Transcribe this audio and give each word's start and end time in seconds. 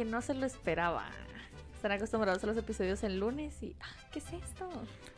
que 0.00 0.06
no 0.06 0.22
se 0.22 0.32
lo 0.32 0.46
esperaba. 0.46 1.04
Están 1.76 1.92
acostumbrados 1.92 2.42
a 2.42 2.46
los 2.46 2.56
episodios 2.56 3.02
el 3.04 3.20
lunes 3.20 3.62
y. 3.62 3.76
ah, 3.82 3.86
¿Qué 4.10 4.20
es 4.20 4.32
esto? 4.32 4.66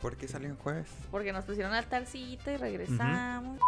¿Por 0.01 0.17
qué 0.17 0.27
salió 0.27 0.49
en 0.49 0.57
jueves? 0.57 0.89
Porque 1.09 1.31
nos 1.31 1.45
pusieron 1.45 1.71
altarcito 1.73 2.51
y 2.51 2.57
regresamos. 2.57 3.61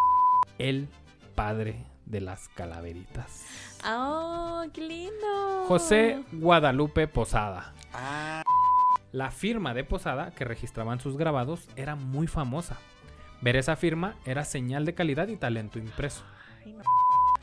El 0.58 0.90
padre 1.34 1.86
de 2.06 2.20
las 2.20 2.50
calaveritas. 2.50 3.46
¡Oh, 3.88 4.66
qué 4.74 4.82
lindo! 4.82 5.64
José 5.70 6.22
Guadalupe 6.34 7.08
Posada. 7.08 7.74
Ah, 7.94 8.44
La 9.14 9.32
firma 9.32 9.74
de 9.74 9.86
Posada 9.86 10.32
que 10.32 10.44
registraban 10.44 11.00
sus 11.00 11.16
grabados 11.16 11.70
era 11.78 11.96
muy 11.96 12.28
famosa. 12.28 12.76
Ver 13.40 13.56
esa 13.56 13.78
firma 13.78 14.16
era 14.26 14.44
señal 14.44 14.84
de 14.84 14.96
calidad 14.96 15.30
y 15.30 15.38
talento 15.38 15.80
impreso. 15.80 16.26
Ay, 16.66 16.74
no. 16.74 16.84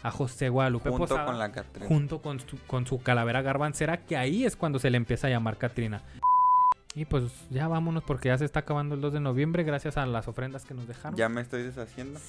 A 0.02 0.10
José 0.10 0.48
Guadalupe 0.48 0.90
junto 0.90 1.06
Posada, 1.06 1.26
con 1.26 1.38
la 1.38 1.52
Catrina. 1.52 1.86
junto 1.86 2.20
con 2.20 2.40
su, 2.40 2.58
con 2.66 2.86
su 2.86 3.02
calavera 3.02 3.42
garbancera, 3.42 3.98
que 3.98 4.16
ahí 4.16 4.44
es 4.44 4.56
cuando 4.56 4.78
se 4.78 4.90
le 4.90 4.96
empieza 4.96 5.28
a 5.28 5.30
llamar 5.30 5.58
Catrina. 5.58 6.02
Y 6.94 7.04
pues 7.06 7.24
ya 7.50 7.68
vámonos 7.68 8.02
porque 8.04 8.28
ya 8.28 8.36
se 8.36 8.44
está 8.44 8.60
acabando 8.60 8.94
el 8.94 9.00
2 9.00 9.14
de 9.14 9.20
noviembre 9.20 9.62
gracias 9.64 9.96
a 9.96 10.04
las 10.04 10.28
ofrendas 10.28 10.64
que 10.64 10.74
nos 10.74 10.86
dejaron. 10.86 11.16
Ya 11.16 11.28
me 11.28 11.40
estoy 11.40 11.62
deshaciendo. 11.62 12.20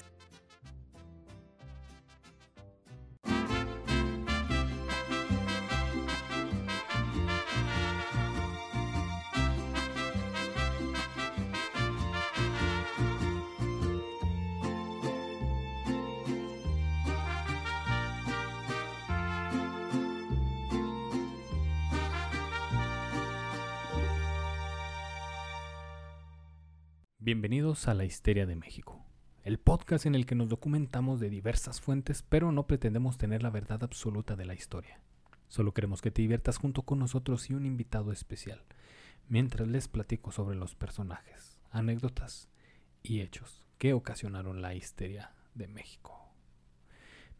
Bienvenidos 27.24 27.88
a 27.88 27.94
La 27.94 28.04
Histeria 28.04 28.44
de 28.44 28.54
México, 28.54 29.02
el 29.44 29.58
podcast 29.58 30.04
en 30.04 30.14
el 30.14 30.26
que 30.26 30.34
nos 30.34 30.50
documentamos 30.50 31.20
de 31.20 31.30
diversas 31.30 31.80
fuentes, 31.80 32.22
pero 32.22 32.52
no 32.52 32.66
pretendemos 32.66 33.16
tener 33.16 33.42
la 33.42 33.48
verdad 33.48 33.82
absoluta 33.82 34.36
de 34.36 34.44
la 34.44 34.52
historia. 34.52 35.00
Solo 35.48 35.72
queremos 35.72 36.02
que 36.02 36.10
te 36.10 36.20
diviertas 36.20 36.58
junto 36.58 36.82
con 36.82 36.98
nosotros 36.98 37.48
y 37.48 37.54
un 37.54 37.64
invitado 37.64 38.12
especial, 38.12 38.62
mientras 39.26 39.66
les 39.68 39.88
platico 39.88 40.32
sobre 40.32 40.54
los 40.54 40.74
personajes, 40.74 41.58
anécdotas 41.70 42.50
y 43.02 43.22
hechos 43.22 43.66
que 43.78 43.94
ocasionaron 43.94 44.60
la 44.60 44.74
histeria 44.74 45.32
de 45.54 45.66
México. 45.66 46.28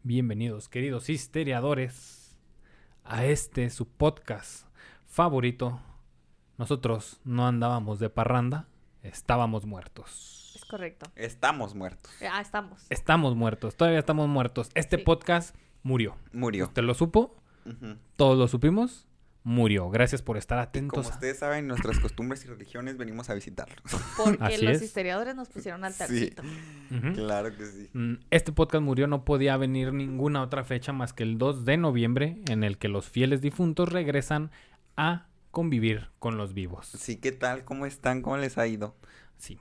Bienvenidos, 0.01 0.67
queridos 0.67 1.11
histeriadores, 1.11 2.39
a 3.03 3.25
este 3.25 3.69
su 3.69 3.87
podcast 3.87 4.65
favorito. 5.05 5.79
Nosotros 6.57 7.21
no 7.23 7.45
andábamos 7.47 7.99
de 7.99 8.09
parranda, 8.09 8.67
estábamos 9.07 9.65
muertos. 9.65 10.53
Es 10.55 10.65
correcto. 10.65 11.11
Estamos 11.15 11.75
muertos. 11.75 12.11
Ah, 12.31 12.41
estamos. 12.41 12.85
Estamos 12.89 13.35
muertos, 13.35 13.75
todavía 13.75 13.99
estamos 13.99 14.27
muertos. 14.27 14.69
Este 14.73 14.97
Sí. 14.97 15.03
podcast 15.03 15.55
murió. 15.83 16.15
Murió. 16.33 16.65
¿Usted 16.65 16.83
lo 16.83 16.93
supo? 16.93 17.35
Todos 18.15 18.37
lo 18.37 18.47
supimos. 18.47 19.07
Murió. 19.43 19.91
Gracias 19.91 20.23
por 20.23 20.37
estar 20.37 20.57
Y 20.57 20.61
atentos. 20.63 21.03
como 21.05 21.13
ustedes 21.13 21.37
saben, 21.37 21.67
nuestras 21.67 21.99
costumbres 21.99 22.43
y 22.45 22.47
religiones 22.47 22.97
venimos 22.97 23.29
a 23.29 23.35
visitarlos. 23.35 23.77
Porque 24.17 24.37
Así 24.43 24.65
los 24.65 24.77
es. 24.77 24.81
historiadores 24.81 25.35
nos 25.35 25.49
pusieron 25.49 25.81
Sí. 25.81 25.85
altarcito. 25.85 26.41
Ujú. 26.41 27.13
claro 27.13 27.55
que 27.55 27.65
sí. 27.65 27.89
Mm, 27.93 28.13
Este 28.31 28.51
podcast 28.51 28.83
murió, 28.83 29.05
no 29.05 29.23
podía 29.23 29.55
venir 29.57 29.93
ninguna 29.93 30.41
otra 30.41 30.63
fecha 30.63 30.93
más 30.93 31.13
que 31.13 31.21
el 31.23 31.37
2 31.37 31.63
de 31.63 31.77
noviembre, 31.77 32.37
en 32.49 32.63
el 32.63 32.79
que 32.79 32.87
los 32.87 33.07
fieles 33.07 33.41
difuntos 33.41 33.89
regresan 33.89 34.49
a 34.97 35.27
convivir 35.55 36.09
con 36.19 36.35
los 36.35 36.53
vivos. 36.53 36.85
Sí, 36.85 37.15
¿qué 37.15 37.31
tal? 37.31 37.63
¿Cómo 37.63 37.85
están? 37.85 38.21
¿Cómo 38.21 38.35
les 38.35 38.57
ha 38.57 38.67
ido? 38.67 38.93
Sí. 39.37 39.57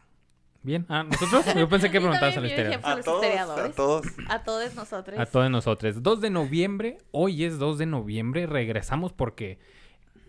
Bien. 0.64 0.86
Ah, 0.88 1.04
¿nosotros? 1.04 1.54
Yo 1.54 1.68
pensé 1.68 1.88
que 1.88 2.00
preguntabas 2.00 2.36
a 2.36 2.40
la 2.40 2.48
también, 2.48 2.56
yo 2.56 2.62
historia. 2.64 2.78
dije, 2.78 2.90
A 2.90 3.02
todos, 3.04 3.24
a 3.24 3.70
todos. 3.70 4.06
A 4.28 4.42
todos 4.42 4.74
nosotros. 4.74 5.20
A 5.20 5.26
todos 5.26 5.50
nosotros. 5.52 6.02
2 6.02 6.20
de 6.20 6.30
noviembre, 6.30 6.98
hoy 7.12 7.44
es 7.44 7.60
2 7.60 7.78
de 7.78 7.86
noviembre, 7.86 8.46
regresamos 8.48 9.12
porque 9.12 9.60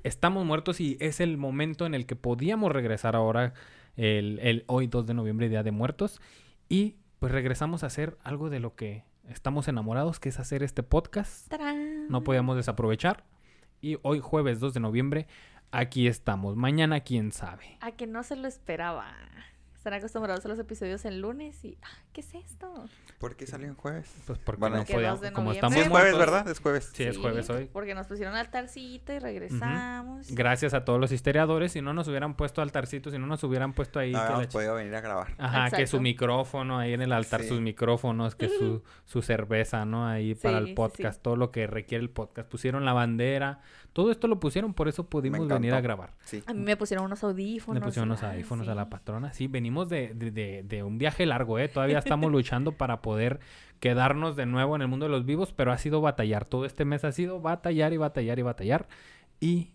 estamos 0.04 0.46
muertos 0.46 0.80
y 0.80 0.98
es 1.00 1.20
el 1.20 1.36
momento 1.38 1.88
en 1.88 1.96
el 1.96 2.06
que 2.06 2.16
podíamos 2.16 2.72
regresar 2.72 3.16
ahora, 3.16 3.56
el, 3.96 4.38
el 4.44 4.66
hoy 4.68 4.86
2 4.86 5.08
de 5.08 5.16
noviembre, 5.16 5.50
Día 5.50 5.64
de 5.64 5.72
Muertos. 5.72 6.22
Y 6.70 6.98
pues 7.18 7.32
regresamos 7.32 7.84
a 7.84 7.88
hacer 7.88 8.20
algo 8.24 8.52
de 8.52 8.60
lo 8.60 8.76
que 8.76 9.04
estamos 9.30 9.68
enamorados, 9.68 10.20
que 10.20 10.30
es 10.30 10.38
hacer 10.38 10.62
este 10.62 10.84
podcast. 10.84 11.48
¡Tarán! 11.50 12.08
No 12.08 12.24
podíamos 12.24 12.56
desaprovechar. 12.56 13.24
Y 13.82 13.98
hoy 14.04 14.20
jueves 14.20 14.60
2 14.60 14.74
de 14.74 14.80
noviembre, 14.80 15.28
aquí 15.72 16.08
estamos. 16.08 16.56
Mañana, 16.56 17.02
quién 17.02 17.32
sabe. 17.32 17.78
A 17.82 17.92
que 17.92 18.08
no 18.08 18.24
se 18.24 18.36
lo 18.36 18.48
esperaba. 18.48 19.08
Están 19.76 20.00
acostumbrados 20.00 20.44
a 20.46 20.48
los 20.48 20.58
episodios 20.58 21.06
el 21.06 21.22
lunes 21.22 21.64
y. 21.64 21.78
ah, 21.84 21.88
¿Qué 22.12 22.22
es 22.22 22.34
esto? 22.34 22.74
¿Por 23.20 23.36
qué 23.36 23.46
salió 23.46 23.68
en 23.68 23.76
jueves? 23.76 24.12
Pues 24.26 24.40
porque 24.40 24.60
Bueno, 24.60 24.78
no 24.78 24.86
Que 24.86 24.94
podíamos. 24.94 25.20
2 25.20 25.30
de 25.30 25.34
Como 25.34 25.52
estamos 25.52 25.76
Sí, 25.76 25.82
es 25.82 25.88
jueves, 25.90 26.14
muertos, 26.16 26.34
¿verdad? 26.34 26.52
Es 26.52 26.60
jueves. 26.60 26.92
Sí, 26.92 27.04
es 27.04 27.18
jueves 27.20 27.50
hoy. 27.52 27.70
Porque 27.72 27.94
nos 27.94 28.08
pusieron 28.08 28.36
altarcito 28.36 29.14
y 29.14 29.20
regresamos. 29.20 30.32
Gracias 30.32 30.74
a 30.74 30.86
todos 30.86 31.00
los 31.00 31.12
historiadores. 31.12 31.74
Si 31.74 31.82
no 31.82 31.94
nos 31.94 32.08
hubieran 32.08 32.36
puesto 32.36 32.64
altarcito, 32.64 33.12
si 33.12 33.20
no 33.20 33.28
nos 33.28 33.44
hubieran 33.44 33.74
puesto 33.74 34.00
ahí. 34.00 34.12
No 34.12 34.18
que 34.18 34.24
la 34.24 34.28
habíamos 34.30 34.54
podido 34.54 34.74
venir 34.74 34.96
a 34.96 35.02
grabar. 35.02 35.36
Ajá, 35.38 35.70
que 35.70 35.86
su 35.86 36.02
micrófono 36.02 36.80
ahí 36.80 36.94
en 36.94 37.02
el 37.04 37.12
altar, 37.12 37.42
Sí. 37.44 37.50
sus 37.50 37.62
micrófonos, 37.62 38.34
que 38.36 38.50
su, 38.50 38.82
su 39.06 39.22
cerveza, 39.22 39.86
¿no? 39.86 40.08
Ahí 40.08 40.34
para 40.34 40.58
el 40.58 40.68
sí, 40.68 40.74
podcast, 40.74 41.18
sí. 41.18 41.22
todo 41.24 41.36
lo 41.36 41.52
que 41.52 41.68
requiere 41.68 42.02
el 42.04 42.10
podcast. 42.10 42.50
Pusieron 42.50 42.86
la 42.86 42.94
bandera, 42.94 43.60
todo 43.96 44.12
esto 44.12 44.28
lo 44.28 44.42
pusieron, 44.42 44.74
por 44.74 44.90
eso 44.90 45.06
pudimos 45.08 45.48
venir 45.48 45.74
a 45.74 45.80
grabar. 45.80 46.12
Sí. 46.26 46.44
A 46.48 46.54
mí 46.54 46.60
me 46.60 46.76
pusieron 46.76 47.06
unos 47.06 47.24
audífonos. 47.24 47.80
Le 47.80 47.86
pusieron 47.86 48.10
unos 48.10 48.24
Ay, 48.24 48.32
audífonos 48.32 48.68
a 48.68 48.76
la 48.76 48.90
patrona. 48.90 49.32
Sí, 49.32 49.48
venimos 49.48 49.88
de, 49.88 50.14
de, 50.14 50.32
de- 50.32 50.64
de 50.64 50.84
un 50.84 50.98
viaje 50.98 51.26
largo, 51.26 51.60
¿eh? 51.60 51.70
Todavía 51.70 52.00
estamos 52.00 52.30
luchando 52.32 52.74
para 52.74 53.02
poder 53.02 53.40
quedarnos 53.80 54.36
de 54.36 54.46
nuevo 54.46 54.76
en 54.76 54.82
el 54.82 54.90
mundo 54.90 55.06
de 55.06 55.12
los 55.14 55.26
vivos, 55.26 55.54
pero 55.54 55.72
ha 55.72 55.78
sido 55.78 56.02
batallar. 56.02 56.44
Todo 56.44 56.66
este 56.66 56.84
mes 56.84 57.06
ha 57.06 57.14
sido 57.14 57.40
batallar 57.40 57.94
y 57.94 57.98
batallar 57.98 58.38
y 58.38 58.42
batallar. 58.42 58.88
Y 59.40 59.72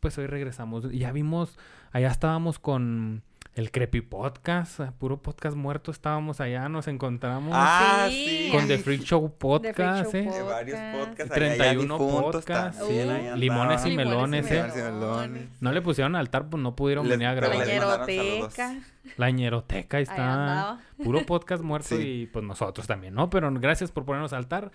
pues 0.00 0.18
hoy 0.18 0.26
regresamos. 0.26 0.92
Ya 0.92 1.10
vimos, 1.10 1.58
allá 1.92 2.08
estábamos 2.10 2.58
con 2.58 3.22
el 3.54 3.70
Creepy 3.70 4.00
Podcast, 4.00 4.80
eh, 4.80 4.90
puro 4.98 5.20
podcast 5.20 5.54
muerto. 5.56 5.90
Estábamos 5.90 6.40
allá, 6.40 6.68
nos 6.70 6.88
encontramos 6.88 7.52
Ah, 7.54 8.06
Sí. 8.08 8.46
sí. 8.46 8.48
con 8.50 8.66
The 8.66 8.78
Freak 8.78 9.02
Show 9.02 9.20
Freak 9.28 9.38
Podcast, 9.38 10.12
Show 10.12 10.20
¿eh? 10.20 10.30
De 10.30 10.42
varios 10.42 10.78
Podcast. 10.80 11.06
podcasts. 11.06 11.32
ahí, 11.34 11.50
allá 11.50 11.56
31 11.56 11.98
difuntos 11.98 12.32
podcasts. 12.34 12.88
Limones 13.36 13.86
y 13.86 13.96
melones, 13.96 14.50
¿eh? 14.50 14.54
Limones 14.54 14.76
y 14.76 14.80
melones. 14.82 15.48
No 15.62 15.72
le 15.72 15.82
pusieron 15.82 16.16
altar, 16.16 16.48
pues 16.48 16.62
no 16.62 16.74
pudieron 16.74 17.06
Les- 17.08 17.18
venir 17.18 17.28
a 17.28 17.34
pero 17.34 17.48
La 17.48 17.64
grabar. 17.64 17.68
mandaron 17.98 18.06
ñeroteca. 18.06 18.74
La 19.18 19.30
ñeroteca, 19.30 19.96
ahí 19.98 20.02
está. 20.04 20.78
Puro 21.04 21.26
podcast 21.26 21.62
muerto 21.62 21.88
Sí. 21.96 22.02
y 22.22 22.26
pues 22.26 22.44
nosotros 22.44 22.86
también, 22.86 23.12
¿no? 23.14 23.28
Pero 23.28 23.52
gracias 23.52 23.92
por 23.92 24.06
ponernos 24.06 24.32
a 24.32 24.38
altar. 24.38 24.70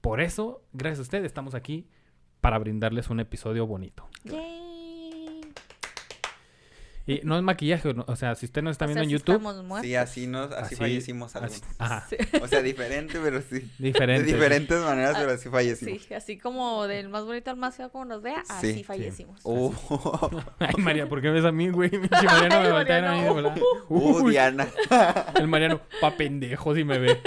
Por 0.00 0.20
eso, 0.20 0.62
gracias 0.72 0.98
a 0.98 1.02
ustedes, 1.02 1.26
estamos 1.26 1.54
aquí 1.54 1.86
para 2.40 2.58
brindarles 2.58 3.08
un 3.08 3.20
episodio 3.20 3.66
bonito. 3.68 4.08
Yay. 4.24 4.55
Y 7.08 7.20
no 7.22 7.36
es 7.36 7.42
maquillaje, 7.44 7.94
no- 7.94 8.04
o 8.08 8.16
sea, 8.16 8.34
si 8.34 8.46
usted 8.46 8.62
nos 8.62 8.72
está 8.72 8.84
O 8.84 8.88
viendo 8.88 8.98
sea, 8.98 9.04
en 9.04 9.10
sí 9.10 9.24
YouTube. 9.24 9.80
Sí, 9.82 9.94
así, 9.94 10.26
nos, 10.26 10.50
así, 10.50 10.74
fallecimos 10.74 11.36
así- 11.36 11.60
algunos. 11.60 11.80
ajá, 11.80 12.04
Sí. 12.10 12.16
O 12.42 12.48
sea, 12.48 12.62
diferente, 12.62 13.20
pero 13.22 13.40
sí. 13.42 13.70
diferente. 13.78 14.24
De 14.26 14.32
diferentes 14.32 14.82
maneras, 14.82 15.12
Ah, 15.14 15.18
pero 15.20 15.32
así 15.32 15.48
fallecimos. 15.48 16.02
Sí, 16.02 16.14
así 16.14 16.36
como 16.36 16.88
del 16.88 17.08
más 17.08 17.24
bonito 17.24 17.50
al 17.52 17.58
más 17.58 17.76
feo 17.76 17.90
como 17.92 18.06
nos 18.06 18.22
vea, 18.22 18.42
Sí, 18.44 18.52
así 18.52 18.74
sí. 18.74 18.84
fallecimos. 18.84 19.40
Uh, 19.44 19.72
Ay, 20.58 20.74
María, 20.78 21.08
¿por 21.08 21.22
qué 21.22 21.30
ves 21.30 21.44
a 21.44 21.52
mí, 21.52 21.68
güey? 21.68 21.90
Pinche 21.90 22.08
Mariano 22.24 22.60
me 22.62 22.72
voltea 22.72 23.12
a 23.12 23.14
mí. 23.14 23.34
¿verdad? 23.34 23.56
uh, 23.88 24.28
Diana. 24.28 24.66
el 25.38 25.46
Mariano, 25.46 25.80
pa' 26.00 26.16
pendejo 26.16 26.74
si 26.74 26.82
me 26.82 26.98
ve. 26.98 27.20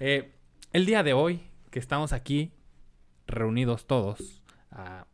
Eh, 0.00 0.32
el 0.72 0.86
día 0.86 1.02
de 1.02 1.12
hoy, 1.12 1.42
que 1.70 1.78
estamos 1.78 2.12
aquí 2.12 2.52
reunidos 3.26 3.86
todos, 3.86 4.42
ah, 4.70 5.06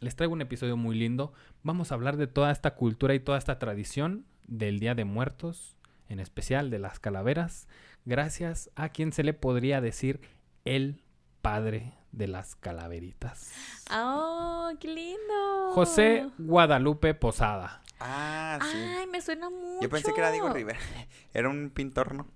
les 0.00 0.14
traigo 0.16 0.32
un 0.34 0.40
episodio 0.40 0.76
muy 0.76 0.96
lindo. 0.96 1.32
Vamos 1.66 1.90
a 1.90 1.96
hablar 1.96 2.16
de 2.16 2.28
toda 2.28 2.52
esta 2.52 2.76
cultura 2.76 3.12
y 3.14 3.18
toda 3.18 3.38
esta 3.38 3.58
tradición 3.58 4.24
del 4.46 4.78
Día 4.78 4.94
de 4.94 5.04
Muertos, 5.04 5.74
en 6.08 6.20
especial 6.20 6.70
de 6.70 6.78
las 6.78 7.00
calaveras, 7.00 7.66
gracias 8.04 8.70
a 8.76 8.90
quien 8.90 9.10
se 9.10 9.24
le 9.24 9.34
podría 9.34 9.80
decir 9.80 10.20
el 10.64 11.02
padre 11.42 11.92
de 12.12 12.28
las 12.28 12.54
calaveritas. 12.54 13.52
¡Oh, 13.92 14.70
qué 14.78 14.86
lindo! 14.86 15.72
José 15.72 16.30
Guadalupe 16.38 17.14
Posada. 17.14 17.82
Ah, 17.98 18.60
sí. 18.62 18.78
Ay, 18.78 19.08
me 19.08 19.20
suena 19.20 19.50
mucho. 19.50 19.82
Yo 19.82 19.90
pensé 19.90 20.14
que 20.14 20.20
era 20.20 20.30
Diego 20.30 20.48
Rivera. 20.50 20.78
Era 21.34 21.48
un 21.48 21.70
pintor, 21.70 22.14
¿no? 22.14 22.28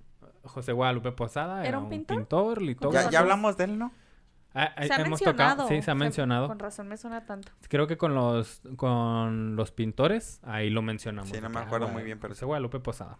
José 0.42 0.72
Guadalupe 0.72 1.12
Posada 1.12 1.60
¿Era 1.60 1.68
era, 1.68 1.78
un 1.78 1.88
pintor? 1.88 2.16
pintor, 2.16 2.58
Ya, 2.58 2.66
litógrafo. 2.66 3.10
ya 3.10 3.20
hablamos 3.20 3.56
de 3.56 3.62
él, 3.62 3.78
¿no? 3.78 3.92
Ah, 4.54 4.72
ah, 4.76 4.84
Se 4.84 4.92
ha 4.92 4.96
hemos 4.96 5.10
mencionado. 5.10 5.56
tocado, 5.56 5.68
sí, 5.68 5.82
se 5.82 5.90
ha 5.90 5.94
mencionado. 5.94 6.48
Con 6.48 6.58
razón 6.58 6.88
me 6.88 6.96
suena 6.96 7.24
tanto. 7.24 7.52
Creo 7.68 7.86
que 7.86 7.96
con 7.96 8.14
los 8.14 8.62
con 8.76 9.54
los 9.56 9.70
pintores 9.70 10.40
ahí 10.42 10.70
lo 10.70 10.82
mencionamos. 10.82 11.30
Sí, 11.30 11.40
no 11.40 11.48
me 11.48 11.56
que, 11.56 11.62
acuerdo 11.62 11.86
ah, 11.88 11.92
muy 11.92 12.02
bien, 12.02 12.18
pero 12.18 12.34
José 12.34 12.46
Guadalupe 12.46 12.80
Posada. 12.80 13.18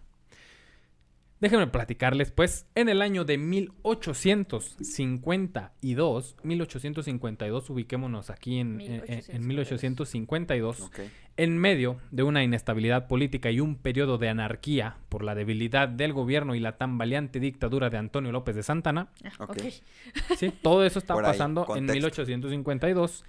Déjenme 1.40 1.66
platicarles, 1.68 2.30
pues, 2.32 2.66
en 2.74 2.88
el 2.90 3.00
año 3.00 3.24
de 3.24 3.38
1852, 3.38 6.36
1852, 6.42 7.70
ubiquémonos 7.70 8.28
aquí 8.30 8.58
en, 8.58 8.78
en- 8.80 9.22
en 9.26 9.46
1852, 9.46 10.80
Ok. 10.82 10.98
en 11.38 11.56
medio 11.56 11.96
de 12.10 12.24
una 12.24 12.44
inestabilidad 12.44 13.06
política 13.08 13.50
y 13.50 13.60
un 13.60 13.76
periodo 13.76 14.18
de 14.18 14.28
anarquía 14.28 14.98
por 15.08 15.22
la 15.24 15.34
debilidad 15.34 15.88
del 15.88 16.12
gobierno 16.12 16.54
y 16.54 16.60
la 16.60 16.76
tambaleante 16.76 17.40
dictadura 17.40 17.88
de 17.88 17.96
Antonio 17.96 18.32
López 18.32 18.54
de 18.56 18.62
Santana, 18.62 19.08
Ah, 19.24 19.30
Ok. 19.44 19.50
ok. 19.50 19.62
¿sí? 20.38 20.52
todo 20.62 20.84
eso 20.84 20.98
está 20.98 21.14
ahí, 21.14 21.22
pasando 21.22 21.62
en 21.62 21.66
contexto. 21.66 21.92
1852. 21.94 23.24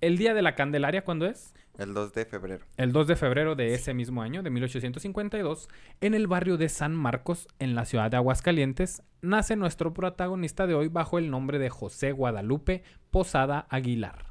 El 0.00 0.16
día 0.16 0.32
de 0.32 0.42
la 0.42 0.54
Candelaria, 0.54 1.02
¿cuándo 1.02 1.26
es? 1.26 1.54
El 1.78 1.94
2 1.94 2.12
de 2.12 2.24
febrero. 2.24 2.64
El 2.76 2.92
2 2.92 3.06
de 3.06 3.16
febrero 3.16 3.54
de 3.54 3.72
ese 3.72 3.94
mismo 3.94 4.20
año, 4.22 4.42
de 4.42 4.50
1852, 4.50 5.68
en 6.00 6.14
el 6.14 6.26
barrio 6.26 6.56
de 6.56 6.68
San 6.68 6.92
Marcos, 6.92 7.46
en 7.60 7.76
la 7.76 7.84
ciudad 7.84 8.10
de 8.10 8.16
Aguascalientes, 8.16 9.02
nace 9.22 9.54
nuestro 9.54 9.94
protagonista 9.94 10.66
de 10.66 10.74
hoy 10.74 10.88
bajo 10.88 11.18
el 11.18 11.30
nombre 11.30 11.60
de 11.60 11.70
José 11.70 12.10
Guadalupe 12.10 12.82
Posada 13.12 13.66
Aguilar. 13.70 14.26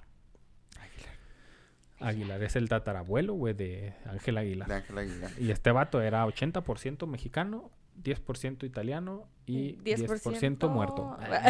Aguilar 2.00 2.44
es 2.44 2.58
el 2.58 2.68
tatarabuelo, 2.68 3.34
güey, 3.34 3.54
de 3.54 3.94
Ángel 4.06 4.38
Aguilar. 4.38 4.68
De 4.68 4.76
Ángel 4.76 4.98
Aguilar. 4.98 5.32
Y 5.40 5.50
este 5.52 5.72
vato 5.72 6.02
era 6.02 6.26
80% 6.28 7.08
mexicano, 7.08 7.72
10% 8.04 8.66
italiano 8.66 9.28
y 9.46 9.78
10%, 9.78 10.22
10% 10.22 10.70
muerto. 10.70 11.18
A 11.20 11.50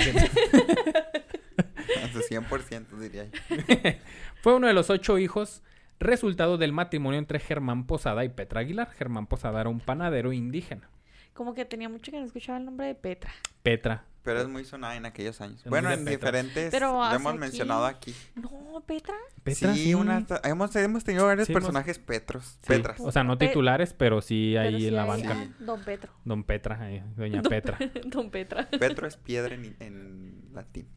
su 2.12 2.20
100% 2.20 2.98
diría 3.00 3.26
yo. 3.26 3.32
Fue 4.42 4.56
uno 4.56 4.68
de 4.68 4.74
los 4.74 4.90
ocho 4.90 5.18
hijos, 5.18 5.64
resultado 6.00 6.58
del 6.58 6.74
matrimonio 6.74 7.20
entre 7.20 7.40
Germán 7.40 7.86
Posada 7.86 8.24
y 8.26 8.30
Petra 8.30 8.62
Aguilar. 8.62 8.90
Germán 8.92 9.28
Posada 9.28 9.62
era 9.62 9.70
un 9.70 9.80
panadero 9.80 10.34
indígena. 10.34 10.90
Como 11.34 11.54
que 11.54 11.66
tenía 11.66 11.88
mucho 11.88 12.12
que 12.12 12.20
no 12.20 12.26
escuchaba 12.26 12.58
el 12.58 12.66
nombre 12.66 12.88
de 12.88 12.96
Petra. 12.96 13.32
Petra. 13.62 14.06
Pero 14.24 14.42
es 14.42 14.48
muy 14.50 14.66
sonada 14.66 14.96
en 14.96 15.06
aquellos 15.06 15.40
años. 15.40 15.62
Es 15.64 15.70
Bueno, 15.70 15.90
en 15.92 16.04
Petra. 16.04 16.12
diferentes. 16.32 16.72
Pero 16.72 16.94
lo 16.94 17.12
hemos 17.16 17.32
aquí- 17.32 17.40
mencionado 17.40 17.86
aquí. 17.86 18.14
No, 18.36 18.84
Petra. 18.86 19.16
Petra, 19.44 19.74
sí, 19.74 19.94
una- 19.94 20.26
hemos, 20.44 20.76
hemos 20.76 21.04
tenido 21.04 21.26
varios 21.28 21.46
Sí, 21.48 21.54
hemos- 21.54 21.62
personajes 21.64 22.00
Petros. 22.00 22.44
Sí, 22.62 22.68
Petras. 22.68 23.00
O 23.00 23.12
sea, 23.12 23.24
no 23.24 23.38
titulares, 23.38 23.94
pero 23.94 24.20
sí 24.22 24.54
Pero 24.56 24.68
ahí 24.68 24.82
sí 24.82 24.88
en 24.88 24.96
la 24.96 25.04
hay- 25.04 25.08
banca. 25.08 25.34
ah, 25.38 25.56
Don 25.60 25.82
Petro. 25.84 26.12
Don 26.26 26.44
Petra, 26.44 26.82
ahí, 26.82 27.04
doña 27.16 27.42
Don- 27.42 27.50
Petra. 27.50 27.78
Don 28.06 28.30
Petra. 28.32 28.68
Petro 28.70 29.08
es 29.08 29.16
piedra 29.16 29.54
en, 29.56 29.76
en 29.80 30.50
latín. 30.54 30.88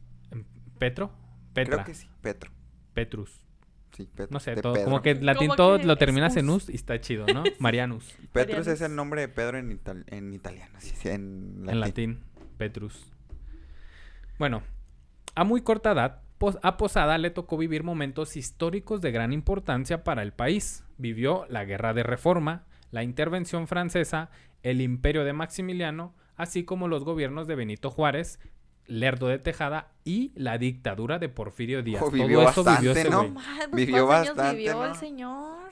¿Petro? 0.79 1.11
Petra. 1.53 1.75
Creo 1.75 1.85
que 1.85 1.93
sí. 1.93 2.09
Petro. 2.21 2.51
Petrus. 2.93 3.45
Sí. 4.15 4.23
No 4.29 4.39
sé, 4.39 4.55
de 4.55 4.61
todo, 4.61 4.73
Pedro. 4.73 4.85
como 4.85 5.01
que 5.01 5.15
latín 5.15 5.51
todo 5.55 5.77
que 5.77 5.85
lo 5.85 5.95
terminas 5.97 6.35
en 6.37 6.49
us. 6.49 6.69
y 6.69 6.75
está 6.75 6.99
chido, 7.01 7.25
¿no? 7.27 7.43
Marianus. 7.59 8.15
Petrus 8.33 8.67
es 8.67 8.81
el 8.81 8.95
nombre 8.95 9.21
de 9.21 9.27
Pedro 9.27 9.57
en, 9.57 9.71
ital- 9.71 10.03
en 10.07 10.33
italiano. 10.33 10.77
Sí, 10.79 10.93
sí, 10.95 11.09
en 11.09 11.59
latín. 11.65 11.69
En 11.69 11.79
latín, 11.79 12.19
Petrus. 12.57 13.11
Bueno, 14.39 14.63
a 15.35 15.43
muy 15.43 15.61
corta 15.61 15.91
edad, 15.91 16.21
Pos- 16.37 16.57
a 16.63 16.77
Posada 16.77 17.17
le 17.17 17.29
tocó 17.29 17.57
vivir 17.57 17.83
momentos 17.83 18.35
históricos 18.35 19.01
de 19.01 19.11
gran 19.11 19.33
importancia 19.33 20.03
para 20.03 20.23
el 20.23 20.33
país. 20.33 20.83
Vivió 20.97 21.45
la 21.49 21.65
Guerra 21.65 21.93
de 21.93 22.03
Reforma, 22.03 22.65
la 22.91 23.03
intervención 23.03 23.67
francesa, 23.67 24.29
el 24.63 24.81
imperio 24.81 25.23
de 25.23 25.33
Maximiliano, 25.33 26.13
así 26.35 26.63
como 26.63 26.87
los 26.87 27.03
gobiernos 27.03 27.47
de 27.47 27.55
Benito 27.55 27.89
Juárez, 27.91 28.39
Lerdo 28.91 29.27
de 29.27 29.39
Tejada 29.39 29.87
y 30.03 30.31
la 30.35 30.57
dictadura 30.57 31.17
de 31.19 31.29
Porfirio 31.29 31.81
Díaz. 31.83 32.01
Oh, 32.01 32.05
Todo 32.11 32.13
vivió 32.23 32.41
eso 32.49 32.63
bastante, 32.63 32.81
vivió 32.81 32.91
ese 32.99 33.09
¿no? 33.09 33.23
No, 33.23 33.29
mames, 33.29 33.71
Vivió 33.71 34.05
¿cuántos 34.07 34.27
años 34.29 34.35
bastante, 34.37 34.57
vivió 34.57 34.83
el 34.83 34.89
¿no? 34.89 34.95
señor? 34.95 35.71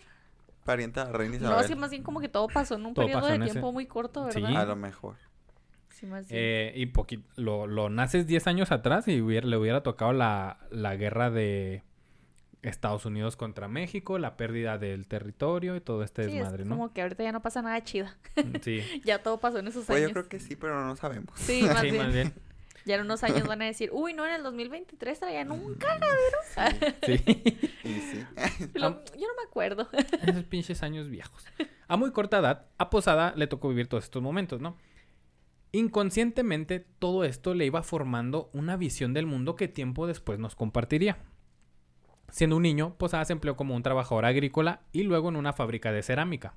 Pariente 0.65 0.99
de 0.99 1.05
la 1.07 1.11
reina 1.11 1.37
No, 1.39 1.45
Isabel. 1.47 1.67
sí, 1.67 1.75
más 1.75 1.89
bien 1.91 2.03
como 2.03 2.19
que 2.21 2.29
todo 2.29 2.47
pasó 2.47 2.75
en 2.75 2.85
un 2.85 2.93
Todo 2.93 3.05
periodo 3.05 3.27
de 3.27 3.35
en 3.35 3.43
ese- 3.43 3.51
tiempo 3.53 3.71
muy 3.71 3.85
corto, 3.87 4.31
Sí. 4.31 4.41
¿verdad? 4.41 4.61
A 4.61 4.65
lo 4.65 4.75
mejor. 4.75 5.15
Sí, 5.89 6.05
más 6.05 6.27
bien. 6.29 6.39
Eh, 6.41 6.73
y 6.75 6.85
poquito, 6.87 7.27
lo, 7.35 7.67
lo 7.67 7.89
naces 7.89 8.25
10 8.27 8.47
años 8.47 8.71
atrás 8.71 9.07
y 9.07 9.19
hubiera- 9.21 9.47
le 9.47 9.57
hubiera 9.57 9.83
tocado 9.83 10.13
la, 10.13 10.59
la 10.71 10.95
guerra 10.95 11.29
de 11.29 11.83
Estados 12.61 13.05
Unidos 13.05 13.35
contra 13.35 13.67
México, 13.67 14.19
la 14.19 14.35
pérdida 14.37 14.77
del 14.77 15.07
territorio 15.07 15.75
y 15.75 15.81
todo 15.81 16.03
este 16.03 16.25
sí, 16.25 16.33
desmadre, 16.33 16.63
es 16.63 16.69
¿no? 16.69 16.75
como 16.77 16.93
que 16.93 17.01
ahorita 17.01 17.23
ya 17.23 17.31
no 17.31 17.41
pasa 17.41 17.61
nada 17.61 17.81
chido. 17.83 18.07
Sí, 18.61 18.81
Ya 19.05 19.23
todo 19.23 19.39
pasó 19.39 19.59
en 19.59 19.67
esos 19.67 19.85
Pues 19.85 19.97
años. 19.97 20.09
yo 20.09 20.13
creo 20.13 20.29
que 20.29 20.39
sí, 20.39 20.55
pero 20.55 20.85
no 20.85 20.95
sabemos. 20.95 21.31
Sí, 21.39 21.63
más, 21.67 21.81
sí, 21.81 21.91
bien. 21.91 22.03
más 22.03 22.13
bien. 22.13 22.33
Ya 22.89 22.95
en 22.95 23.01
unos 23.01 23.23
años 23.23 23.47
van 23.47 23.61
a 23.61 23.65
decir, 23.65 23.91
uy, 23.93 24.13
no, 24.13 24.25
en 24.25 24.33
el 24.33 24.41
2023 24.41 25.19
traían 25.19 25.51
un 25.51 25.75
cagadero. 25.75 26.37
Sí. 27.05 27.17
Sí. 27.19 28.25
Lo- 28.73 29.03
yo 29.13 29.27
no 29.27 29.35
me 29.37 29.43
acuerdo. 29.47 29.87
Esos 30.25 30.43
pinches 30.45 30.81
años 30.81 31.07
viejos. 31.07 31.45
A 31.87 31.97
muy 31.97 32.11
corta 32.11 32.39
edad, 32.39 32.65
a 32.79 32.89
Posada 32.89 33.33
le 33.35 33.45
tocó 33.45 33.69
vivir 33.69 33.85
todos 33.85 34.05
estos 34.05 34.23
momentos, 34.23 34.59
¿no? 34.59 34.75
Inconscientemente, 35.71 36.79
todo 36.79 37.25
esto 37.25 37.53
le 37.53 37.67
iba 37.67 37.83
formando 37.83 38.49
una 38.53 38.75
visión 38.75 39.13
del 39.13 39.27
mundo 39.27 39.55
que 39.55 39.67
tiempo 39.67 40.07
después 40.07 40.39
nos 40.39 40.55
compartiría. 40.55 41.19
Siendo 42.31 42.55
un 42.55 42.63
niño, 42.63 42.95
Posada 42.97 43.23
se 43.25 43.33
empleó 43.33 43.55
como 43.55 43.75
un 43.75 43.83
trabajador 43.83 44.25
agrícola 44.25 44.81
y 44.91 45.03
luego 45.03 45.29
en 45.29 45.35
una 45.35 45.53
fábrica 45.53 45.91
de 45.91 46.01
cerámica. 46.01 46.55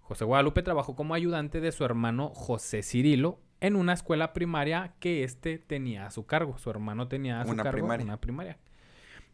José 0.00 0.26
Guadalupe 0.26 0.62
trabajó 0.62 0.94
como 0.94 1.14
ayudante 1.14 1.62
de 1.62 1.72
su 1.72 1.86
hermano 1.86 2.28
José 2.34 2.82
Cirilo 2.82 3.40
en 3.60 3.76
una 3.76 3.92
escuela 3.92 4.32
primaria 4.32 4.92
que 5.00 5.24
éste 5.24 5.58
tenía 5.58 6.06
a 6.06 6.10
su 6.10 6.26
cargo. 6.26 6.58
Su 6.58 6.70
hermano 6.70 7.08
tenía 7.08 7.40
a 7.40 7.44
su 7.44 7.50
Una 7.52 7.62
cargo 7.64 7.78
primaria. 7.78 8.04
una 8.04 8.16
primaria. 8.20 8.56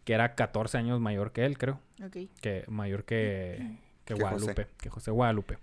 Que 0.05 0.12
era 0.15 0.35
14 0.35 0.76
años 0.79 1.00
mayor 1.00 1.32
que 1.32 1.44
él, 1.47 1.56
creo 1.59 1.81
Ok. 2.05 2.17
que 2.41 2.65
mayor 2.69 3.05
que, 3.05 3.76
que 4.05 4.15
Que 4.15 4.21
Guadalupe, 4.21 4.67
que 4.79 4.91
José 4.91 5.11
Guadalupe. 5.11 5.59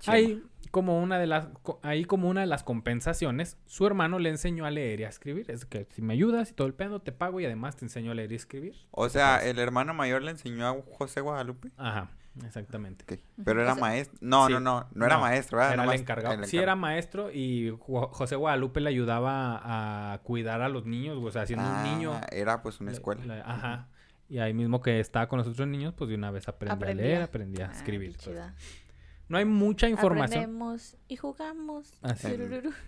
Chema. 0.00 0.16
Ahí 0.16 0.42
como 0.70 1.00
una 1.02 1.18
de 1.18 1.26
las 1.26 1.48
ahí 1.82 2.04
como 2.04 2.28
una 2.28 2.42
de 2.42 2.46
las 2.46 2.62
compensaciones, 2.62 3.56
su 3.66 3.86
hermano 3.86 4.18
le 4.18 4.28
enseñó 4.28 4.64
a 4.66 4.70
leer 4.70 5.00
y 5.00 5.04
a 5.04 5.08
escribir, 5.08 5.50
es 5.50 5.64
que 5.64 5.86
si 5.90 6.02
me 6.02 6.12
ayudas 6.12 6.50
y 6.50 6.54
todo 6.54 6.66
el 6.68 6.74
pedo 6.74 7.00
te 7.00 7.10
pago 7.10 7.40
y 7.40 7.46
además 7.46 7.76
te 7.76 7.84
enseño 7.84 8.12
a 8.12 8.14
leer 8.14 8.30
y 8.32 8.34
escribir. 8.36 8.74
O 8.90 9.08
sea, 9.08 9.38
el 9.44 9.58
hermano 9.58 9.94
mayor 9.94 10.22
le 10.22 10.30
enseñó 10.32 10.66
a 10.68 10.76
José 10.98 11.20
Guadalupe. 11.20 11.70
Ajá, 11.76 12.10
exactamente. 12.44 13.04
Pero 13.44 13.62
era 13.62 13.72
O 13.72 13.74
sea- 13.74 13.80
maestro. 13.80 14.18
No, 14.20 14.46
Sí. 14.46 14.52
no, 14.54 14.60
no. 14.60 14.86
No 14.94 15.06
era 15.06 15.16
No, 15.16 15.20
maestro, 15.22 15.58
¿verdad? 15.58 15.74
Era 15.74 15.82
el 15.82 15.86
Nomás 15.86 16.00
encargado. 16.00 16.34
el 16.34 16.44
Sí, 16.46 16.58
era 16.58 16.76
maestro 16.76 17.30
y 17.32 17.74
José 17.80 18.36
Guadalupe 18.36 18.80
le 18.80 18.88
ayudaba 18.90 20.12
a 20.14 20.18
cuidar 20.18 20.62
a 20.62 20.68
los 20.68 20.84
niños, 20.86 21.18
o 21.22 21.30
sea, 21.30 21.46
siendo 21.46 21.68
un 21.68 21.82
niño. 21.84 22.12
Ah, 22.14 22.26
Era 22.32 22.62
pues 22.62 22.80
una 22.80 22.92
escuela. 22.92 23.24
le- 23.24 23.40
ajá. 23.40 23.88
Y 24.28 24.38
ahí 24.38 24.52
mismo 24.52 24.82
que 24.82 25.00
estaba 25.00 25.26
con 25.28 25.38
los 25.38 25.48
otros 25.48 25.66
niños, 25.68 25.94
pues 25.96 26.08
de 26.10 26.14
una 26.16 26.30
vez 26.30 26.48
aprendí 26.48 26.70
a 26.72 26.74
Aprendía. 26.74 27.04
leer, 27.06 27.22
aprendí 27.22 27.62
a 27.62 27.68
Ah, 27.68 27.72
escribir. 27.72 28.16
todo 28.16 28.34
esto. 28.34 28.52
No 29.28 29.38
hay 29.38 29.44
mucha 29.44 29.88
información. 29.88 30.40
Aprendemos 30.42 30.96
y 31.08 31.16
jugamos. 31.16 31.98
Así. 32.02 32.28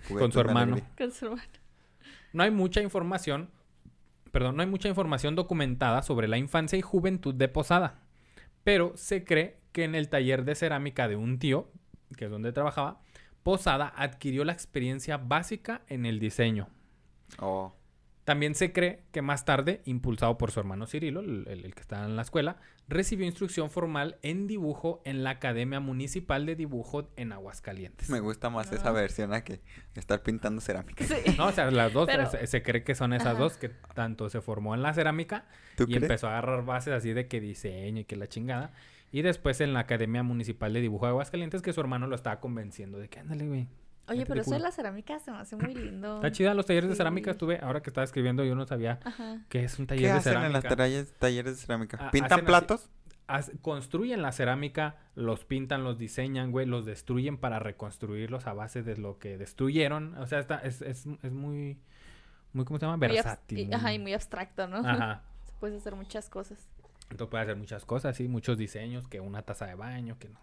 Juguetes 0.08 0.32
su 0.34 0.40
hermano. 0.40 0.76
Con 0.98 1.10
su 1.12 1.24
hermano. 1.26 1.42
No 2.32 2.42
hay 2.42 2.50
mucha 2.50 2.80
información, 2.80 3.50
perdón, 4.32 4.56
no 4.56 4.62
hay 4.62 4.68
mucha 4.68 4.88
información 4.88 5.34
documentada 5.34 6.02
sobre 6.02 6.28
la 6.28 6.38
infancia 6.38 6.78
y 6.78 6.82
juventud 6.82 7.34
de 7.34 7.48
Posada, 7.48 7.99
pero 8.64 8.92
se 8.96 9.24
cree 9.24 9.56
que 9.72 9.84
en 9.84 9.94
el 9.94 10.08
taller 10.08 10.44
de 10.44 10.54
cerámica 10.54 11.08
de 11.08 11.16
un 11.16 11.38
tío, 11.38 11.70
que 12.16 12.26
es 12.26 12.30
donde 12.30 12.52
trabajaba, 12.52 13.00
Posada 13.42 13.92
adquirió 13.96 14.44
la 14.44 14.52
experiencia 14.52 15.16
básica 15.16 15.82
en 15.88 16.04
el 16.04 16.20
diseño. 16.20 16.68
Oh, 17.38 17.72
También 18.24 18.54
se 18.54 18.72
cree 18.72 19.02
que 19.12 19.22
más 19.22 19.44
tarde, 19.44 19.80
impulsado 19.86 20.36
por 20.38 20.50
su 20.50 20.60
hermano 20.60 20.86
Cirilo, 20.86 21.20
el, 21.20 21.46
el- 21.48 21.64
el 21.64 21.74
que 21.74 21.80
estaba 21.80 22.04
en 22.04 22.16
la 22.16 22.22
escuela, 22.22 22.56
recibió 22.86 23.24
instrucción 23.26 23.70
formal 23.70 24.18
en 24.22 24.46
dibujo 24.46 25.00
en 25.04 25.24
la 25.24 25.30
Academia 25.30 25.80
Municipal 25.80 26.44
de 26.44 26.54
Dibujo 26.54 27.08
en 27.16 27.32
Aguascalientes. 27.32 28.10
me 28.10 28.20
gusta 28.20 28.50
más 28.50 28.70
esa 28.72 28.90
Ah. 28.90 28.92
versión 28.92 29.32
a 29.32 29.42
que 29.42 29.60
estar 29.94 30.22
pintando 30.22 30.60
cerámica. 30.60 31.04
Sí. 31.04 31.14
No, 31.38 31.46
o 31.46 31.52
sea, 31.52 31.70
las 31.70 31.92
dos, 31.92 32.06
Pero- 32.06 32.30
se, 32.30 32.46
se 32.46 32.62
cree 32.62 32.84
que 32.84 32.94
son 32.94 33.12
esas 33.12 33.28
Ajá. 33.28 33.38
dos, 33.38 33.56
que 33.56 33.70
tanto 33.94 34.28
se 34.28 34.40
formó 34.40 34.74
en 34.74 34.82
la 34.82 34.92
cerámica 34.92 35.46
¿Tú 35.76 35.84
y 35.84 35.86
crees? 35.86 36.02
empezó 36.02 36.26
a 36.28 36.32
agarrar 36.32 36.64
bases 36.64 36.92
así 36.92 37.12
de 37.12 37.26
que 37.26 37.40
diseño 37.40 38.00
y 38.00 38.04
que 38.04 38.16
la 38.16 38.26
chingada. 38.28 38.72
Y 39.12 39.22
después 39.22 39.60
en 39.60 39.72
la 39.72 39.80
Academia 39.80 40.22
Municipal 40.22 40.72
de 40.72 40.80
Dibujo 40.80 41.06
de 41.06 41.10
Aguascalientes, 41.10 41.62
que 41.62 41.72
su 41.72 41.80
hermano 41.80 42.06
lo 42.06 42.14
estaba 42.14 42.38
convenciendo 42.38 42.98
de 42.98 43.08
que 43.08 43.18
ándale, 43.20 43.48
güey. 43.48 43.68
Oye, 44.08 44.26
pero 44.26 44.40
eso 44.40 44.50
de 44.50 44.56
culo". 44.56 44.68
la 44.68 44.72
cerámica 44.72 45.18
se 45.20 45.30
me 45.30 45.38
hace 45.38 45.56
muy 45.56 45.74
lindo. 45.74 46.16
Está 46.16 46.32
chida, 46.32 46.54
los 46.54 46.66
talleres 46.66 46.90
de 46.90 46.96
cerámica 46.96 47.30
estuve, 47.30 47.58
ahora 47.62 47.80
que 47.82 47.90
estaba 47.90 48.04
escribiendo, 48.04 48.44
yo 48.44 48.54
no 48.54 48.66
sabía 48.66 48.98
Ajá. 49.04 49.38
qué 49.48 49.62
es 49.64 49.78
un 49.78 49.86
¿Qué 49.86 49.94
taller 49.96 50.12
de 50.12 50.18
hacen 50.18 50.32
en 50.32 50.38
cerámica. 50.38 50.68
las 50.68 50.76
talleres, 50.76 51.12
talleres 51.18 51.56
de 51.56 51.62
cerámica? 51.62 51.96
Ah, 52.00 52.06
hacen 52.08 52.10
¿Pintan 52.20 52.38
así- 52.40 52.46
platos? 52.46 52.90
Construyen 53.62 54.22
la 54.22 54.32
cerámica, 54.32 54.96
los 55.14 55.44
pintan, 55.44 55.84
los 55.84 55.98
diseñan, 55.98 56.50
güey, 56.50 56.66
los 56.66 56.84
destruyen 56.84 57.36
para 57.38 57.60
reconstruirlos 57.60 58.48
a 58.48 58.54
base 58.54 58.82
de 58.82 58.96
lo 58.96 59.18
que 59.18 59.38
destruyeron. 59.38 60.16
O 60.18 60.26
sea, 60.26 60.40
está, 60.40 60.56
es, 60.56 60.82
es, 60.82 61.06
es 61.22 61.32
muy, 61.32 61.78
muy, 62.52 62.64
¿cómo 62.64 62.80
se 62.80 62.86
llama? 62.86 62.96
Versátil. 62.96 63.58
y- 63.58 63.64
muy- 63.66 63.74
Ajá, 63.74 63.92
y 63.92 64.00
muy 64.00 64.14
abstracto, 64.14 64.66
¿no? 64.66 64.78
Ajá. 64.78 65.22
Se 65.46 65.52
puede 65.60 65.76
hacer 65.76 65.94
muchas 65.94 66.28
cosas. 66.28 66.58
Entonces 67.10 67.30
puede 67.30 67.42
hacer 67.44 67.56
muchas 67.56 67.84
cosas, 67.84 68.16
sí, 68.16 68.28
muchos 68.28 68.56
diseños, 68.56 69.08
que 69.08 69.20
una 69.20 69.42
taza 69.42 69.66
de 69.66 69.74
baño, 69.74 70.16
que 70.18 70.28
no. 70.28 70.38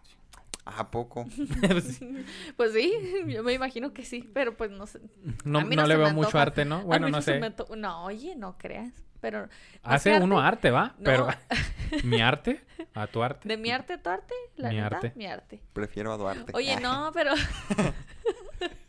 ¿A 0.64 0.90
poco? 0.90 1.26
Sí. 1.82 2.26
Pues 2.56 2.72
sí, 2.72 2.92
yo 3.26 3.42
me 3.42 3.54
imagino 3.54 3.92
que 3.92 4.04
sí, 4.04 4.28
pero 4.34 4.56
pues 4.56 4.70
no 4.70 4.86
sé. 4.86 5.00
No, 5.44 5.62
no 5.62 5.70
no 5.70 5.86
le 5.86 5.96
veo 5.96 6.12
mucho 6.12 6.38
arte, 6.38 6.64
¿no? 6.64 6.82
Bueno, 6.82 7.08
no 7.08 7.22
sé. 7.22 7.40
No, 7.76 8.04
oye, 8.04 8.36
no 8.36 8.56
creas. 8.58 8.92
Pero. 9.20 9.46
¿no 9.46 9.48
Hace 9.82 10.16
uno 10.20 10.40
arte, 10.40 10.70
¿va? 10.70 10.94
No. 10.98 11.04
Pero 11.04 11.28
mi 12.04 12.20
arte, 12.20 12.60
a 12.94 13.06
tu 13.06 13.22
arte. 13.22 13.48
¿De 13.48 13.56
mi 13.56 13.70
arte 13.70 13.94
a 13.94 14.02
tu 14.02 14.10
arte? 14.10 14.34
La 14.56 14.68
Mi 14.68 14.76
neta, 14.76 14.96
arte. 14.96 15.12
mi 15.16 15.26
arte. 15.26 15.60
Prefiero 15.72 16.12
a 16.12 16.16
Duarte. 16.16 16.52
Oye, 16.54 16.78
no, 16.80 17.10
pero. 17.12 17.32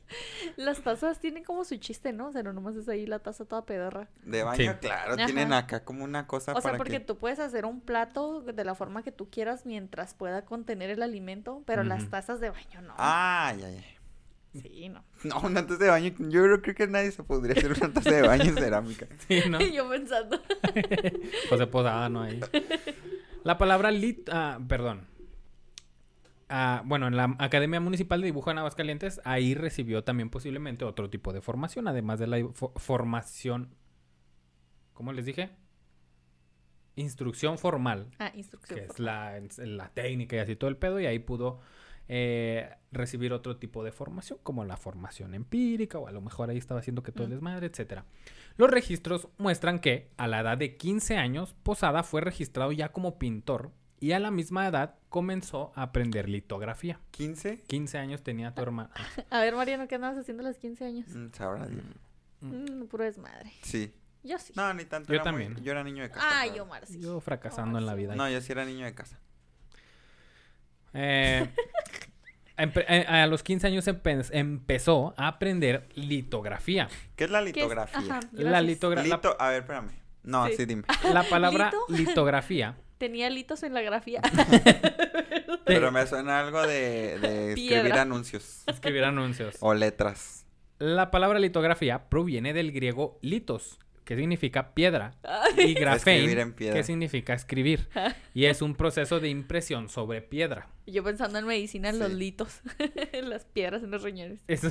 Las 0.57 0.81
tazas 0.81 1.19
tienen 1.19 1.43
como 1.43 1.63
su 1.65 1.77
chiste, 1.77 2.13
¿no? 2.13 2.27
O 2.27 2.31
sea, 2.31 2.43
no 2.43 2.53
nomás 2.53 2.75
es 2.75 2.87
ahí 2.89 3.05
la 3.05 3.19
taza 3.19 3.45
toda 3.45 3.65
pedorra. 3.65 4.07
De 4.23 4.43
baño, 4.43 4.71
Sí. 4.73 4.77
claro, 4.79 5.13
Ajá. 5.13 5.25
tienen 5.25 5.53
acá 5.53 5.83
como 5.83 6.03
una 6.03 6.27
cosa 6.27 6.51
O 6.53 6.55
sea, 6.55 6.63
para 6.71 6.77
porque 6.77 6.99
que... 6.99 7.05
tú 7.05 7.17
puedes 7.17 7.39
hacer 7.39 7.65
un 7.65 7.81
plato 7.81 8.41
de 8.41 8.63
la 8.63 8.75
forma 8.75 9.03
que 9.03 9.11
tú 9.11 9.29
quieras 9.29 9.65
mientras 9.65 10.13
pueda 10.13 10.45
contener 10.45 10.89
el 10.89 11.03
alimento, 11.03 11.63
pero 11.65 11.83
las 11.83 12.09
tazas 12.09 12.39
de 12.39 12.49
baño 12.49 12.81
no. 12.81 12.93
Ay, 12.97 13.61
ay, 13.63 13.75
ay. 13.77 14.61
Sí, 14.61 14.89
no. 14.89 15.03
No, 15.23 15.39
una 15.41 15.65
taza 15.67 15.83
de 15.83 15.89
baño, 15.89 16.11
yo 16.17 16.43
creo, 16.43 16.61
creo 16.61 16.75
que 16.75 16.87
nadie 16.87 17.11
se 17.11 17.21
podría 17.23 17.53
hacer 17.53 17.71
una 17.71 17.93
taza 17.93 18.09
de 18.11 18.21
baño 18.23 18.45
en 18.45 18.55
cerámica. 18.55 19.07
Sí, 19.27 19.43
¿no? 19.47 19.61
Y 19.61 19.73
yo 19.73 19.87
pensando. 19.89 20.41
José 21.49 21.67
Posada, 21.67 22.09
¿no? 22.09 22.23
Ahí. 22.23 22.39
La 23.43 23.57
palabra 23.57 23.91
lit... 23.91 24.27
ah, 24.31 24.59
perdón. 24.67 25.07
Bueno, 26.85 27.07
en 27.07 27.15
la 27.15 27.35
Academia 27.39 27.79
Municipal 27.79 28.21
de 28.21 28.25
Dibujo 28.25 28.49
en 28.51 28.57
Aguascalientes, 28.57 29.21
ahí 29.23 29.53
recibió 29.53 30.03
también 30.03 30.29
posiblemente 30.29 30.83
otro 30.85 31.09
tipo 31.09 31.31
de 31.33 31.41
formación, 31.41 31.87
además 31.87 32.19
de 32.19 32.27
la 32.27 32.39
fo- 32.39 32.71
formación... 32.77 33.69
¿Cómo 34.93 35.13
les 35.13 35.25
dije? 35.25 35.49
Instrucción 36.95 37.57
formal, 37.57 38.07
Ah, 38.19 38.31
instrucción. 38.35 38.77
que 38.79 38.85
es 38.85 38.99
la, 38.99 39.39
la 39.57 39.89
técnica 39.89 40.35
y 40.35 40.39
así 40.39 40.55
todo 40.57 40.69
el 40.69 40.75
pedo, 40.75 40.99
y 40.99 41.05
ahí 41.05 41.19
pudo 41.19 41.61
eh, 42.09 42.69
recibir 42.91 43.31
otro 43.31 43.55
tipo 43.57 43.83
de 43.85 43.91
formación, 43.93 44.39
como 44.43 44.65
la 44.65 44.75
formación 44.75 45.33
empírica, 45.35 45.97
o 45.99 46.07
a 46.07 46.11
lo 46.11 46.19
mejor 46.21 46.49
ahí 46.49 46.57
estaba 46.57 46.79
haciendo 46.81 47.03
que 47.03 47.11
todo 47.13 47.23
es 47.25 47.29
Mm. 47.29 47.33
desmadre, 47.35 47.67
etcétera. 47.67 48.03
Los 48.57 48.69
registros 48.69 49.29
muestran 49.37 49.79
que 49.79 50.09
a 50.17 50.27
la 50.27 50.41
edad 50.41 50.57
de 50.57 50.75
15 50.75 51.15
años, 51.15 51.53
Posada 51.63 52.03
fue 52.03 52.19
registrado 52.21 52.71
ya 52.73 52.91
como 52.91 53.17
pintor 53.19 53.71
y 53.99 54.11
a 54.13 54.19
la 54.19 54.31
misma 54.31 54.67
edad 54.67 54.95
comenzó 55.09 55.71
a 55.75 55.83
aprender 55.83 56.29
litografía. 56.29 56.99
¿15? 57.17 57.61
15 57.67 57.97
años 57.97 58.23
tenía 58.23 58.53
tu 58.53 58.61
hermana. 58.61 58.91
A 59.29 59.39
ver, 59.41 59.55
Mariano, 59.55 59.87
¿qué 59.87 59.95
andabas 59.95 60.17
haciendo 60.17 60.43
a 60.43 60.47
los 60.47 60.57
15 60.57 60.85
años? 60.85 61.07
Mm, 61.09 61.27
Sabrá 61.33 61.67
Dios. 61.67 61.83
Mm, 62.41 62.83
puro 62.85 63.03
desmadre. 63.03 63.51
Sí. 63.61 63.93
Yo 64.23 64.37
sí. 64.39 64.53
No, 64.55 64.73
ni 64.73 64.85
tanto. 64.85 65.11
Yo 65.13 65.21
era 65.21 65.31
muy- 65.31 65.43
también. 65.43 65.63
Yo 65.63 65.71
era 65.71 65.83
niño 65.83 66.03
de 66.03 66.09
casa. 66.11 66.25
Ay, 66.41 66.51
pero- 66.51 66.63
Omar, 66.63 66.85
sí. 66.85 66.99
Yo 67.01 67.19
fracasando 67.19 67.77
en 67.79 67.85
la 67.85 67.93
sí. 67.93 67.97
vida. 67.99 68.15
No, 68.15 68.29
yo 68.29 68.39
sí 68.41 68.51
era 68.51 68.65
niño 68.65 68.85
de 68.85 68.93
casa. 68.93 69.19
Eh, 70.93 71.47
eh, 72.57 73.05
a 73.07 73.27
los 73.27 73.43
15 73.43 73.67
años 73.67 73.87
empe- 73.87 74.29
empezó 74.33 75.13
a 75.17 75.27
aprender 75.27 75.87
litografía. 75.95 76.89
¿Qué 77.15 77.25
es 77.25 77.29
la 77.31 77.41
litografía? 77.41 77.99
Ajá, 77.99 78.19
La 78.33 78.49
gracias. 78.61 78.63
litogra- 78.65 79.03
la- 79.03 79.17
Lito- 79.17 79.35
A 79.39 79.49
ver, 79.49 79.61
espérame. 79.61 79.91
No, 80.23 80.47
Sí. 80.47 80.53
sí, 80.57 80.65
dime. 80.65 80.83
La 81.13 81.23
palabra 81.23 81.71
¿Lito? 81.87 82.09
litografía 82.09 82.75
Tenía 82.99 83.29
litos 83.31 83.63
en 83.63 83.73
la 83.73 83.81
grafía. 83.81 84.21
Pero 85.65 85.91
me 85.91 86.05
suena 86.05 86.39
algo 86.41 86.61
de, 86.67 87.17
de 87.19 87.49
escribir 87.53 87.55
Piedra. 87.83 88.01
anuncios. 88.01 88.63
escribir 88.67 89.03
anuncios. 89.05 89.55
O 89.61 89.73
letras. 89.73 90.45
La 90.79 91.09
palabra 91.09 91.39
litografía 91.39 92.09
proviene 92.09 92.53
del 92.53 92.71
griego 92.71 93.17
litos, 93.21 93.79
que 94.05 94.15
significa 94.15 94.73
piedra, 94.73 95.15
y 95.23 95.49
Escribir 95.49 95.79
grafein, 95.79 96.39
en 96.39 96.53
piedra. 96.53 96.75
que 96.75 96.83
significa 96.83 97.33
escribir. 97.33 97.89
Y 98.33 98.45
es 98.45 98.61
un 98.61 98.75
proceso 98.75 99.19
de 99.19 99.29
impresión 99.29 99.89
sobre 99.89 100.21
piedra. 100.21 100.67
Yo 100.85 101.03
pensando 101.03 101.37
en 101.39 101.45
medicina, 101.45 101.89
en 101.89 101.99
los 101.99 102.11
litos. 102.11 102.61
en 103.11 103.29
las 103.29 103.45
piedras 103.45 103.83
en 103.83 103.91
los 103.91 104.03
riñones. 104.03 104.41
Es, 104.47 104.61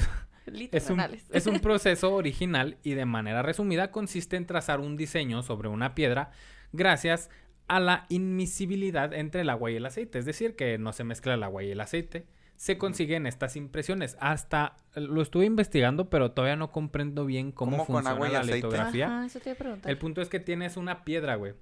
Litos 0.46 0.82
es, 0.82 0.88
un, 0.88 1.00
es 1.30 1.46
un 1.46 1.60
proceso 1.60 2.14
original 2.14 2.78
y 2.82 2.94
de 2.94 3.04
manera 3.04 3.42
resumida 3.42 3.90
consiste 3.90 4.36
en 4.36 4.46
trazar 4.46 4.80
un 4.80 4.96
diseño 4.96 5.42
sobre 5.42 5.68
una 5.68 5.94
piedra 5.94 6.30
gracias 6.72 7.28
a 7.68 7.80
la 7.80 8.06
inmisibilidad 8.08 9.12
entre 9.14 9.42
el 9.42 9.50
agua 9.50 9.70
y 9.70 9.76
el 9.76 9.86
aceite. 9.86 10.18
Es 10.18 10.24
decir, 10.24 10.56
que 10.56 10.78
no 10.78 10.92
se 10.92 11.04
mezcla 11.04 11.34
el 11.34 11.42
agua 11.42 11.62
y 11.62 11.70
el 11.70 11.80
aceite. 11.80 12.26
Se 12.56 12.76
consiguen 12.76 13.26
estas 13.26 13.54
impresiones. 13.54 14.16
Hasta 14.20 14.76
lo 14.96 15.22
estuve 15.22 15.44
investigando, 15.44 16.10
pero 16.10 16.32
todavía 16.32 16.56
no 16.56 16.72
comprendo 16.72 17.24
bien 17.24 17.52
cómo, 17.52 17.72
¿Cómo 17.72 17.86
con 17.86 17.94
funciona 17.96 18.10
agua 18.16 18.28
y 18.28 18.32
la 18.32 18.38
aceite? 18.40 18.56
litografía. 18.56 19.06
Ajá, 19.06 19.26
eso 19.26 19.38
te 19.38 19.50
iba 19.50 19.54
a 19.54 19.58
preguntar. 19.58 19.90
El 19.90 19.98
punto 19.98 20.20
es 20.22 20.28
que 20.28 20.40
tienes 20.40 20.76
una 20.76 21.04
piedra, 21.04 21.36
güey. 21.36 21.52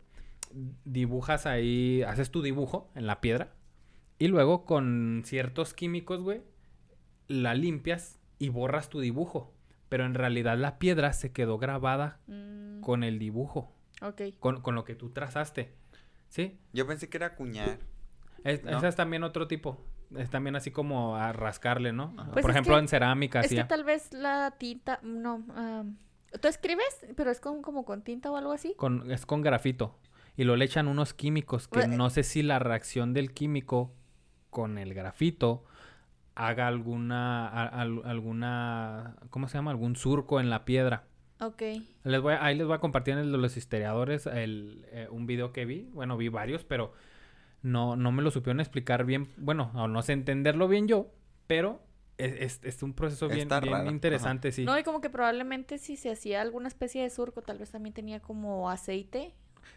Dibujas 0.85 1.45
ahí, 1.47 2.03
haces 2.03 2.31
tu 2.31 2.41
dibujo 2.43 2.89
en 2.95 3.07
la 3.07 3.21
piedra. 3.21 3.53
Y 4.19 4.29
luego 4.29 4.65
con 4.65 5.23
ciertos 5.27 5.75
químicos, 5.75 6.23
güey, 6.23 6.41
la 7.29 7.55
limpias 7.55 8.19
y 8.39 8.49
borras 8.49 8.89
tu 8.89 9.01
dibujo. 9.01 9.53
Pero 9.89 10.07
en 10.07 10.15
realidad 10.15 10.57
la 10.57 10.79
piedra 10.79 11.13
se 11.13 11.33
quedó 11.33 11.59
grabada 11.59 12.21
Mm, 12.27 12.81
con 12.81 13.05
el 13.05 13.19
dibujo, 13.19 13.73
ok. 14.03 14.23
con, 14.41 14.61
con 14.61 14.75
lo 14.75 14.85
que 14.85 14.95
tú 14.95 15.11
trazaste. 15.11 15.73
¿Sí? 16.29 16.59
Yo 16.73 16.87
pensé 16.87 17.09
que 17.09 17.17
era 17.17 17.35
cuñar. 17.35 17.79
Es, 18.45 18.63
¿No? 18.65 18.77
Esa 18.79 18.89
es 18.89 18.97
también 18.97 19.23
otro 19.25 19.47
tipo. 19.49 19.81
Es 20.17 20.31
también 20.31 20.55
así 20.55 20.71
como 20.71 21.17
a 21.17 21.33
rascarle, 21.33 21.93
¿no? 21.93 22.15
Pues 22.33 22.43
Por 22.43 22.51
ejemplo, 22.53 22.75
que- 22.75 22.81
en 22.81 22.89
cerámica, 22.89 23.41
Es 23.41 23.47
así. 23.47 23.57
que 23.57 23.65
tal 23.65 23.83
vez 23.85 24.13
la 24.13 24.53
tinta, 24.57 25.01
no, 25.03 25.45
am, 25.57 25.97
tú 26.41 26.47
escribes, 26.47 27.07
pero 27.17 27.31
es 27.33 27.41
con, 27.41 27.61
como 27.63 27.85
con 27.85 28.03
tinta 28.03 28.31
o 28.31 28.37
algo 28.37 28.53
así. 28.53 28.75
con, 28.77 29.11
es 29.11 29.27
con 29.27 29.43
grafito. 29.43 29.99
Y 30.37 30.45
lo 30.45 30.55
le 30.55 30.65
echan 30.67 30.87
unos 30.87 31.13
químicos 31.15 31.67
que 31.67 31.81
Bue- 31.81 31.97
no 31.97 32.11
sé 32.11 32.23
si 32.23 32.43
la 32.43 32.59
reacción 32.61 33.15
del 33.15 33.33
químico 33.33 33.95
con 34.51 34.79
el 34.79 34.95
grafito 34.95 35.65
haga 36.37 36.69
alguna, 36.69 37.49
a- 37.49 37.67
alguna, 37.81 39.17
¿cómo 39.31 39.49
se 39.49 39.59
llama? 39.59 39.71
Algún 39.71 39.97
surco 39.97 40.39
en 40.41 40.51
la 40.51 40.65
piedra. 40.65 41.05
Ok. 41.41 41.63
Les 42.05 42.21
voy 42.21 42.35
a- 42.35 42.45
ahí 42.45 42.57
les 42.57 42.67
voy 42.67 42.77
a 42.77 42.79
compartir 42.81 43.15
en 43.15 43.21
el 43.21 43.33
de 43.33 43.39
los 43.39 43.57
historiadores 43.57 44.27
el, 44.27 44.87
eh, 44.93 45.09
un 45.11 45.27
video 45.27 45.53
que 45.53 45.65
vi. 45.65 45.89
Bueno, 45.93 46.17
vi 46.17 46.29
varios, 46.29 46.65
pero 46.65 46.93
no, 47.63 47.97
no 47.97 48.13
me 48.13 48.23
lo 48.23 48.31
supieron 48.31 48.61
explicar 48.61 49.05
bien. 49.05 49.29
Bueno, 49.37 49.71
o 49.75 49.89
no 49.89 50.03
sé 50.03 50.13
entenderlo 50.13 50.69
bien 50.69 50.89
yo, 50.89 51.11
pero 51.47 51.81
es, 52.19 52.35
es- 52.41 52.61
es 52.65 52.83
un 52.83 52.95
proceso 52.95 53.29
bien, 53.29 53.49
bien 53.49 53.75
ajá. 53.75 53.91
interesante, 53.91 54.53
sí. 54.53 54.65
No, 54.65 54.79
y 54.79 54.83
como 54.83 55.01
que 55.01 55.11
probablemente 55.11 55.79
si 55.79 55.97
se 55.97 56.11
hacía 56.11 56.41
alguna 56.43 56.69
especie 56.69 57.03
de 57.03 57.11
surco, 57.11 57.43
tal 57.43 57.59
vez 57.59 57.71
también 57.71 57.93
tenía 57.95 58.21
como 58.21 58.71
aceite. 58.71 59.35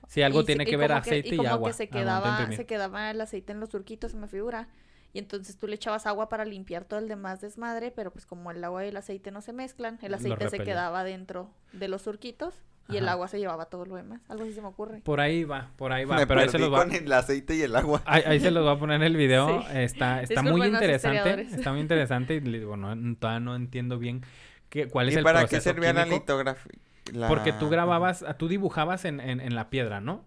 Sí, 0.07 0.21
algo 0.21 0.41
y 0.41 0.45
tiene 0.45 0.63
y 0.63 0.67
que 0.67 0.77
ver 0.77 0.91
aceite 0.91 1.29
y, 1.29 1.33
y 1.33 1.37
como 1.37 1.49
agua. 1.49 1.69
que 1.69 1.73
se 1.73 1.89
quedaba, 1.89 2.51
se 2.51 2.65
quedaba 2.65 3.11
el 3.11 3.21
aceite 3.21 3.53
en 3.53 3.59
los 3.59 3.69
surquitos, 3.69 4.11
se 4.11 4.17
me 4.17 4.27
figura. 4.27 4.69
Y 5.13 5.19
entonces 5.19 5.57
tú 5.57 5.67
le 5.67 5.75
echabas 5.75 6.05
agua 6.05 6.29
para 6.29 6.45
limpiar 6.45 6.85
todo 6.85 6.99
el 6.99 7.07
demás 7.07 7.41
desmadre, 7.41 7.91
pero 7.91 8.11
pues 8.11 8.25
como 8.25 8.51
el 8.51 8.63
agua 8.63 8.85
y 8.85 8.89
el 8.89 8.97
aceite 8.97 9.31
no 9.31 9.41
se 9.41 9.53
mezclan, 9.53 9.97
el 10.01 10.13
aceite 10.13 10.49
se 10.49 10.59
quedaba 10.59 11.03
dentro 11.03 11.49
de 11.73 11.87
los 11.87 12.03
surquitos 12.03 12.53
y 12.89 12.97
el 12.97 13.07
agua 13.07 13.27
se 13.27 13.37
llevaba 13.39 13.65
todo 13.65 13.85
lo 13.85 13.95
demás. 13.95 14.21
Algo 14.29 14.43
así 14.43 14.53
se 14.53 14.61
me 14.61 14.67
ocurre. 14.67 15.01
Por 15.01 15.19
ahí 15.19 15.43
va, 15.43 15.71
por 15.77 15.91
ahí 15.93 16.05
va. 16.05 16.15
Me 16.15 16.25
pero 16.27 16.39
ahí 16.39 16.47
se 16.47 16.53
perdí 16.53 16.63
los 16.65 16.73
va, 16.73 16.83
con 16.83 16.91
el 16.93 17.11
aceite 17.11 17.55
y 17.55 17.61
el 17.61 17.75
agua. 17.75 18.01
ahí, 18.05 18.23
ahí 18.25 18.39
se 18.39 18.49
los 18.51 18.65
va 18.65 18.71
a 18.73 18.79
poner 18.79 18.97
en 18.97 19.03
el 19.03 19.15
video. 19.15 19.61
Sí. 19.61 19.67
Está, 19.73 20.21
está 20.23 20.41
muy 20.41 20.65
interesante. 20.65 21.41
Está 21.41 21.71
muy 21.71 21.81
interesante. 21.81 22.35
Y 22.35 22.41
le 22.41 22.59
digo, 22.59 22.77
no, 22.77 23.15
todavía 23.17 23.39
no 23.39 23.55
entiendo 23.55 23.99
bien 23.99 24.23
qué, 24.69 24.87
cuál 24.87 25.09
es 25.09 25.15
¿Y 25.15 25.17
el 25.19 25.23
para 25.23 25.41
qué 25.41 25.47
proceso 25.47 25.69
servía 25.69 25.93
la 25.93 26.05
litografía? 26.05 26.71
La- 27.13 27.27
Porque 27.27 27.53
tú 27.53 27.69
grababas, 27.69 28.25
tú 28.37 28.47
dibujabas 28.47 29.05
en, 29.05 29.19
en, 29.19 29.39
en 29.39 29.55
la 29.55 29.69
piedra, 29.69 30.01
¿no? 30.01 30.25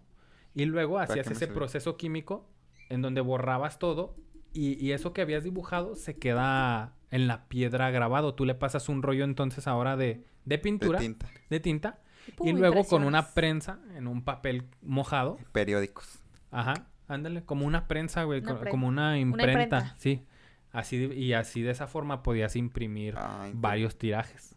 Y 0.55 0.65
luego 0.65 0.95
¿Para 0.95 1.05
hacías 1.05 1.29
ese 1.31 1.47
proceso 1.49 1.97
químico 1.97 2.49
en 2.91 3.03
donde 3.03 3.21
borrabas 3.23 3.79
todo 3.79 4.15
y, 4.55 4.75
y 4.85 4.93
eso 4.93 5.13
que 5.13 5.23
habías 5.23 5.45
dibujado 5.45 5.95
se 5.97 6.17
queda 6.19 6.95
en 7.11 7.27
la 7.27 7.49
piedra 7.49 7.91
grabado. 7.91 8.35
Tú 8.35 8.45
le 8.45 8.55
pasas 8.55 8.89
un 8.89 9.03
rollo 9.03 9.25
entonces 9.25 9.67
ahora 9.67 9.97
de, 9.97 10.07
de 10.15 10.25
De 10.45 10.59
pintura, 10.59 10.99
de, 10.99 11.05
tinta. 11.05 11.29
tinta, 11.63 11.99
Pum, 12.37 12.49
y 12.49 12.53
luego 12.53 12.85
con 12.85 13.05
una 13.05 13.33
prensa 13.35 13.81
en 13.97 14.07
un 14.07 14.23
papel 14.25 14.65
mojado. 14.83 15.39
Periódicos. 15.53 16.21
Ajá, 16.51 16.87
ándale, 17.09 17.43
como 17.45 17.67
una 17.67 17.89
prensa, 17.89 18.25
güey, 18.25 18.41
Una 18.41 18.53
co- 18.55 18.61
pre- 18.61 18.71
como 18.71 18.87
una 18.89 19.19
imprenta, 19.19 19.63
imprenta. 19.63 19.95
sí. 19.99 20.25
Así 20.71 20.97
de- 20.97 21.15
y 21.15 21.35
así 21.35 21.61
de 21.63 21.71
esa 21.71 21.87
forma 21.87 22.23
podías 22.23 22.57
imprimir 22.57 23.15
varios 23.53 23.99
tirajes. 23.99 24.55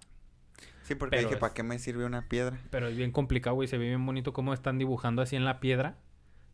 Sí, 0.83 0.95
porque 0.95 1.17
pero 1.17 1.23
dije, 1.23 1.33
es- 1.35 1.39
¿para 1.41 1.53
qué 1.53 1.63
me 1.63 1.79
sirve 1.79 2.05
una 2.05 2.27
piedra? 2.29 2.57
Pero 2.69 2.87
es 2.87 2.95
bien 2.95 3.11
complicado, 3.11 3.55
güey. 3.55 3.67
Se 3.67 3.77
ve 3.77 3.87
bien 3.87 4.05
bonito 4.05 4.31
cómo 4.31 4.53
están 4.53 4.77
dibujando 4.77 5.21
así 5.21 5.35
en 5.35 5.43
la 5.43 5.59
piedra. 5.59 5.97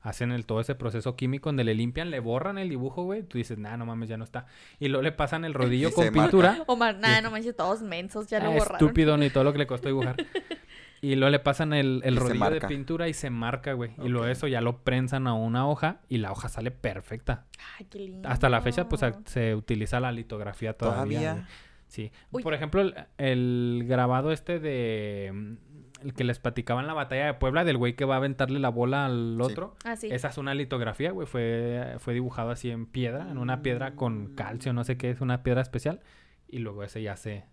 Hacen 0.04 0.32
el, 0.32 0.46
todo 0.48 0.60
ese 0.62 0.74
proceso 0.74 1.16
químico 1.16 1.50
donde 1.50 1.64
le 1.64 1.76
limpian, 1.76 2.10
le 2.10 2.20
borran 2.20 2.58
el 2.58 2.70
dibujo, 2.70 3.04
güey. 3.04 3.22
Tú 3.24 3.38
dices, 3.38 3.58
nah, 3.60 3.78
no 3.78 3.86
mames, 3.86 4.10
ya 4.10 4.18
no 4.18 4.24
está. 4.24 4.48
Y 4.80 4.88
luego 4.88 5.04
le 5.04 5.12
pasan 5.12 5.46
el 5.46 5.54
rodillo 5.54 5.90
Y 5.90 5.92
con 5.92 6.06
se 6.06 6.12
marca. 6.12 6.24
pintura. 6.32 6.64
Omar, 6.68 6.98
nada, 6.98 7.22
no 7.22 7.30
manches, 7.30 7.56
todos 7.56 7.82
mensos, 7.84 8.28
ya 8.28 8.40
lo 8.40 8.50
Ah, 8.50 8.54
borraron. 8.54 8.76
estúpido, 8.82 9.18
ni 9.18 9.30
todo 9.30 9.44
lo 9.44 9.52
que 9.54 9.60
le 9.60 9.68
costó 9.68 9.90
dibujar. 9.90 10.16
y 11.04 11.16
luego 11.16 11.30
le 11.30 11.38
pasan 11.40 11.74
el, 11.74 12.02
el 12.04 12.16
rodillo 12.18 12.50
de 12.50 12.62
pintura 12.62 13.08
y 13.10 13.14
se 13.14 13.30
marca, 13.30 13.74
güey. 13.74 13.92
Y 14.04 14.10
luego 14.10 14.26
eso 14.26 14.48
ya 14.48 14.60
lo 14.62 14.80
prensan 14.80 15.28
a 15.28 15.34
una 15.36 15.68
hoja 15.68 16.00
y 16.10 16.18
la 16.18 16.32
hoja 16.32 16.50
sale 16.50 16.72
perfecta. 16.72 17.46
Ay, 17.78 17.86
qué 17.86 18.00
lindo. 18.00 18.28
Hasta 18.28 18.50
la 18.50 18.62
fecha, 18.62 18.90
pues 18.90 19.02
se 19.26 19.54
utiliza 19.56 20.00
la 20.00 20.12
litografía 20.12 20.74
todavía. 20.74 21.20
Todavía. 21.20 21.48
Sí. 21.88 22.12
Uy. 22.32 22.42
Por 22.42 22.54
ejemplo, 22.56 22.82
el, 22.82 22.96
el 23.18 23.84
grabado 23.86 24.32
este 24.32 24.60
de... 24.60 25.58
mm, 26.02 26.06
El 26.08 26.14
que 26.14 26.24
les 26.24 26.40
platicaba 26.40 26.82
en 26.82 26.88
la 26.88 26.94
batalla 26.94 27.26
de 27.28 27.34
Puebla, 27.36 27.64
del 27.64 27.78
güey 27.78 27.96
que 27.96 28.06
va 28.06 28.16
a 28.16 28.18
aventarle 28.18 28.60
la 28.60 28.70
bola 28.70 29.06
al 29.06 29.36
Sí. 29.38 29.52
otro. 29.52 29.76
Ah, 29.84 29.96
sí. 29.96 30.10
Esa 30.12 30.30
es 30.30 30.38
una 30.38 30.54
litografía, 30.54 31.12
güey. 31.12 31.28
Fue, 31.28 31.96
fue 32.00 32.14
dibujado 32.14 32.50
así 32.52 32.70
en 32.72 32.86
piedra, 32.86 33.30
en 33.32 33.38
una 33.38 33.62
piedra 33.62 33.96
con 33.96 34.36
calcio, 34.36 34.74
no 34.74 34.84
sé 34.84 34.98
qué 34.98 35.10
es, 35.12 35.22
una 35.22 35.44
piedra 35.44 35.62
especial. 35.62 36.02
Y 36.48 36.60
luego 36.60 36.84
ese 36.84 37.02
ya 37.02 37.16
se, 37.16 37.46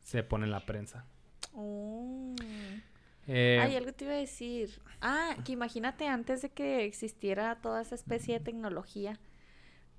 se 0.00 0.22
pone 0.22 0.44
en 0.44 0.50
la 0.50 0.60
prensa. 0.66 1.04
Oh. 1.54 2.34
Eh, 3.26 3.60
Ay, 3.62 3.76
algo 3.76 3.92
te 3.92 4.04
iba 4.06 4.14
a 4.14 4.16
decir. 4.16 4.80
Ah, 5.00 5.36
que 5.44 5.52
imagínate 5.52 6.08
antes 6.08 6.42
de 6.42 6.48
que 6.50 6.84
existiera 6.84 7.56
toda 7.60 7.80
esa 7.82 7.94
especie 7.94 8.38
de 8.38 8.44
tecnología, 8.44 9.18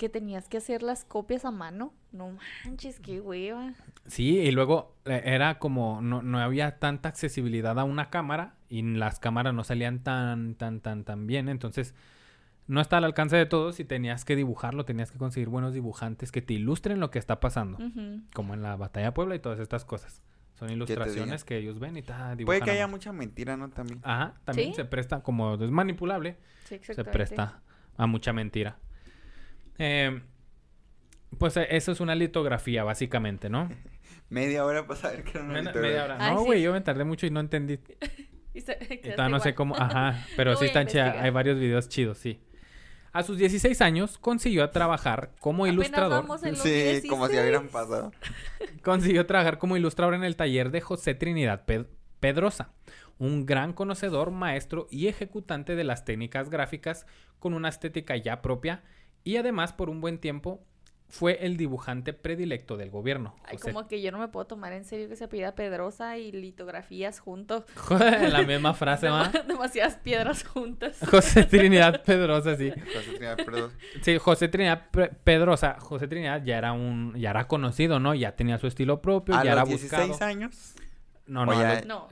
que 0.01 0.10
tenías 0.10 0.50
que 0.50 0.58
hacer 0.58 0.81
las 0.81 1.05
copias 1.05 1.46
a 1.46 1.51
mano. 1.51 1.93
No 2.12 2.36
manches, 2.65 3.00
qué 3.00 3.22
hueva. 3.22 3.75
Sí, 4.08 4.39
y 4.39 4.50
luego 4.50 4.96
eh, 5.05 5.22
era 5.25 5.60
como, 5.60 6.01
no, 6.01 6.24
no 6.24 6.39
había 6.39 6.79
tanta 6.79 7.08
accesibilidad 7.08 7.77
a 7.77 7.84
una 7.84 8.10
cámara 8.10 8.55
y 8.67 8.81
las 8.81 9.20
cámaras 9.20 9.53
no 9.53 9.63
salían 9.63 10.00
tan, 10.00 10.55
tan, 10.55 10.79
tan, 10.79 11.03
tan 11.03 11.27
bien. 11.27 11.50
Entonces, 11.50 11.93
no 12.65 12.81
está 12.81 12.98
al 12.98 13.03
alcance 13.03 13.36
de 13.36 13.46
todos 13.46 13.79
y 13.79 13.86
tenías 13.86 14.25
que 14.25 14.36
dibujarlo, 14.36 14.86
tenías 14.86 15.12
que 15.12 15.20
conseguir 15.20 15.50
buenos 15.50 15.72
dibujantes 15.72 16.31
que 16.31 16.41
te 16.41 16.55
ilustren 16.55 17.00
lo 17.00 17.12
que 17.12 17.20
está 17.20 17.39
pasando. 17.39 17.77
Como 18.34 18.55
en 18.55 18.63
la 18.63 18.77
Batalla 18.77 19.05
de 19.05 19.12
Puebla 19.12 19.36
y 19.36 19.39
todas 19.39 19.60
estas 19.60 19.86
cosas. 19.86 20.24
Son 20.55 20.72
ilustraciones 20.72 21.43
que 21.43 21.58
ellos 21.58 21.77
ven 21.77 21.96
y 21.96 22.01
ta, 22.01 22.36
dibujan. 22.36 22.46
Puede 22.46 22.62
que 22.62 22.72
haya 22.72 22.88
mucha 22.88 23.13
mentira, 23.13 23.55
¿no? 23.55 23.70
También. 23.70 24.00
Ajá, 24.01 24.34
también 24.46 24.70
¿Sí? 24.70 24.77
se 24.77 24.86
presta, 24.86 25.22
como 25.22 25.53
es 25.53 25.70
manipulable, 25.70 26.38
Sí, 26.63 26.79
se 26.81 27.03
presta 27.03 27.62
a 27.98 28.08
mucha 28.08 28.34
mentira. 28.34 28.79
Eh, 29.78 30.22
pues 31.38 31.58
eh, 31.58 31.68
eso 31.72 31.92
es 31.92 32.00
una 32.00 32.16
litografía, 32.16 32.84
básicamente, 32.84 33.50
¿no? 33.50 33.70
Media 34.30 34.66
hora 34.66 34.86
para 34.88 35.00
saber 35.00 35.24
que 35.24 35.32
era 35.32 35.42
una 35.44 35.54
Media, 35.54 35.62
litografía. 35.70 35.90
media 35.92 36.04
hora. 36.06 36.18
Ay, 36.20 36.34
No, 36.34 36.40
sí. 36.42 36.46
güey, 36.46 36.62
yo 36.62 36.72
me 36.74 36.82
tardé 36.82 37.04
mucho 37.04 37.25
y 37.25 37.30
no 37.32 37.40
entendí. 37.40 37.80
Y 38.54 38.60
se- 38.60 38.78
no 39.30 39.40
sé 39.40 39.56
cómo. 39.56 39.78
Ajá, 39.78 40.25
pero 40.36 40.58
sí 40.58 40.66
están 40.66 40.86
chidas. 40.86 41.16
Hay 41.20 41.30
varios 41.30 41.58
videos 41.58 41.88
chidos, 41.88 42.18
sí. 42.18 42.42
A 43.13 43.24
sus 43.24 43.38
16 43.38 43.80
años 43.82 44.18
consiguió 44.18 44.70
trabajar 44.72 45.32
como 45.40 45.63
Apenas 45.63 45.74
ilustrador. 45.88 46.22
vamos 46.24 46.44
en 46.44 46.51
los 46.51 46.60
Sí, 46.62 47.01
como 47.08 47.28
si 47.28 47.32
16. 47.34 47.40
hubieran 47.42 47.68
pasado. 47.70 48.12
Consiguió 48.84 49.25
trabajar 49.25 49.58
como 49.58 49.78
ilustrador 49.78 50.16
en 50.16 50.25
el 50.25 50.36
taller 50.36 50.70
de 50.70 50.82
José 50.82 51.16
Trinidad 51.16 51.66
Ped- 51.66 51.88
Pedrosa, 52.20 52.74
un 53.20 53.46
gran 53.46 53.72
conocedor, 53.72 54.32
maestro 54.32 54.86
y 54.92 55.08
ejecutante 55.08 55.78
de 55.78 55.86
las 55.86 56.04
técnicas 56.04 56.50
gráficas 56.50 57.08
con 57.40 57.54
una 57.54 57.70
estética 57.70 58.18
ya 58.18 58.42
propia 58.42 58.84
y 59.24 59.38
además 59.38 59.74
por 59.74 59.90
un 59.90 60.01
buen 60.01 60.18
tiempo 60.20 60.63
fue 61.10 61.46
el 61.46 61.58
dibujante 61.58 62.13
predilecto 62.13 62.78
del 62.78 62.90
gobierno. 62.90 63.36
Ay, 63.44 63.58
José- 63.58 63.74
como 63.74 63.86
que 63.90 64.01
yo 64.01 64.13
no 64.13 64.18
me 64.18 64.30
puedo 64.30 64.46
tomar 64.48 64.72
en 64.72 64.86
serio 64.86 65.10
que 65.10 65.18
se 65.18 65.28
pida 65.28 65.56
Pedrosa 65.56 66.18
y 66.18 66.32
litografías 66.32 67.20
juntos. 67.20 67.66
la 67.90 68.44
misma 68.48 68.74
frase, 68.74 69.10
¿va? 69.10 69.30
Dema- 69.30 69.46
Demasiadas 69.46 69.98
piedras 69.98 70.46
juntas. 70.46 70.98
José 71.12 71.44
Trinidad 71.44 72.01
Pedrosa, 72.06 72.56
sí. 72.56 72.72
José 72.72 73.10
Trinidad, 73.12 73.36
perdón. 73.38 73.72
Sí, 74.01 74.18
José 74.20 74.48
Trinidad 74.48 74.88
Pedrosa, 75.25 75.75
José 75.82 76.08
Trinidad 76.08 76.44
ya 76.46 76.58
era 76.58 76.72
un, 76.72 77.13
ya 77.18 77.32
era 77.32 77.46
conocido, 77.46 78.00
¿no? 78.00 78.16
Ya 78.16 78.38
tenía 78.38 78.58
su 78.58 78.68
estilo 78.68 79.01
propio, 79.01 79.36
A 79.36 79.44
ya 79.44 79.51
era 79.51 79.62
los 79.62 79.70
16 79.70 80.08
buscado. 80.08 80.30
años. 80.30 80.75
No, 81.28 81.46
no, 81.46 81.51
a 81.51 81.56
ya- 81.62 81.74
los- 81.75 81.86
No. 81.88 82.08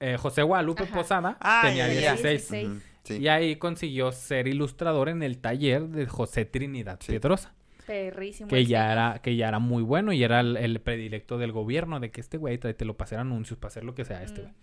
eh, 0.00 0.18
José 0.18 0.42
Guadalupe 0.42 0.82
Ajá. 0.82 0.94
Posada 0.94 1.36
Ah, 1.40 1.62
tenía 1.64 1.88
ya, 1.88 1.94
ya. 1.94 2.12
16. 2.12 2.50
16. 2.50 2.68
Ujú, 2.68 2.80
Sí. 3.04 3.18
Y 3.18 3.28
ahí 3.28 3.56
consiguió 3.56 4.10
ser 4.12 4.48
ilustrador 4.48 5.08
en 5.08 5.22
el 5.22 5.38
taller 5.38 5.88
de 5.88 6.06
José 6.06 6.44
Trinidad 6.46 6.98
Sí. 7.00 7.12
Pedrosa, 7.12 7.54
Perrísimo. 7.86 8.48
que 8.48 8.64
ya 8.64 8.90
era, 8.92 9.20
que 9.22 9.36
ya 9.36 9.48
era 9.48 9.58
muy 9.58 9.82
bueno 9.82 10.12
y 10.12 10.22
era 10.24 10.40
el, 10.40 10.56
el 10.56 10.80
predilecto 10.80 11.36
del 11.38 11.52
gobierno, 11.52 12.00
de 12.00 12.10
que 12.10 12.20
este 12.20 12.38
güey 12.38 12.58
te 12.58 12.84
lo 12.84 12.96
pasé 12.96 13.16
anuncios 13.16 13.58
para 13.58 13.68
hacer 13.68 13.84
lo 13.84 13.94
que 13.94 14.04
sea 14.04 14.22
este 14.22 14.40
Mm. 14.40 14.44
güey. 14.44 14.54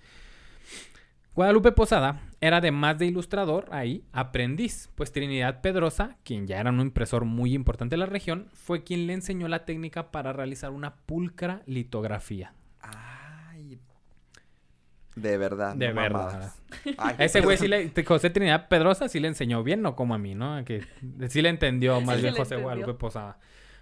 Guadalupe 1.33 1.71
Posada 1.71 2.23
era 2.41 2.57
además 2.57 2.97
de 2.97 3.05
ilustrador 3.05 3.67
ahí 3.71 4.03
aprendiz, 4.11 4.89
pues 4.95 5.13
Trinidad 5.13 5.61
Pedrosa, 5.61 6.17
quien 6.23 6.45
ya 6.45 6.59
era 6.59 6.71
un 6.71 6.81
impresor 6.81 7.23
muy 7.23 7.53
importante 7.53 7.93
de 7.93 7.99
la 7.99 8.05
región, 8.05 8.47
fue 8.53 8.83
quien 8.83 9.07
le 9.07 9.13
enseñó 9.13 9.47
la 9.47 9.63
técnica 9.63 10.11
para 10.11 10.33
realizar 10.33 10.71
una 10.71 10.95
pulcra 10.95 11.61
litografía. 11.65 12.53
De 15.15 15.37
verdad. 15.37 15.75
De 15.75 15.89
no 15.89 16.01
verdad. 16.01 16.53
Ay, 16.97 17.15
A 17.17 17.25
ese 17.25 17.41
güey 17.41 17.57
sí 17.57 17.67
le, 17.67 17.91
José 18.05 18.29
Trinidad 18.29 18.67
Pedrosa 18.67 19.09
sí 19.09 19.19
le 19.19 19.27
enseñó 19.27 19.63
bien, 19.63 19.81
no 19.81 19.95
como 19.95 20.13
a 20.13 20.17
mí, 20.17 20.35
¿no? 20.35 20.63
Que 20.63 20.83
sí 21.27 21.41
le 21.41 21.49
entendió 21.49 21.99
más 22.01 22.17
Sí 22.17 22.21
bien 22.23 22.35
José. 22.35 22.55
Guadalupe 22.55 22.93
Posada. 22.93 23.37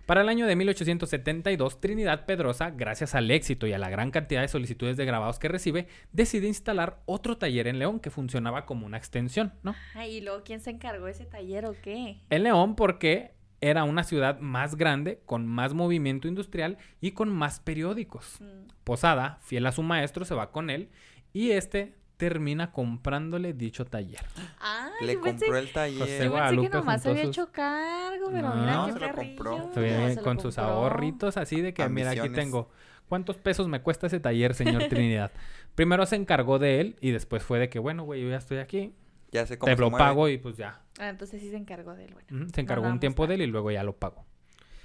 Para 0.10 0.22
el 0.22 0.30
año 0.30 0.48
de 0.48 0.56
1872, 0.56 1.82
Trinidad 1.82 2.26
Pedrosa, 2.26 2.72
gracias 2.72 3.14
al 3.14 3.30
éxito 3.30 3.68
y 3.68 3.74
a 3.74 3.78
la 3.78 3.92
gran 3.92 4.10
cantidad 4.10 4.42
de 4.42 4.48
solicitudes 4.48 4.98
de 4.98 5.06
grabados 5.06 5.38
que 5.38 5.50
recibe, 5.50 5.88
decide 6.14 6.48
instalar 6.48 7.00
otro 7.06 7.38
taller 7.38 7.68
en 7.68 7.78
León 7.78 8.00
que 8.00 8.10
funcionaba 8.10 8.66
como 8.66 8.88
una 8.88 8.98
extensión, 8.98 9.54
¿no? 9.62 9.76
Ay, 9.94 10.16
y 10.16 10.22
luego, 10.22 10.42
¿quién 10.44 10.62
se 10.62 10.72
encargó 10.72 11.06
de 11.06 11.12
ese 11.12 11.26
taller 11.26 11.68
o 11.68 11.76
qué? 11.80 12.22
En 12.32 12.42
León 12.42 12.76
porque 12.76 13.36
era 13.62 13.84
una 13.84 14.04
ciudad 14.04 14.40
más 14.40 14.78
grande, 14.78 15.22
con 15.28 15.46
más 15.46 15.76
movimiento 15.76 16.28
industrial 16.28 16.80
y 17.02 17.12
con 17.12 17.30
más 17.30 17.60
periódicos. 17.60 18.42
Mm. 18.42 18.70
Posada, 18.84 19.38
fiel 19.44 19.68
a 19.68 19.72
su 19.72 19.84
maestro, 19.84 20.26
se 20.26 20.34
va 20.34 20.52
con 20.52 20.72
él 20.72 20.90
y 21.34 21.52
este 21.52 21.96
termina 22.18 22.72
comprándole 22.74 23.54
dicho 23.54 23.86
taller. 23.86 24.20
Ay, 24.60 24.92
Le 25.06 25.14
yo 25.14 25.22
pensé, 25.22 25.46
compró 25.46 25.58
el 25.60 25.72
taller. 25.72 26.00
José 26.00 26.26
yo 26.26 26.34
pensé 26.34 26.62
que 26.62 26.70
nomás 26.70 27.02
se 27.02 27.10
había 27.10 27.22
sus- 27.24 27.30
hecho 27.38 27.52
cargo, 27.52 28.26
pero 28.32 28.50
No, 28.50 28.56
mira 28.56 28.84
qué 28.88 28.92
se 28.94 29.00
lo 29.00 29.16
compró. 29.16 29.72
Se 29.74 29.80
ve 29.80 30.10
se 30.10 30.16
lo 30.16 30.24
con 30.24 30.40
sus 30.40 30.56
compró. 30.56 30.74
ahorritos 30.74 31.38
así 31.38 31.62
de 31.62 31.74
que, 31.74 31.88
mira, 31.90 32.12
aquí 32.12 32.30
tengo. 32.30 32.70
¿Cuántos 33.08 33.38
pesos 33.38 33.68
me 33.68 33.82
cuesta 33.82 34.08
ese 34.08 34.20
taller, 34.20 34.54
señor 34.54 34.84
Trinidad? 34.90 35.32
Primero 35.76 36.06
se 36.06 36.16
encargó 36.18 36.60
de 36.60 36.82
él 36.82 36.96
y 37.02 37.12
después 37.12 37.42
fue 37.42 37.58
de 37.58 37.70
que, 37.70 37.80
bueno, 37.80 38.04
güey, 38.04 38.22
yo 38.22 38.30
ya 38.30 38.38
estoy 38.38 38.58
aquí, 38.58 38.94
Ya 39.32 39.46
sé 39.48 39.58
cómo 39.58 39.72
te 39.72 39.76
se 39.78 39.82
lo 39.82 39.90
mueve. 39.90 40.06
pago 40.06 40.28
y 40.30 40.38
pues 40.38 40.58
ya. 40.58 40.82
Ah, 41.00 41.10
entonces 41.10 41.40
sí 41.42 41.50
se 41.50 41.56
encargó 41.56 41.96
de 41.96 42.06
él, 42.06 42.14
bueno. 42.14 42.48
Se 42.54 42.60
encargó 42.62 42.86
un 42.88 43.00
tiempo 43.00 43.26
de 43.28 43.36
él 43.36 43.42
y 43.44 43.48
luego 43.48 43.72
ya 43.72 43.84
lo 43.84 43.96
pago. 43.96 44.26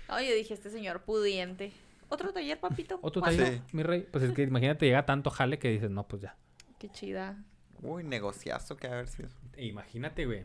Yo 0.08 0.34
dije, 0.36 0.54
este 0.54 0.70
señor 0.70 1.02
pudiente. 1.02 1.72
¿Otro 2.08 2.32
taller, 2.32 2.58
papito? 2.60 2.98
Otro 3.02 3.22
¿Cuándo? 3.22 3.42
taller, 3.42 3.62
mi 3.72 3.82
rey. 3.82 4.06
Pues 4.10 4.24
es 4.24 4.32
que 4.32 4.42
imagínate, 4.42 4.86
llega 4.86 5.06
tanto 5.06 5.30
jale 5.30 5.58
que 5.58 5.70
dices, 5.70 5.90
no, 5.90 6.06
pues 6.06 6.22
ya. 6.22 6.36
Qué 6.78 6.88
chida. 6.88 7.42
Uy, 7.82 8.04
negociazo 8.04 8.76
que 8.76 8.86
haber 8.86 9.08
sido. 9.08 9.28
Imagínate, 9.58 10.26
güey. 10.26 10.44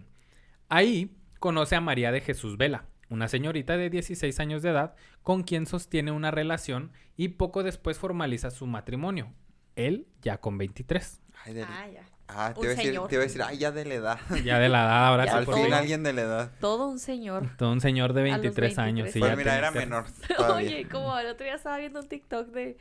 Ahí 0.68 1.16
conoce 1.40 1.76
a 1.76 1.82
María 1.82 2.12
de 2.12 2.22
Jesús 2.22 2.58
Vela, 2.58 2.86
una 3.10 3.28
señorita 3.28 3.78
de 3.78 3.90
16 3.90 4.40
años 4.40 4.62
de 4.62 4.70
edad 4.70 4.96
con 5.24 5.44
quien 5.44 5.66
sostiene 5.66 6.12
una 6.12 6.32
relación 6.32 6.92
y 7.16 7.30
poco 7.30 7.64
después 7.64 7.98
formaliza 7.98 8.52
su 8.52 8.68
matrimonio. 8.68 9.34
Él 9.76 10.08
ya 10.22 10.40
con 10.40 10.58
23. 10.58 11.22
Ay, 11.46 11.54
de... 11.54 11.64
Ah, 11.64 11.88
ya. 11.92 12.06
Ah, 12.32 12.54
te 12.54 12.60
un 12.60 12.66
iba, 12.66 12.74
a 12.74 12.76
decir, 12.76 12.92
señor. 12.92 13.08
te 13.08 13.16
iba 13.16 13.24
a 13.24 13.26
decir, 13.28 13.42
ay, 13.42 13.58
ya 13.58 13.72
de 13.72 13.86
la 13.86 13.94
edad. 13.96 14.20
Ya 14.46 14.60
de 14.60 14.70
la 14.70 14.84
edad 14.84 15.08
ahora 15.08 15.26
Ya 15.26 15.32
sí 15.32 15.38
Al 15.40 15.46
por 15.46 15.56
fin 15.56 15.74
alguien 15.74 16.04
de 16.04 16.14
la 16.14 16.22
edad. 16.22 16.52
Todo 16.62 16.88
un 16.88 17.00
señor. 17.00 17.48
Todo 17.58 17.72
un 17.72 17.82
señor 17.82 18.14
de 18.14 18.22
A 18.22 18.26
los 18.38 18.42
23 18.42 18.78
años. 18.78 19.04
23. 19.06 19.14
sí, 19.14 19.20
Pues 19.20 19.32
ya 19.32 19.36
mira, 19.36 19.58
era 19.58 19.72
que- 19.72 19.80
menor 19.80 20.06
todavía. 20.38 20.70
Oye, 20.78 20.88
como 20.88 21.18
el 21.18 21.28
otro 21.28 21.44
día 21.46 21.56
estaba 21.56 21.78
viendo 21.80 22.00
un 22.00 22.08
TikTok 22.08 22.48
de 22.50 22.78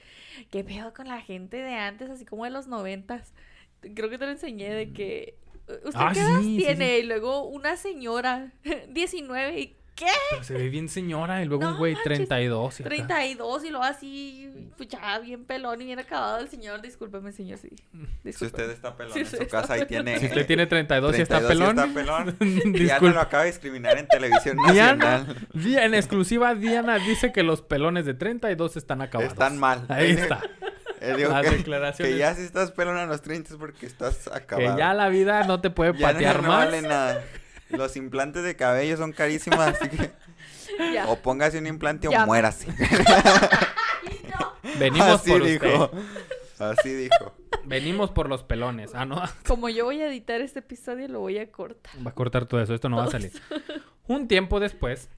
qué 0.50 0.64
pedo 0.64 0.92
con 0.92 1.08
la 1.08 1.20
gente 1.22 1.56
de 1.56 1.74
antes, 1.74 2.10
así 2.10 2.24
como 2.26 2.44
de 2.44 2.50
los 2.50 2.66
noventas. 2.66 3.32
Creo 3.80 4.10
que 4.10 4.18
te 4.18 4.26
lo 4.26 4.32
enseñé 4.32 4.68
de 4.74 4.92
que 4.92 5.38
¿usted 5.66 5.90
Ah, 5.94 6.10
qué 6.12 6.20
edad 6.20 6.40
sí, 6.40 6.56
sí, 6.58 6.64
tiene? 6.64 6.98
Y 6.98 7.02
luego 7.04 7.44
una 7.44 7.76
señora, 7.76 8.52
19 8.90 9.58
y 9.60 9.77
¿qué? 9.98 10.06
Pero 10.30 10.44
se 10.44 10.54
ve 10.54 10.68
bien 10.68 10.88
señora 10.88 11.42
y 11.42 11.46
luego 11.46 11.64
un 11.66 11.72
No 11.72 11.78
güey 11.78 11.94
manches, 11.94 12.04
32. 12.28 12.80
y 12.80 12.82
acá. 12.82 12.88
32 12.88 13.64
y 13.64 13.70
luego 13.70 13.84
así, 13.84 14.70
pues 14.76 14.88
ya 14.88 15.18
bien 15.18 15.44
pelón 15.44 15.82
y 15.82 15.86
bien 15.86 15.98
acabado 15.98 16.38
el 16.38 16.48
señor. 16.48 16.80
Discúlpeme, 16.82 17.32
señor, 17.32 17.58
sí. 17.58 17.70
Si 17.70 18.06
Discúlpeme. 18.24 18.64
usted 18.64 18.70
está 18.70 18.96
pelón 18.96 19.12
Si 19.14 19.20
en 19.20 19.26
su 19.26 19.46
casa 19.48 19.76
y 19.78 19.86
tiene... 19.86 20.18
Si 20.18 20.26
usted 20.26 20.46
tiene 20.46 20.66
32 20.66 21.18
y 21.18 21.22
está 21.22 21.38
32 21.40 21.74
pelón. 21.74 21.88
está 21.88 22.34
pelón. 22.38 22.74
Ya 22.86 23.00
no 23.00 23.10
lo 23.10 23.20
acaba 23.20 23.42
de 23.44 23.50
discriminar 23.50 23.98
en 23.98 24.06
televisión 24.06 24.56
Diana, 24.72 25.18
nacional. 25.18 25.46
Di- 25.54 25.76
en 25.76 25.94
exclusiva, 25.94 26.54
Diana 26.54 26.98
dice 26.98 27.32
que 27.32 27.42
los 27.42 27.62
pelones 27.62 28.06
de 28.06 28.14
32 28.14 28.76
están 28.76 29.02
acabados. 29.02 29.32
Están 29.32 29.58
mal. 29.58 29.84
Ahí 29.88 30.10
está. 30.12 30.40
Eh, 31.00 31.14
digo 31.16 31.30
Las 31.30 31.44
que, 31.46 31.50
declaraciones. 31.58 32.12
que 32.12 32.18
ya 32.18 32.34
si 32.34 32.42
estás 32.42 32.72
pelón 32.72 32.96
a 32.96 33.06
los 33.06 33.22
30 33.22 33.50
es 33.52 33.56
porque 33.56 33.86
estás 33.86 34.16
Que 34.28 34.36
acabado. 34.36 34.76
ya 34.76 34.92
la 34.94 35.08
vida 35.08 35.44
no 35.44 35.60
te 35.60 35.70
puede 35.70 35.92
Ya 35.92 36.08
no- 36.08 36.12
patear 36.12 36.42
no 36.42 36.48
más. 36.48 36.64
vale 36.64 36.82
nada. 36.82 37.22
Los 37.70 37.96
implantes 37.96 38.42
de 38.44 38.56
cabello 38.56 38.96
son 38.96 39.12
carísimos, 39.12 39.58
así 39.60 39.88
que 39.88 40.10
Ya. 40.94 41.08
o 41.08 41.16
póngase 41.16 41.58
un 41.58 41.66
implante 41.66 42.08
Ya. 42.10 42.24
o 42.24 42.26
muérase. 42.26 42.68
Venimos 44.78 45.08
Así 45.08 45.30
por 45.30 45.44
dijo. 45.44 45.84
usted. 45.84 45.98
Así 46.58 46.92
dijo. 46.92 47.34
Venimos 47.64 48.10
por 48.10 48.28
los 48.28 48.42
pelones. 48.42 48.94
Ah, 48.94 49.04
no. 49.04 49.22
Como 49.46 49.68
yo 49.68 49.84
voy 49.84 50.00
a 50.02 50.08
editar 50.08 50.40
este 50.40 50.60
episodio, 50.60 51.08
lo 51.08 51.20
voy 51.20 51.38
a 51.38 51.50
cortar. 51.50 51.92
Va 52.04 52.10
a 52.10 52.14
cortar 52.14 52.46
todo 52.46 52.60
eso. 52.60 52.74
Esto 52.74 52.88
no 52.88 52.96
va 52.96 53.04
a 53.04 53.10
salir. 53.10 53.32
Un 54.06 54.28
tiempo 54.28 54.60
después, 54.60 55.10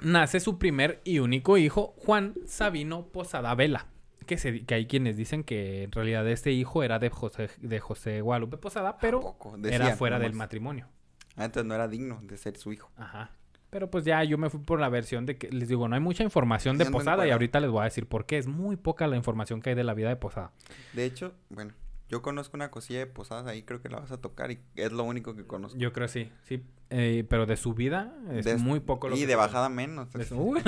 nace 0.00 0.40
su 0.40 0.58
primer 0.58 1.00
y 1.04 1.18
único 1.20 1.56
hijo, 1.56 1.94
Juan 1.98 2.34
Sabino 2.46 3.06
Posada 3.06 3.54
Vela. 3.54 3.86
Que, 4.26 4.38
se, 4.38 4.64
que 4.64 4.74
hay 4.74 4.86
quienes 4.86 5.16
dicen 5.18 5.44
que 5.44 5.84
en 5.84 5.92
realidad 5.92 6.26
este 6.28 6.50
hijo 6.50 6.82
era 6.82 6.98
de 6.98 7.10
José, 7.10 7.50
de 7.58 7.78
José 7.80 8.22
Guadalupe 8.22 8.56
Posada, 8.56 8.96
pero 8.98 9.36
era 9.70 9.94
fuera 9.96 10.18
del 10.18 10.32
matrimonio. 10.32 10.88
Antes 11.36 11.64
no 11.64 11.74
era 11.74 11.88
digno 11.88 12.20
de 12.22 12.36
ser 12.36 12.56
su 12.56 12.72
hijo. 12.72 12.90
Ajá. 12.96 13.30
Pero 13.70 13.90
pues 13.90 14.04
ya 14.04 14.22
yo 14.22 14.38
me 14.38 14.50
fui 14.50 14.60
por 14.60 14.78
la 14.78 14.88
versión 14.88 15.26
de 15.26 15.36
que 15.36 15.50
les 15.50 15.68
digo, 15.68 15.88
no 15.88 15.96
hay 15.96 16.00
mucha 16.00 16.22
información 16.22 16.78
de 16.78 16.86
Posada 16.86 17.26
y 17.26 17.30
ahorita 17.32 17.58
les 17.58 17.70
voy 17.70 17.80
a 17.80 17.84
decir 17.84 18.06
por 18.06 18.24
qué. 18.24 18.38
Es 18.38 18.46
muy 18.46 18.76
poca 18.76 19.06
la 19.08 19.16
información 19.16 19.60
que 19.60 19.70
hay 19.70 19.76
de 19.76 19.82
la 19.82 19.94
vida 19.94 20.08
de 20.10 20.16
Posada. 20.16 20.52
De 20.92 21.04
hecho, 21.04 21.34
bueno, 21.50 21.72
yo 22.08 22.22
conozco 22.22 22.56
una 22.56 22.70
cosilla 22.70 23.00
de 23.00 23.06
posadas 23.06 23.46
ahí, 23.48 23.62
creo 23.64 23.82
que 23.82 23.88
la 23.88 23.98
vas 23.98 24.12
a 24.12 24.20
tocar 24.20 24.52
y 24.52 24.60
es 24.76 24.92
lo 24.92 25.02
único 25.02 25.34
que 25.34 25.44
conozco. 25.44 25.76
Yo 25.76 25.92
creo 25.92 26.06
sí, 26.06 26.30
sí. 26.44 26.62
Eh, 26.90 27.24
pero 27.28 27.46
de 27.46 27.56
su 27.56 27.74
vida 27.74 28.14
es 28.30 28.44
De- 28.44 28.56
muy 28.58 28.78
poco 28.78 29.08
lo 29.08 29.16
y 29.16 29.20
que 29.20 29.26
de 29.26 29.34
bajada 29.34 29.68
menos. 29.68 30.06
conoce. 30.12 30.18
De 30.18 30.24
su- 30.26 30.36
Uy, 30.40 30.60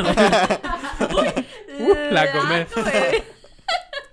Uh, 1.79 1.95
la 2.11 2.33
comer. 2.33 2.67
Ah. 2.77 2.83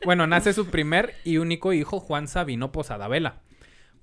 Bueno, 0.06 0.28
nace 0.28 0.52
su 0.52 0.66
primer 0.68 1.14
y 1.24 1.38
único 1.38 1.72
hijo, 1.72 2.02
Juan 2.02 2.28
Sabino 2.28 2.74
Posada 2.74 3.08
Vela. 3.08 3.38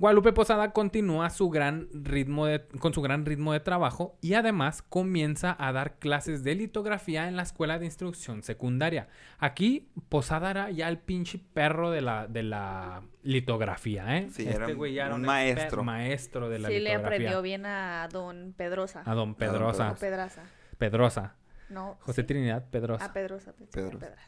Guadalupe 0.01 0.33
Posada 0.33 0.73
continúa 0.73 1.29
su 1.29 1.51
gran 1.51 1.87
ritmo 1.93 2.47
de- 2.47 2.67
con 2.79 2.95
su 2.95 3.03
gran 3.03 3.27
ritmo 3.27 3.53
de 3.53 3.61
trabajo 3.61 4.17
y 4.23 4.33
además 4.33 4.81
comienza 4.81 5.55
a 5.59 5.73
dar 5.73 5.99
clases 5.99 6.43
de 6.43 6.55
litografía 6.55 7.29
en 7.29 7.37
la 7.37 7.43
escuela 7.43 7.79
de 7.79 7.85
instrucción 7.85 8.43
secundaria. 8.43 9.09
Aquí 9.39 9.91
Posada 10.09 10.51
era 10.53 10.71
ya 10.71 10.89
el 10.89 10.97
pinche 10.99 11.39
perro 11.53 11.91
de 11.91 12.01
la, 12.01 12.27
de 12.29 12.43
la 12.43 13.03
litografía, 13.23 14.17
¿eh? 14.17 14.29
Sí, 14.33 14.49
era 14.49 14.69
un- 14.69 14.75
güey 14.77 14.95
ya 14.95 15.05
era 15.05 15.15
un 15.17 15.21
maestro. 15.21 15.85
maestro 15.85 16.49
de 16.49 16.61
la 16.61 16.69
Sí, 16.69 16.75
le 16.75 16.81
litografía. 16.81 17.07
aprendió 17.17 17.43
bien 17.43 17.67
a 17.67 18.09
don 18.11 18.55
Pedrosa. 18.57 19.03
A 19.05 19.15
don 19.15 19.35
Pedrosa. 19.35 19.93
O 19.93 19.97
Pedraza. 19.97 20.45
Pedrosa. 20.79 21.35
No. 21.69 21.99
José 22.01 22.23
¿sí? 22.23 22.27
Trinidad 22.27 22.65
Pedrosa. 22.71 23.05
A 23.05 23.13
Pedrosa. 23.13 23.53
Pedrosa. 23.53 23.99
Pedrosa. 23.99 24.27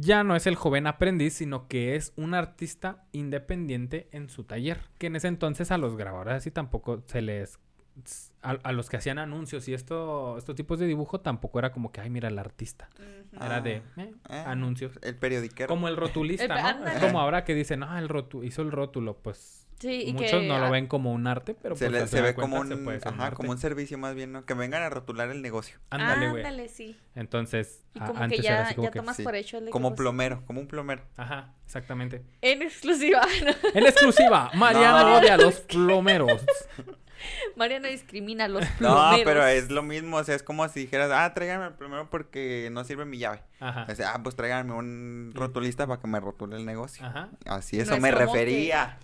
Ya 0.00 0.24
no 0.24 0.34
es 0.36 0.46
el 0.46 0.54
joven 0.54 0.86
aprendiz, 0.86 1.34
sino 1.34 1.68
que 1.68 1.96
es 1.96 2.12
un 2.16 2.32
artista 2.34 3.04
independiente 3.12 4.08
en 4.12 4.28
su 4.30 4.44
taller. 4.44 4.80
Que 4.98 5.08
en 5.08 5.16
ese 5.16 5.28
entonces 5.28 5.70
a 5.70 5.78
los 5.78 5.96
grabadores 5.96 6.34
así 6.34 6.50
tampoco 6.50 7.02
se 7.06 7.20
les... 7.20 7.58
A, 8.40 8.52
a 8.52 8.72
los 8.72 8.88
que 8.88 8.96
hacían 8.96 9.18
anuncios 9.18 9.68
y 9.68 9.74
esto, 9.74 10.38
estos 10.38 10.54
tipos 10.56 10.78
de 10.78 10.86
dibujo 10.86 11.20
tampoco 11.20 11.58
era 11.58 11.72
como 11.72 11.92
que, 11.92 12.00
ay, 12.00 12.08
mira 12.08 12.28
el 12.28 12.38
artista. 12.38 12.88
Era 13.32 13.56
Ah, 13.56 13.60
de 13.60 13.82
eh, 13.98 14.14
eh, 14.30 14.44
anuncios. 14.46 14.98
El 15.02 15.16
periodiquero. 15.16 15.68
Como 15.68 15.88
el 15.88 15.96
rotulista, 15.98 16.70
El- 16.70 16.84
¿no? 16.84 17.00
Como 17.00 17.20
ahora 17.20 17.44
que 17.44 17.54
dicen, 17.54 17.80
no, 17.80 17.98
el 17.98 18.08
rotu 18.08 18.44
hizo 18.44 18.62
el 18.62 18.72
rótulo. 18.72 19.18
Pues 19.18 19.61
Sí, 19.82 20.04
y 20.06 20.12
muchos 20.12 20.30
que 20.30 20.46
no 20.46 20.58
lo 20.60 20.70
ven 20.70 20.86
como 20.86 21.12
un 21.12 21.26
arte, 21.26 21.54
pero 21.60 21.74
se, 21.74 21.90
pues 21.90 22.02
le- 22.02 22.06
se 22.08 22.20
ve 22.22 22.34
como 22.34 22.64
se 22.64 22.74
un, 22.74 23.00
como 23.34 23.50
un 23.50 23.58
servicio 23.58 23.98
más 23.98 24.14
bien, 24.14 24.30
¿no? 24.30 24.44
Que 24.46 24.54
vengan 24.54 24.80
a 24.82 24.88
rotular 24.90 25.28
el 25.30 25.42
negocio. 25.42 25.78
Ándale, 25.90 26.30
güey. 26.30 26.44
Ándale, 26.44 26.68
sí. 26.68 26.96
Entonces, 27.16 27.84
Y 27.94 27.98
a- 28.00 28.06
como 28.06 28.20
antes 28.22 28.40
que 28.40 28.46
era 28.46 28.56
ya, 28.58 28.64
así 28.66 28.74
como 28.76 28.86
ya 28.86 28.92
que... 28.92 28.98
tomas 29.00 29.16
sí. 29.16 29.22
por 29.24 29.34
hecho 29.34 29.58
el 29.58 29.64
de 29.66 29.70
Como 29.72 29.94
plomero, 29.96 30.44
como 30.46 30.60
un 30.60 30.68
plomero. 30.68 31.02
Ajá, 31.16 31.52
exactamente. 31.66 32.22
En 32.42 32.62
exclusiva. 32.62 33.22
¿no? 33.44 33.50
En 33.74 33.84
exclusiva, 33.86 34.50
Mariano 34.54 35.00
No. 35.08 35.16
odia 35.18 35.34
a 35.34 35.36
los 35.36 35.60
plomeros. 35.60 36.42
María 37.56 37.80
no 37.80 37.88
discrimina 37.88 38.44
a 38.44 38.48
los 38.48 38.62
No, 38.62 38.76
plomeros. 38.78 39.20
pero 39.24 39.46
es 39.46 39.70
lo 39.70 39.82
mismo, 39.82 40.16
o 40.16 40.24
sea, 40.24 40.34
es 40.34 40.42
como 40.42 40.68
si 40.68 40.80
dijeras, 40.80 41.10
ah, 41.12 41.32
tráiganme 41.34 41.66
el 41.66 41.74
plomero 41.74 42.08
porque 42.10 42.68
no 42.72 42.84
sirve 42.84 43.04
mi 43.04 43.18
llave. 43.18 43.42
Ajá. 43.60 43.86
O 43.90 43.94
sea, 43.94 44.14
ah, 44.14 44.22
pues 44.22 44.34
tráiganme 44.36 44.72
un 44.74 45.32
rotulista 45.34 45.86
para 45.86 46.00
que 46.00 46.06
me 46.08 46.20
rotule 46.20 46.56
el 46.56 46.64
negocio. 46.66 47.04
Ajá. 47.06 47.30
Así, 47.46 47.76
No 47.76 47.82
eso 47.84 47.94
es 47.94 48.00
me 48.00 48.12
como 48.12 48.24
refería. 48.26 48.98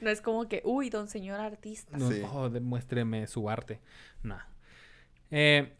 No 0.00 0.10
es 0.10 0.20
como 0.20 0.48
que, 0.48 0.62
uy, 0.64 0.90
don 0.90 1.08
señor 1.08 1.40
artista. 1.40 1.96
No, 1.96 2.10
Sí. 2.10 2.22
oh, 2.32 2.48
demuéstreme 2.48 3.26
su 3.26 3.48
arte. 3.50 3.80
No. 4.22 4.38
Eh, 5.30 5.74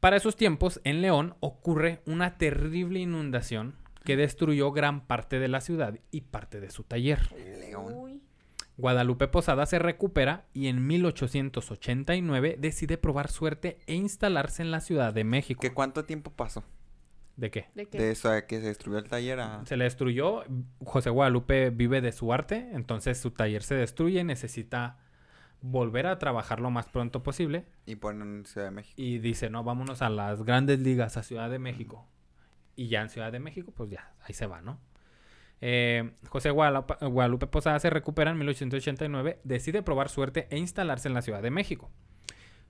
para 0.00 0.16
esos 0.16 0.34
tiempos, 0.36 0.80
en 0.84 1.02
León 1.02 1.34
ocurre 1.40 2.00
una 2.06 2.38
terrible 2.38 3.00
inundación 3.00 3.76
que 4.04 4.16
destruyó 4.16 4.72
gran 4.72 5.06
parte 5.06 5.38
de 5.38 5.48
la 5.48 5.60
ciudad 5.60 5.98
y 6.10 6.22
parte 6.22 6.58
de 6.60 6.70
su 6.70 6.84
taller. 6.84 7.30
León. 7.60 7.92
Uy. 7.94 8.22
Guadalupe 8.80 9.28
Posada 9.28 9.66
se 9.66 9.78
recupera 9.78 10.46
y 10.52 10.68
en 10.68 10.86
1889 10.86 12.56
decide 12.58 12.98
probar 12.98 13.30
suerte 13.30 13.78
e 13.86 13.94
instalarse 13.94 14.62
en 14.62 14.70
la 14.70 14.80
Ciudad 14.80 15.12
de 15.12 15.24
México. 15.24 15.60
¿Qué 15.60 15.72
cuánto 15.72 16.04
tiempo 16.04 16.30
pasó? 16.32 16.64
¿De 17.36 17.50
qué? 17.50 17.68
¿De 17.74 17.86
qué? 17.86 17.98
De 17.98 18.10
eso 18.10 18.30
a 18.30 18.42
que 18.42 18.60
se 18.60 18.66
destruyó 18.66 18.98
el 18.98 19.08
taller 19.08 19.40
a... 19.40 19.64
Se 19.64 19.76
le 19.76 19.84
destruyó. 19.84 20.44
José 20.84 21.10
Guadalupe 21.10 21.70
vive 21.70 22.00
de 22.00 22.12
su 22.12 22.32
arte, 22.32 22.68
entonces 22.72 23.18
su 23.18 23.30
taller 23.30 23.62
se 23.62 23.74
destruye, 23.74 24.24
necesita 24.24 24.98
volver 25.62 26.06
a 26.06 26.18
trabajar 26.18 26.60
lo 26.60 26.70
más 26.70 26.86
pronto 26.86 27.22
posible 27.22 27.66
Y 27.86 27.96
ponen 27.96 28.44
Ciudad 28.46 28.66
de 28.66 28.70
México. 28.72 28.94
y 28.96 29.18
dice, 29.18 29.50
no, 29.50 29.62
vámonos 29.64 30.02
a 30.02 30.08
las 30.08 30.42
grandes 30.42 30.80
ligas, 30.80 31.16
a 31.16 31.22
Ciudad 31.22 31.50
de 31.50 31.58
México. 31.58 32.06
Y 32.76 32.88
ya 32.88 33.02
en 33.02 33.10
Ciudad 33.10 33.30
de 33.32 33.40
México, 33.40 33.72
pues 33.74 33.90
ya, 33.90 34.12
ahí 34.22 34.34
se 34.34 34.46
va, 34.46 34.60
¿no? 34.62 34.78
Eh, 35.60 36.12
José 36.28 36.50
Guadalupe, 36.50 36.94
Guadalupe 37.06 37.46
Posada 37.46 37.78
se 37.78 37.90
recupera 37.90 38.30
en 38.30 38.38
1889, 38.38 39.40
decide 39.44 39.82
probar 39.82 40.08
suerte 40.08 40.46
e 40.50 40.58
instalarse 40.58 41.08
en 41.08 41.14
la 41.14 41.22
Ciudad 41.22 41.42
de 41.42 41.50
México. 41.50 41.90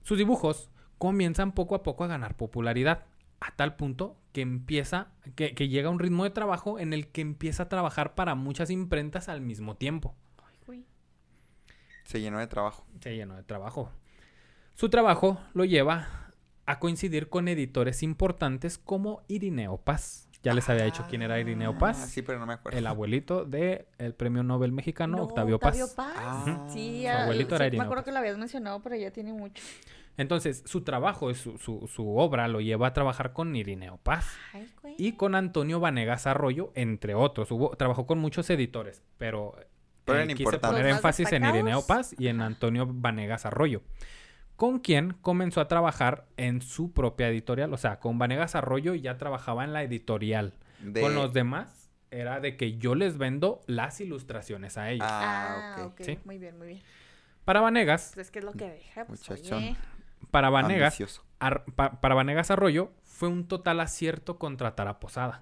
Sus 0.03 0.17
dibujos 0.17 0.69
comienzan 0.97 1.53
poco 1.53 1.75
a 1.75 1.83
poco 1.83 2.03
a 2.03 2.07
ganar 2.07 2.35
popularidad, 2.35 3.05
a 3.39 3.55
tal 3.55 3.75
punto 3.75 4.17
que 4.33 4.41
empieza, 4.41 5.07
que, 5.35 5.55
que 5.55 5.67
llega 5.67 5.87
a 5.87 5.91
un 5.91 5.99
ritmo 5.99 6.23
de 6.23 6.29
trabajo 6.29 6.79
en 6.79 6.93
el 6.93 7.07
que 7.07 7.21
empieza 7.21 7.63
a 7.63 7.69
trabajar 7.69 8.13
para 8.13 8.35
muchas 8.35 8.69
imprentas 8.69 9.29
al 9.29 9.41
mismo 9.41 9.75
tiempo. 9.75 10.15
Se 12.11 12.19
llenó 12.19 12.39
de 12.39 12.47
trabajo. 12.47 12.85
Se 12.99 13.15
llenó 13.15 13.37
de 13.37 13.43
trabajo. 13.43 13.89
Su 14.73 14.89
trabajo 14.89 15.39
lo 15.53 15.63
lleva 15.63 16.31
a 16.65 16.79
coincidir 16.79 17.29
con 17.29 17.47
editores 17.47 18.03
importantes 18.03 18.77
como 18.77 19.21
Irineo 19.29 19.77
Paz. 19.77 20.27
Ya 20.43 20.53
les 20.53 20.67
había 20.69 20.85
dicho 20.85 21.05
quién 21.09 21.21
era 21.21 21.39
Irineo 21.39 21.71
Ah, 21.75 21.79
Paz. 21.79 22.09
sí, 22.09 22.21
pero 22.23 22.39
no 22.39 22.45
me 22.47 22.53
acuerdo. 22.53 22.77
El 22.77 22.87
abuelito 22.87 23.45
del 23.45 23.85
premio 24.17 24.41
Nobel 24.43 24.71
mexicano 24.71 25.17
No, 25.17 25.23
Octavio 25.23 25.59
Paz. 25.59 25.95
Ah. 25.97 26.67
Sí, 26.71 27.03
Su 27.03 27.09
ah, 27.09 27.23
abuelito 27.23 27.49
sí, 27.49 27.55
era 27.55 27.63
me 27.63 27.67
Irineo 27.67 27.83
acuerdo 27.83 28.01
Paz. 28.01 28.05
que 28.05 28.11
lo 28.11 28.17
habías 28.19 28.37
mencionado, 28.37 28.79
pero 28.81 28.95
ya 28.95 29.11
tiene 29.11 29.33
mucho. 29.33 29.61
Entonces, 30.17 30.63
su 30.65 30.81
trabajo, 30.81 31.33
su, 31.33 31.57
su, 31.57 31.87
su 31.87 32.17
obra 32.17 32.47
lo 32.47 32.59
lleva 32.59 32.87
a 32.87 32.93
trabajar 32.93 33.33
con 33.33 33.55
Irineo 33.55 33.97
Paz 33.97 34.27
Ay, 34.53 34.67
güey. 34.81 34.95
y 34.97 35.13
con 35.13 35.35
Antonio 35.35 35.79
Vanegas 35.79 36.27
Arroyo, 36.27 36.71
entre 36.75 37.13
otros. 37.15 37.49
Hubo, 37.51 37.75
trabajó 37.77 38.05
con 38.07 38.17
muchos 38.19 38.49
editores, 38.49 39.01
pero, 39.17 39.55
Pero 40.05 40.19
eh, 40.21 40.35
quise 40.35 40.57
poner 40.59 40.87
énfasis 40.87 41.31
en. 41.31 41.45
Irineo 41.45 41.85
Paz 41.85 42.13
y 42.17 42.27
en. 42.27 42.41
Antonio 42.41 42.87
Vanegas 42.89 43.45
Arroyo, 43.45 43.81
con 44.61 44.77
quien 44.77 45.13
comenzó 45.23 45.59
a 45.59 45.67
trabajar 45.67 46.27
en 46.37 46.61
su 46.61 46.91
propia 46.93 47.27
editorial. 47.29 47.73
O 47.73 47.77
sea, 47.77 47.99
con 47.99 48.19
Vanegas 48.19 48.53
Arroyo 48.53 48.93
ya 48.93 49.17
trabajaba 49.17 49.63
en 49.63 49.73
la 49.73 49.81
editorial. 49.81 50.53
De... 50.79 51.01
Con 51.01 51.15
los 51.15 51.33
demás 51.33 51.89
era 52.11 52.39
de 52.39 52.57
que 52.57 52.77
yo 52.77 52.93
les 52.93 53.17
vendo 53.17 53.61
las 53.65 53.99
ilustraciones 54.01 54.77
a 54.77 54.91
ellos. 54.91 55.07
Ah, 55.09 55.73
Ah, 55.79 55.85
ok. 55.87 55.91
ok. 55.93 56.01
Sí. 56.05 56.19
Muy 56.25 56.37
bien, 56.37 56.59
muy 56.59 56.67
bien. 56.67 56.81
Para 57.43 57.59
Vanegas, 57.59 58.11
Pues 58.13 58.27
es 58.27 58.31
que 58.31 58.37
es 58.37 58.45
lo 58.45 58.51
que 58.51 58.69
deja, 58.69 59.05
pues, 59.05 59.27
oye. 59.31 59.75
para 60.29 60.51
Vanegas, 60.51 60.93
Ambicioso. 60.93 61.23
Ar- 61.39 61.65
pa- 61.75 61.99
para 61.99 62.13
Vanegas 62.13 62.51
Arroyo 62.51 62.91
fue 63.03 63.29
un 63.29 63.47
total 63.47 63.79
acierto 63.79 64.37
contratar 64.37 64.87
a 64.87 64.99
Posada, 64.99 65.41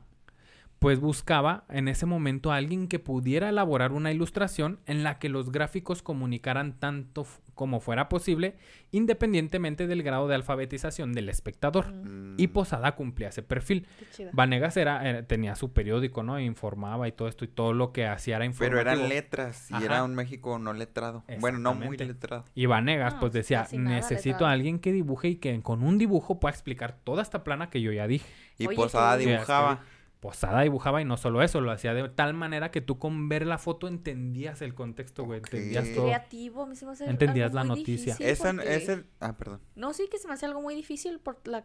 pues 0.80 1.00
buscaba 1.02 1.66
en 1.70 1.90
ese 1.90 2.06
momento 2.06 2.52
a 2.52 2.56
alguien 2.56 2.88
que 2.88 3.00
pudiera 3.00 3.50
elaborar 3.50 3.92
una 3.92 4.12
ilustración 4.14 4.80
en 4.86 5.04
la 5.04 5.20
que 5.20 5.28
los 5.30 5.52
gráficos 5.52 6.02
comunicaran 6.02 6.80
tanto 6.80 7.28
como 7.54 7.82
fuera 7.82 8.08
posible, 8.08 8.56
independientemente 8.92 9.88
del 9.88 10.04
grado 10.04 10.28
de 10.30 10.36
alfabetización 10.36 11.12
del 11.14 11.28
espectador. 11.30 11.92
Mm, 11.94 12.36
Y 12.38 12.48
Posada 12.48 12.96
cumplía 12.96 13.28
ese 13.30 13.44
perfil. 13.44 13.86
Vanegas 14.32 14.78
era, 14.78 15.08
era- 15.08 15.24
tenía 15.24 15.56
su 15.56 15.74
periódico, 15.74 16.24
¿no? 16.24 16.38
E 16.38 16.44
informaba 16.44 17.08
y 17.08 17.12
todo 17.12 17.28
esto 17.28 17.44
y 17.44 17.50
todo 17.50 17.74
lo 17.74 17.92
que 17.92 18.06
hacía 18.08 18.38
era 18.38 18.44
Pero 18.44 18.52
informativo. 18.52 18.80
eran 18.94 19.10
letras 19.10 19.70
y 19.72 19.74
Ajá. 19.74 19.84
era 19.86 20.04
un 20.06 20.16
México 20.16 20.58
no 20.60 20.72
letrado. 20.74 21.24
Bueno, 21.40 21.60
no 21.60 21.74
muy 21.74 21.98
letrado. 21.98 22.46
Y 22.56 22.66
Vanegas, 22.68 23.16
No, 23.16 23.20
pues 23.20 23.34
decía, 23.34 23.68
necesito 23.74 24.28
letrado. 24.30 24.46
a 24.46 24.52
alguien 24.52 24.80
que 24.80 24.94
dibuje 24.94 25.28
y 25.30 25.36
que 25.36 25.62
con 25.62 25.84
un 25.84 25.98
dibujo 25.98 26.40
pueda 26.40 26.52
explicar 26.54 26.98
toda 27.04 27.22
esta 27.22 27.44
plana 27.44 27.70
que 27.70 27.82
yo 27.82 27.92
ya 27.92 28.08
dije. 28.08 28.26
Y 28.58 28.68
Oye, 28.68 28.76
Posada 28.78 29.18
dibujaba. 29.18 29.82
Posada 30.20 30.62
dibujaba 30.62 31.02
y 31.02 31.06
no 31.06 31.16
solo 31.16 31.42
eso, 31.42 31.62
lo 31.62 31.72
hacía 31.72 31.94
de 31.94 32.10
tal 32.10 32.34
manera 32.34 32.72
que 32.72 32.82
tú 32.82 33.00
con 33.00 33.30
ver 33.30 33.46
la 33.48 33.58
foto 33.58 33.88
entendías 33.88 34.62
el 34.62 34.74
contexto, 34.76 35.24
güey, 35.24 35.40
Ok. 35.40 35.46
entendías 35.54 35.94
todo. 35.96 36.06
creativo, 36.06 36.66
mí 36.66 36.76
se 36.76 36.86
me 36.86 36.92
hace 36.92 37.10
Entendías 37.10 37.54
la 37.54 37.64
noticia. 37.64 38.18
Eso 38.20 38.44
porque- 38.44 38.76
es 38.76 38.90
el... 38.90 39.06
Ah, 39.22 39.38
perdón. 39.38 39.62
No, 39.76 39.94
sí 39.94 40.08
que 40.12 40.18
se 40.18 40.28
me 40.28 40.34
hace 40.34 40.46
algo 40.46 40.62
muy 40.62 40.76
difícil 40.76 41.20
por 41.20 41.40
la 41.48 41.64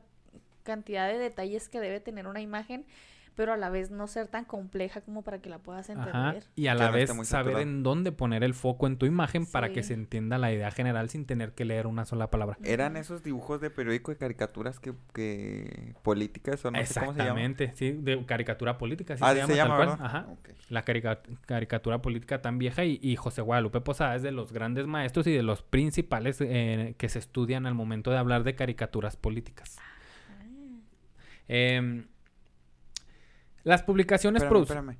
cantidad 0.62 1.08
de 1.08 1.18
detalles 1.18 1.68
que 1.68 1.80
debe 1.80 1.98
tener 2.00 2.26
una 2.28 2.40
imagen, 2.40 2.86
pero 3.34 3.52
a 3.52 3.56
la 3.56 3.68
vez 3.70 3.90
no 3.90 4.06
ser 4.06 4.28
tan 4.28 4.44
compleja 4.44 5.00
como 5.00 5.22
para 5.22 5.40
que 5.40 5.48
la 5.50 5.58
puedas 5.58 5.88
entender. 5.90 6.14
Ajá, 6.14 6.36
y 6.54 6.68
a 6.68 6.74
la 6.74 6.90
vez 6.90 7.08
saber 7.10 7.26
saturado. 7.26 7.58
en 7.60 7.82
dónde 7.82 8.12
poner 8.12 8.44
el 8.44 8.54
foco 8.54 8.86
en 8.86 8.96
tu 8.96 9.06
imagen 9.06 9.44
para 9.46 9.70
que 9.72 9.82
Sí. 9.82 9.88
se 9.88 9.94
entienda 9.94 10.38
la 10.38 10.52
idea 10.52 10.70
general 10.70 11.08
sin 11.10 11.26
tener 11.26 11.52
que 11.52 11.64
leer 11.64 11.86
una 11.86 12.04
sola 12.04 12.30
palabra. 12.30 12.56
Eran 12.62 12.96
esos 12.96 13.22
dibujos 13.22 13.60
de 13.60 13.70
periódico 13.70 14.12
de 14.12 14.16
caricaturas 14.18 14.78
que... 14.80 14.94
que... 15.12 15.94
políticas 16.02 16.64
o 16.64 16.70
no 16.70 16.84
sé 16.86 17.00
cómo 17.00 17.12
se 17.12 17.18
llama. 17.18 17.40
Exactamente, 17.42 17.72
sí, 17.74 17.92
de 17.92 18.24
caricatura 18.24 18.78
política, 18.78 19.14
así 19.14 19.22
Ah, 19.24 19.32
se 19.32 19.36
llama, 19.38 19.46
se 19.52 19.58
tal 19.58 19.66
llama, 19.68 19.76
cual. 19.76 19.88
¿verdad? 19.88 20.06
Ajá. 20.06 20.26
La 20.68 20.84
carica- 20.84 21.22
caricatura 21.46 22.00
política 22.00 22.40
tan 22.40 22.58
vieja 22.58 22.84
y, 22.84 22.98
y 23.02 23.16
José 23.16 23.42
Guadalupe 23.42 23.80
Posada 23.80 24.14
es 24.16 24.22
de 24.22 24.30
los 24.32 24.52
grandes 24.52 24.86
maestros 24.86 25.26
y 25.26 25.32
de 25.32 25.42
los 25.42 25.62
principales 25.62 26.40
eh, 26.40 26.94
que 26.98 27.08
se 27.08 27.18
estudian 27.18 27.66
al 27.66 27.74
momento 27.74 28.10
de 28.10 28.18
hablar 28.18 28.44
de 28.44 28.54
caricaturas 28.54 29.16
políticas. 29.16 29.76
Ah, 29.80 29.82
Em, 31.46 32.06
las 33.64 33.82
publicaciones 33.82 34.42
Espérame, 34.42 34.62
espérame. 34.62 34.96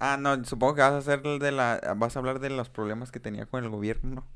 Ah, 0.00 0.16
no, 0.18 0.42
supongo 0.44 0.74
que 0.74 0.80
vas 0.82 0.92
a 0.92 0.98
hacer 0.98 1.20
el 1.24 1.38
de 1.38 1.52
la... 1.52 1.80
Vas 1.96 2.16
a 2.16 2.18
hablar 2.18 2.40
de 2.40 2.50
los 2.50 2.68
problemas 2.68 3.12
que 3.12 3.20
tenía 3.20 3.46
con 3.46 3.62
el 3.62 3.70
gobierno, 3.70 4.14
¿no? 4.14 4.26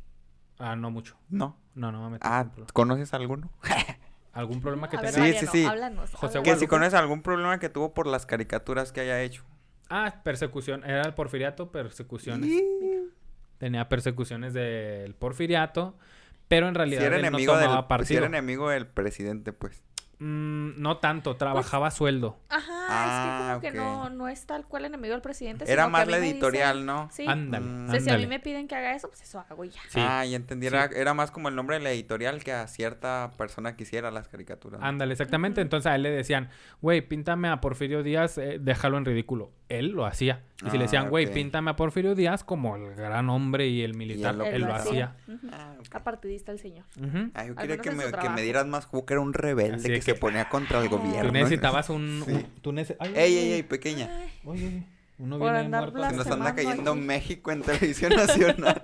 Ah, 0.59 0.77
no 0.77 0.91
mucho. 0.91 1.17
No. 1.29 1.57
No, 1.75 1.93
no 1.93 2.05
me 2.05 2.11
meto 2.11 2.27
Ah, 2.29 2.47
¿conoces 2.73 3.12
alguno? 3.14 3.51
¿Algún 4.33 4.61
problema 4.61 4.88
que 4.88 4.97
tenga? 4.99 5.12
Sí, 5.12 5.21
Mariano, 5.21 5.41
sí, 5.41 5.47
sí. 5.47 5.64
háblanos, 5.64 6.14
José. 6.14 6.43
Que 6.43 6.57
si 6.57 6.67
conoces 6.67 6.95
algún 6.95 7.23
problema 7.23 7.59
que 7.59 7.69
tuvo 7.69 7.93
por 7.93 8.07
las 8.07 8.25
caricaturas 8.27 8.93
que 8.93 9.01
haya 9.01 9.21
hecho. 9.23 9.43
Ah, 9.91 10.21
persecución. 10.23 10.85
Era 10.85 11.03
el 11.03 11.14
porfiriato, 11.14 11.73
persecuciones. 11.73 12.49
Y- 12.49 13.11
Tenía 13.59 13.88
persecuciones 13.88 14.55
del 14.55 15.14
porfiriato, 15.17 15.99
pero 16.47 16.69
en 16.69 16.77
realidad 16.77 17.01
Si 17.01 17.07
era 17.07 17.17
él 17.17 17.25
enemigo 17.25 17.55
no 17.55 17.59
tomaba 17.61 17.77
del... 17.77 17.85
Si 17.85 17.88
partido. 17.88 18.19
era 18.19 18.27
enemigo 18.27 18.71
del 18.71 18.87
presidente, 18.87 19.53
pues. 19.53 19.83
Mm, 20.20 20.81
no 20.81 20.96
tanto, 20.98 21.37
trabajaba 21.37 21.87
a 21.88 21.90
sueldo. 21.92 22.38
Ajá, 22.48 22.72
Ah, 22.90 23.52
es 23.54 23.61
que 23.61 23.68
como 23.68 23.72
que 23.74 23.78
no, 23.78 24.11
no 24.11 24.28
es 24.28 24.46
tal 24.46 24.66
cual 24.66 24.85
enemigo 24.87 25.12
del 25.12 25.20
presidente. 25.22 25.64
Era 25.70 25.85
sino 25.85 25.87
que 25.87 25.92
más 25.92 26.02
a 26.02 26.07
mí 26.07 26.11
la 26.12 26.18
dicen- 26.18 26.33
editorial, 26.33 26.87
¿no? 26.87 27.09
Sí. 27.12 27.24
Ándale, 27.26 27.66
Mm. 27.66 27.88
O 27.88 27.90
sea, 27.92 28.00
si 28.00 28.11
a 28.11 28.16
mí 28.18 28.26
me 28.26 28.40
piden 28.40 28.66
que 28.66 28.74
haga 28.74 28.94
eso, 28.94 29.09
pues 29.09 29.22
eso 29.22 29.44
hago 29.48 29.64
y 29.64 29.68
ya. 29.70 29.81
Sí. 29.88 30.00
Ah, 30.02 30.24
ya 30.24 30.37
entendí. 30.37 30.66
Era, 30.66 30.87
era 30.87 31.14
más 31.14 31.31
como 31.31 31.48
el 31.48 31.54
nombre 31.54 31.76
de 31.78 31.85
la 31.85 31.90
editorial 31.92 32.42
que 32.42 32.52
a 32.52 32.66
cierta 32.66 33.31
persona 33.37 33.76
que 33.76 33.85
hiciera 33.85 34.11
las 34.11 34.28
caricaturas. 34.28 34.81
¿no? 34.81 34.87
Ándale, 34.87 35.12
exactamente. 35.12 35.61
Entonces 35.61 35.87
a 35.90 35.94
él 35.94 36.02
le 36.02 36.11
decían, 36.11 36.48
güey, 36.81 37.00
píntame 37.02 37.48
a 37.48 37.61
Porfirio 37.61 38.02
Díaz, 38.02 38.38
eh, 38.38 38.59
déjalo 38.61 38.98
en 38.98 39.04
ridículo. 39.04 39.52
Él 39.68 39.88
lo 39.90 40.07
hacía. 40.07 40.42
Y 40.66 40.70
si 40.70 40.78
le 40.78 40.78
Ah, 40.78 40.83
decían, 40.87 41.09
güey, 41.11 41.31
píntame 41.33 41.70
a 41.70 41.76
Porfirio 41.76 42.14
Díaz 42.14 42.42
como 42.42 42.74
el 42.74 42.94
gran 42.94 43.28
hombre 43.28 43.68
y 43.68 43.83
el 43.83 43.94
militar, 43.94 44.35
lo 44.35 44.44
él 44.44 44.62
lo 44.62 44.74
hacía. 44.74 45.14
Ah, 45.52 45.74
ok. 45.78 45.94
Apartidista 45.94 46.50
el 46.52 46.59
señor. 46.59 46.87
Ujú. 46.96 47.31
Ah, 47.35 47.44
yo 47.44 47.54
quería 47.54 47.76
que 47.78 47.90
me, 47.92 48.04
que 48.11 48.28
me 48.31 48.42
dieras 48.42 48.66
más 48.66 48.87
jugo, 48.87 49.04
que 49.07 49.12
era 49.14 49.20
un 49.20 49.35
rebelde 49.35 49.74
Así 49.76 50.00
que, 50.00 50.08
se 50.11 50.14
que- 50.14 50.21
ponía 50.21 50.49
contra 50.49 50.81
el 50.83 50.88
gobierno. 50.88 51.29
Tú 51.29 51.33
necesitabas 51.33 51.88
un... 51.90 52.23
Sí. 52.27 52.33
un- 52.33 52.42
tú 52.62 52.73
nece- 52.73 52.97
ay, 52.99 53.12
Ey, 53.16 53.37
ey, 53.38 53.53
ey, 53.53 53.62
pequeña. 53.62 54.09
Oye, 54.44 54.66
oye, 54.66 54.83
uno 55.18 55.38
Por 55.38 55.47
viene 55.53 55.64
andar 55.66 55.92
muerto. 55.92 56.11
Se 56.11 56.16
nos 56.16 56.27
anda 56.29 56.55
cayendo 56.55 56.92
aquí. 56.92 57.01
México 57.01 57.51
en 57.53 57.62
televisión 57.62 58.12
nacional. 58.16 58.83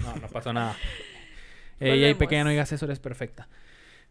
No, 0.00 0.16
no 0.16 0.28
pasó 0.28 0.52
nada. 0.52 0.76
Ey, 1.80 2.04
ey, 2.04 2.14
pequeña, 2.14 2.44
no 2.44 2.50
digas 2.50 2.72
eso, 2.72 2.86
eres 2.86 3.00
perfecta. 3.00 3.48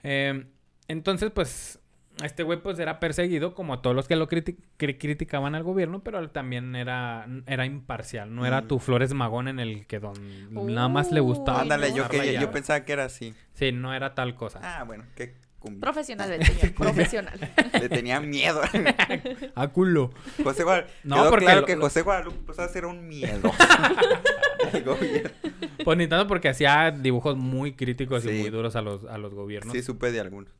Eh, 0.03 0.45
entonces, 0.87 1.31
pues, 1.33 1.79
este 2.23 2.43
güey 2.43 2.61
pues 2.61 2.79
era 2.79 2.99
perseguido 2.99 3.53
como 3.53 3.79
todos 3.79 3.95
los 3.95 4.07
que 4.07 4.15
lo 4.15 4.27
criti- 4.29 4.57
cri- 4.79 4.97
criticaban 4.97 5.53
al 5.55 5.63
gobierno, 5.63 6.01
pero 6.03 6.19
él 6.19 6.29
también 6.29 6.75
era, 6.75 7.27
era 7.47 7.65
imparcial. 7.65 8.33
No 8.33 8.45
era 8.45 8.61
Mm. 8.61 8.67
tu 8.67 8.79
Flores 8.79 9.13
Magón 9.13 9.47
en 9.47 9.59
el 9.59 9.85
que 9.85 9.99
don, 9.99 10.13
nada 10.73 10.87
más 10.87 11.11
le 11.11 11.19
gustaba. 11.19 11.61
Ándale, 11.61 11.93
yo, 11.93 12.07
que, 12.07 12.37
yo 12.39 12.51
pensaba 12.51 12.85
que 12.85 12.93
era 12.93 13.05
así. 13.05 13.33
Sí, 13.53 13.71
no 13.71 13.93
era 13.93 14.15
tal 14.15 14.35
cosa. 14.35 14.59
Ah, 14.63 14.83
bueno, 14.83 15.03
qué 15.15 15.35
cumbia. 15.59 15.81
Profesional 15.81 16.29
señor, 16.45 16.73
profesional. 16.75 17.39
Le 17.73 17.89
tenía 17.89 18.19
miedo. 18.21 18.61
A 19.55 19.67
culo. 19.69 20.11
José 20.43 20.63
Guadalupe. 20.63 20.93
No, 21.03 21.15
quedó 21.17 21.29
porque 21.31 21.45
claro 21.45 21.61
lo- 21.61 21.67
que 21.67 21.75
José 21.75 22.01
Guadalupe 22.01 22.37
Posada 22.45 22.69
era 22.75 22.87
un 22.87 23.07
miedo. 23.07 23.51
Al 24.73 24.83
gobierno. 24.83 25.29
Pues 25.83 25.97
ni 25.97 26.07
tanto 26.07 26.27
porque 26.27 26.49
hacía 26.49 26.91
dibujos 26.91 27.35
muy 27.37 27.73
críticos 27.73 28.25
y 28.25 28.29
muy 28.29 28.49
duros 28.49 28.75
a 28.75 28.81
los, 28.81 29.03
a 29.05 29.17
los 29.17 29.33
gobiernos. 29.33 29.73
Sí, 29.73 29.81
supe 29.83 30.11
de 30.11 30.19
algunos. 30.19 30.51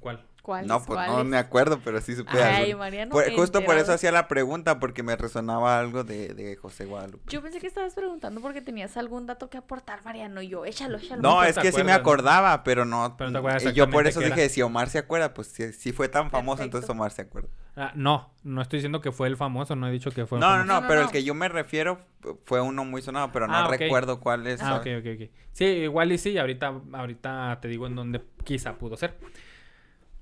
¿Cuál? 0.00 0.24
No, 0.66 0.82
pues 0.84 0.98
no 1.08 1.24
me 1.24 1.36
acuerdo, 1.36 1.80
pero 1.84 2.00
sí 2.00 2.14
supe 2.16 2.42
Ay. 2.42 2.74
Mariano. 2.74 3.10
Por- 3.12 3.30
justo 3.34 3.62
por 3.64 3.76
eso 3.76 3.92
hacía 3.92 4.10
la 4.12 4.28
pregunta, 4.28 4.78
porque 4.80 5.02
me 5.02 5.14
resonaba 5.16 5.78
algo 5.78 6.04
de, 6.04 6.34
de 6.34 6.56
José 6.56 6.84
Guadalupe. 6.86 7.24
Yo 7.30 7.42
pensé 7.42 7.60
que 7.60 7.66
estabas 7.66 7.94
preguntando 7.94 8.40
porque 8.40 8.60
tenías 8.62 8.96
algún 8.96 9.26
dato 9.26 9.50
que 9.50 9.58
aportar, 9.58 10.04
Mariano. 10.04 10.40
Y 10.42 10.48
yo, 10.48 10.64
échalo, 10.64 10.98
échalo. 10.98 11.22
No, 11.22 11.42
es 11.44 11.58
que 11.58 11.72
sí 11.72 11.84
me 11.84 11.92
acordaba, 11.92 12.64
pero 12.64 12.84
no. 12.84 13.16
Pero 13.18 13.30
no 13.30 13.34
te 13.34 13.38
acuerdas 13.38 13.62
y 13.64 13.72
yo 13.72 13.90
por 13.90 14.06
eso 14.06 14.20
dije, 14.20 14.48
si 14.48 14.62
Omar 14.62 14.88
se 14.88 14.98
acuerda, 14.98 15.34
pues 15.34 15.48
si, 15.48 15.72
si 15.72 15.92
fue 15.92 16.08
tan 16.08 16.30
famoso, 16.30 16.58
Perfecto. 16.58 16.78
entonces 16.78 16.90
Omar 16.90 17.10
se 17.10 17.22
acuerda. 17.22 17.48
Ah, 17.76 17.92
no, 17.94 18.32
no 18.42 18.60
estoy 18.60 18.78
diciendo 18.78 19.00
que 19.00 19.12
fue 19.12 19.28
el 19.28 19.36
famoso, 19.36 19.76
no 19.76 19.86
he 19.86 19.92
dicho 19.92 20.10
que 20.10 20.26
fue 20.26 20.40
No, 20.40 20.46
no, 20.48 20.52
famoso. 20.54 20.66
no, 20.66 20.74
No, 20.74 20.80
no, 20.80 20.88
pero 20.88 21.00
no. 21.00 21.06
el 21.06 21.12
que 21.12 21.22
yo 21.22 21.34
me 21.34 21.48
refiero 21.48 22.00
fue 22.44 22.60
uno 22.60 22.84
muy 22.84 23.02
sonado, 23.02 23.30
pero 23.32 23.46
no 23.46 23.54
Ah, 23.54 23.68
recuerdo 23.68 24.18
cuál 24.18 24.46
es. 24.48 24.60
Ah, 24.60 24.76
ok, 24.76 24.84
¿sabes? 24.84 25.06
ok, 25.16 25.22
ok. 25.22 25.30
Sí, 25.52 25.64
igual 25.64 26.10
y 26.10 26.18
sí, 26.18 26.30
y 26.30 26.38
ahorita, 26.38 26.72
ahorita 26.92 27.58
te 27.60 27.68
digo 27.68 27.86
en 27.86 27.94
dónde 27.94 28.20
quizá 28.44 28.74
pudo 28.78 28.96
ser. 28.96 29.16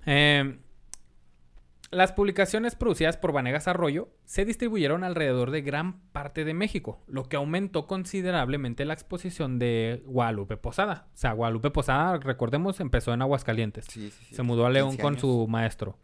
Eh, 0.06 0.58
las 1.90 2.12
publicaciones 2.12 2.74
producidas 2.74 3.16
por 3.16 3.32
Vanegas 3.32 3.68
Arroyo 3.68 4.08
se 4.24 4.44
distribuyeron 4.44 5.04
alrededor 5.04 5.50
de 5.50 5.62
gran 5.62 6.00
parte 6.10 6.44
de 6.44 6.52
México, 6.52 7.00
lo 7.06 7.28
que 7.28 7.36
aumentó 7.36 7.86
considerablemente 7.86 8.84
la 8.84 8.94
exposición 8.94 9.58
de 9.58 10.02
Guadalupe 10.04 10.56
Posada. 10.56 11.06
O 11.14 11.16
sea, 11.16 11.32
Guadalupe 11.32 11.70
Posada, 11.70 12.18
recordemos, 12.18 12.80
empezó 12.80 13.14
en 13.14 13.22
Aguascalientes. 13.22 13.86
Sí, 13.88 14.10
sí, 14.10 14.24
sí. 14.28 14.34
Se 14.34 14.42
mudó 14.42 14.66
a 14.66 14.70
León 14.70 14.90
15 14.90 15.02
con 15.02 15.18
su 15.18 15.46
maestro. 15.48 15.96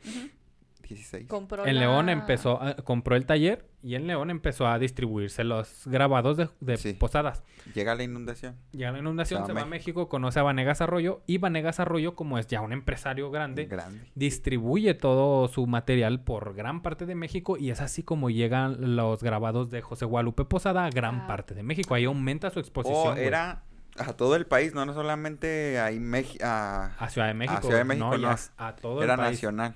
16. 0.95 1.27
Compró 1.29 1.65
En 1.67 1.75
la- 1.75 1.81
León 1.83 2.09
empezó, 2.09 2.63
a- 2.63 2.77
compró 2.77 3.17
el 3.17 3.27
taller 3.27 3.67
y 3.83 3.95
en 3.97 4.07
León 4.07 4.31
empezó 4.31 4.67
a 4.69 4.79
distribuirse 4.79 5.43
los 5.45 5.83
grabados 5.87 6.37
de, 6.37 6.49
de 6.61 6.77
Sí. 6.77 6.93
Posadas. 6.93 7.43
Llega 7.75 7.95
la 7.95 8.03
inundación. 8.05 8.57
Llega 8.73 8.93
la 8.93 8.99
inundación, 9.01 9.43
Se 9.43 9.47
se 9.49 9.53
va 9.53 9.63
a 9.63 9.67
México, 9.67 10.09
conoce 10.09 10.39
a 10.39 10.43
Vanegas 10.45 10.81
Arroyo 10.81 11.23
y 11.27 11.39
Vanegas 11.39 11.81
Arroyo, 11.81 12.15
como 12.15 12.39
es 12.39 12.47
ya 12.47 12.61
un 12.61 12.73
empresario 12.73 13.31
grande, 13.31 13.67
Grande. 13.67 14.01
distribuye 14.15 14.95
todo 14.95 15.49
su 15.49 15.67
material 15.67 16.21
por 16.23 16.55
gran 16.55 16.83
parte 16.83 17.07
de 17.07 17.15
México 17.15 17.57
y 17.59 17.71
es 17.71 17.81
así 17.81 18.03
como 18.03 18.31
llegan 18.31 18.97
los 18.97 19.23
grabados 19.23 19.71
de 19.71 19.83
José 19.83 20.05
Guadalupe 20.05 20.45
Posada 20.45 20.85
a 20.87 20.91
gran 20.91 21.23
Ah. 21.23 21.27
parte 21.27 21.55
de 21.55 21.63
México. 21.63 21.95
Ahí 21.95 22.05
aumenta 22.05 22.51
su 22.51 22.61
exposición. 22.61 23.09
O 23.09 23.11
güey. 23.13 23.25
era 23.25 23.65
a 23.99 24.13
todo 24.15 24.37
el 24.37 24.47
país, 24.47 24.75
no, 24.75 24.87
no 24.87 24.95
solamente 24.95 25.79
ahí 25.81 26.01
México. 26.01 26.45
a 26.45 27.09
Ciudad 27.11 27.29
de 27.29 27.35
México. 27.35 27.61
Ciudad 27.63 27.79
de 27.79 27.85
México, 27.85 28.17
no, 28.17 28.37
a 28.57 28.77
todo 28.77 29.03
Era 29.03 29.15
el 29.15 29.21
país. 29.21 29.33
nacional. 29.33 29.75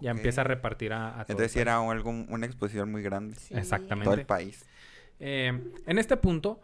Ya 0.00 0.10
empieza 0.12 0.42
a 0.42 0.44
repartir 0.44 0.92
a, 0.92 1.08
a 1.08 1.10
todo 1.10 1.18
el 1.18 1.30
Entonces 1.30 1.52
país. 1.54 1.60
era 1.62 1.78
algo, 1.78 2.10
una 2.10 2.46
exposición 2.46 2.90
muy 2.90 3.02
grande. 3.02 3.34
Sí. 3.36 3.54
Exactamente. 3.54 4.04
Todo 4.04 4.14
el 4.14 4.26
país. 4.26 4.64
Eh, 5.20 5.72
en 5.86 5.98
este 5.98 6.16
punto, 6.16 6.60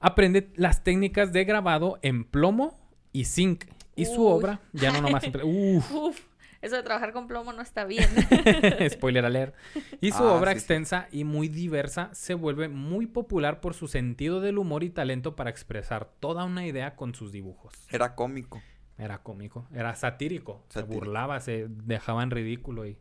aprende 0.00 0.50
las 0.56 0.84
técnicas 0.84 1.32
de 1.32 1.44
grabado 1.44 1.98
en 2.02 2.24
plomo 2.24 2.78
y 3.12 3.24
zinc. 3.24 3.64
Y 3.98 4.04
su 4.04 4.26
obra, 4.26 4.60
ya 4.72 4.92
no 4.92 5.00
nomás... 5.00 5.24
entre- 5.24 5.42
Uf, 5.44 5.90
Uf, 5.92 6.20
eso 6.62 6.76
de 6.76 6.82
trabajar 6.82 7.12
con 7.12 7.26
plomo 7.26 7.52
no 7.52 7.62
está 7.62 7.84
bien. 7.84 8.08
spoiler 8.90 9.24
alert. 9.24 9.54
Y 10.00 10.12
su 10.12 10.24
Ah, 10.24 10.32
obra 10.34 10.52
sí, 10.52 10.56
sí. 10.56 10.60
extensa 10.60 11.08
y 11.12 11.24
muy 11.24 11.48
diversa 11.48 12.10
se 12.12 12.34
vuelve 12.34 12.68
muy 12.68 13.06
popular 13.06 13.60
por 13.60 13.74
su 13.74 13.88
sentido 13.88 14.40
del 14.40 14.58
humor 14.58 14.82
y 14.84 14.90
talento 14.90 15.36
para 15.36 15.50
expresar 15.50 16.08
toda 16.20 16.44
una 16.44 16.66
idea 16.66 16.96
con 16.96 17.14
sus 17.14 17.32
dibujos. 17.32 17.74
Era 17.90 18.14
cómico. 18.14 18.62
Era 18.98 19.18
cómico, 19.22 19.66
era 19.74 19.94
satírico, 19.94 20.64
Satírico. 20.68 20.92
se 20.94 20.98
burlaba, 20.98 21.40
se 21.40 21.66
dejaba 21.68 22.22
en 22.22 22.30
ridículo. 22.30 22.86
Y... 22.86 22.96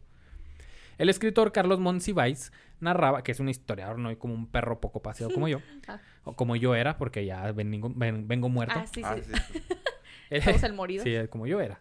El 0.98 1.08
escritor 1.10 1.54
Carlos 1.54 1.80
Monsiváis 1.80 2.52
narraba, 2.82 3.24
que 3.24 3.32
es 3.32 3.40
un 3.40 3.48
historiador, 3.48 3.98
no 3.98 4.10
hay 4.10 4.18
como 4.18 4.34
un 4.34 4.46
perro 4.48 4.82
poco 4.82 5.02
paseado 5.02 5.34
como 5.34 5.48
yo, 5.48 5.60
Ah. 5.88 6.00
o 6.26 6.34
como 6.36 6.58
yo 6.58 6.76
era, 6.76 6.98
porque 6.98 7.26
ya 7.26 7.50
vengo, 7.54 7.90
ven- 7.96 8.28
vengo 8.28 8.50
muerto. 8.50 8.76
ah, 8.78 8.86
sí, 8.88 9.02
Ah, 9.06 9.16
sí. 9.24 9.32
el 10.66 10.74
morido. 10.74 11.02
Sí, 11.04 11.16
como 11.30 11.48
yo 11.48 11.62
era. 11.62 11.80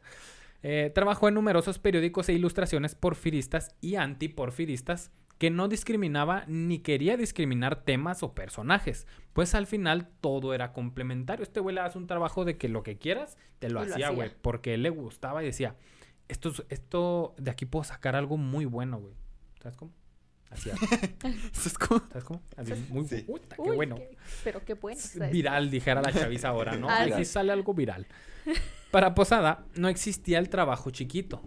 Eh, 0.66 0.90
trabajó 0.94 1.28
en 1.28 1.34
numerosos 1.34 1.78
periódicos 1.78 2.28
e 2.28 2.32
ilustraciones 2.32 2.94
porfiristas 2.94 3.74
y 3.82 3.96
antiporfiristas 3.96 5.12
que 5.36 5.50
no 5.50 5.68
discriminaba 5.68 6.44
ni 6.46 6.78
quería 6.78 7.16
discriminar 7.18 7.84
temas 7.84 8.22
o 8.22 8.34
personajes, 8.34 9.06
pues 9.34 9.54
al 9.54 9.66
final 9.66 10.08
todo 10.22 10.54
era 10.54 10.72
complementario. 10.72 11.42
Este 11.42 11.60
güey 11.60 11.74
le 11.74 11.82
hace 11.82 11.98
un 11.98 12.06
trabajo 12.06 12.44
de 12.46 12.56
que 12.56 12.68
lo 12.68 12.82
que 12.82 12.96
quieras, 12.96 13.36
te 13.58 13.68
lo 13.68 13.80
hacía, 13.80 14.08
güey, 14.10 14.30
porque 14.42 14.74
él 14.74 14.82
le 14.84 14.90
gustaba 14.90 15.42
y 15.42 15.46
decía, 15.46 15.76
esto, 16.28 16.48
es- 16.50 16.64
esto 16.70 17.34
de 17.36 17.50
aquí 17.50 17.66
puedo 17.66 17.84
sacar 17.84 18.16
algo 18.16 18.36
muy 18.38 18.64
bueno, 18.64 18.98
güey. 18.98 19.14
¿Sabes 19.60 19.76
cómo? 19.76 19.92
Así, 20.50 20.70
Eso 20.70 21.68
es 21.68 21.76
como- 21.78 22.00
¿sabes 22.08 22.24
cómo? 22.24 22.40
Así, 22.56 22.72
muy 22.88 23.04
Sí. 23.08 23.22
puta, 23.22 23.56
qué 23.56 23.62
Uy, 23.62 23.76
bueno. 23.76 23.96
qué- 23.96 24.16
pero 24.44 24.64
qué 24.64 24.74
bueno. 24.74 24.98
esto. 24.98 25.28
Viral, 25.30 25.68
dijera 25.70 26.00
la 26.00 26.12
chaviza 26.12 26.48
ahora, 26.48 26.76
¿no? 26.76 26.88
Ah, 26.88 27.02
Aquí 27.02 27.12
sí. 27.16 27.24
sale 27.26 27.52
algo 27.52 27.74
viral. 27.74 28.06
Para 28.94 29.12
Posada 29.16 29.64
no 29.74 29.88
existía 29.88 30.38
el 30.38 30.48
trabajo 30.48 30.90
chiquito. 30.90 31.42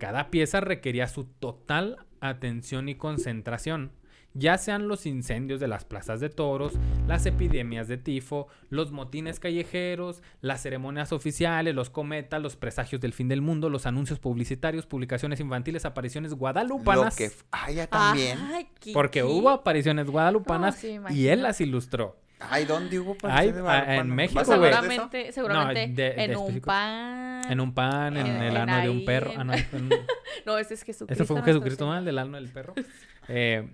Cada 0.00 0.30
pieza 0.32 0.58
requería 0.58 1.06
su 1.06 1.26
total 1.26 1.96
atención 2.20 2.88
y 2.88 2.96
concentración. 2.96 3.92
Ya 4.34 4.58
sean 4.58 4.88
los 4.88 5.06
incendios 5.06 5.60
de 5.60 5.68
las 5.68 5.84
plazas 5.84 6.18
de 6.18 6.28
toros, 6.28 6.72
las 7.06 7.24
epidemias 7.24 7.86
de 7.86 7.98
tifo, 7.98 8.48
los 8.68 8.90
motines 8.90 9.38
callejeros, 9.38 10.24
las 10.40 10.60
ceremonias 10.60 11.12
oficiales, 11.12 11.72
los 11.72 11.88
cometas, 11.88 12.42
los 12.42 12.56
presagios 12.56 13.00
del 13.00 13.12
fin 13.12 13.28
del 13.28 13.42
mundo, 13.42 13.70
los 13.70 13.86
anuncios 13.86 14.18
publicitarios, 14.18 14.84
publicaciones 14.86 15.38
infantiles, 15.38 15.84
apariciones 15.84 16.32
Lo 16.32 16.36
guadalupanas. 16.38 17.14
que... 17.14 17.26
f- 17.26 17.44
Ah, 17.52 17.70
ya 17.70 17.86
también. 17.86 18.38
Ay, 18.40 18.66
¿qué- 18.80 18.92
Porque 18.92 19.20
qué? 19.20 19.24
hubo 19.24 19.50
apariciones 19.50 20.10
guadalupanas 20.10 20.74
No, 20.74 20.80
sí, 20.80 21.14
y 21.14 21.28
él 21.28 21.44
las 21.44 21.60
ilustró. 21.60 22.18
Ay, 22.40 22.64
¿dónde 22.66 22.98
hubo 23.00 23.16
Ay, 23.24 23.50
de 23.52 23.58
ah, 23.58 23.62
Guadalupe? 23.62 23.94
en 23.96 24.10
México, 24.10 24.40
¿Vas 24.40 24.48
a 24.48 24.54
hablar 24.54 24.70
de 24.70 24.78
eso? 24.78 24.88
Seguramente, 24.88 25.32
seguramente 25.32 25.80
de- 25.88 26.10
de 26.14 26.24
en 26.24 26.36
un 26.36 26.60
pan. 26.60 27.42
En 27.50 27.60
un 27.60 27.74
pan, 27.74 28.16
en, 28.16 28.26
Ah. 28.26 28.46
el 28.46 28.56
En 28.56 28.68
ano 28.68 28.82
de 28.82 28.90
un 28.90 29.04
perro. 29.04 29.32
Ah, 29.36 29.44
no, 29.44 29.52
en- 29.54 29.88
No, 30.46 30.56
ese 30.58 30.74
es 30.74 30.82
Jesucristo. 30.82 31.12
ese 31.12 31.24
fue 31.26 31.36
un 31.36 31.42
Jesucristo, 31.42 31.86
¿no? 31.86 31.98
El 31.98 32.04
del 32.04 32.18
ano 32.18 32.36
del 32.36 32.48
perro. 32.48 32.74
Eh, 33.30 33.68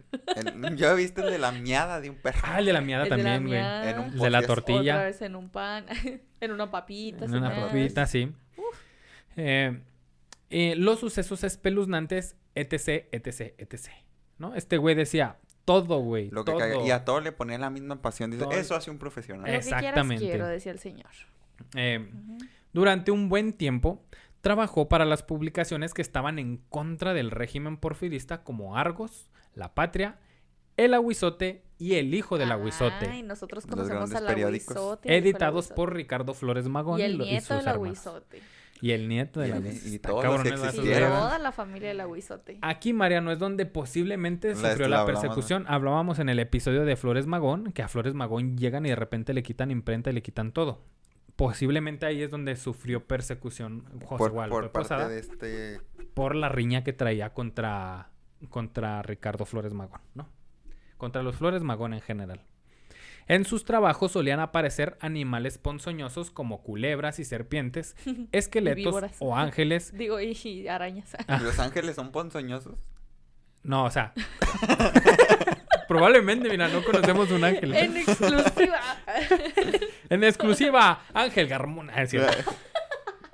yo 0.74 0.90
he 0.90 0.96
visto 0.96 1.22
el 1.22 1.30
de 1.30 1.38
la 1.38 1.52
miada 1.52 2.00
de 2.00 2.10
un 2.10 2.16
perro. 2.16 2.40
ah, 2.42 2.58
el 2.58 2.66
de 2.66 2.72
la 2.72 2.80
miada 2.80 3.04
El 3.04 3.08
también, 3.10 3.42
güey. 3.46 3.52
miada. 3.60 3.88
En 3.88 3.98
un 4.00 4.04
El 4.14 4.18
de 4.18 4.30
la 4.30 4.42
tortilla. 4.42 4.94
Otra 4.94 5.04
vez 5.04 5.22
en 5.22 5.36
un 5.36 5.48
pan, 5.48 5.86
en 6.40 6.50
una 6.50 6.72
papita. 6.72 7.24
En 7.26 7.36
una 7.36 7.54
papita, 7.54 8.04
sí. 8.06 8.32
Eh, 9.36 9.80
eh, 10.50 10.74
los 10.76 10.98
sucesos 10.98 11.44
espeluznantes, 11.44 12.34
etc, 12.56 13.06
etc, 13.12 13.54
etc. 13.58 13.90
¿No? 14.38 14.56
Este 14.56 14.76
güey 14.76 14.96
decía, 14.96 15.36
todo, 15.64 15.98
güey, 16.00 16.30
Lo 16.30 16.44
que 16.44 16.52
todo. 16.52 16.60
caga- 16.60 16.82
Y 16.84 16.90
a 16.90 17.04
todos 17.04 17.22
le 17.24 17.32
ponía 17.32 17.58
la 17.58 17.70
misma 17.70 18.00
pasión. 18.02 18.30
Dice, 18.30 18.44
Todo. 18.44 18.52
eso 18.52 18.74
hace 18.74 18.90
un 18.90 18.98
profesional. 18.98 19.42
Lo 19.42 19.58
que 19.58 19.64
quieras 19.64 19.82
Exactamente. 19.82 20.24
quiero, 20.24 20.46
decía 20.46 20.72
el 20.72 20.78
Señor. 20.78 21.10
Eh. 21.74 22.08
Durante 22.72 23.10
un 23.10 23.28
buen 23.28 23.52
tiempo, 23.52 24.02
trabajó 24.40 24.88
para 24.88 25.04
las 25.04 25.22
publicaciones 25.22 25.94
que 25.94 26.02
estaban 26.02 26.38
en 26.38 26.58
contra 26.68 27.14
del 27.14 27.30
régimen 27.30 27.76
porfirista 27.76 28.42
como 28.42 28.76
Argos, 28.76 29.30
La 29.54 29.74
Patria, 29.74 30.18
El 30.76 30.92
Aguizote 30.94 31.62
y 31.78 31.94
El 31.94 32.12
Hijo 32.14 32.36
del 32.36 32.50
Ay, 32.50 32.60
Aguizote, 32.60 33.22
nosotros 33.22 33.64
Los 33.64 33.70
conocemos 33.76 34.12
al 34.14 34.26
periódicos. 34.26 34.76
Aguizote. 34.76 35.16
editados 35.16 35.66
Aguizote. 35.66 35.74
por 35.76 35.94
Ricardo 35.94 36.34
Flores 36.34 36.66
Magón 36.68 36.98
Y 37.00 37.04
el 37.04 37.16
lo- 37.16 37.24
nieto 37.24 37.46
sus 37.46 37.56
del 37.58 37.68
hermanos. 37.68 37.98
Aguizote. 38.76 38.86
Y 38.86 38.92
el 38.92 39.08
nieto 39.08 39.40
de 39.40 39.48
la 39.48 39.58
Y- 39.58 39.94
y 39.94 39.98
todos 39.98 40.42
que 40.42 40.50
toda 40.90 41.38
la 41.38 41.52
familia 41.52 41.88
de 41.88 41.94
la 41.94 42.06
Huizote. 42.06 42.58
Aquí, 42.62 42.92
Mariano, 42.92 43.30
es 43.32 43.38
donde 43.38 43.66
posiblemente 43.66 44.48
La- 44.48 44.54
sufrió 44.54 44.88
la 44.88 44.96
la 44.96 45.00
hablamos, 45.02 45.14
¿no? 45.14 45.20
persecución. 45.28 45.64
Hablábamos 45.68 46.18
en 46.18 46.28
el 46.28 46.38
episodio 46.38 46.84
de 46.84 46.96
Flores 46.96 47.26
Magón, 47.26 47.72
que 47.72 47.82
a 47.82 47.88
Flores 47.88 48.14
Magón 48.14 48.56
llegan 48.58 48.84
y 48.86 48.90
de 48.90 48.96
repente 48.96 49.32
le 49.34 49.42
quitan 49.42 49.70
imprenta 49.70 50.10
y 50.10 50.12
le 50.12 50.22
quitan 50.22 50.52
todo. 50.52 50.82
Posiblemente 51.36 52.06
ahí 52.06 52.22
es 52.22 52.30
donde 52.30 52.54
sufrió 52.56 53.06
persecución 53.06 53.84
José 54.04 54.18
por, 54.18 54.30
Guadalupe 54.30 54.60
por 54.62 54.70
parte 54.72 54.88
Posada 54.88 55.08
de 55.08 55.18
este... 55.18 55.80
por 56.14 56.36
la 56.36 56.48
riña 56.48 56.84
que 56.84 56.92
traía 56.92 57.30
contra, 57.32 58.10
contra 58.50 59.02
Ricardo 59.02 59.44
Flores 59.44 59.72
Magón, 59.74 60.00
¿no? 60.14 60.28
Contra 60.96 61.22
los 61.24 61.34
Flores 61.36 61.62
Magón 61.64 61.92
en 61.92 62.00
general. 62.02 62.40
En 63.26 63.44
sus 63.44 63.64
trabajos 63.64 64.12
solían 64.12 64.40
aparecer 64.40 64.96
animales 65.00 65.58
ponzoñosos 65.58 66.30
como 66.30 66.62
culebras 66.62 67.18
y 67.18 67.24
serpientes, 67.24 67.96
esqueletos 68.32 69.02
o 69.18 69.36
ángeles. 69.36 69.92
Digo, 69.96 70.20
y, 70.20 70.32
y 70.44 70.68
arañas. 70.68 71.16
Ah. 71.26 71.38
Los 71.42 71.58
ángeles 71.58 71.96
son 71.96 72.12
ponzoñosos. 72.12 72.78
No, 73.62 73.84
o 73.84 73.90
sea, 73.90 74.12
probablemente, 75.88 76.50
mira, 76.50 76.68
no 76.68 76.84
conocemos 76.84 77.30
un 77.30 77.44
ángel. 77.44 77.74
en 77.74 77.96
exclusiva. 77.96 78.80
En 80.10 80.22
exclusiva, 80.22 81.02
Ángel 81.14 81.48
Garmona. 81.48 81.94
es 82.02 82.10
cierto. 82.10 82.52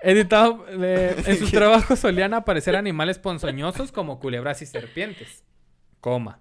Editado, 0.03 0.64
eh, 0.68 1.16
en 1.26 1.37
sus 1.37 1.50
trabajos 1.50 1.98
solían 1.98 2.33
aparecer 2.33 2.76
animales 2.76 3.18
ponzoñosos 3.18 3.90
como 3.90 4.20
culebras 4.20 4.62
y 4.62 4.66
serpientes. 4.66 5.42
Coma. 6.00 6.38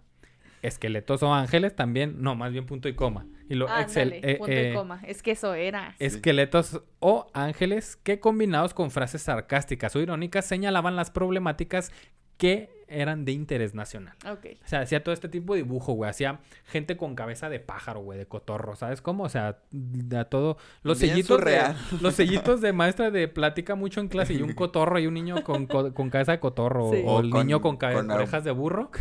Esqueletos 0.61 1.23
o 1.23 1.33
ángeles 1.33 1.75
también, 1.75 2.21
no, 2.21 2.35
más 2.35 2.51
bien 2.51 2.67
punto 2.67 2.87
y 2.89 2.93
coma. 2.93 3.25
Y 3.49 3.55
lo 3.55 3.67
excel- 3.67 4.13
Ándale, 4.13 4.19
eh, 4.23 4.35
punto 4.37 4.53
eh, 4.53 4.69
y 4.71 4.75
coma. 4.75 5.01
Es 5.05 5.21
que 5.23 5.31
eso 5.31 5.53
era. 5.55 5.95
Esqueletos 5.99 6.81
o 6.99 7.27
ángeles 7.33 7.97
que 7.97 8.19
combinados 8.19 8.73
con 8.73 8.91
frases 8.91 9.23
sarcásticas 9.23 9.95
o 9.95 9.99
irónicas 9.99 10.45
señalaban 10.45 10.95
las 10.95 11.09
problemáticas 11.11 11.91
que 12.37 12.69
eran 12.89 13.25
de 13.25 13.31
interés 13.31 13.73
nacional. 13.73 14.15
Ok. 14.29 14.45
O 14.63 14.67
sea, 14.67 14.81
hacía 14.81 15.03
todo 15.03 15.13
este 15.13 15.29
tipo 15.29 15.53
de 15.53 15.63
dibujo, 15.63 15.93
güey. 15.93 16.09
Hacía 16.09 16.39
gente 16.65 16.97
con 16.97 17.15
cabeza 17.15 17.49
de 17.49 17.59
pájaro, 17.59 18.01
güey, 18.01 18.17
de 18.17 18.25
cotorro, 18.25 18.75
¿sabes 18.75 19.01
cómo? 19.01 19.23
O 19.23 19.29
sea, 19.29 19.59
de 19.71 20.25
todo. 20.25 20.57
Los 20.83 20.99
Bien 20.99 21.11
sellitos 21.13 21.29
de, 21.37 21.41
surreal. 21.43 21.77
los 22.01 22.13
sellitos 22.15 22.61
de 22.61 22.73
maestra 22.73 23.11
de 23.11 23.27
plática 23.27 23.75
mucho 23.75 23.99
en 24.01 24.07
clase 24.07 24.33
y 24.33 24.41
un 24.41 24.53
cotorro 24.55 24.99
y 24.99 25.07
un 25.07 25.13
niño 25.13 25.43
con, 25.43 25.65
co- 25.67 25.93
con 25.93 26.09
cabeza 26.09 26.31
de 26.33 26.39
cotorro 26.39 26.91
Sí. 26.91 27.01
o 27.05 27.15
O 27.15 27.19
el 27.21 27.29
con- 27.29 27.45
niño 27.45 27.61
con, 27.61 27.77
orejas 28.11 28.43
de 28.43 28.51
burro. 28.51 28.91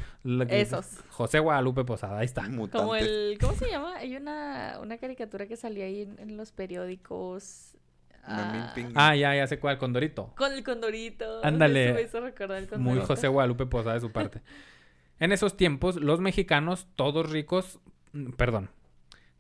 Esos. 0.49 0.87
José 1.11 1.39
Guadalupe 1.39 1.85
Posada, 1.85 2.19
ahí 2.19 2.27
está. 2.27 2.43
Mutantes. 2.49 2.81
Como 2.81 2.95
el. 2.95 3.39
¿Cómo 3.41 3.55
se 3.55 3.69
llama? 3.71 3.97
Hay 3.97 4.17
una, 4.17 4.79
una 4.83 4.99
caricatura 4.99 5.47
que 5.47 5.57
salía 5.57 5.85
ahí 5.87 6.03
en, 6.03 6.19
en 6.19 6.37
los 6.37 6.53
periódicos. 6.53 7.75
Ah. 8.29 8.75
Ah, 8.95 9.17
ya, 9.17 9.35
ya 9.35 9.47
sé 9.47 9.59
cuál, 9.59 9.79
Condorito. 9.79 10.33
con 10.37 10.53
el 10.53 10.63
condorito. 10.63 11.45
Ándale. 11.45 11.87
Eso 11.87 11.95
me 11.95 12.03
hizo 12.03 12.21
recordar 12.21 12.59
el 12.59 12.65
Muy 12.65 12.77
condorito. 12.79 13.07
José 13.07 13.29
Guadalupe 13.29 13.67
Posada 13.67 13.95
de 13.95 14.01
su 14.01 14.11
parte. 14.13 14.41
En 15.21 15.33
esos 15.33 15.57
tiempos, 15.57 15.97
los 15.97 16.21
mexicanos, 16.21 16.87
todos 16.95 17.29
ricos, 17.29 17.81
mm, 18.13 18.31
perdón, 18.35 18.71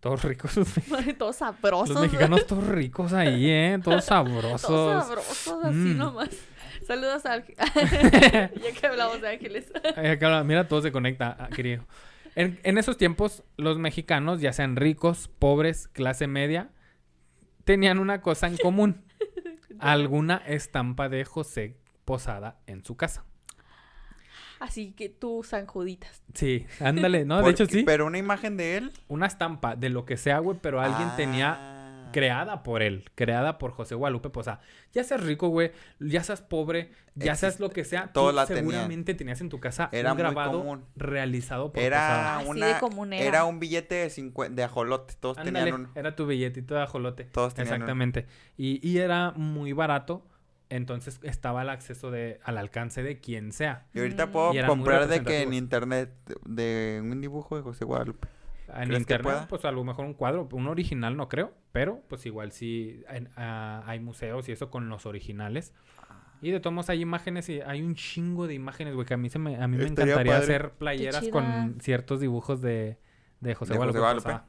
todos 0.00 0.24
ricos, 0.24 0.52
Todos 1.18 1.36
sabrosos. 1.36 1.90
los 1.90 2.00
mexicanos 2.02 2.46
todos 2.48 2.66
ricos 2.66 3.12
ahí, 3.12 3.48
¿eh? 3.48 3.78
Todos 3.84 4.04
sabrosos. 4.06 4.62
Todos 4.62 5.04
sabrosos, 5.06 5.64
así 5.64 5.76
Mm. 5.76 5.96
nomás. 5.98 6.30
Saludos 6.84 7.24
a 7.26 7.34
Ángel. 7.34 7.54
ya 7.56 8.50
que 8.80 8.86
hablamos 8.88 9.20
de 9.20 9.28
ángeles. 9.28 9.72
Mira, 10.44 10.66
todo 10.66 10.82
se 10.82 10.90
conecta, 10.90 11.36
ah, 11.38 11.48
querido. 11.54 11.84
En, 12.34 12.58
en 12.64 12.76
esos 12.78 12.96
tiempos, 12.96 13.44
los 13.56 13.78
mexicanos, 13.78 14.40
ya 14.40 14.52
sean 14.52 14.74
ricos, 14.74 15.28
pobres, 15.38 15.86
clase 15.88 16.26
media, 16.26 16.70
tenían 17.68 17.98
una 17.98 18.22
cosa 18.22 18.46
en 18.46 18.56
común. 18.56 19.04
Alguna 19.78 20.38
estampa 20.38 21.10
de 21.10 21.26
José 21.26 21.76
Posada 22.06 22.56
en 22.66 22.82
su 22.82 22.96
casa. 22.96 23.26
Así 24.58 24.92
que 24.92 25.10
tú, 25.10 25.44
San 25.44 25.66
Juditas. 25.66 26.22
Sí, 26.32 26.66
ándale, 26.80 27.26
¿no? 27.26 27.42
De 27.42 27.50
hecho, 27.50 27.66
sí. 27.66 27.82
Pero 27.84 28.06
una 28.06 28.16
imagen 28.16 28.56
de 28.56 28.78
él. 28.78 28.92
Una 29.06 29.26
estampa 29.26 29.76
de 29.76 29.90
lo 29.90 30.06
que 30.06 30.16
sea, 30.16 30.38
güey, 30.38 30.56
pero 30.62 30.80
alguien 30.80 31.10
tenía. 31.16 31.67
Creada 32.12 32.62
por 32.62 32.82
él, 32.82 33.04
creada 33.14 33.58
por 33.58 33.72
José 33.72 33.94
Guadalupe 33.94 34.30
Posada. 34.30 34.60
Ya 34.92 35.04
seas 35.04 35.22
rico, 35.22 35.48
güey, 35.48 35.72
ya 36.00 36.22
seas 36.22 36.40
pobre, 36.42 36.90
ya 37.14 37.34
seas 37.34 37.60
lo 37.60 37.70
que 37.70 37.84
sea, 37.84 38.12
todos 38.12 38.30
tú 38.30 38.36
la 38.36 38.46
seguramente 38.46 39.14
tenías 39.14 39.40
en 39.40 39.48
tu 39.48 39.60
casa 39.60 39.88
Era 39.92 40.12
un 40.12 40.18
grabado 40.18 40.58
común. 40.58 40.84
realizado 40.96 41.72
por 41.72 41.82
Era 41.82 41.98
Posada. 41.98 42.38
Así 42.38 42.60
de 42.74 42.80
común 42.80 43.12
era. 43.12 43.24
Era 43.24 43.44
un 43.44 43.60
billete 43.60 43.94
de 43.96 44.10
50, 44.10 44.54
de 44.54 44.62
ajolote. 44.64 45.14
Todos 45.20 45.38
Ándale, 45.38 45.58
tenían 45.58 45.80
uno. 45.80 45.90
era 45.94 46.16
tu 46.16 46.26
billetito 46.26 46.74
de 46.74 46.82
ajolote. 46.82 47.24
Todos 47.24 47.54
tenían 47.54 47.74
uno. 47.74 47.84
Exactamente. 47.84 48.26
Y, 48.56 48.86
y 48.88 48.98
era 48.98 49.32
muy 49.32 49.72
barato, 49.72 50.24
entonces 50.70 51.20
estaba 51.22 51.62
al 51.62 51.70
acceso 51.70 52.10
de, 52.10 52.40
al 52.44 52.58
alcance 52.58 53.02
de 53.02 53.20
quien 53.20 53.52
sea. 53.52 53.86
Y 53.94 54.00
ahorita 54.00 54.30
puedo 54.30 54.54
Y 54.54 54.62
comprar 54.64 55.08
de 55.08 55.22
que 55.22 55.42
en 55.42 55.54
internet 55.54 56.10
de 56.44 57.00
un 57.02 57.20
dibujo 57.20 57.56
de 57.56 57.62
José 57.62 57.84
Guadalupe. 57.84 58.28
En 58.68 58.88
¿Crees 58.88 59.06
que 59.06 59.14
internet, 59.14 59.46
pues 59.48 59.64
a 59.64 59.72
lo 59.72 59.82
mejor 59.84 60.04
un 60.04 60.14
cuadro, 60.14 60.48
un 60.52 60.66
original 60.68 61.16
no 61.16 61.28
creo, 61.28 61.54
pero 61.72 62.02
pues 62.08 62.26
igual 62.26 62.52
sí 62.52 63.02
en- 63.08 63.30
ah, 63.36 63.82
hay 63.86 63.98
museos 64.00 64.48
y 64.48 64.52
eso 64.52 64.70
con 64.70 64.88
los 64.88 65.06
originales. 65.06 65.74
Y 66.40 66.50
de 66.52 66.60
todos 66.60 66.72
modos 66.74 66.90
hay 66.90 67.00
imágenes 67.00 67.48
y 67.48 67.60
hay 67.62 67.82
un 67.82 67.94
chingo 67.96 68.46
de 68.46 68.54
imágenes, 68.54 68.94
güey, 68.94 69.06
que 69.06 69.14
a 69.14 69.16
mí, 69.16 69.28
se 69.28 69.38
me, 69.40 69.56
a 69.56 69.66
mí 69.66 69.76
me 69.76 69.84
Estaría 69.84 70.12
encantaría 70.12 70.32
padre. 70.40 70.54
hacer 70.54 70.70
playeras 70.72 71.28
con 71.28 71.78
ciertos 71.80 72.20
dibujos 72.20 72.60
de, 72.60 72.98
de 73.40 73.54
José 73.54 73.72
De 73.72 73.78
José 73.78 73.98
Guadalupe. 73.98 74.22
Posada. 74.24 74.46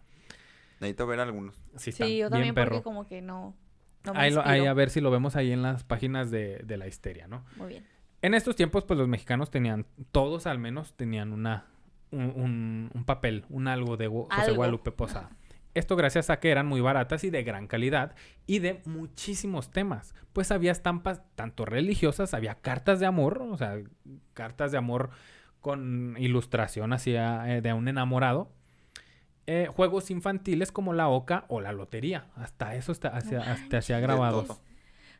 Necesito 0.80 1.08
ver 1.08 1.20
algunos. 1.20 1.56
Sí, 1.78 2.18
yo 2.18 2.30
también 2.30 2.54
perro. 2.54 2.70
porque 2.72 2.84
como 2.84 3.08
que 3.08 3.22
no, 3.22 3.56
no 4.06 4.14
me 4.14 4.20
Ahí, 4.20 4.32
lo- 4.32 4.46
ahí 4.46 4.66
a 4.66 4.74
ver 4.74 4.90
si 4.92 5.02
lo 5.02 5.12
vemos 5.12 5.36
ahí 5.36 5.52
en 5.52 5.62
las 5.64 5.84
páginas 5.84 6.30
de, 6.32 6.60
de 6.64 6.78
la 6.78 6.88
histeria, 6.88 7.28
¿no? 7.28 7.44
Muy 7.58 7.70
bien. 7.70 7.86
En 8.22 8.34
estos 8.34 8.56
tiempos, 8.56 8.84
pues 8.84 8.98
los 9.00 9.08
mexicanos 9.08 9.50
tenían, 9.50 9.86
todos 10.12 10.46
al 10.46 10.60
menos 10.60 10.94
tenían 10.96 11.32
una, 11.34 11.66
un, 12.12 12.22
un- 12.36 12.92
un 12.94 13.04
papel, 13.06 13.46
un 13.50 13.68
algo 13.68 13.98
de 13.98 14.10
Gu- 14.10 14.28
José 14.30 14.42
Algo. 14.42 14.56
Guadalupe 14.58 14.92
Posada. 14.92 15.30
Esto 15.76 15.96
gracias 15.96 16.30
a 16.32 16.40
que 16.40 16.50
eran 16.50 16.66
muy 16.66 16.82
baratas 16.82 17.24
y 17.24 17.30
de 17.30 17.44
gran 17.44 17.68
calidad 17.68 18.16
y 18.48 18.60
de 18.60 18.82
muchísimos 18.86 19.70
temas. 19.72 20.16
Pues 20.34 20.52
había 20.52 20.72
estampas 20.72 21.22
tanto 21.36 21.64
religiosas, 21.66 22.34
había 22.34 22.56
cartas 22.56 23.00
de 23.00 23.06
amor, 23.06 23.42
o 23.44 23.56
sea, 23.58 23.78
cartas 24.34 24.72
de 24.72 24.80
amor 24.80 25.12
con 25.62 26.16
ilustración 26.18 26.92
hacia 26.94 27.56
eh, 27.56 27.62
de 27.62 27.74
un 27.74 27.88
enamorado. 27.88 28.52
eh, 29.46 29.68
juegos 29.76 30.10
infantiles 30.12 30.72
como 30.72 30.94
la 30.94 31.08
oca 31.10 31.46
o 31.50 31.60
la 31.62 31.72
lotería. 31.72 32.28
Hasta 32.36 32.76
eso 32.76 32.92
está, 32.92 33.10
hacía, 33.10 33.40
hasta 33.42 33.78
hacía 33.80 34.00
grabados. 34.00 34.62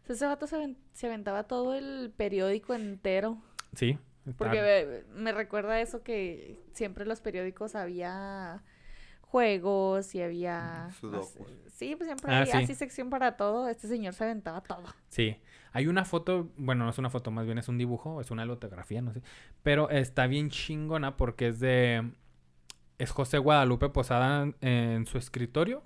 ese 0.08 0.26
vato 0.26 0.48
se 0.48 1.06
aventaba 1.08 1.44
todo 1.44 1.76
el 1.76 2.12
periódico 2.16 2.74
entero. 2.74 3.38
Sí. 3.76 3.98
Porque 4.38 5.04
me, 5.14 5.22
me 5.22 5.32
recuerda 5.32 5.80
eso 5.82 6.04
que 6.04 6.60
siempre 6.74 7.04
en 7.04 7.10
los 7.10 7.22
periódicos 7.22 7.76
había 7.76 8.64
juegos 9.22 10.16
y 10.16 10.22
había... 10.22 10.86
no 10.86 11.22
sé- 11.24 11.34
Sudokus. 11.34 11.54
sí, 11.68 11.96
pues 11.96 12.08
siempre 12.08 12.34
Ah, 12.34 12.40
había 12.42 12.58
sí. 12.58 12.64
así 12.64 12.76
sección 12.76 13.10
para 13.10 13.38
todo. 13.38 13.68
Este 13.70 13.88
señor 13.88 14.14
se 14.14 14.24
aventaba 14.24 14.62
todo. 14.62 14.84
Sí. 15.10 15.38
Hay 15.72 15.86
una 15.88 16.04
foto, 16.04 16.50
bueno, 16.58 16.84
no 16.86 16.90
es 16.90 16.98
una 16.98 17.12
foto, 17.12 17.30
más 17.30 17.46
bien 17.46 17.60
es 17.60 17.68
un 17.68 17.78
dibujo, 17.78 18.22
es 18.22 18.32
una 18.32 18.44
litografía, 18.46 19.02
no 19.04 19.14
sé. 19.14 19.22
Pero 19.62 19.90
está 19.92 20.26
bien 20.26 20.50
chingona 20.50 21.16
porque 21.16 21.50
es 21.50 21.60
de. 21.60 22.12
Es 22.98 23.12
José 23.12 23.38
Guadalupe 23.38 23.90
Posada 23.90 24.44
en, 24.44 24.56
en 24.68 25.06
su 25.06 25.18
escritorio. 25.20 25.84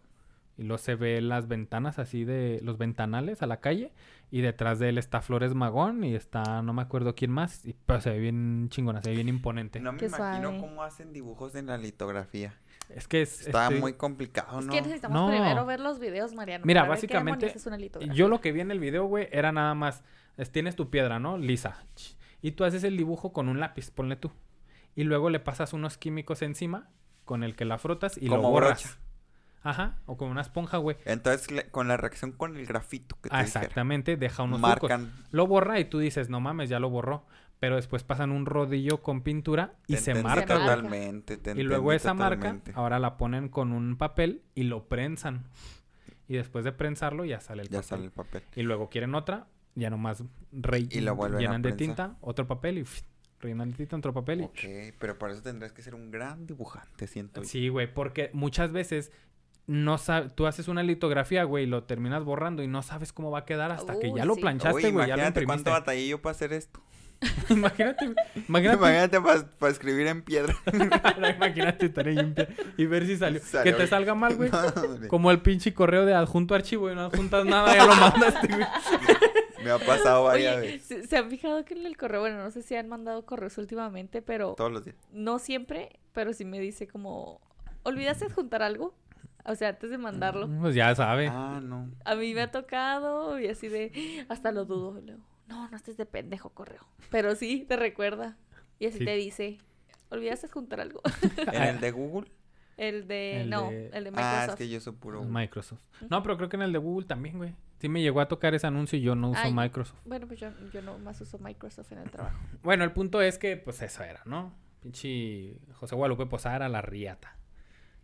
Y 0.58 0.64
luego 0.64 0.78
se 0.78 0.96
ve 0.96 1.20
las 1.22 1.48
ventanas 1.48 1.98
así 2.00 2.26
de. 2.26 2.60
Los 2.62 2.78
ventanales 2.78 3.42
a 3.42 3.48
la 3.48 3.58
calle. 3.60 3.92
Y 4.30 4.42
detrás 4.42 4.80
de 4.80 4.90
él 4.90 4.98
está 4.98 5.22
Flores 5.22 5.54
Magón. 5.56 6.04
Y 6.04 6.14
está, 6.16 6.62
no 6.62 6.74
me 6.74 6.82
acuerdo 6.84 7.16
quién 7.16 7.32
más. 7.32 7.66
Y, 7.66 7.76
pero 7.86 8.02
se 8.02 8.12
ve 8.12 8.20
bien 8.20 8.68
chingona, 8.70 9.02
se 9.02 9.10
ve 9.10 9.16
bien 9.16 9.30
imponente. 9.30 9.80
No 9.80 9.94
me 9.94 9.98
Qué 10.00 10.06
imagino 10.06 10.50
suave. 10.50 10.60
cómo 10.60 10.84
hacen 10.84 11.12
dibujos 11.14 11.56
en 11.56 11.66
la 11.68 11.78
litografía. 11.78 12.54
Es 12.90 13.08
que 13.08 13.22
es. 13.24 13.48
Está 13.48 13.68
este, 13.68 13.80
muy 13.80 13.94
complicado, 13.94 14.60
Es 14.60 14.66
¿no? 14.68 14.74
que 14.74 14.82
necesitamos 14.82 15.20
No. 15.22 15.28
primero 15.30 15.66
ver 15.66 15.80
los 15.80 16.00
videos, 16.00 16.34
Mariano. 16.36 16.66
Mira, 16.66 16.84
básicamente, 16.84 17.46
demonios 17.48 17.56
es 17.62 17.66
una 17.68 17.78
litografía. 17.78 18.14
Yo 18.16 18.28
lo 18.28 18.42
que 18.42 18.52
vi 18.52 18.60
en 18.62 18.72
el 18.72 18.80
video, 18.80 19.06
güey, 19.06 19.28
era 19.32 19.52
nada 19.52 19.74
más. 19.74 20.04
es- 20.38 20.52
tienes 20.52 20.76
tu 20.76 20.90
piedra, 20.90 21.20
¿no? 21.20 21.38
Lisa. 21.38 21.84
Y 22.42 22.52
tú 22.52 22.64
haces 22.66 22.84
el 22.84 22.98
dibujo 22.98 23.34
con 23.34 23.50
un 23.50 23.60
lápiz, 23.60 23.90
ponle 23.90 24.18
tú. 24.18 24.32
Y 24.96 25.04
luego 25.06 25.30
le 25.30 25.40
pasas 25.40 25.74
unos 25.74 25.98
químicos 25.98 26.42
encima 26.42 26.90
con 27.26 27.44
el 27.44 27.56
que 27.56 27.66
la 27.66 27.78
frotas 27.78 28.18
y 28.18 28.28
lo 28.28 28.36
Como 28.36 28.52
borras. 28.52 28.84
brocha. 28.84 29.00
Ajá. 29.64 29.98
O 30.06 30.18
con 30.18 30.30
una 30.30 30.42
esponja, 30.42 30.78
güey. 30.78 30.98
Entonces, 31.06 31.50
le- 31.52 31.66
con 31.70 31.88
la 31.88 31.98
reacción 31.98 32.32
con 32.34 32.56
el 32.58 32.66
grafito 32.66 33.16
que 33.22 33.30
te 33.30 33.36
Ah, 33.36 33.44
dijera, 33.44 33.62
exactamente. 33.62 34.18
Deja 34.18 34.44
unos 34.44 34.60
marcan. 34.60 35.12
Lo 35.32 35.48
borra 35.48 35.80
y 35.80 35.86
tú 35.86 36.00
dices, 36.00 36.30
no 36.30 36.40
mames, 36.42 36.70
ya 36.70 36.80
lo 36.80 36.90
borró. 36.90 37.26
Pero 37.60 37.78
después 37.78 38.04
pasan 38.04 38.32
un 38.32 38.46
rodillo 38.46 39.02
con 39.02 39.22
pintura 39.22 39.76
y 39.88 39.94
Te 39.96 40.02
se 40.02 40.22
marca. 40.22 40.46
totalmente. 40.60 41.38
te 41.38 41.52
Y 41.52 41.64
luego 41.64 41.94
esa 41.94 42.14
marca, 42.14 42.58
ahora 42.74 43.00
la 43.00 43.16
ponen 43.18 43.48
con 43.48 43.72
un 43.72 43.96
papel 43.96 44.42
y 44.54 44.64
lo 44.64 44.90
prensan. 44.90 45.46
Y 46.28 46.36
después 46.36 46.66
de 46.66 46.74
prensarlo 46.74 47.24
ya 47.24 47.40
sale 47.40 47.62
el 47.62 47.70
Ya 47.70 47.78
papel. 47.80 47.88
sale 47.90 48.06
el 48.06 48.12
papel. 48.12 48.44
Y 48.58 48.64
luego 48.64 48.90
quieren 48.90 49.16
otra, 49.16 49.48
ya 49.76 49.90
nomás 49.90 50.24
re- 50.52 50.88
Y 50.90 51.00
lo 51.00 51.16
llenan 51.40 51.62
de 51.62 51.72
tinta, 51.72 52.18
otro 52.20 52.48
papel 52.48 52.80
y 52.80 52.86
rellenan 53.40 53.72
de 53.72 53.78
tinta, 53.78 53.96
otro 53.96 54.14
papel 54.14 54.42
y... 54.42 54.44
Ok, 54.44 54.96
pero 55.00 55.18
para 55.18 55.32
eso 55.34 55.42
tendrás 55.42 55.72
que 55.72 55.82
ser 55.82 55.96
un 55.96 56.12
gran 56.12 56.46
dibujante, 56.46 57.08
siento. 57.08 57.44
Sí, 57.46 57.70
güey, 57.70 57.94
porque 57.94 58.30
muchas 58.34 58.72
veces 58.74 59.12
no 59.68 59.98
sabes, 59.98 60.34
tú 60.36 60.46
haces 60.46 60.68
una 60.68 60.84
litografía, 60.84 61.44
güey, 61.46 61.64
y 61.64 61.68
lo 61.68 61.84
terminas 61.84 62.24
borrando 62.24 62.64
y 62.64 62.68
no 62.68 62.82
sabes 62.84 63.14
cómo 63.14 63.32
va 63.32 63.40
a 63.40 63.46
quedar 63.46 63.72
hasta 63.72 63.98
que 64.00 64.12
ya 64.14 64.26
lo 64.26 64.36
planchaste, 64.36 64.88
Uy, 64.88 64.92
güey, 64.92 65.08
ya 65.08 65.16
lo 65.16 65.22
imagínate 65.22 65.28
imprimiste. 65.42 65.46
cuánto 65.46 65.72
batallé 65.72 66.08
yo 66.08 66.22
para 66.22 66.32
hacer 66.32 66.52
esto. 66.54 66.82
imagínate, 67.50 68.14
imagínate, 68.50 68.78
Imagínate 68.78 69.22
para 69.58 69.72
escribir 69.72 70.08
en 70.08 70.22
piedra. 70.24 70.54
imagínate 71.38 71.86
estar 71.86 72.06
ahí 72.06 72.18
en 72.20 72.34
pie 72.36 72.48
y 72.76 72.86
ver 72.86 73.06
si 73.06 73.16
salió. 73.16 73.40
Salió 73.42 73.72
que 73.72 73.84
te 73.84 73.88
salga 73.88 74.14
mal, 74.14 74.36
güey. 74.36 74.50
No. 75.00 75.08
Como 75.08 75.32
el 75.32 75.42
pinche 75.42 75.74
correo 75.74 76.06
de 76.06 76.14
adjunto 76.14 76.54
archivo 76.54 76.92
y 76.92 76.96
no 76.96 77.06
adjuntas 77.06 77.46
nada, 77.46 77.74
ya 77.74 77.86
lo 77.86 77.96
mandaste, 77.96 78.48
güey. 78.48 78.66
Me 79.64 79.72
ha 79.72 79.80
pasado 79.80 80.26
varias 80.26 80.58
Oye, 80.58 80.72
veces. 80.74 80.86
¿se, 80.88 81.08
se 81.08 81.16
han 81.18 81.30
fijado 81.30 81.64
que 81.64 81.74
en 81.76 81.86
el 81.86 81.96
correo, 81.96 82.20
bueno, 82.20 82.44
no 82.44 82.52
sé 82.52 82.62
si 82.62 82.76
han 82.76 82.90
mandado 82.90 83.26
correos 83.26 83.58
últimamente, 83.58 84.22
pero 84.22 84.56
Todos 84.58 84.74
los 84.74 84.84
días. 84.84 84.98
no 85.14 85.40
siempre, 85.40 85.98
pero 86.12 86.34
sí 86.34 86.44
me 86.44 86.60
dice 86.60 86.86
como, 86.88 87.40
¿olvidaste 87.84 88.26
adjuntar 88.26 88.62
algo? 88.62 88.94
O 89.52 89.56
sea, 89.56 89.70
antes 89.70 89.90
de 89.90 89.98
mandarlo. 89.98 90.48
Pues 90.62 90.74
ya 90.76 90.94
sabe. 90.96 91.28
Ah, 91.30 91.60
no. 91.62 91.90
A 92.06 92.16
mí 92.16 92.34
me 92.34 92.42
ha 92.42 92.52
tocado 92.52 93.40
y 93.40 93.48
así 93.48 93.68
de, 93.68 94.26
hasta 94.30 94.52
lo 94.52 94.64
dudo. 94.66 94.98
y 95.00 95.02
luego, 95.06 95.22
no, 95.48 95.68
no 95.70 95.76
estés 95.76 95.98
de 95.98 96.06
pendejo 96.06 96.50
correo. 96.52 96.88
Pero 97.10 97.36
sí, 97.36 97.66
te 97.68 97.76
recuerda. 97.76 98.38
Y 98.80 98.86
así 98.88 99.00
Sí. 99.00 99.06
te 99.06 99.16
dice, 99.16 99.58
¿olvidaste 100.10 100.48
adjuntar 100.48 100.80
algo? 100.82 101.02
¿En 101.54 101.62
el 101.64 101.80
de 101.82 101.92
Google? 101.92 102.32
el 102.78 103.08
de, 103.08 103.42
El 103.42 103.50
no, 103.50 103.70
de- 103.70 103.90
el 103.90 104.04
de 104.06 104.10
Ah, 104.10 104.14
Microsoft. 104.14 104.50
es 104.50 104.56
que 104.56 104.70
yo 104.70 104.80
soy 104.80 104.94
puro. 104.94 105.24
Microsoft. 105.24 105.80
No, 106.10 106.24
pero 106.24 106.38
creo 106.38 106.50
que 106.50 106.56
en 106.56 106.64
el 106.64 106.72
de 106.74 106.80
Google 106.80 107.06
también, 107.06 107.38
güey. 107.38 107.54
Sí 107.80 107.88
me 107.90 108.02
llegó 108.02 108.22
a 108.22 108.28
tocar 108.30 108.56
ese 108.56 108.66
anuncio 108.66 108.98
y 108.98 109.02
yo 109.02 109.14
no 109.14 109.30
uso 109.32 109.42
Ay. 109.44 109.54
Microsoft. 109.54 110.00
Bueno, 110.06 110.26
pues 110.26 110.40
yo, 110.40 110.50
yo 110.72 110.82
no 110.82 110.98
más 111.00 111.20
uso 111.22 111.38
Microsoft 111.38 111.92
en 111.92 112.00
el 112.00 112.10
trabajo. 112.10 112.38
Bueno, 112.64 112.84
el 112.86 112.92
punto 112.94 113.22
es 113.22 113.38
que, 113.38 113.58
pues 113.58 113.82
eso 113.82 114.04
era, 114.04 114.22
¿no? 114.26 114.54
Pinche 114.82 115.58
José 115.74 115.96
Guadalupe 115.96 116.26
Posada 116.26 116.56
era 116.56 116.70
la 116.70 116.82
riata. 116.82 117.38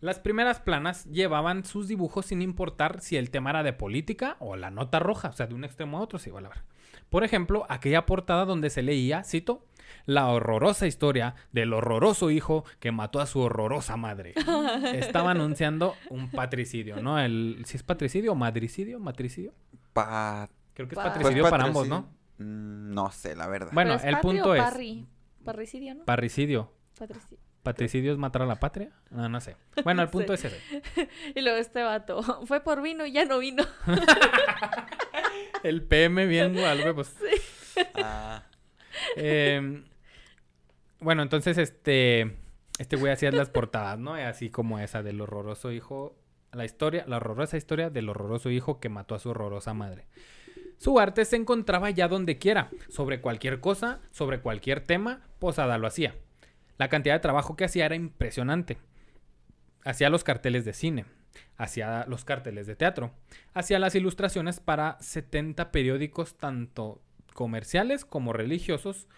Las 0.02 0.20
primeras 0.20 0.60
planas 0.60 1.06
llevaban 1.06 1.66
sus 1.66 1.88
dibujos 1.88 2.28
sin 2.28 2.42
importar 2.42 3.02
si 3.02 3.18
el 3.18 3.30
tema 3.32 3.50
era 3.50 3.64
de 3.64 3.74
política 3.74 4.38
o 4.40 4.56
la 4.56 4.72
nota 4.72 5.00
roja, 5.00 5.30
o 5.30 5.34
sea, 5.34 5.48
de 5.48 5.56
un 5.56 5.64
extremo 5.66 5.98
a 5.98 6.02
otro 6.02 6.20
se 6.20 6.30
iba 6.30 6.40
a 6.40 6.42
la 6.42 6.50
ver. 6.50 6.64
Por 7.10 7.24
ejemplo, 7.24 7.66
aquella 7.70 8.06
portada 8.06 8.46
donde 8.46 8.70
se 8.70 8.82
leía, 8.82 9.24
cito, 9.24 9.66
la 10.06 10.28
horrorosa 10.28 10.86
historia 10.88 11.36
del 11.52 11.74
horroroso 11.74 12.30
hijo 12.32 12.64
que 12.80 12.92
mató 12.92 13.20
a 13.20 13.26
su 13.26 13.40
horrorosa 13.40 13.98
madre. 13.98 14.36
Estaba 14.94 15.32
anunciando 15.32 15.96
un 16.10 16.30
patricidio, 16.30 17.02
¿no? 17.02 17.20
El, 17.20 17.64
si 17.66 17.78
es 17.78 17.84
patricidio 17.84 18.32
o 18.34 18.36
madricidio, 18.36 19.00
matricidio. 19.00 19.54
Pa... 19.94 20.48
Creo 20.76 20.88
que 20.88 20.96
es 20.96 20.98
Pa- 21.00 21.06
patricidio 21.06 21.44
pues, 21.44 21.52
para 21.52 21.64
ambos, 21.66 21.88
patrocinio. 21.90 22.14
¿no? 22.38 22.46
Mm, 22.46 22.94
no 22.94 23.12
sé, 23.12 23.36
la 23.36 23.48
verdad. 23.48 23.72
Bueno, 23.74 23.98
¿Pero 23.98 24.08
es 24.10 24.16
el 24.16 24.22
punto 24.22 24.52
o 24.52 24.54
es 24.54 24.64
Parri? 24.64 25.06
Parricidio, 25.44 25.96
¿no? 25.96 26.06
parricidio. 26.06 26.72
Patrici- 26.98 27.38
¿Patricidio 27.70 28.12
es 28.12 28.18
matar 28.18 28.42
a 28.42 28.46
la 28.48 28.56
patria? 28.56 28.90
No, 29.12 29.30
no 29.30 29.40
sé. 29.40 29.56
Bueno, 29.84 30.02
el 30.02 30.08
punto 30.10 30.36
sé. 30.36 30.48
es 30.48 30.54
ese. 30.96 31.10
Y 31.36 31.42
luego 31.42 31.60
este 31.60 31.84
vato, 31.84 32.24
fue 32.48 32.62
por 32.62 32.82
vino 32.82 33.06
y 33.06 33.12
ya 33.12 33.26
no 33.26 33.38
vino. 33.38 33.64
El 35.62 35.84
PM 35.84 36.26
bien 36.26 36.56
Guadalupe, 36.56 36.96
pues. 36.96 37.16
Ah, 37.94 38.42
eh, 39.16 39.84
bueno, 41.00 41.22
entonces 41.22 41.60
este. 41.60 42.38
Este 42.80 42.96
güey 42.96 43.14
hacía 43.14 43.32
las 43.32 43.52
portadas, 43.52 44.00
¿no? 44.00 44.16
Así 44.16 44.50
como 44.50 44.80
esa 44.80 45.04
del 45.04 45.22
horroroso 45.22 45.72
hijo. 45.72 46.16
La 46.52 46.66
historia, 46.66 47.04
la 47.08 47.18
horrorosa 47.18 47.56
historia 47.56 47.92
del 47.92 48.10
horroroso 48.10 48.50
hijo 48.50 48.80
que 48.80 48.90
mató 48.90 49.14
a 49.14 49.20
su 49.20 49.30
horrorosa 49.30 49.76
madre. 49.76 50.08
Su 50.80 51.00
arte 51.00 51.24
se 51.24 51.36
encontraba 51.36 51.92
ya 51.92 52.08
donde 52.08 52.40
quiera, 52.40 52.72
sobre 52.88 53.22
cualquier 53.22 53.60
cosa, 53.60 54.00
sobre 54.10 54.40
cualquier 54.40 54.80
tema, 54.82 55.22
Posada 55.38 55.78
lo 55.78 55.86
hacía. 55.86 56.16
La 56.80 56.88
cantidad 56.88 57.14
de 57.14 57.20
trabajo 57.20 57.58
que 57.58 57.66
hacía 57.66 57.86
era 57.86 57.96
impresionante. 57.96 58.78
Hacía 59.84 60.10
los 60.10 60.24
carteles 60.24 60.64
de 60.64 60.72
cine, 60.72 61.06
hacía 61.58 62.06
los 62.08 62.24
carteles 62.24 62.68
de 62.68 62.78
teatro, 62.78 63.12
hacía 63.54 63.80
las 63.80 63.96
ilustraciones 63.96 64.62
para 64.62 64.98
70 65.02 65.72
periódicos 65.72 66.38
tanto 66.38 67.02
comerciales 67.34 68.06
como 68.06 68.32
religiosos 68.32 69.10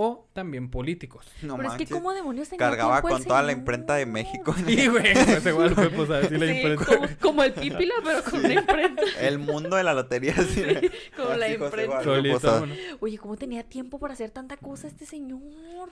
o 0.00 0.28
también 0.32 0.70
políticos. 0.70 1.26
no 1.42 1.56
Pero 1.56 1.72
es 1.72 1.74
que 1.76 1.86
cómo 1.88 2.12
demonios 2.12 2.48
tenía 2.48 2.68
Cargaba 2.68 3.00
tiempo 3.00 3.08
el 3.08 3.14
con 3.14 3.24
toda 3.24 3.42
la 3.42 3.50
imprenta 3.50 3.96
de 3.96 4.06
México. 4.06 4.54
Sí, 4.64 4.86
güey, 4.86 5.12
la 5.14 6.28
Sí, 6.28 6.76
como, 6.86 7.08
como 7.20 7.42
el 7.42 7.52
pípila, 7.52 7.94
pero 8.04 8.22
con 8.22 8.44
una 8.44 8.54
imprenta. 8.54 9.02
El 9.20 9.40
mundo 9.40 9.74
de 9.74 9.82
la 9.82 9.94
lotería. 9.94 10.34
Sí, 10.36 10.64
como 11.16 11.34
la 11.34 11.46
Así, 11.46 11.54
imprenta. 11.56 12.04
Solito. 12.04 12.66
Oye, 13.00 13.18
¿cómo 13.18 13.36
tenía 13.36 13.64
tiempo 13.64 13.98
para 13.98 14.14
hacer 14.14 14.30
tanta 14.30 14.56
cosa 14.56 14.86
este 14.86 15.04
señor? 15.04 15.40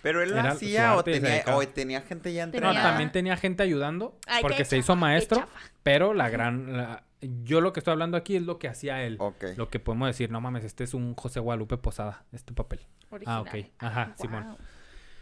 Pero 0.03 0.23
él 0.23 0.31
Era 0.31 0.43
la 0.45 0.51
su 0.53 0.57
hacía 0.59 0.95
o 0.95 1.03
tenía, 1.03 1.43
o 1.57 1.67
tenía 1.67 2.01
gente 2.03 2.33
ya 2.33 2.47
No, 2.47 2.53
entrenada. 2.53 2.83
también 2.85 3.11
tenía 3.11 3.37
gente 3.37 3.65
ayudando 3.65 4.17
Ay, 4.29 4.41
porque 4.43 4.65
se 4.65 4.77
hizo 4.79 4.93
chafa, 4.93 5.01
maestro, 5.01 5.47
pero 5.83 6.15
la 6.15 6.29
gran... 6.29 6.77
la- 6.77 7.03
yo 7.21 7.61
lo 7.61 7.73
que 7.73 7.81
estoy 7.81 7.93
hablando 7.93 8.17
aquí 8.17 8.37
es 8.37 8.43
lo 8.43 8.59
que 8.59 8.69
hacía 8.69 9.03
él. 9.05 9.19
Lo 9.57 9.69
que 9.69 9.79
podemos 9.79 10.09
decir, 10.09 10.31
no 10.31 10.41
mames, 10.41 10.65
este 10.65 10.85
es 10.85 10.95
un 10.95 11.15
José 11.15 11.41
Guadalupe 11.41 11.77
Posada, 11.77 12.25
este 12.33 12.53
papel. 12.53 12.81
Ah, 13.25 13.41
ok. 13.41 13.49
Original. 13.49 13.73
Ajá, 13.79 14.15
Simón. 14.17 14.57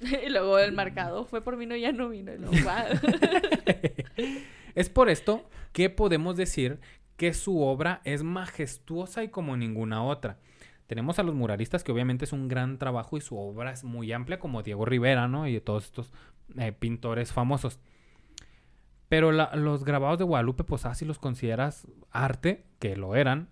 Y 0.01 0.29
luego 0.29 0.59
el 0.59 0.73
marcado, 0.73 1.25
fue 1.25 1.41
por 1.41 1.57
vino, 1.57 1.75
ya 1.77 1.93
no 1.93 2.11
vino. 2.11 2.35
Y 2.35 2.39
luego, 2.39 2.55
guau. 2.63 2.87
Es 4.75 4.91
por 4.91 5.09
esto 5.09 5.49
que 5.73 5.89
podemos 5.89 6.37
decir 6.37 6.81
que 7.17 7.33
su 7.33 7.63
obra 7.63 8.01
es 8.05 8.23
majestuosa 8.23 9.23
y 9.23 9.29
como 9.29 9.57
ninguna 9.57 10.03
otra. 10.03 10.39
Tenemos 10.87 11.19
a 11.19 11.23
los 11.23 11.35
muralistas 11.35 11.85
que 11.85 11.93
obviamente 11.93 12.25
es 12.25 12.33
un 12.33 12.49
gran 12.49 12.79
trabajo 12.79 13.17
y 13.17 13.21
su 13.21 13.39
obra 13.39 13.71
es 13.71 13.85
muy 13.85 14.13
amplia 14.13 14.39
como 14.39 14.63
Diego 14.63 14.85
Rivera, 14.85 15.29
¿no? 15.29 15.47
Y 15.47 15.61
todos 15.61 15.85
estos 15.85 16.11
eh, 16.59 16.73
pintores 16.73 17.33
famosos. 17.33 17.79
Pero 19.09 19.33
la- 19.33 19.55
los 19.55 19.85
grabados 19.85 20.19
de 20.19 20.25
Guadalupe 20.25 20.65
Posada, 20.65 20.95
si 20.95 21.05
los 21.05 21.19
consideras 21.19 21.87
arte, 22.11 22.65
que 22.79 22.97
lo 22.97 23.15
eran, 23.17 23.49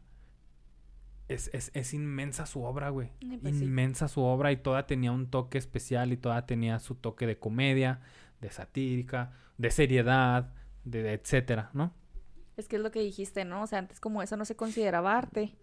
es, 1.28 1.50
es- 1.54 1.70
es 1.74 1.94
inmensa 1.94 2.46
su 2.46 2.62
obra, 2.62 2.90
güey. 2.90 3.10
Pues 3.40 3.56
sí. 3.58 3.64
inmensa 3.64 4.08
su 4.08 4.22
obra 4.22 4.52
y 4.52 4.56
toda 4.56 4.86
tenía 4.86 5.12
un 5.12 5.30
toque 5.30 5.58
especial 5.58 6.12
y 6.12 6.16
toda 6.16 6.46
tenía 6.46 6.78
su 6.78 6.94
toque 6.94 7.26
de 7.26 7.38
comedia, 7.38 8.00
de 8.40 8.50
satírica, 8.50 9.32
de 9.58 9.70
seriedad, 9.70 10.52
de, 10.84 11.02
de 11.02 11.12
etcétera, 11.14 11.70
¿no? 11.74 11.94
Es 12.56 12.68
que 12.68 12.76
es 12.76 12.82
lo 12.82 12.90
que 12.90 13.00
dijiste, 13.00 13.44
¿no? 13.44 13.62
O 13.62 13.66
sea, 13.66 13.78
antes 13.78 13.98
como 14.00 14.22
eso 14.22 14.36
no 14.36 14.44
se 14.44 14.56
consideraba 14.56 15.16
arte. 15.16 15.54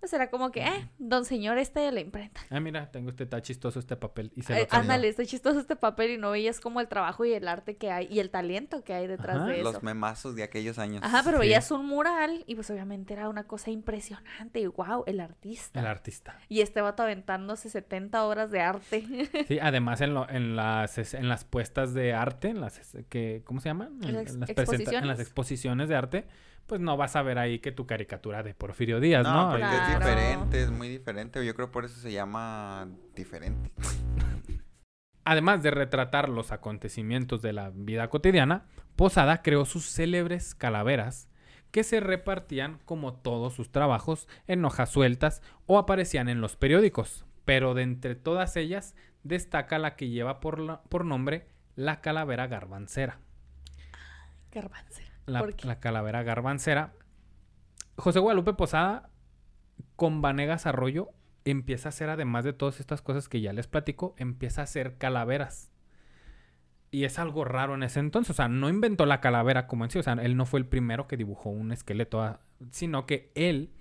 Pues 0.00 0.12
era 0.14 0.30
como 0.30 0.50
que, 0.50 0.62
eh, 0.62 0.88
don 0.98 1.24
señor 1.26 1.58
este 1.58 1.80
de 1.80 1.92
la 1.92 2.00
imprenta. 2.00 2.40
Ah, 2.48 2.58
mira, 2.58 2.90
tengo 2.90 3.10
este, 3.10 3.24
está 3.24 3.42
chistoso 3.42 3.78
este 3.78 3.96
papel 3.96 4.32
y 4.34 4.42
se 4.42 4.54
lo 4.58 4.66
cambió. 4.66 4.80
ándale, 4.80 5.08
está 5.08 5.26
chistoso 5.26 5.60
este 5.60 5.76
papel 5.76 6.12
y 6.12 6.16
no 6.18 6.30
veías 6.30 6.58
como 6.58 6.80
el 6.80 6.88
trabajo 6.88 7.26
y 7.26 7.34
el 7.34 7.46
arte 7.46 7.76
que 7.76 7.90
hay 7.90 8.08
y 8.10 8.18
el 8.20 8.30
talento 8.30 8.82
que 8.82 8.94
hay 8.94 9.06
detrás 9.06 9.36
Ajá. 9.36 9.46
de 9.46 9.60
eso. 9.60 9.72
Los 9.72 9.82
memazos 9.82 10.34
de 10.34 10.42
aquellos 10.42 10.78
años. 10.78 11.02
Ajá, 11.04 11.20
pero 11.22 11.36
Sí. 11.36 11.40
veías 11.48 11.70
un 11.70 11.84
mural 11.84 12.44
y 12.46 12.54
pues 12.54 12.70
obviamente 12.70 13.12
era 13.12 13.28
una 13.28 13.44
cosa 13.44 13.70
impresionante 13.70 14.60
y 14.60 14.66
wow, 14.66 15.04
el 15.06 15.20
artista. 15.20 15.80
El 15.80 15.86
artista. 15.86 16.38
Y 16.48 16.62
este 16.62 16.80
vato 16.80 17.02
aventándose 17.02 17.68
70 17.68 18.24
horas 18.24 18.50
de 18.50 18.60
arte. 18.60 19.04
Sí, 19.48 19.58
además 19.60 20.00
en, 20.00 20.14
lo- 20.14 20.28
en, 20.30 20.56
las, 20.56 21.12
en 21.14 21.28
las 21.28 21.44
puestas 21.44 21.92
de 21.92 22.14
arte, 22.14 22.48
en 22.48 22.60
las 22.60 22.80
que, 23.10 23.42
¿cómo 23.44 23.60
se 23.60 23.68
llaman? 23.68 23.98
En, 24.02 24.14
Las 24.14 24.32
en 24.34 24.40
las 24.40 24.50
presenta- 24.50 24.98
en 24.98 25.06
las 25.08 25.20
exposiciones 25.20 25.88
de 25.88 25.94
arte, 25.96 26.26
pues 26.70 26.80
no 26.80 26.96
vas 26.96 27.16
a 27.16 27.22
ver 27.22 27.36
ahí 27.36 27.58
que 27.58 27.72
tu 27.72 27.84
caricatura 27.84 28.44
de 28.44 28.54
Porfirio 28.54 29.00
Díaz, 29.00 29.24
¿no? 29.24 29.46
No, 29.46 29.50
porque 29.50 29.64
es 29.64 29.88
diferente, 29.98 30.62
es 30.62 30.70
muy 30.70 30.88
diferente. 30.88 31.44
Yo 31.44 31.52
creo 31.56 31.72
por 31.72 31.84
eso 31.84 31.96
se 32.00 32.12
llama 32.12 32.86
diferente. 33.16 33.72
Además 35.24 35.64
de 35.64 35.72
retratar 35.72 36.28
los 36.28 36.52
acontecimientos 36.52 37.42
de 37.42 37.52
la 37.52 37.70
vida 37.74 38.08
cotidiana, 38.08 38.66
Posada 38.94 39.42
creó 39.42 39.64
sus 39.64 39.84
célebres 39.90 40.54
calaveras 40.54 41.28
que 41.72 41.82
se 41.82 41.98
repartían 41.98 42.78
como 42.84 43.14
todos 43.14 43.52
sus 43.54 43.72
trabajos 43.72 44.28
en 44.46 44.64
hojas 44.64 44.90
sueltas 44.90 45.42
o 45.66 45.76
aparecían 45.76 46.28
en 46.28 46.40
los 46.40 46.54
periódicos, 46.54 47.24
pero 47.44 47.74
de 47.74 47.82
entre 47.82 48.14
todas 48.14 48.54
ellas 48.54 48.94
destaca 49.24 49.80
la 49.80 49.96
que 49.96 50.08
lleva 50.08 50.38
por, 50.38 50.60
la- 50.60 50.82
por 50.82 51.04
nombre 51.04 51.48
la 51.74 52.00
calavera 52.00 52.46
garbancera. 52.46 53.18
Garbancera. 54.52 55.09
La, 55.30 55.80
calavera 55.80 56.22
garbancera. 56.22 56.92
José 57.96 58.18
Guadalupe 58.18 58.52
Posada 58.54 59.10
con 59.96 60.22
Vanegas 60.22 60.66
Arroyo 60.66 61.10
empieza 61.44 61.88
a 61.88 61.90
hacer, 61.90 62.10
además 62.10 62.44
de 62.44 62.52
todas 62.52 62.80
estas 62.80 63.02
cosas 63.02 63.28
que 63.28 63.40
ya 63.40 63.52
les 63.52 63.66
platico, 63.66 64.14
empieza 64.18 64.60
a 64.60 64.64
hacer 64.64 64.98
calaveras. 64.98 65.72
Y 66.90 67.04
es 67.04 67.18
algo 67.18 67.44
raro 67.44 67.74
en 67.74 67.84
ese 67.84 68.00
entonces. 68.00 68.30
O 68.30 68.34
sea, 68.34 68.48
no 68.48 68.68
inventó 68.68 69.06
la 69.06 69.20
calavera 69.20 69.66
como 69.66 69.84
en 69.84 69.90
sí. 69.90 69.98
O 69.98 70.02
sea, 70.02 70.14
él 70.14 70.36
no 70.36 70.44
fue 70.44 70.58
el 70.58 70.66
primero 70.66 71.06
que 71.06 71.16
dibujó 71.16 71.50
un 71.50 71.70
esqueleto, 71.70 72.20
ah, 72.20 72.40
sino 72.72 73.06
que 73.06 73.30
él 73.36 73.72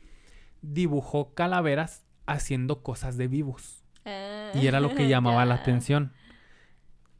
dibujó 0.61 1.33
calaveras 1.33 2.05
haciendo 2.27 2.83
cosas 2.83 3.17
de 3.17 3.27
vivos. 3.27 3.83
Y 4.53 4.67
era 4.67 4.79
lo 4.79 4.95
que 4.95 5.07
llamaba 5.07 5.45
la 5.45 5.55
atención. 5.61 6.13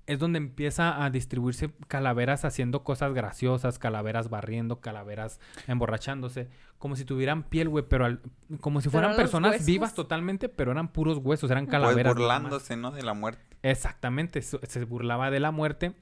Es 0.10 0.18
donde 0.20 0.38
empieza 0.38 1.03
a 1.03 1.10
distribuirse 1.12 1.72
calaveras 1.88 2.43
haciendo 2.43 2.84
cosas 2.84 3.14
graciosas, 3.14 3.78
calaveras 3.78 4.30
barriendo, 4.30 4.82
calaveras 4.82 5.39
emborrachándose, 5.68 6.47
como 6.80 6.95
si 6.95 7.05
tuvieran 7.05 7.43
piel, 7.43 7.70
güey, 7.70 7.86
pero 7.88 8.05
al- 8.05 8.22
como 8.60 8.82
si 8.82 8.89
fueran 8.89 9.16
personas 9.16 9.51
huesos. 9.51 9.68
vivas 9.68 9.93
totalmente, 9.93 10.49
pero 10.49 10.72
eran 10.72 10.88
puros 10.88 11.20
huesos, 11.20 11.51
eran 11.51 11.66
Pues 11.66 11.72
calaveras. 11.74 12.16
más. 12.16 12.22
burlándose, 12.22 12.76
¿no? 12.76 12.89
De 12.91 13.03
la 13.03 13.14
muerte. 13.14 13.41
Exactamente, 13.62 14.41
se 14.41 14.84
burlaba 14.86 15.30
de 15.30 15.39
la 15.39 15.51
muerte. 15.51 15.93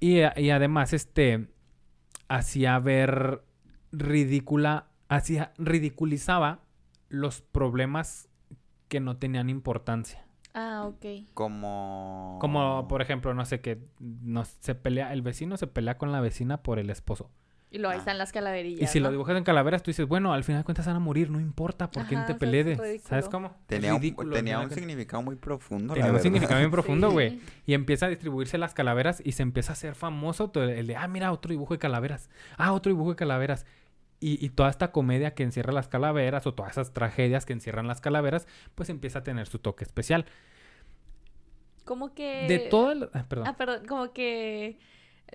Y, 0.00 0.20
y 0.36 0.50
además, 0.50 0.92
este, 0.94 1.48
hacía 2.28 2.78
ver 2.78 3.42
ridícula, 3.92 4.86
hacía, 5.08 5.52
ridiculizaba 5.58 6.60
los 7.08 7.42
problemas 7.42 8.28
que 8.88 9.00
no 9.00 9.16
tenían 9.18 9.50
importancia. 9.50 10.23
Ah, 10.54 10.84
ok. 10.86 11.04
Como... 11.34 12.38
Como, 12.40 12.86
por 12.88 13.02
ejemplo, 13.02 13.34
no 13.34 13.44
sé, 13.44 13.60
que 13.60 13.78
no, 13.98 14.44
se 14.44 14.74
pelea, 14.74 15.12
el 15.12 15.22
vecino 15.22 15.56
se 15.56 15.66
pelea 15.66 15.98
con 15.98 16.12
la 16.12 16.20
vecina 16.20 16.62
por 16.62 16.78
el 16.78 16.90
esposo. 16.90 17.30
Y 17.70 17.78
luego 17.78 17.90
ahí 17.90 17.96
Ah. 17.96 17.98
están 17.98 18.18
las 18.18 18.30
calaverillas. 18.30 18.82
Y 18.82 18.86
si 18.86 19.00
lo 19.00 19.10
dibujas 19.10 19.36
en 19.36 19.42
calaveras, 19.42 19.82
tú 19.82 19.90
dices, 19.90 20.06
bueno, 20.06 20.32
al 20.32 20.44
final 20.44 20.60
de 20.60 20.64
cuentas 20.64 20.86
van 20.86 20.94
a 20.94 21.00
morir, 21.00 21.28
no 21.30 21.40
importa 21.40 21.90
por 21.90 22.04
quién 22.06 22.24
te 22.24 22.36
pelees. 22.36 22.78
¿Sabes 23.02 23.28
cómo? 23.28 23.56
Tenía, 23.66 23.96
un, 23.96 24.30
tenía 24.30 24.68
significado 24.70 25.24
muy 25.24 25.34
profundo, 25.34 25.94
Tenía 25.94 26.06
la 26.06 26.10
un 26.12 26.14
verdad. 26.14 26.22
significado 26.22 26.60
bien 26.60 26.70
profundo, 26.70 27.10
güey. 27.10 27.30
Sí. 27.30 27.42
Y 27.66 27.74
empieza 27.74 28.06
a 28.06 28.10
distribuirse 28.10 28.58
las 28.58 28.74
calaveras 28.74 29.20
y 29.24 29.32
se 29.32 29.42
empieza 29.42 29.72
a 29.72 29.74
hacer 29.74 29.96
famoso 29.96 30.50
todo 30.50 30.62
el 30.62 30.86
de, 30.86 30.94
ah, 30.94 31.08
mira, 31.08 31.32
otro 31.32 31.50
dibujo 31.50 31.74
de 31.74 31.78
calaveras. 31.80 32.30
Ah, 32.56 32.72
otro 32.72 32.90
dibujo 32.92 33.10
de 33.10 33.16
calaveras. 33.16 33.66
Y, 34.20 34.44
y 34.44 34.48
toda 34.50 34.70
esta 34.70 34.90
comedia 34.90 35.34
que 35.34 35.42
encierra 35.42 35.72
las 35.72 35.88
calaveras 35.88 36.46
o 36.46 36.54
todas 36.54 36.72
esas 36.72 36.92
tragedias 36.92 37.44
que 37.44 37.52
encierran 37.52 37.86
las 37.86 38.00
calaveras, 38.00 38.46
pues 38.74 38.88
empieza 38.88 39.18
a 39.18 39.22
tener 39.22 39.46
su 39.46 39.58
toque 39.58 39.84
especial. 39.84 40.24
Como 41.84 42.14
que... 42.14 42.46
De 42.48 42.58
todo 42.70 42.92
el... 42.92 43.10
ah, 43.12 43.26
perdón. 43.28 43.46
Ah, 43.46 43.56
perdón, 43.56 43.86
como 43.86 44.12
que 44.12 44.78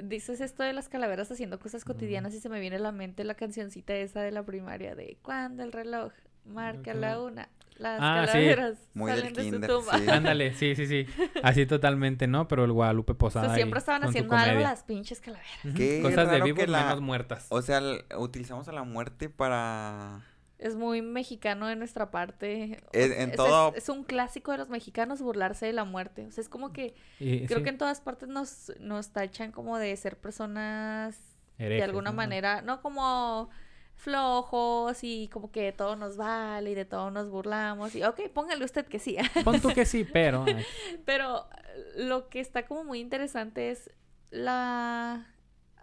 dices 0.01 0.41
esto 0.41 0.63
de 0.63 0.73
las 0.73 0.89
calaveras 0.89 1.31
haciendo 1.31 1.59
cosas 1.59 1.83
cotidianas 1.83 2.33
y 2.33 2.39
se 2.39 2.49
me 2.49 2.59
viene 2.59 2.77
a 2.77 2.79
la 2.79 2.91
mente 2.91 3.23
la 3.23 3.35
cancioncita 3.35 3.95
esa 3.95 4.21
de 4.21 4.31
la 4.31 4.43
primaria 4.43 4.95
de 4.95 5.17
cuando 5.21 5.63
el 5.63 5.71
reloj 5.71 6.13
marca 6.45 6.93
la 6.93 7.19
una, 7.21 7.49
las 7.77 7.99
Ah, 8.01 8.23
sí. 8.27 8.31
calaveras 8.33 8.77
Muy 8.93 9.11
del 9.11 9.19
salen 9.21 9.33
de 9.61 9.67
su 9.67 9.73
tumba. 9.73 9.97
sí. 9.97 10.09
Ándale, 10.09 10.53
sí, 10.53 10.75
sí, 10.75 10.85
sí. 10.85 11.05
Así 11.43 11.65
totalmente, 11.65 12.27
¿no? 12.27 12.47
Pero 12.47 12.65
el 12.65 12.71
Guadalupe 12.73 13.13
O 13.13 13.17
Posada. 13.17 13.45
sea, 13.45 13.53
ahí 13.53 13.59
siempre 13.61 13.79
estaban 13.79 14.03
haciendo 14.03 14.35
algo 14.35 14.59
las 14.61 14.83
pinches 14.83 15.21
calaveras. 15.21 15.49
Qué 15.75 16.01
Cosas 16.01 16.29
de 16.31 16.41
vivos 16.41 16.59
que 16.59 16.67
la- 16.67 16.83
menos 16.85 17.01
muertas. 17.01 17.45
O 17.49 17.61
sea, 17.61 17.81
utilizamos 18.17 18.67
a 18.67 18.71
la 18.73 18.83
muerte 18.83 19.29
para... 19.29 20.21
Es 20.57 20.75
muy 20.75 21.01
mexicano 21.01 21.67
de 21.67 21.77
nuestra 21.77 22.11
parte. 22.11 22.81
O 22.87 22.97
En- 22.97 23.11
sea, 23.13 23.23
es- 23.23 23.35
todo- 23.37 23.73
Es, 23.75 23.87
un 23.87 24.03
clásico 24.03 24.51
de 24.51 24.57
los 24.57 24.67
mexicanos 24.69 25.21
burlarse 25.21 25.65
de 25.67 25.71
la 25.71 25.85
muerte. 25.85 26.25
O 26.27 26.31
sea, 26.31 26.41
es 26.41 26.49
como 26.49 26.73
que 26.73 26.95
Y- 27.17 27.45
creo 27.45 27.59
sí, 27.59 27.63
que 27.63 27.69
en 27.69 27.77
todas 27.77 28.01
partes 28.01 28.27
nos, 28.27 28.73
nos 28.81 29.11
tachan 29.13 29.53
como 29.53 29.77
de 29.77 29.95
ser 29.95 30.17
personas 30.17 31.17
de 31.57 31.81
alguna 31.81 32.09
¿no? 32.11 32.17
manera, 32.17 32.61
no 32.61 32.81
como 32.81 33.49
flojos 33.99 35.03
y 35.03 35.27
como 35.27 35.51
que 35.51 35.71
todo 35.73 35.95
nos 35.95 36.15
vale 36.17 36.71
y 36.71 36.75
de 36.75 36.85
todo 36.85 37.11
nos 37.11 37.29
burlamos 37.29 37.93
y 37.95 38.03
ok, 38.03 38.29
póngale 38.33 38.63
usted 38.63 38.85
que 38.85 38.97
sí. 38.97 39.17
Pon 39.43 39.59
tú 39.59 39.69
que 39.69 39.85
sí, 39.85 40.05
pero... 40.05 40.45
ay, 40.47 40.65
Pero 41.05 41.47
eh, 41.51 42.05
lo 42.05 42.29
que 42.29 42.39
está 42.39 42.65
como 42.65 42.83
muy 42.83 42.99
interesante 42.99 43.71
es 43.71 43.91
la... 44.31 45.27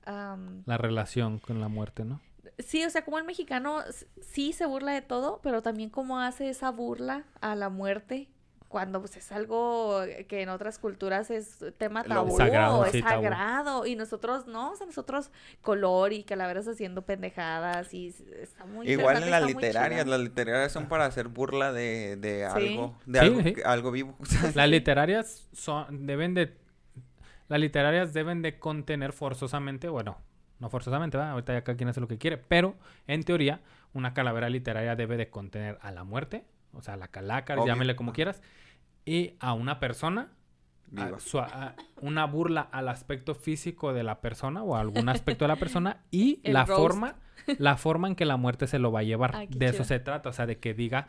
la 0.05 0.79
relación 0.79 1.39
con 1.39 1.61
la 1.61 1.69
muerte, 1.69 2.05
¿no? 2.05 2.21
sí, 2.59 2.85
o 2.85 2.91
sea, 2.91 3.05
como 3.05 3.19
el 3.19 3.25
mexicano 3.25 3.83
sí 4.23 4.55
se 4.55 4.65
burla 4.65 4.93
de 4.93 5.03
todo, 5.03 5.41
pero 5.43 5.61
también 5.61 5.91
cómo 5.91 6.19
hace 6.21 6.49
esa 6.49 6.71
burla 6.71 7.25
a 7.43 7.55
la 7.55 7.69
muerte 7.69 8.29
cuando 8.69 9.01
pues 9.01 9.17
es 9.17 9.31
algo 9.33 10.01
que 10.29 10.43
en 10.43 10.49
otras 10.49 10.79
culturas 10.79 11.31
es 11.31 11.65
tema 11.79 12.03
tabú, 12.03 12.37
sagrado, 12.37 12.85
es 12.85 12.93
sí, 12.93 13.01
tabú. 13.03 13.23
sagrado, 13.23 13.87
y 13.87 13.95
nosotros 13.97 14.47
no, 14.47 14.73
o 14.73 14.77
sea, 14.77 14.87
nosotros 14.87 15.31
color 15.63 16.13
y 16.13 16.25
calaveras 16.25 16.67
haciendo 16.67 17.03
pendejadas 17.03 17.95
y 17.95 18.09
está 18.41 18.65
muy 18.67 18.91
Igual 18.91 19.23
en 19.23 19.31
las 19.31 19.47
literarias, 19.47 20.07
las 20.07 20.21
literarias 20.21 20.73
son 20.73 20.89
para 20.89 21.07
hacer 21.07 21.29
burla 21.29 21.73
de, 21.73 22.17
de 22.17 22.49
Sí. 22.55 22.69
algo, 22.69 22.99
de 23.07 23.21
Sí, 23.21 23.27
algo, 23.27 23.43
sí. 23.43 23.53
que- 23.55 23.63
algo 23.63 23.91
vivo. 23.93 24.17
Las 24.55 24.69
literarias 24.69 25.49
son, 25.53 26.07
deben 26.07 26.35
de, 26.35 26.57
las 27.49 27.61
literarias 27.61 28.13
deben 28.13 28.43
de 28.43 28.59
contener 28.59 29.13
forzosamente, 29.13 29.89
bueno, 29.89 30.19
no 30.59 30.69
forzosamente, 30.71 31.17
¿verdad? 31.17 31.33
ahorita 31.33 31.53
ya 31.53 31.63
cada 31.65 31.77
quien 31.77 31.89
hace 31.89 32.01
lo 32.01 32.09
que 32.09 32.19
quiere, 32.19 32.37
pero 32.39 32.75
en 33.07 33.23
teoría 33.23 33.61
una 33.95 34.13
calavera 34.15 34.49
literaria 34.51 34.97
debe 34.97 35.17
de 35.17 35.31
contener 35.31 35.79
a 35.83 35.93
la 35.93 36.03
muerte, 36.05 36.45
o 36.77 36.83
sea, 36.83 36.97
la 36.97 37.09
calaca, 37.09 37.55
Obvio. 37.55 37.67
llámele 37.67 37.97
como 37.97 38.13
quieras, 38.13 38.43
y 39.05 39.35
a 39.41 39.53
una 39.53 39.81
persona, 39.81 40.29
a 40.97 41.05
Viva. 41.07 41.19
su- 41.21 41.39
a- 41.41 41.75
una 42.01 42.25
burla 42.27 42.61
al 42.73 42.89
aspecto 42.89 43.35
físico 43.35 43.93
de 43.93 44.03
la 44.05 44.21
persona 44.21 44.63
o 44.63 44.77
a 44.77 44.81
algún 44.81 45.09
aspecto 45.09 45.45
de 45.45 45.49
la 45.49 45.57
persona 45.57 46.03
y 46.11 46.41
El 46.45 46.55
la 46.55 46.65
roast. 46.65 46.81
forma, 46.81 47.15
la 47.59 47.77
forma 47.77 48.09
en 48.09 48.15
que 48.17 48.25
la 48.25 48.37
muerte 48.37 48.67
se 48.67 48.79
lo 48.79 48.93
va 48.93 49.01
a 49.01 49.03
llevar. 49.05 49.35
Ay, 49.35 49.49
de 49.51 49.67
eso 49.67 49.75
chido. 49.75 49.85
se 49.85 49.99
trata, 50.01 50.29
o 50.29 50.33
sea, 50.33 50.47
de 50.47 50.59
que 50.59 50.75
diga 50.75 51.09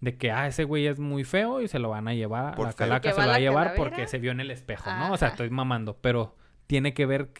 de 0.00 0.18
que 0.18 0.30
ah, 0.30 0.46
ese 0.46 0.64
güey 0.64 0.86
es 0.86 0.98
muy 0.98 1.24
feo 1.24 1.62
y 1.62 1.68
se 1.68 1.78
lo 1.78 1.88
van 1.88 2.06
a 2.06 2.12
llevar, 2.14 2.54
Por 2.54 2.66
la 2.66 2.72
feo. 2.72 2.86
calaca 2.86 3.10
se 3.12 3.16
va 3.16 3.24
lo 3.24 3.30
va 3.30 3.36
a 3.36 3.40
llevar 3.40 3.64
calavera. 3.68 3.82
porque 3.90 4.06
se 4.06 4.18
vio 4.18 4.30
en 4.30 4.40
el 4.40 4.50
espejo, 4.50 4.90
¿no? 4.92 5.12
O 5.12 5.16
sea, 5.16 5.28
estoy 5.28 5.48
mamando, 5.48 5.96
pero 6.02 6.36
tiene 6.66 6.92
que 6.92 7.06
ver 7.06 7.30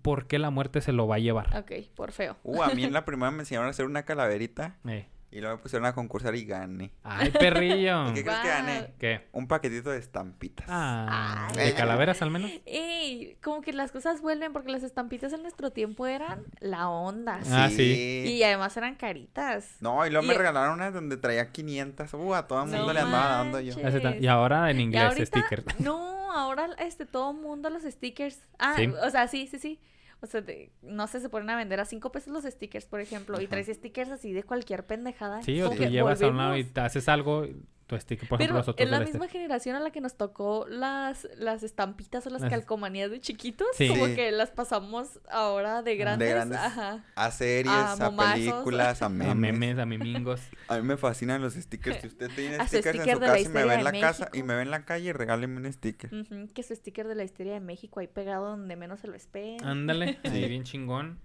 por 0.00 0.26
qué 0.28 0.38
la 0.38 0.50
muerte 0.50 0.80
se 0.80 0.92
lo 0.92 1.08
va 1.08 1.16
a 1.16 1.18
llevar. 1.18 1.56
Ok, 1.56 1.72
por 1.96 2.12
feo. 2.12 2.36
Uh, 2.44 2.62
a 2.62 2.68
mí 2.68 2.84
en 2.84 2.92
la 2.92 3.04
primera 3.04 3.30
me 3.32 3.40
enseñaron 3.40 3.66
a 3.66 3.70
hacer 3.70 3.84
una 3.86 4.04
calaverita 4.04 4.76
Eh. 4.86 5.08
Y 5.34 5.40
luego 5.40 5.56
me 5.56 5.62
pusieron 5.62 5.84
a 5.84 5.92
concursar 5.92 6.34
y 6.36 6.44
gané. 6.44 6.92
Ay, 7.02 7.30
perrillo. 7.32 8.08
¿Y 8.10 8.14
qué 8.14 8.22
crees 8.22 8.38
que 8.38 8.48
gané? 8.48 8.94
¿Qué? 9.00 9.28
Un 9.32 9.48
paquetito 9.48 9.90
de 9.90 9.98
estampitas. 9.98 10.64
Ah, 10.70 11.48
Ay. 11.50 11.66
¿de 11.66 11.74
calaveras 11.74 12.22
al 12.22 12.30
menos? 12.30 12.52
Ey, 12.66 13.36
como 13.42 13.60
que 13.60 13.72
las 13.72 13.90
cosas 13.90 14.20
vuelven 14.22 14.52
porque 14.52 14.70
las 14.70 14.84
estampitas 14.84 15.32
en 15.32 15.42
nuestro 15.42 15.72
tiempo 15.72 16.06
eran 16.06 16.44
la 16.60 16.88
onda. 16.88 17.40
Ah, 17.50 17.68
sí. 17.68 18.24
Y 18.28 18.42
además 18.44 18.76
eran 18.76 18.94
caritas. 18.94 19.76
No, 19.80 20.06
y 20.06 20.10
luego 20.10 20.24
me 20.24 20.34
regalaron 20.34 20.74
una 20.74 20.92
donde 20.92 21.16
traía 21.16 21.50
500. 21.50 22.14
Uh, 22.14 22.34
a 22.34 22.46
todo 22.46 22.62
el 22.62 22.68
mundo 22.70 22.86
No 22.86 22.92
le 22.92 23.00
andaba 23.00 23.28
dando 23.38 23.60
yo. 23.60 23.74
Y 24.20 24.26
ahora 24.28 24.70
en 24.70 24.80
inglés, 24.80 25.02
ahorita- 25.02 25.26
stickers. 25.26 25.80
No, 25.80 26.30
ahora 26.32 26.68
este 26.78 27.06
todo 27.06 27.32
mundo 27.32 27.70
los 27.70 27.82
stickers. 27.82 28.38
Ah, 28.60 28.74
Sí. 28.76 28.86
o 28.86 29.10
sea, 29.10 29.26
sí, 29.26 29.48
sí, 29.48 29.58
sí. 29.58 29.80
O 30.24 30.26
sea, 30.26 30.40
de- 30.40 30.70
no 30.82 31.06
sé, 31.06 31.20
se 31.20 31.28
ponen 31.28 31.50
a 31.50 31.56
vender 31.56 31.78
a 31.80 31.84
cinco 31.84 32.10
pesos 32.10 32.32
los 32.32 32.44
stickers, 32.44 32.86
por 32.86 33.00
ejemplo, 33.00 33.40
y 33.40 33.46
traes 33.46 33.66
stickers 33.68 34.10
así 34.10 34.32
de 34.32 34.42
cualquier 34.42 34.84
pendejada. 34.86 35.42
Sí, 35.42 35.60
o 35.62 35.70
que 35.70 35.90
llevas 35.90 36.20
a 36.22 36.28
un 36.28 36.36
lado 36.38 36.56
y 36.56 36.64
te 36.64 36.80
haces 36.80 37.08
algo, 37.08 37.46
tu 37.86 37.98
sticker, 37.98 38.28
por 38.28 38.40
ejemplo, 38.40 38.58
los 38.58 38.68
otros 38.68 38.84
es 38.84 38.90
la 38.90 38.98
este. 38.98 39.10
misma 39.12 39.28
generación 39.28 39.76
a 39.76 39.80
la 39.80 39.90
que 39.90 40.00
nos 40.00 40.16
tocó 40.16 40.66
las, 40.68 41.28
las 41.36 41.62
estampitas 41.62 42.26
o 42.26 42.30
las 42.30 42.40
Las- 42.40 42.50
calcomanías 42.50 43.10
de 43.10 43.20
chiquitos, 43.20 43.66
Sí. 43.76 43.88
como 43.88 44.06
Sí. 44.06 44.14
que 44.14 44.30
las 44.32 44.50
pasamos 44.50 45.20
ahora 45.30 45.82
de 45.82 45.96
grandes. 45.96 46.30
grandes. 46.30 46.58
Ajá. 46.58 47.04
A 47.14 47.30
series, 47.30 47.72
A 47.72 47.92
a, 47.92 47.96
momazos. 48.10 48.34
películas, 48.40 49.02
a 49.02 49.06
A 49.06 49.08
memes. 49.10 49.36
memes, 49.36 49.78
a 49.78 49.86
mimingos. 49.86 50.40
A 50.68 50.76
mí 50.76 50.82
me 50.82 50.96
fascinan 50.96 51.42
los 51.42 51.54
stickers. 51.54 52.00
Si 52.00 52.06
usted 52.06 52.30
tiene 52.34 52.56
A 52.60 52.66
stickers 52.66 53.00
en 53.00 53.14
su 53.14 53.20
de 53.20 53.26
casa 53.26 53.40
y 53.40 53.48
me 53.48 53.64
ve 53.64 53.72
en 53.74 53.78
de 53.78 53.84
la 53.84 54.00
casa 54.00 54.30
y 54.32 54.42
me 54.42 54.54
ve 54.56 54.62
en 54.62 54.70
la 54.70 54.84
calle, 54.86 55.12
regáleme 55.12 55.58
un 55.58 55.70
sticker. 55.72 56.14
Ujú, 56.14 56.48
que 56.54 56.62
su 56.62 56.74
sticker 56.74 57.06
de 57.06 57.14
la 57.14 57.24
historia 57.24 57.52
de 57.52 57.60
México 57.60 58.00
ahí 58.00 58.06
pegado 58.06 58.46
donde 58.48 58.76
menos 58.76 59.00
se 59.00 59.08
lo 59.08 59.14
espera. 59.14 59.68
Ándale, 59.70 60.18
ahí 60.24 60.30
Sí. 60.42 60.48
bien 60.48 60.64
chingón. 60.64 61.18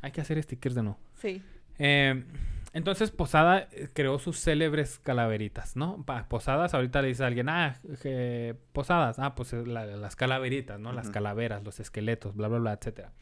Hay 0.00 0.12
que 0.12 0.20
hacer 0.20 0.40
stickers 0.42 0.74
de 0.74 0.82
nuevo. 0.84 0.98
Sí. 1.20 1.42
Eh, 1.78 2.22
entonces 2.74 3.10
Posada 3.10 3.68
eh, 3.72 3.88
creó 3.94 4.18
sus 4.18 4.38
célebres 4.38 4.98
calaveritas, 4.98 5.76
¿no? 5.76 6.04
Pa- 6.04 6.28
Posadas, 6.28 6.74
ahorita 6.74 7.00
le 7.00 7.08
dice 7.08 7.24
a 7.24 7.28
alguien, 7.28 7.48
ah, 7.48 7.76
je- 8.02 8.54
Posadas, 8.72 9.18
ah, 9.18 9.34
pues 9.34 9.52
eh, 9.54 9.64
la- 9.66 9.86
las 9.86 10.16
calaveritas, 10.16 10.78
¿no? 10.78 10.92
Las 10.92 11.08
calaveras, 11.10 11.64
los 11.64 11.80
esqueletos, 11.80 12.34
bla, 12.36 12.48
bla, 12.48 12.58
bla, 12.58 12.72
etcétera. 12.74 13.12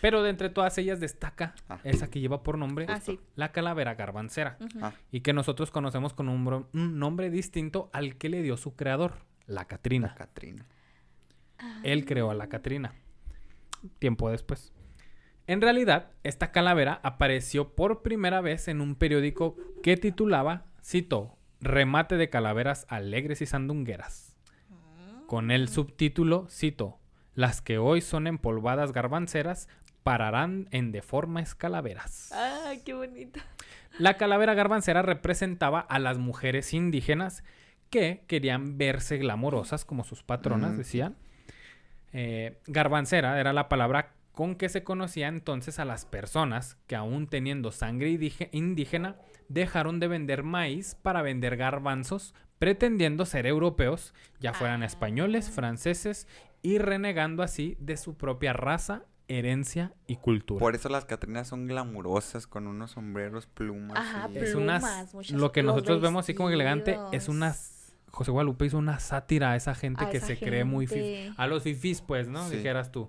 Pero 0.00 0.22
de 0.22 0.30
entre 0.30 0.48
todas 0.48 0.78
ellas 0.78 0.98
destaca 0.98 1.54
Ah. 1.68 1.78
esa 1.84 2.08
que 2.08 2.20
lleva 2.20 2.42
por 2.42 2.56
nombre 2.56 2.86
Ah, 2.88 3.00
sí. 3.00 3.20
la 3.36 3.52
calavera 3.52 3.94
garbancera. 3.96 4.56
Ah. 4.80 4.92
y 5.12 5.20
que 5.20 5.32
nosotros 5.34 5.70
conocemos 5.70 6.14
con 6.14 6.28
un 6.30 6.98
nombre 6.98 7.28
distinto 7.28 7.90
al 7.92 8.16
que 8.16 8.30
le 8.30 8.40
dio 8.42 8.56
su 8.56 8.74
creador, 8.76 9.18
la 9.46 9.66
Catrina. 9.66 10.08
La 10.08 10.14
Catrina. 10.14 10.64
Él 11.82 12.06
creó 12.06 12.30
a 12.30 12.34
la 12.34 12.48
Catrina. 12.48 12.94
Tiempo 13.98 14.30
después. 14.30 14.72
En 15.50 15.60
realidad, 15.60 16.12
esta 16.22 16.52
calavera 16.52 17.00
apareció 17.02 17.74
por 17.74 18.02
primera 18.02 18.40
vez 18.40 18.68
en 18.68 18.80
un 18.80 18.94
periódico 18.94 19.56
que 19.82 19.96
titulaba, 19.96 20.66
cito, 20.80 21.36
Remate 21.60 22.16
de 22.16 22.30
calaveras 22.30 22.86
alegres 22.88 23.42
y 23.42 23.46
sandungueras. 23.46 24.36
Con 25.26 25.50
el 25.50 25.68
subtítulo, 25.68 26.46
cito, 26.48 27.00
Las 27.34 27.62
que 27.62 27.78
hoy 27.78 28.00
son 28.00 28.28
empolvadas 28.28 28.92
garbanceras 28.92 29.68
pararán 30.04 30.68
en 30.70 30.92
deformes 30.92 31.56
calaveras. 31.56 32.30
Ah, 32.32 32.74
qué 32.86 32.94
bonito. 32.94 33.40
La 33.98 34.16
calavera 34.18 34.54
garbancera 34.54 35.02
representaba 35.02 35.80
a 35.80 35.98
las 35.98 36.16
mujeres 36.18 36.72
indígenas 36.74 37.42
que 37.90 38.22
querían 38.28 38.78
verse 38.78 39.18
glamorosas 39.18 39.84
como 39.84 40.04
sus 40.04 40.22
patronas, 40.22 40.74
Mm. 40.74 40.78
decían. 40.78 41.16
Eh, 42.12 42.60
garbancera 42.68 43.40
era 43.40 43.52
la 43.52 43.68
palabra 43.68 44.12
con 44.32 44.54
que 44.54 44.68
se 44.68 44.84
conocía 44.84 45.28
entonces 45.28 45.78
a 45.78 45.84
las 45.84 46.04
personas 46.06 46.76
que 46.86 46.96
aún 46.96 47.26
teniendo 47.26 47.72
sangre 47.72 48.10
indíge- 48.10 48.48
indígena 48.52 49.16
dejaron 49.48 50.00
de 50.00 50.08
vender 50.08 50.42
maíz 50.42 50.94
para 50.94 51.22
vender 51.22 51.56
garbanzos 51.56 52.34
pretendiendo 52.58 53.24
ser 53.24 53.46
europeos, 53.46 54.12
ya 54.38 54.52
fueran 54.52 54.82
Ah. 54.82 54.86
españoles, 54.86 55.50
franceses 55.50 56.28
y 56.62 56.76
renegando 56.78 57.42
así 57.42 57.76
de 57.80 57.96
su 57.96 58.16
propia 58.18 58.52
raza, 58.52 59.02
herencia 59.28 59.92
y 60.06 60.16
cultura. 60.16 60.58
Por 60.60 60.74
eso 60.74 60.88
las 60.90 61.04
Catrinas 61.06 61.48
son 61.48 61.66
glamurosas 61.66 62.46
con 62.46 62.66
unos 62.66 62.90
sombreros, 62.92 63.46
plumas. 63.46 63.96
Ajá, 63.96 64.28
y- 64.30 64.38
Es 64.38 64.50
plumas, 64.52 65.14
unas- 65.14 65.30
lo 65.30 65.52
que 65.52 65.62
nosotros 65.62 66.00
vemos 66.02 66.24
así 66.26 66.34
como 66.34 66.50
elegante 66.50 66.98
es 67.12 67.28
unas 67.28 67.76
José 68.12 68.32
Guadalupe 68.32 68.66
hizo 68.66 68.76
una 68.76 68.98
sátira 68.98 69.52
a 69.52 69.56
esa 69.56 69.72
gente 69.76 70.04
A 70.04 70.10
que 70.10 70.16
esa 70.16 70.26
se 70.26 70.36
cree 70.36 70.64
muy 70.64 70.88
fif- 70.88 71.32
a 71.36 71.46
los 71.46 71.62
fifís, 71.62 72.02
pues, 72.02 72.26
¿no? 72.28 72.46
Sí. 72.48 72.56
Dijeras 72.56 72.90
tú. 72.90 73.08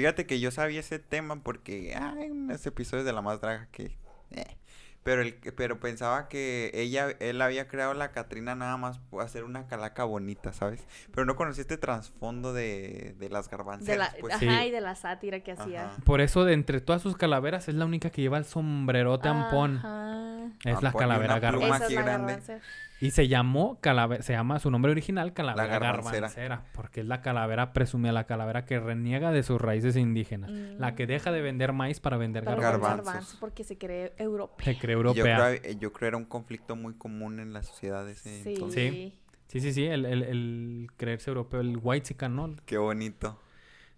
Fíjate 0.00 0.26
que 0.26 0.40
yo 0.40 0.50
sabía 0.50 0.80
ese 0.80 0.98
tema 0.98 1.42
porque 1.42 1.94
hay 1.94 2.30
unos 2.30 2.64
episodios 2.66 3.04
de 3.06 3.12
La 3.12 3.22
Más 3.22 3.40
Draga 3.40 3.68
que... 3.70 3.96
eh, 4.30 4.56
Pero, 5.02 5.22
el, 5.22 5.34
pero 5.56 5.80
pensaba 5.80 6.28
que 6.28 6.70
ella, 6.74 7.08
él 7.20 7.40
había 7.40 7.68
creado 7.68 7.94
la 7.94 8.10
Catrina 8.12 8.54
nada 8.54 8.76
más 8.76 8.98
por 8.98 9.22
hacer 9.22 9.44
una 9.44 9.66
calaca 9.66 10.04
bonita, 10.04 10.52
¿sabes? 10.52 10.86
Pero 11.12 11.24
no 11.24 11.36
conocí 11.36 11.60
este 11.62 11.78
trasfondo 11.78 12.52
de, 12.52 13.14
de 13.18 13.28
las 13.30 13.48
la, 13.96 14.14
pues. 14.20 14.34
ajá, 14.34 14.40
Sí. 14.62 14.68
y 14.68 14.70
de 14.70 14.80
la 14.80 14.94
sátira 14.94 15.40
que 15.40 15.52
hacía. 15.52 15.86
Ajá. 15.86 15.96
Por 16.04 16.20
eso, 16.20 16.44
de 16.44 16.52
entre 16.52 16.80
todas 16.80 17.00
sus 17.02 17.16
calaveras, 17.16 17.68
es 17.68 17.74
la 17.74 17.86
única 17.86 18.10
que 18.10 18.20
lleva 18.22 18.36
el 18.38 18.44
sombrerote 18.44 19.28
ampón. 19.28 19.78
Ajá. 19.78 20.50
Es 20.64 20.82
la 20.82 20.88
Ampón 20.88 21.00
calavera 21.00 21.36
es 21.36 21.42
la 21.42 21.50
grande. 21.50 21.94
garbancera. 21.94 22.60
Y 23.00 23.12
se 23.12 23.28
llamó 23.28 23.80
calavera, 23.80 24.22
se 24.22 24.32
llama 24.34 24.58
su 24.58 24.70
nombre 24.70 24.92
original 24.92 25.32
calavera 25.32 25.66
garbancera. 25.78 26.28
garbancera. 26.28 26.64
porque 26.74 27.00
es 27.00 27.06
la 27.06 27.22
calavera 27.22 27.72
presumida, 27.72 28.12
la 28.12 28.24
calavera 28.24 28.64
que 28.66 28.78
reniega 28.78 29.32
de 29.32 29.42
sus 29.42 29.60
raíces 29.60 29.96
indígenas, 29.96 30.50
la 30.50 30.94
que 30.94 31.06
deja 31.06 31.32
de 31.32 31.40
vender 31.40 31.72
maíz 31.72 31.98
para 32.00 32.16
vender 32.18 32.44
Para 32.44 32.60
garbanzos. 32.60 33.36
porque 33.40 33.64
se 33.64 33.78
cree 33.78 34.12
europeo. 34.18 34.64
Se 34.64 34.78
cree 34.78 34.94
Yo 34.96 34.98
europea. 35.00 35.56
creo, 35.60 35.72
yo 35.78 35.92
creo 35.92 36.08
era 36.08 36.16
un 36.18 36.26
conflicto 36.26 36.76
muy 36.76 36.94
común 36.94 37.40
en 37.40 37.52
la 37.52 37.62
sociedad 37.62 38.04
de 38.04 38.12
ese 38.12 38.42
Sí. 38.42 38.50
entonces. 38.54 38.92
Sí. 38.92 39.16
Sí, 39.46 39.60
sí, 39.60 39.72
sí, 39.72 39.84
el, 39.84 40.04
el- 40.06 40.22
el 40.22 40.86
creerse 40.96 41.28
europeo, 41.30 41.60
el 41.60 41.78
white 41.82 42.14
¿no? 42.28 42.54
Qué 42.66 42.78
bonito. 42.78 43.40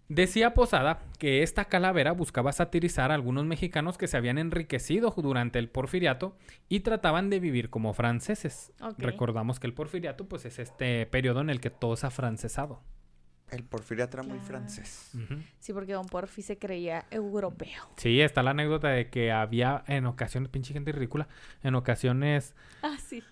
Decía 0.09 0.53
Posada 0.53 0.99
que 1.17 1.43
esta 1.43 1.65
calavera 1.65 2.11
buscaba 2.11 2.51
satirizar 2.51 3.11
a 3.11 3.15
algunos 3.15 3.45
mexicanos 3.45 3.97
que 3.97 4.07
se 4.07 4.17
habían 4.17 4.37
enriquecido 4.37 5.13
durante 5.17 5.59
el 5.59 5.69
porfiriato 5.69 6.35
y 6.69 6.81
trataban 6.81 7.29
de 7.29 7.39
vivir 7.39 7.69
como 7.69 7.93
franceses. 7.93 8.73
Recordamos 8.97 9.59
que 9.59 9.67
el 9.67 9.73
porfiriato 9.73 10.27
pues 10.27 10.45
es 10.45 10.59
este 10.59 11.05
periodo 11.05 11.41
en 11.41 11.49
el 11.49 11.61
que 11.61 11.69
todo 11.69 11.93
es 11.93 12.03
afrancesado. 12.03 12.81
El 13.49 13.63
porfiriato 13.63 14.17
era 14.17 14.27
muy 14.27 14.39
francés. 14.39 15.11
Sí, 15.59 15.73
porque 15.73 15.93
Don 15.93 16.07
Porfi 16.07 16.41
se 16.41 16.57
creía 16.57 17.05
europeo. 17.11 17.83
Sí, 17.97 18.19
está 18.19 18.41
la 18.41 18.51
anécdota 18.51 18.87
de 18.89 19.09
que 19.09 19.31
había 19.31 19.83
en 19.87 20.07
ocasiones, 20.07 20.49
pinche 20.49 20.73
gente 20.73 20.91
ridícula, 20.91 21.27
en 21.61 21.75
ocasiones, 21.75 22.55
Ah, 22.81 22.97
sí. 23.03 23.23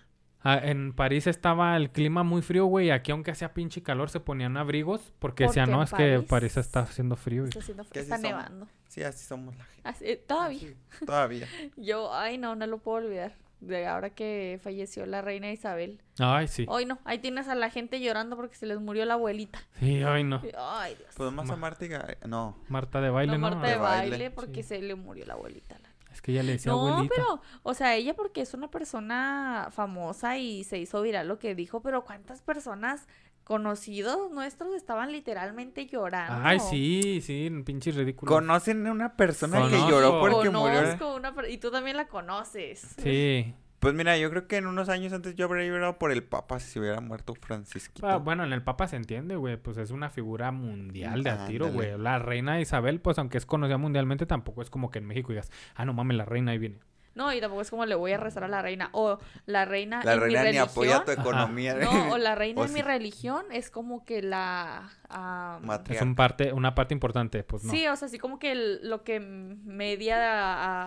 Ah, 0.44 0.58
en 0.62 0.92
París 0.92 1.26
estaba 1.26 1.76
el 1.76 1.90
clima 1.90 2.22
muy 2.22 2.42
frío, 2.42 2.66
güey, 2.66 2.86
y 2.88 2.90
aquí 2.90 3.12
aunque 3.12 3.30
hacía 3.30 3.52
pinche 3.54 3.82
calor 3.82 4.10
se 4.10 4.20
ponían 4.20 4.56
abrigos 4.56 5.12
porque 5.18 5.44
decían, 5.44 5.70
no, 5.70 5.82
es 5.82 5.90
que 5.90 5.96
París 6.16 6.24
París 6.28 6.56
está 6.56 6.80
haciendo 6.80 7.16
frío. 7.16 7.44
y- 7.44 7.48
Está, 7.48 7.60
haciendo 7.60 7.84
frío, 7.84 8.02
así 8.02 8.10
está 8.12 8.16
somos. 8.16 8.30
nevando. 8.30 8.68
Sí, 8.88 9.02
así 9.02 9.24
somos 9.24 9.56
la 9.56 9.64
gente. 9.64 9.88
Así- 9.88 10.18
todavía. 10.26 10.58
Sí, 10.98 11.06
todavía. 11.06 11.46
Yo, 11.76 12.12
ay, 12.14 12.38
no, 12.38 12.54
no 12.56 12.66
lo 12.66 12.78
puedo 12.78 12.98
olvidar. 13.06 13.36
De 13.60 13.86
ahora 13.86 14.10
que 14.10 14.58
falleció 14.60 15.06
la 15.06 15.22
reina 15.22 15.52
Isabel. 15.52 16.02
Ay, 16.18 16.48
sí. 16.48 16.64
Hoy 16.68 16.84
no, 16.84 16.98
ahí 17.04 17.18
tienes 17.18 17.46
a 17.46 17.54
la 17.54 17.70
gente 17.70 18.00
llorando 18.00 18.34
porque 18.34 18.56
se 18.56 18.66
les 18.66 18.80
murió 18.80 19.04
la 19.04 19.14
abuelita. 19.14 19.60
Sí, 19.78 20.02
ay, 20.02 20.24
no. 20.24 20.42
Ay, 20.58 20.96
Dios. 20.96 21.10
Pues 21.16 21.32
más 21.32 21.46
Ma- 21.46 21.54
a 21.54 21.56
Marta 21.56 21.86
No, 22.26 22.58
Marta 22.68 23.00
de 23.00 23.10
baile, 23.10 23.38
no, 23.38 23.50
¿no? 23.50 23.50
Marta 23.56 23.66
de 23.68 23.74
De 23.74 23.78
baile. 23.78 24.10
baile 24.10 24.30
porque 24.32 24.64
Sí. 24.64 24.70
se 24.70 24.82
le 24.82 24.96
murió 24.96 25.24
la 25.26 25.34
abuelita. 25.34 25.78
Es 26.12 26.20
que 26.22 26.32
ella 26.32 26.42
le 26.42 26.52
decía 26.52 26.70
No, 26.72 26.86
abuelita. 26.88 27.14
pero, 27.16 27.40
o 27.62 27.74
sea, 27.74 27.94
ella 27.96 28.14
porque 28.14 28.42
es 28.42 28.52
una 28.54 28.70
persona 28.70 29.68
famosa 29.72 30.36
y 30.38 30.62
se 30.64 30.78
hizo 30.78 31.00
viral 31.02 31.26
lo 31.28 31.38
que 31.38 31.54
dijo, 31.54 31.80
pero 31.82 32.04
¿cuántas 32.04 32.42
personas 32.42 33.06
conocidos 33.44 34.30
nuestros 34.30 34.74
estaban 34.74 35.10
literalmente 35.12 35.86
llorando? 35.86 36.46
Ay, 36.46 36.60
sí, 36.60 37.20
sí, 37.22 37.50
pinche 37.64 37.90
ridículo. 37.90 38.30
¿Conocen 38.30 38.86
a 38.86 38.92
una 38.92 39.16
persona 39.16 39.60
Conozco. 39.60 39.86
que 39.86 39.90
lloró 39.92 40.20
porque 40.20 40.50
murió? 40.50 40.80
Conozco 40.80 41.16
una 41.16 41.34
per- 41.34 41.50
y 41.50 41.58
tú 41.58 41.70
también 41.70 41.96
la 41.96 42.06
conoces. 42.08 42.80
Sí. 43.02 43.54
Pues 43.82 43.94
mira, 43.94 44.16
yo 44.16 44.30
creo 44.30 44.46
que 44.46 44.58
en 44.58 44.68
unos 44.68 44.88
años 44.88 45.12
antes 45.12 45.34
yo 45.34 45.46
habría 45.46 45.66
llorado 45.66 45.98
por 45.98 46.12
el 46.12 46.22
Papa 46.22 46.60
si 46.60 46.70
se 46.70 46.78
hubiera 46.78 47.00
muerto 47.00 47.34
Francisquito. 47.34 48.06
Ah, 48.06 48.18
bueno, 48.18 48.44
en 48.44 48.52
el 48.52 48.62
Papa 48.62 48.86
se 48.86 48.94
entiende, 48.94 49.34
güey. 49.34 49.56
Pues 49.56 49.76
es 49.76 49.90
una 49.90 50.08
figura 50.08 50.52
mundial 50.52 51.24
de 51.24 51.30
a 51.30 51.46
tiro, 51.46 51.66
güey. 51.72 51.98
La 51.98 52.20
reina 52.20 52.60
Isabel, 52.60 53.00
pues 53.00 53.18
aunque 53.18 53.38
es 53.38 53.44
conocida 53.44 53.78
mundialmente, 53.78 54.24
tampoco 54.24 54.62
es 54.62 54.70
como 54.70 54.92
que 54.92 55.00
en 55.00 55.06
México 55.06 55.30
digas, 55.32 55.50
ah, 55.74 55.84
no 55.84 55.92
mames, 55.94 56.16
la 56.16 56.24
reina 56.24 56.52
ahí 56.52 56.58
viene. 56.58 56.78
No, 57.14 57.30
y 57.30 57.40
tampoco 57.40 57.60
es 57.60 57.68
como 57.70 57.84
le 57.84 57.94
voy 57.94 58.12
a 58.12 58.16
rezar 58.18 58.44
a 58.44 58.48
la 58.48 58.62
reina. 58.62 58.88
O 58.92 59.18
la 59.46 59.64
reina 59.66 60.00
la 60.04 60.12
en 60.14 60.18
mi 60.20 60.24
reina 60.26 60.40
ni 60.40 60.46
religión. 60.46 60.68
apoya 60.70 61.04
tu 61.04 61.10
Ajá. 61.10 61.20
economía. 61.20 61.74
No, 61.74 62.12
o 62.12 62.18
la 62.18 62.34
reina 62.36 62.60
O 62.60 62.64
en 62.64 62.72
mi 62.72 62.80
religión 62.82 63.44
es 63.52 63.68
como 63.70 64.04
que 64.06 64.22
la... 64.22 64.88
ah, 65.10 65.60
Es 65.90 66.00
un 66.00 66.14
parte, 66.14 66.52
una 66.54 66.74
parte 66.74 66.94
importante, 66.94 67.42
pues 67.42 67.64
no. 67.64 67.70
Sí, 67.72 67.86
o 67.86 67.96
sea, 67.96 68.06
así 68.06 68.18
como 68.18 68.38
que 68.38 68.52
el- 68.52 68.88
lo 68.88 69.02
que 69.04 69.18
media 69.20 70.16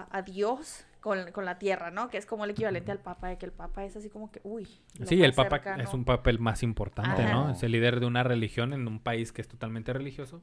a, 0.01 0.07
a 0.09 0.21
Dios 0.23 0.85
con, 1.05 1.31
con 1.33 1.45
la 1.45 1.59
tierra, 1.59 1.91
¿no? 1.91 2.09
Que 2.09 2.17
es 2.17 2.25
como 2.25 2.45
el 2.45 2.49
equivalente 2.49 2.91
al 2.91 2.97
Papa, 2.97 3.27
de 3.27 3.37
que 3.37 3.45
el 3.45 3.51
Papa 3.51 3.85
es 3.85 3.95
así 3.95 4.09
como 4.09 4.31
que, 4.31 4.41
uy. 4.43 4.67
Sí, 5.05 5.21
el 5.21 5.33
Papa 5.33 5.57
cercano. 5.57 5.83
es 5.83 5.93
un 5.93 6.03
papel 6.03 6.39
más 6.39 6.63
importante, 6.63 7.21
Ajá. 7.21 7.31
¿no? 7.31 7.51
Es 7.51 7.61
el 7.61 7.73
líder 7.73 7.99
de 7.99 8.07
una 8.07 8.23
religión 8.23 8.73
en 8.73 8.87
un 8.87 8.99
país 8.99 9.31
que 9.31 9.43
es 9.43 9.47
totalmente 9.47 9.93
religioso. 9.93 10.41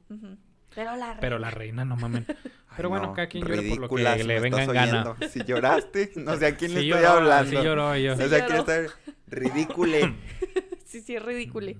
Pero 0.73 0.95
la 0.95 1.07
reina. 1.07 1.17
Pero 1.19 1.37
la 1.37 1.51
reina, 1.51 1.83
no 1.83 1.97
mames. 1.97 2.23
Pero 2.77 2.87
bueno, 2.87 3.07
no, 3.07 3.13
cada 3.13 3.27
quien 3.27 3.43
llora 3.45 3.61
por 3.67 3.77
lo 3.77 3.89
que 3.89 4.19
si 4.21 4.23
le 4.23 4.39
venga 4.39 4.63
en 4.63 4.71
gana. 4.71 5.15
Si 5.29 5.43
lloraste, 5.43 6.13
no 6.15 6.37
sé 6.37 6.45
a 6.47 6.55
quién 6.55 6.73
le 6.75 6.79
estoy 6.79 7.01
lloró, 7.01 7.17
hablando. 7.17 7.49
sí 7.49 7.57
lloró 7.57 7.97
yo. 7.97 8.15
No 8.15 8.25
sé 8.29 8.41
a 8.41 8.45
quién 8.45 8.59
está 8.59 8.81
ridícule. 9.27 10.13
Sí, 10.85 11.01
sí, 11.01 11.15
es 11.15 11.23
ridículo. 11.23 11.71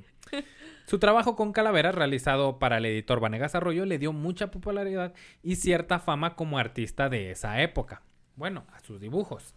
Su 0.87 0.97
trabajo 0.97 1.35
con 1.35 1.53
calaveras 1.53 1.93
realizado 1.93 2.57
para 2.57 2.79
el 2.79 2.85
editor 2.87 3.19
Vanegas 3.19 3.53
Arroyo 3.53 3.85
le 3.85 3.99
dio 3.99 4.11
mucha 4.11 4.49
popularidad 4.49 5.13
y 5.43 5.57
cierta 5.57 5.99
fama 5.99 6.35
como 6.35 6.57
artista 6.57 7.09
de 7.09 7.29
esa 7.29 7.61
época. 7.61 8.01
Bueno, 8.35 8.65
a 8.73 8.79
sus 8.79 8.99
dibujos. 8.99 9.53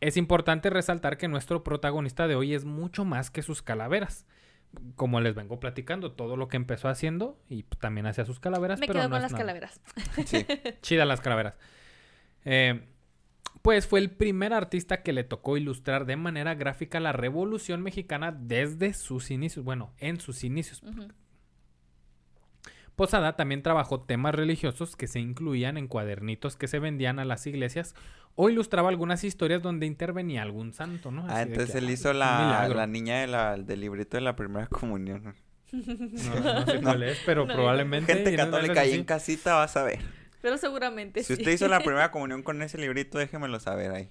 Es 0.00 0.16
importante 0.16 0.70
resaltar 0.70 1.18
que 1.18 1.28
nuestro 1.28 1.64
protagonista 1.64 2.28
de 2.28 2.36
hoy 2.36 2.54
es 2.54 2.64
mucho 2.64 3.04
más 3.04 3.30
que 3.30 3.42
sus 3.42 3.62
calaveras. 3.62 4.26
Como 4.96 5.20
les 5.20 5.34
vengo 5.34 5.58
platicando, 5.60 6.12
todo 6.12 6.36
lo 6.36 6.48
que 6.48 6.56
empezó 6.56 6.88
haciendo 6.88 7.38
y 7.48 7.62
también 7.62 8.06
hacía 8.06 8.24
sus 8.24 8.38
calaveras. 8.38 8.78
Me 8.80 8.86
pero 8.86 9.00
quedo 9.00 9.08
no 9.08 9.16
con 9.16 9.16
es 9.16 9.22
las 9.22 9.32
nada. 9.32 9.44
calaveras. 9.44 9.80
Sí. 10.26 10.46
Chidas 10.82 11.08
las 11.08 11.20
calaveras. 11.20 11.54
Eh, 12.44 12.86
pues 13.62 13.86
fue 13.86 13.98
el 13.98 14.10
primer 14.10 14.52
artista 14.52 15.02
que 15.02 15.12
le 15.12 15.24
tocó 15.24 15.56
ilustrar 15.56 16.06
de 16.06 16.16
manera 16.16 16.54
gráfica 16.54 17.00
la 17.00 17.12
Revolución 17.12 17.82
Mexicana 17.82 18.30
desde 18.30 18.92
sus 18.94 19.30
inicios. 19.30 19.64
Bueno, 19.64 19.92
en 19.98 20.20
sus 20.20 20.44
inicios. 20.44 20.82
Posada 22.98 23.36
también 23.36 23.62
trabajó 23.62 24.00
temas 24.02 24.34
religiosos 24.34 24.96
que 24.96 25.06
se 25.06 25.20
incluían 25.20 25.78
en 25.78 25.86
cuadernitos 25.86 26.56
que 26.56 26.66
se 26.68 26.80
vendían 26.80 27.18
a 27.20 27.24
las 27.24 27.46
iglesias 27.46 27.94
o 28.34 28.50
ilustraba 28.50 28.88
algunas 28.88 29.22
historias 29.24 29.62
donde 29.62 29.86
intervenía 29.86 30.42
algún 30.42 30.72
santo, 30.74 31.10
¿no? 31.10 31.22
Ah, 31.22 31.36
Así 31.36 31.36
de 31.36 31.42
entonces 31.54 31.72
que, 31.72 31.78
él 31.78 31.86
"Ay, 31.86 31.94
hizo 31.94 32.12
la, 32.12 32.38
milagro". 32.44 32.74
la 32.76 32.86
niña 32.88 33.20
de 33.20 33.28
la, 33.28 33.56
del 33.56 33.80
librito 33.80 34.16
de 34.16 34.20
la 34.20 34.34
primera 34.36 34.66
comunión. 34.80 35.34
No, 35.72 36.40
no 36.40 36.66
sé 36.66 36.80
cuál 36.82 37.02
es, 37.04 37.20
pero 37.24 37.46
No, 37.46 37.54
probablemente... 37.54 38.12
Gente 38.14 38.36
católica 38.36 38.80
ahí 38.80 38.94
en 38.94 39.04
casita 39.04 39.54
vas 39.54 39.76
a 39.76 39.84
ver. 39.84 40.00
Pero 40.42 40.58
seguramente 40.58 41.20
Si 41.22 41.34
sí. 41.36 41.40
usted 41.42 41.52
hizo 41.52 41.68
la 41.68 41.80
primera 41.80 42.10
comunión 42.12 42.42
con 42.42 42.60
ese 42.62 42.78
librito, 42.78 43.18
déjemelo 43.18 43.60
saber 43.60 43.92
ahí. 43.92 44.10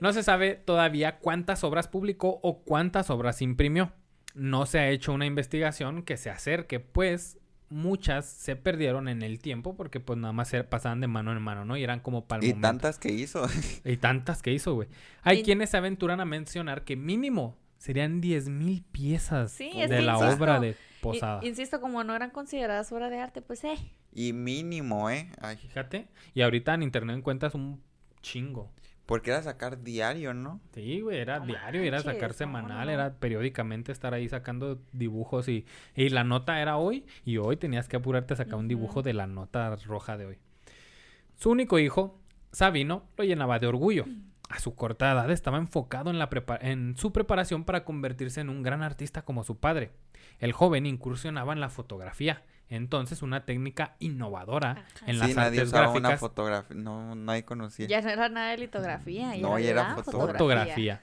No 0.00 0.12
se 0.12 0.22
sabe 0.22 0.54
todavía 0.54 1.18
cuántas 1.18 1.64
obras 1.64 1.88
publicó 1.88 2.38
o 2.42 2.62
cuántas 2.62 3.10
obras 3.10 3.42
imprimió. 3.42 3.92
No 4.34 4.66
se 4.66 4.78
ha 4.78 4.88
hecho 4.88 5.12
una 5.12 5.26
investigación 5.26 6.02
que 6.04 6.16
se 6.16 6.30
acerque, 6.30 6.78
pues 6.80 7.38
muchas 7.68 8.26
se 8.26 8.54
perdieron 8.56 9.08
en 9.08 9.22
el 9.22 9.38
tiempo 9.40 9.76
porque 9.76 9.98
pues 10.00 10.18
nada 10.18 10.32
más 10.32 10.48
se 10.48 10.62
pasaban 10.64 11.00
de 11.00 11.06
mano 11.08 11.32
en 11.32 11.42
mano, 11.42 11.64
¿no? 11.64 11.76
Y 11.76 11.82
eran 11.82 12.00
como 12.00 12.26
para 12.26 12.44
Y 12.44 12.48
momento. 12.50 12.68
tantas 12.68 12.98
que 12.98 13.10
hizo. 13.12 13.46
Y 13.84 13.96
tantas 13.96 14.42
que 14.42 14.52
hizo, 14.52 14.74
güey. 14.74 14.88
Hay 15.22 15.40
Y- 15.40 15.42
quienes 15.42 15.70
se 15.70 15.76
aventuran 15.76 16.20
a 16.20 16.24
mencionar 16.24 16.84
que 16.84 16.96
mínimo 16.96 17.56
serían 17.78 18.20
10.000 18.22 18.82
piezas 18.92 19.52
Sí, 19.52 19.70
de 19.74 20.02
la 20.02 20.14
insisto, 20.14 20.36
obra 20.36 20.60
de 20.60 20.76
Posada. 21.00 21.44
insisto, 21.44 21.80
como 21.80 22.02
no 22.04 22.14
eran 22.16 22.30
consideradas 22.30 22.90
obra 22.92 23.10
de 23.10 23.18
arte, 23.18 23.42
pues 23.42 23.62
eh. 23.64 23.76
Y 24.12 24.32
mínimo, 24.32 25.10
¿eh? 25.10 25.30
Ay, 25.40 25.56
Fíjate. 25.56 26.08
Y 26.34 26.42
ahorita 26.42 26.72
en 26.74 26.82
internet 26.82 27.16
encuentras 27.18 27.54
un 27.54 27.82
chingo. 28.22 28.72
Porque 29.06 29.30
era 29.30 29.42
sacar 29.42 29.82
diario, 29.82 30.34
¿no? 30.34 30.60
Sí, 30.74 31.00
güey, 31.00 31.18
era 31.18 31.38
No 31.38 31.46
diario, 31.46 31.82
era 31.82 32.02
sacar 32.02 32.32
semanal, 32.32 32.78
no, 32.80 32.84
no. 32.84 32.90
era 32.90 33.14
periódicamente 33.14 33.92
estar 33.92 34.12
ahí 34.12 34.28
sacando 34.28 34.80
dibujos 34.92 35.48
y, 35.48 35.64
y 35.94 36.08
la 36.08 36.24
nota 36.24 36.60
era 36.60 36.76
hoy 36.76 37.06
y 37.24 37.38
hoy 37.38 37.56
tenías 37.56 37.88
que 37.88 37.96
apurarte 37.96 38.34
a 38.34 38.36
sacar 38.36 38.56
un 38.56 38.68
dibujo 38.68 39.02
de 39.02 39.14
la 39.14 39.28
nota 39.28 39.74
roja 39.76 40.16
de 40.16 40.26
hoy. 40.26 40.38
Su 41.36 41.50
único 41.50 41.78
hijo, 41.78 42.18
Sabino, 42.50 43.04
lo 43.16 43.24
llenaba 43.24 43.58
de 43.58 43.68
orgullo. 43.68 44.06
A 44.48 44.60
su 44.60 44.74
corta 44.74 45.12
edad 45.12 45.30
estaba 45.30 45.58
enfocado 45.58 46.10
en, 46.10 46.18
la 46.18 46.28
en 46.60 46.96
su 46.96 47.12
preparación 47.12 47.64
para 47.64 47.84
convertirse 47.84 48.40
en 48.40 48.48
un 48.48 48.62
gran 48.62 48.82
artista 48.82 49.22
como 49.22 49.44
su 49.44 49.58
padre. 49.58 49.90
El 50.38 50.52
joven 50.52 50.86
incursionaba 50.86 51.52
en 51.52 51.60
la 51.60 51.68
fotografía, 51.68 52.42
entonces 52.68 53.22
una 53.22 53.44
técnica 53.44 53.96
innovadora 54.00 54.70
Ajá. 54.72 54.84
en 55.06 55.18
las 55.18 55.28
sí, 55.28 55.34
nadie 55.34 55.60
artes 55.60 55.68
usaba 55.68 55.90
una 55.90 56.00
gráficas. 56.00 56.20
fotografía. 56.20 56.76
No, 56.76 57.14
nadie 57.14 57.44
conocía. 57.44 57.86
Ya 57.86 58.00
no 58.00 58.10
era 58.10 58.28
nada 58.28 58.50
de 58.50 58.58
litografía. 58.58 59.34
Ya 59.36 59.42
No, 59.42 59.58
ya 59.58 59.70
era 59.70 59.88
la 59.88 59.94
fotografía. 60.02 60.32
fotografía. 60.38 61.00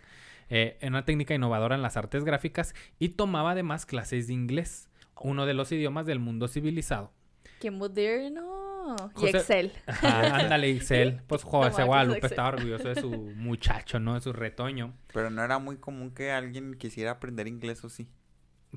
Eh, 0.50 0.78
una 0.84 1.06
técnica 1.06 1.34
innovadora 1.34 1.76
en 1.76 1.82
las 1.82 1.96
artes 1.98 2.24
gráficas 2.26 2.76
y 3.00 3.10
tomaba 3.10 3.52
además 3.52 3.86
clases 3.86 4.28
de 4.28 4.34
inglés, 4.34 4.90
uno 5.22 5.46
de 5.46 5.54
los 5.54 5.72
idiomas 5.72 6.06
del 6.06 6.20
mundo 6.20 6.48
civilizado. 6.48 7.12
Qué 7.60 7.72
moderno. 7.72 8.96
Y 9.16 9.20
José- 9.22 9.38
Excel. 9.38 9.72
Ajá, 9.88 10.36
ándale, 10.36 10.70
Excel. 10.72 11.22
Pues 11.28 11.44
José 11.44 11.84
Guadalupe 11.84 12.18
Excel. 12.18 12.32
estaba 12.32 12.50
orgulloso 12.50 12.90
de 12.90 13.00
su 13.00 13.10
muchacho, 13.38 14.00
¿no? 14.00 14.16
De 14.16 14.22
su 14.22 14.34
retoño. 14.34 14.94
Pero 15.14 15.30
no 15.30 15.42
era 15.42 15.58
muy 15.60 15.78
común 15.78 16.12
que 16.12 16.32
alguien 16.34 16.74
quisiera 16.74 17.12
aprender 17.12 17.48
inglés 17.48 17.82
o 17.86 17.90
sí. 17.90 18.10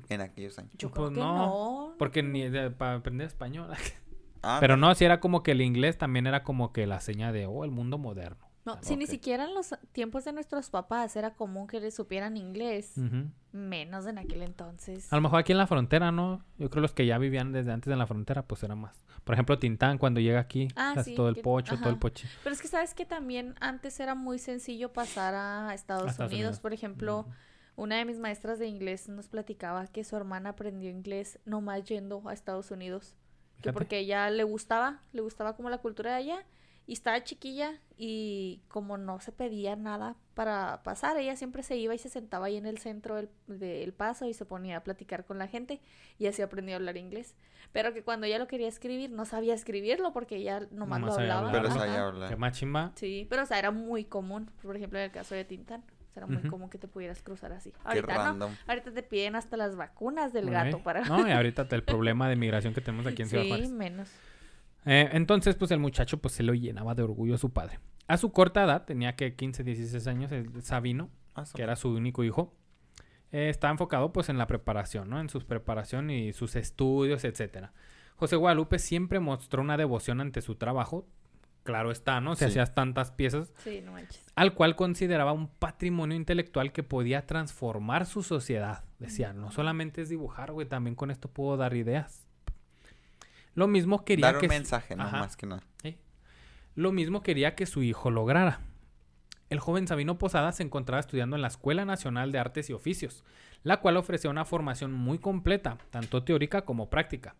En 0.09 0.21
aquellos 0.21 0.57
años. 0.59 0.71
Yo 0.77 0.89
Pues 0.89 1.09
creo 1.09 1.13
que 1.13 1.19
no, 1.19 1.35
no. 1.89 1.95
Porque 1.97 2.23
ni 2.23 2.47
de- 2.49 2.71
para 2.71 2.95
aprender 2.95 3.27
español. 3.27 3.69
Ah, 4.43 4.57
Pero 4.61 4.77
no, 4.77 4.93
si 4.93 5.03
era 5.03 5.19
como 5.19 5.41
que 5.41 5.51
el 5.51 5.61
inglés 5.61 5.97
también 5.97 6.27
era 6.27 6.43
como 6.43 6.71
que 6.71 6.85
la 6.85 6.99
seña 7.01 7.31
de, 7.31 7.47
oh, 7.47 7.65
el 7.65 7.71
mundo 7.71 7.97
moderno. 7.97 8.47
No, 8.65 8.73
Ah, 8.73 8.79
si 8.81 8.95
ni 8.95 9.07
siquiera 9.07 9.45
en 9.45 9.53
los 9.55 9.75
tiempos 9.93 10.25
de 10.25 10.31
nuestros 10.31 10.69
papás 10.69 11.15
era 11.15 11.33
común 11.33 11.65
que 11.67 11.79
les 11.79 11.95
supieran 11.95 12.37
inglés, 12.37 12.93
menos 13.51 14.05
en 14.05 14.19
aquel 14.19 14.43
entonces. 14.43 15.11
A 15.11 15.15
lo 15.15 15.21
mejor 15.23 15.39
aquí 15.39 15.53
en 15.53 15.57
la 15.57 15.65
frontera, 15.67 16.11
¿no? 16.11 16.43
Yo 16.59 16.69
creo 16.69 16.81
los 16.83 16.93
que 16.93 17.05
ya 17.07 17.17
vivían 17.17 17.51
desde 17.51 17.71
antes 17.73 17.91
en 17.91 17.97
la 17.97 18.05
frontera, 18.05 18.43
pues 18.43 18.61
era 18.63 18.75
más. 18.75 19.03
Por 19.23 19.33
ejemplo, 19.33 19.57
Tintán, 19.57 19.97
cuando 19.97 20.19
llega 20.19 20.39
aquí, 20.39 20.67
Ah, 20.75 20.95
sí, 21.03 21.15
todo 21.15 21.29
el 21.29 21.35
que- 21.35 21.41
pocho, 21.41 21.77
todo 21.79 21.89
el 21.89 21.97
poche. 21.97 22.27
Pero 22.43 22.53
es 22.53 22.61
que 22.61 22.67
sabes 22.67 22.93
que 22.93 23.05
también 23.05 23.55
antes 23.59 23.99
era 23.99 24.13
muy 24.13 24.37
sencillo 24.37 24.93
pasar 24.93 25.33
a 25.33 25.73
Estados, 25.73 26.07
A 26.07 26.11
Estados 26.11 26.31
Unidos. 26.31 26.47
Unidos. 26.49 26.59
Por 26.61 26.73
ejemplo. 26.73 27.25
Una 27.77 27.95
de 27.97 28.05
mis 28.05 28.19
maestras 28.19 28.59
de 28.59 28.67
inglés 28.67 29.07
nos 29.07 29.29
platicaba 29.29 29.87
que 29.87 30.03
su 30.03 30.17
hermana 30.17 30.49
aprendió 30.49 30.89
inglés 30.89 31.39
nomás 31.45 31.85
yendo 31.85 32.21
a 32.27 32.33
Estados 32.33 32.71
Unidos. 32.71 33.15
Que 33.61 33.71
porque 33.71 33.99
ella 33.99 34.29
le 34.29 34.43
gustaba, 34.43 35.01
le 35.13 35.21
gustaba 35.21 35.55
como 35.55 35.69
la 35.69 35.77
cultura 35.77 36.11
de 36.11 36.17
allá. 36.17 36.45
Y 36.87 36.93
estaba 36.93 37.21
chiquilla 37.23 37.81
y 37.97 38.61
como 38.69 38.97
no 38.97 39.19
se 39.19 39.33
pedía 39.33 39.75
nada 39.75 40.15
para 40.35 40.81
pasar, 40.83 41.17
ella 41.17 41.35
siempre 41.35 41.61
se 41.61 41.75
iba 41.75 41.93
y 41.93 41.97
se 41.97 42.07
sentaba 42.07 42.45
ahí 42.45 42.55
en 42.55 42.65
el 42.65 42.77
centro 42.77 43.15
del, 43.17 43.29
del 43.47 43.93
paso 43.93 44.25
y 44.25 44.33
se 44.33 44.45
ponía 44.45 44.77
a 44.77 44.83
platicar 44.83 45.25
con 45.25 45.37
la 45.37 45.47
gente 45.47 45.81
y 46.17 46.27
así 46.27 46.41
aprendió 46.41 46.75
a 46.75 46.77
hablar 46.77 46.95
inglés. 46.95 47.35
Pero 47.73 47.93
que 47.93 48.03
cuando 48.03 48.25
ella 48.25 48.39
lo 48.39 48.47
quería 48.47 48.69
escribir, 48.69 49.11
no 49.11 49.25
sabía 49.25 49.53
escribirlo 49.53 50.13
porque 50.13 50.37
ella 50.37 50.61
nomás, 50.71 51.01
Nomás 51.01 51.15
lo 51.17 51.21
hablaba. 51.21 51.47
hablar. 51.49 51.61
Pero 51.61 51.73
sabía 51.73 52.03
hablar. 52.05 52.37
Más 52.37 52.57
chimba. 52.57 52.93
Sí, 52.95 53.27
pero 53.29 53.43
o 53.43 53.45
sea, 53.45 53.59
era 53.59 53.71
muy 53.71 54.05
común. 54.05 54.49
Por 54.63 54.77
ejemplo, 54.77 54.97
en 54.97 55.05
el 55.05 55.11
caso 55.11 55.35
de 55.35 55.43
Tintán. 55.43 55.83
Era 56.17 56.27
muy 56.27 56.37
Ujú. 56.37 56.49
común 56.49 56.69
que 56.69 56.77
te 56.77 56.87
pudieras 56.87 57.21
cruzar 57.21 57.51
así. 57.53 57.71
Qué 57.71 57.77
Ahorita 57.83 58.13
no. 58.15 58.23
random. 58.23 58.51
Ahorita 58.67 58.91
te 58.91 59.03
piden 59.03 59.35
hasta 59.35 59.55
las 59.57 59.75
vacunas 59.75 60.33
del 60.33 60.49
gato 60.49 60.79
para... 60.83 61.01
No, 61.05 61.27
y 61.27 61.31
ahorita 61.31 61.67
el 61.71 61.83
problema 61.83 62.27
de 62.27 62.35
migración 62.35 62.73
que 62.73 62.81
tenemos 62.81 63.05
aquí 63.07 63.21
en 63.21 63.29
Ciudad 63.29 63.43
sí, 63.43 63.49
Juárez. 63.49 63.71
menos. 63.71 64.09
Eh, 64.85 65.09
entonces, 65.13 65.55
pues 65.55 65.71
el 65.71 65.79
muchacho 65.79 66.17
pues 66.19 66.33
se 66.33 66.43
lo 66.43 66.53
llenaba 66.53 66.95
de 66.95 67.03
orgullo 67.03 67.35
a 67.35 67.37
su 67.37 67.51
padre. 67.51 67.79
A 68.07 68.17
su 68.17 68.31
corta 68.31 68.63
edad, 68.63 68.85
tenía 68.85 69.15
que 69.15 69.35
15, 69.35 69.63
16 69.63 70.07
años, 70.07 70.31
el 70.31 70.61
Sabino, 70.63 71.09
Ah, 71.35 71.43
que 71.53 71.61
era 71.61 71.75
su 71.75 71.89
único 71.89 72.23
hijo, 72.23 72.55
eh, 73.31 73.49
estaba 73.49 73.69
enfocado 73.71 74.11
pues 74.11 74.29
en 74.29 74.39
la 74.39 74.47
preparación, 74.47 75.07
¿no? 75.09 75.19
En 75.19 75.29
su 75.29 75.39
preparación 75.45 76.09
y 76.09 76.33
sus 76.33 76.55
estudios, 76.55 77.23
etcétera. 77.25 77.73
José 78.15 78.37
Guadalupe 78.37 78.79
siempre 78.79 79.19
mostró 79.19 79.61
una 79.61 79.77
devoción 79.77 80.19
ante 80.19 80.41
su 80.41 80.55
trabajo, 80.55 81.05
claro 81.67 81.91
está, 81.91 82.21
¿no? 82.21 82.35
Si 82.35 82.39
Sí. 82.39 82.45
hacías 82.51 82.73
tantas 82.73 83.11
piezas, 83.11 83.51
Sí, 83.63 83.81
no 83.83 83.91
manches. 83.91 84.25
al 84.35 84.53
cual 84.53 84.77
consideraba 84.77 85.33
un 85.33 85.47
patrimonio 85.49 86.15
intelectual 86.15 86.71
que 86.71 86.81
podía 86.81 87.25
transformar 87.27 88.05
su 88.05 88.23
sociedad. 88.23 88.85
Decía, 88.99 89.33
no 89.33 89.51
solamente 89.51 90.01
es 90.01 90.07
dibujar, 90.09 90.53
güey, 90.53 90.65
también 90.67 90.95
con 90.95 91.11
esto 91.11 91.27
puedo 91.29 91.57
dar 91.57 91.75
ideas. 91.75 92.25
Lo 93.53 93.67
mismo 93.67 94.05
quería 94.05 94.27
Dar 94.27 94.35
un 94.35 94.41
que 94.41 94.47
su- 94.47 94.53
mensaje, 94.53 94.95
no 94.95 95.03
Ajá. 95.03 95.19
más 95.19 95.35
que 95.35 95.45
nada. 95.45 95.63
¿eh? 95.83 95.97
Lo 96.75 96.91
mismo 96.91 97.21
quería 97.23 97.55
que 97.55 97.65
su 97.65 97.83
hijo 97.83 98.11
lograra. 98.11 98.59
El 99.49 99.59
joven 99.59 99.87
Sabino 99.87 100.17
Posada 100.17 100.51
se 100.51 100.63
encontraba 100.63 100.99
estudiando 100.99 101.35
en 101.35 101.41
la 101.41 101.47
Escuela 101.47 101.83
Nacional 101.85 102.31
de 102.31 102.39
Artes 102.39 102.69
y 102.69 102.73
Oficios, 102.73 103.23
la 103.63 103.81
cual 103.81 103.97
ofrecía 103.97 104.29
una 104.29 104.45
formación 104.45 104.93
muy 104.93 105.19
completa, 105.19 105.77
tanto 105.89 106.23
teórica 106.23 106.63
como 106.63 106.89
práctica. 106.89 107.35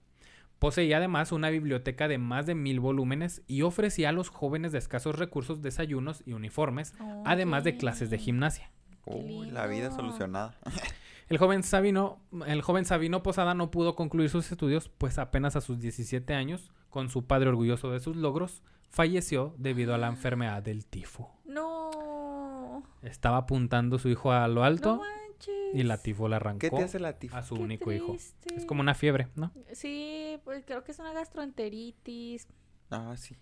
Poseía 0.60 0.98
además 0.98 1.32
una 1.32 1.50
biblioteca 1.50 2.08
de 2.08 2.18
más 2.18 2.46
de 2.46 2.56
mil 2.56 2.80
volúmenes 2.80 3.44
y 3.48 3.62
ofrecía 3.62 4.10
a 4.10 4.12
los 4.12 4.30
jóvenes 4.30 4.72
de 4.72 4.80
escasos 4.80 5.18
recursos 5.18 5.62
desayunos 5.62 6.24
y 6.26 6.34
uniformes, 6.34 6.94
además 7.26 7.64
de 7.64 7.78
clases 7.78 8.10
de 8.10 8.18
gimnasia. 8.18 8.72
Uy, 9.06 9.52
la 9.52 9.68
vida 9.68 9.92
solucionada. 9.92 10.58
El 11.30 11.38
joven 11.40 11.62
Sabino, 11.62 12.22
el 12.46 12.62
joven 12.62 12.86
Sabino 12.86 13.22
Posada 13.22 13.54
no 13.54 13.70
pudo 13.70 13.96
concluir 13.96 14.30
sus 14.30 14.50
estudios, 14.50 14.88
pues 14.88 15.20
apenas 15.20 15.58
a 15.58 15.62
sus 15.62 15.78
17 15.78 16.34
años, 16.34 16.72
con 16.90 17.10
su 17.10 17.26
padre 17.26 17.50
orgulloso 17.50 17.92
de 17.92 18.00
sus 18.00 18.16
logros, 18.16 18.64
falleció 18.90 19.54
debido 19.58 19.94
a 19.94 19.98
la 19.98 20.08
enfermedad 20.08 20.64
del 20.64 20.86
tifo. 20.86 21.30
No. 21.44 22.82
Estaba 23.02 23.40
apuntando 23.40 24.00
su 24.00 24.08
hijo 24.08 24.32
a 24.32 24.48
lo 24.48 24.62
No 24.62 24.64
alto 24.64 25.02
manches. 25.38 25.76
y 25.76 25.84
la 25.84 25.98
tifo 25.98 26.28
la 26.28 26.38
arrancó 26.38 26.60
¿Qué 26.60 26.70
te 26.70 26.84
hace 26.84 27.00
la 27.00 27.18
tifa? 27.20 27.38
a 27.38 27.44
su 27.44 27.56
Qué 27.56 27.62
único 27.62 27.92
hijo. 27.92 28.16
Es 28.16 28.66
como 28.66 28.82
una 28.82 28.96
fiebre, 28.96 29.28
¿no? 29.36 29.52
Sí, 29.74 30.40
pues 30.44 30.66
creo 30.66 30.84
que 30.84 30.92
es 30.92 31.00
una 31.00 31.14
gastroenteritis. 31.14 32.48
Ah, 32.90 33.16
sí. 33.18 33.36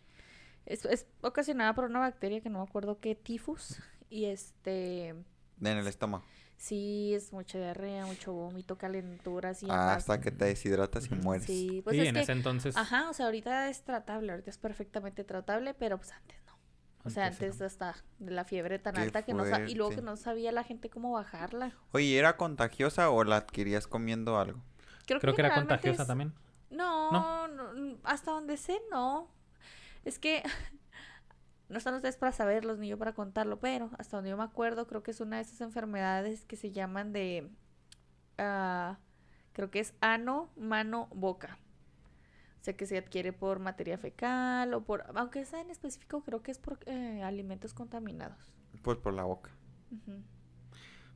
Es, 0.66 0.86
es 0.86 1.06
ocasionada 1.22 1.74
por 1.76 1.86
una 1.86 2.00
bacteria 2.00 2.41
que 2.41 2.50
no 2.50 2.60
me 2.60 2.66
acuerdo 2.66 3.00
qué, 3.00 3.16
tifus. 3.16 3.80
Y 4.10 4.26
este... 4.26 5.10
En 5.10 5.26
el 5.78 5.88
estómago. 5.88 6.24
Sí, 6.58 7.14
es 7.14 7.34
mucha 7.34 7.58
diarrea, 7.58 8.06
mucho 8.06 8.34
vómito, 8.34 8.78
calenturas 8.78 9.62
y 9.62 9.68
Ah, 9.70 9.93
hasta 9.93 10.20
que 10.22 10.32
te 10.32 10.46
deshidratas 10.46 11.10
y 11.12 11.16
mueres. 11.16 11.46
Sí, 11.46 11.82
pues 11.84 11.96
sí, 11.96 12.02
es 12.02 12.08
en 12.08 12.16
que... 12.16 12.22
ese 12.22 12.32
entonces. 12.32 12.78
Ajá, 12.78 13.10
o 13.10 13.14
sea, 13.14 13.26
ahorita 13.26 13.70
es 13.70 13.84
tratable, 13.84 14.32
ahorita 14.32 14.50
es 14.50 14.58
perfectamente 14.58 15.24
tratable, 15.24 15.74
pero 15.74 15.98
pues 15.98 16.12
antes 16.14 16.38
no. 16.46 16.55
O 17.06 17.10
sea, 17.12 17.28
Antes 17.28 17.62
hasta 17.62 17.95
de 18.18 18.32
la 18.32 18.45
fiebre 18.45 18.80
tan 18.80 18.95
Qué 18.95 19.01
alta 19.01 19.24
que 19.24 19.34
no 19.34 19.45
y 19.68 19.76
luego 19.76 19.91
que 19.93 20.01
no 20.01 20.18
sabía 20.18 20.51
la 20.51 20.64
gente 20.64 20.89
cómo 20.89 21.12
bajarla. 21.12 21.72
Oye, 21.91 22.18
¿era 22.18 22.36
contagiosa 22.36 23.12
o 23.12 23.24
la 23.24 23.38
adquirías 23.38 23.86
comiendo 23.88 24.39
algo? 24.39 24.60
Creo 25.06 25.20
que 25.22 25.41
era 25.41 25.53
contagiosa 25.53 26.01
es- 26.01 26.08
también. 26.08 26.34
No, 26.72 27.12
¿No? 27.12 27.47
no, 27.47 27.97
hasta 28.03 28.32
donde 28.32 28.58
sé, 28.58 28.82
no. 28.89 29.30
Es 30.03 30.18
que 30.18 30.41
no 31.70 31.78
están 31.78 31.93
ustedes 31.93 32.18
para 32.18 32.32
saberlos 32.32 32.80
ni 32.80 32.88
yo 32.88 32.97
para 32.97 33.14
contarlo, 33.14 33.60
pero 33.60 33.91
hasta 33.99 34.18
donde 34.18 34.32
yo 34.32 34.38
me 34.38 34.43
acuerdo, 34.43 34.88
creo 34.88 35.03
que 35.03 35.12
es 35.12 35.20
una 35.22 35.36
de 35.38 35.43
esas 35.43 35.62
enfermedades 35.62 36.43
que 36.45 36.56
se 36.56 36.72
llaman 36.72 37.14
de. 37.14 37.49
ah, 38.39 38.97
creo 39.53 39.70
que 39.70 39.80
es 39.80 39.93
ano, 40.01 40.49
mano, 40.58 41.08
boca. 41.14 41.60
O 42.66 42.70
sea, 42.74 42.76
que 42.76 42.88
se 42.88 42.97
adquiere 42.97 43.32
por 43.32 43.59
materia 43.59 43.95
fecal 43.95 44.74
o 44.74 44.84
por. 44.84 45.03
Aunque 45.13 45.39
esa 45.39 45.61
en 45.61 45.70
específico, 45.70 46.24
creo 46.24 46.41
que 46.41 46.49
es 46.49 46.57
por 46.57 46.80
eh, 46.88 47.22
alimentos 47.22 47.76
contaminados. 47.76 48.39
Pues 48.82 48.97
por 48.97 49.13
la 49.13 49.22
boca. 49.22 49.51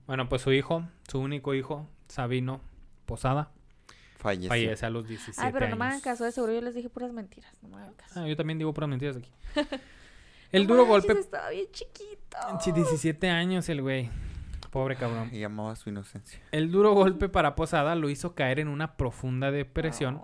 Bueno, 0.06 0.30
pues 0.30 0.43
su 0.43 0.52
hijo, 0.52 0.88
su 1.08 1.20
único 1.20 1.56
hijo, 1.56 1.88
Sabino 2.08 2.62
Posada, 3.08 3.50
Falleció. 4.18 4.50
fallece 4.50 4.86
a 4.86 4.91
los 4.91 5.08
17 5.08 5.41
Ay, 5.43 5.52
pero 5.52 5.68
no 5.70 5.76
me 5.76 5.86
hagan 5.86 6.02
caso, 6.02 6.24
de 6.24 6.32
seguro 6.32 6.54
yo 6.54 6.62
les 6.62 6.76
dije 6.76 6.88
puras 6.88 7.12
mentiras. 7.14 7.52
No 7.64 7.70
me 7.70 7.78
hagan 7.78 7.95
caso. 7.95 8.20
Ah, 8.20 8.28
yo 8.28 8.38
también 8.38 8.60
digo 8.60 8.72
puras 8.72 8.88
mentiras 8.88 9.18
aquí. 9.18 9.32
El 10.52 10.68
No 10.68 10.76
duro 10.76 10.86
manches, 10.86 11.08
golpe. 11.08 11.20
Estaba 11.20 11.50
bien 11.50 11.66
chiquito. 11.72 12.38
Sí, 12.62 12.72
17 12.72 13.28
años 13.28 13.68
el 13.70 13.82
güey. 13.82 14.12
Pobre 14.70 14.95
cabrón. 14.95 15.30
Y 15.34 15.39
llamaba 15.39 15.76
su 15.76 15.89
inocencia. 15.89 16.39
El 16.52 16.72
duro 16.72 16.93
golpe 16.93 17.28
para 17.28 17.56
Posada 17.56 17.95
lo 17.95 18.08
hizo 18.12 18.36
caer 18.36 18.60
en 18.60 18.68
una 18.68 18.97
profunda 18.97 19.50
depresión. 19.50 20.22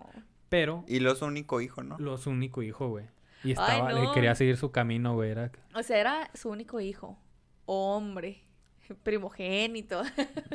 Pero 0.50 0.84
Y 0.88 1.00
lo 1.00 1.16
su 1.16 1.26
único 1.26 1.62
hijo, 1.62 1.84
¿no? 1.84 1.98
lo 1.98 2.18
su 2.18 2.30
único 2.30 2.62
hijo, 2.64 2.88
güey. 2.90 3.06
Y 3.44 3.50
Ay, 3.50 3.54
estaba, 3.54 3.94
le 3.94 4.04
no. 4.04 4.12
quería 4.14 4.34
seguir 4.36 4.58
su 4.58 4.72
camino, 4.72 5.14
güey. 5.14 5.32
Era... 5.32 5.52
O 5.76 5.84
sea, 5.84 6.00
era 6.00 6.32
su 6.34 6.50
único 6.50 6.80
hijo. 6.82 7.18
Hombre. 7.66 8.42
Primogénito. 9.04 10.02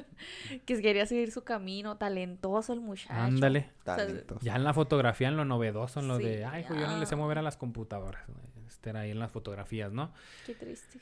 que 0.67 0.81
quería 0.81 1.07
seguir 1.07 1.31
su 1.31 1.45
camino. 1.45 1.97
Talentoso 1.97 2.73
el 2.73 2.81
muchacho. 2.81 3.13
Ándale. 3.13 3.71
Talentoso. 3.85 4.41
Ya 4.45 4.57
en 4.57 4.65
la 4.65 4.75
fotografía, 4.75 5.29
en 5.29 5.37
lo 5.37 5.45
novedoso, 5.45 6.01
en 6.01 6.09
lo 6.09 6.17
Sí, 6.17 6.25
de, 6.25 6.45
ay, 6.45 6.63
hijo, 6.63 6.75
yo 6.75 6.87
no 6.87 6.99
le 6.99 7.07
sé 7.07 7.17
mover 7.17 7.39
a 7.39 7.43
las 7.43 7.57
computadoras. 7.57 8.25
Este 8.69 8.91
era 8.91 9.01
ahí 9.01 9.11
en 9.11 9.19
las 9.19 9.31
fotografías, 9.31 9.93
¿no? 9.93 10.13
Qué 10.47 10.55
triste. 10.55 11.01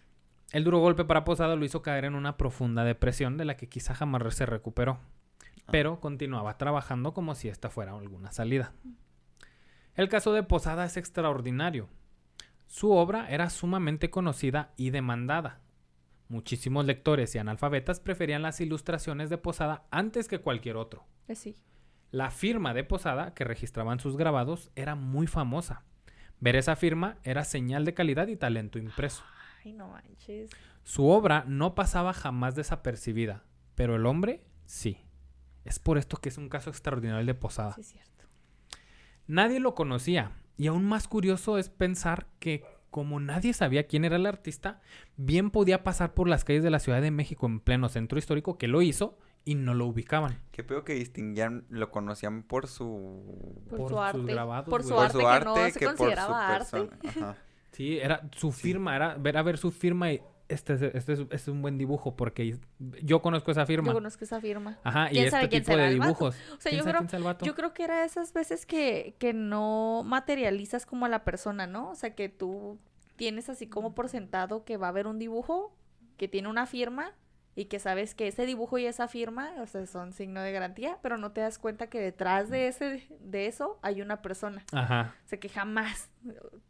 El 0.53 0.64
duro 0.64 0.78
golpe 0.78 1.05
para 1.05 1.24
Posada 1.24 1.57
lo 1.57 1.64
hizo 1.64 1.82
caer 1.82 2.07
en 2.07 2.14
una 2.14 2.36
profunda 2.39 2.82
depresión 2.84 3.36
de 3.36 3.45
la 3.45 3.57
que 3.57 3.68
quizá 3.68 3.95
jamás 3.95 4.34
se 4.34 4.47
recuperó, 4.47 4.99
pero 5.70 6.00
continuaba 6.00 6.58
trabajando 6.58 7.12
como 7.12 7.34
si 7.34 7.48
esta 7.48 7.70
fuera 7.70 7.92
alguna 7.96 8.32
salida. 8.32 8.72
El 9.94 10.08
caso 10.08 10.32
de 10.32 10.42
Posada 10.42 10.84
es 10.84 10.96
extraordinario. 10.96 11.88
Su 12.66 12.92
obra 12.92 13.28
era 13.30 13.50
sumamente 13.50 14.10
conocida 14.10 14.72
y 14.76 14.90
demandada. 14.90 15.60
Muchísimos 16.28 16.84
lectores 16.84 17.34
y 17.34 17.38
analfabetas 17.38 18.00
preferían 18.00 18.42
las 18.42 18.60
ilustraciones 18.60 19.30
de 19.30 19.38
Posada 19.38 19.86
antes 19.90 20.28
que 20.28 20.40
cualquier 20.40 20.76
otro. 20.76 21.06
Pues 21.26 21.38
sí. 21.38 21.56
La 22.10 22.30
firma 22.30 22.74
de 22.74 22.84
Posada 22.84 23.34
que 23.34 23.44
registraban 23.44 23.98
sus 23.98 24.16
grabados 24.16 24.70
era 24.76 24.94
muy 24.94 25.26
famosa. 25.26 25.84
Ver 26.40 26.56
esa 26.56 26.76
firma 26.76 27.18
era 27.24 27.44
señal 27.44 27.84
de 27.84 27.94
calidad 27.94 28.28
y 28.28 28.36
talento 28.36 28.78
impreso. 28.78 29.24
Ay, 29.64 29.72
no 29.72 29.88
manches. 29.88 30.50
Su 30.84 31.08
obra 31.08 31.44
no 31.46 31.74
pasaba 31.74 32.12
jamás 32.12 32.54
desapercibida, 32.54 33.42
pero 33.74 33.96
el 33.96 34.06
hombre 34.06 34.44
sí. 34.64 34.98
Es 35.68 35.78
por 35.78 35.98
esto 35.98 36.16
que 36.16 36.30
es 36.30 36.38
un 36.38 36.48
caso 36.48 36.70
extraordinario 36.70 37.20
el 37.20 37.26
de 37.26 37.34
Posada. 37.34 37.74
Sí, 37.74 37.82
es 37.82 37.88
cierto. 37.88 38.24
Nadie 39.26 39.60
lo 39.60 39.74
conocía, 39.74 40.32
y 40.56 40.68
aún 40.68 40.84
más 40.86 41.08
curioso 41.08 41.58
es 41.58 41.68
pensar 41.68 42.26
que 42.38 42.64
como 42.90 43.20
nadie 43.20 43.52
sabía 43.52 43.86
quién 43.86 44.06
era 44.06 44.16
el 44.16 44.24
artista, 44.24 44.80
bien 45.18 45.50
podía 45.50 45.84
pasar 45.84 46.14
por 46.14 46.26
las 46.26 46.44
calles 46.44 46.62
de 46.64 46.70
la 46.70 46.78
Ciudad 46.78 47.02
de 47.02 47.10
México 47.10 47.44
en 47.46 47.60
pleno 47.60 47.90
centro 47.90 48.18
histórico 48.18 48.56
que 48.56 48.66
lo 48.66 48.80
hizo 48.80 49.18
y 49.44 49.56
no 49.56 49.74
lo 49.74 49.84
ubicaban. 49.86 50.38
Qué 50.52 50.64
peor 50.64 50.84
que 50.84 50.94
distinguían, 50.94 51.66
lo 51.68 51.90
conocían 51.90 52.42
por 52.44 52.66
su... 52.66 53.62
Por, 53.68 53.78
Por 53.78 53.88
su 53.88 53.94
sus 53.94 53.98
arte. 54.02 54.32
grabados, 54.32 54.68
por 54.70 54.82
su 54.82 54.88
por 54.94 55.04
arte 55.04 55.12
su 55.12 55.18
que 55.18 55.44
no 55.44 55.54
se 55.56 55.78
que 55.78 55.84
por 55.84 55.92
su 55.92 55.98
consideraba 55.98 56.48
arte. 56.48 56.88
Ajá. 57.06 57.36
Sí, 57.72 57.98
era 57.98 58.26
su 58.32 58.52
firma, 58.52 58.96
era 58.96 59.14
ver 59.16 59.36
a 59.36 59.42
ver 59.42 59.58
su 59.58 59.70
firma 59.70 60.10
y 60.10 60.22
este 60.49 60.74
es, 60.74 60.82
este 60.82 61.12
es, 61.12 61.18
este 61.20 61.36
es 61.36 61.49
un 61.49 61.62
buen 61.62 61.78
dibujo 61.78 62.16
porque 62.16 62.59
yo 63.03 63.20
conozco 63.22 63.51
esa 63.51 63.66
firma. 63.66 63.88
Yo 63.88 63.94
conozco 63.94 64.24
esa 64.24 64.40
firma. 64.40 64.78
Ajá, 64.82 65.12
y 65.12 65.18
este 65.18 65.49
tipo 65.49 65.76
de 65.76 65.90
dibujos. 65.90 66.34
O 66.57 66.61
sea, 66.61 66.72
yo 66.72 66.84
creo, 66.84 67.07
yo 67.42 67.55
creo 67.55 67.74
que 67.74 67.84
era 67.84 68.05
esas 68.05 68.32
veces 68.32 68.66
que, 68.66 69.14
que 69.18 69.32
no 69.32 70.03
materializas 70.05 70.86
como 70.86 71.07
a 71.07 71.09
la 71.09 71.24
persona, 71.24 71.66
¿no? 71.66 71.90
O 71.90 71.94
sea, 71.94 72.14
que 72.14 72.28
tú 72.28 72.78
tienes 73.16 73.49
así 73.49 73.66
como 73.66 73.94
por 73.94 74.09
sentado 74.09 74.64
que 74.64 74.76
va 74.76 74.86
a 74.86 74.90
haber 74.90 75.07
un 75.07 75.18
dibujo 75.18 75.74
que 76.16 76.28
tiene 76.28 76.49
una 76.49 76.66
firma 76.66 77.12
y 77.59 77.64
que 77.64 77.80
sabes 77.80 78.14
que 78.14 78.28
ese 78.28 78.46
dibujo 78.46 78.78
y 78.78 78.86
esa 78.86 79.09
firma, 79.09 79.50
o 79.59 79.66
sea, 79.66 79.84
son 79.86 80.12
signo 80.12 80.40
de 80.42 80.52
garantía, 80.52 80.98
pero 81.02 81.18
no 81.18 81.32
te 81.32 81.40
das 81.40 81.59
cuenta 81.59 81.88
que 81.88 82.00
detrás 82.00 82.50
de 82.50 82.68
ese 82.68 83.09
de 83.18 83.46
eso 83.48 83.80
hay 83.82 84.00
una 84.00 84.22
persona. 84.22 84.62
Ajá. 84.70 85.16
O 85.26 85.28
sea, 85.28 85.40
que 85.40 85.48
jamás 85.48 86.09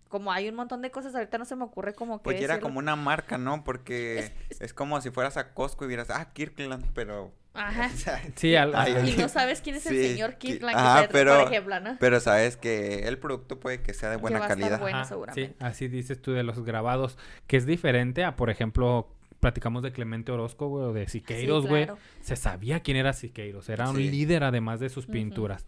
como 0.08 0.32
hay 0.32 0.48
un 0.48 0.54
montón 0.54 0.80
de 0.80 0.90
cosas, 0.90 1.14
ahorita 1.14 1.36
no 1.36 1.44
se 1.44 1.56
me 1.56 1.64
ocurre 1.64 1.92
como 1.92 2.18
que 2.18 2.24
Pues 2.24 2.40
era 2.40 2.58
como 2.60 2.78
una 2.78 2.96
marca, 2.96 3.36
¿no? 3.36 3.64
Porque 3.64 4.32
es, 4.60 4.72
como 4.72 4.98
si 5.02 5.10
fueras 5.10 5.36
a 5.36 5.52
Costco 5.52 5.84
y 5.84 5.88
vieras, 5.88 6.08
ah, 6.08 6.32
Kirkland, 6.32 6.86
pero 6.94 7.34
Ajá. 7.52 7.90
sí, 8.36 8.56
al... 8.56 9.06
y 9.06 9.14
no 9.14 9.28
sabes 9.28 9.60
quién 9.60 9.76
es 9.76 9.84
el 9.84 10.02
señor 10.02 10.38
Kirkland, 10.38 11.08
pero, 11.12 11.36
por 11.36 11.48
ejemplo, 11.48 11.80
¿no? 11.80 11.98
Pero 12.00 12.18
sabes 12.20 12.56
que 12.56 13.06
el 13.06 13.18
producto 13.18 13.60
puede 13.60 13.82
que 13.82 13.92
sea 13.92 14.08
de 14.08 14.16
buena 14.16 14.48
calidad. 14.48 14.80
bueno, 14.80 15.04
seguramente. 15.04 15.54
Sí, 15.54 15.56
así 15.62 15.88
dices 15.88 16.22
tú 16.22 16.32
de 16.32 16.44
los 16.44 16.64
grabados, 16.64 17.18
que 17.46 17.58
es 17.58 17.66
diferente 17.66 18.24
a, 18.24 18.36
por 18.36 18.48
ejemplo, 18.48 19.17
platicamos 19.40 19.82
de 19.82 19.92
Clemente 19.92 20.32
Orozco, 20.32 20.68
güey, 20.68 20.84
o 20.86 20.92
de 20.92 21.08
Siqueiros, 21.08 21.66
güey. 21.66 21.86
Se 22.20 22.36
sabía 22.36 22.80
quién 22.80 22.96
era 22.96 23.12
Siqueiros, 23.12 23.68
era 23.68 23.90
un 23.90 23.96
líder 23.96 24.44
además 24.44 24.80
de 24.80 24.88
sus 24.88 25.06
pinturas. 25.06 25.66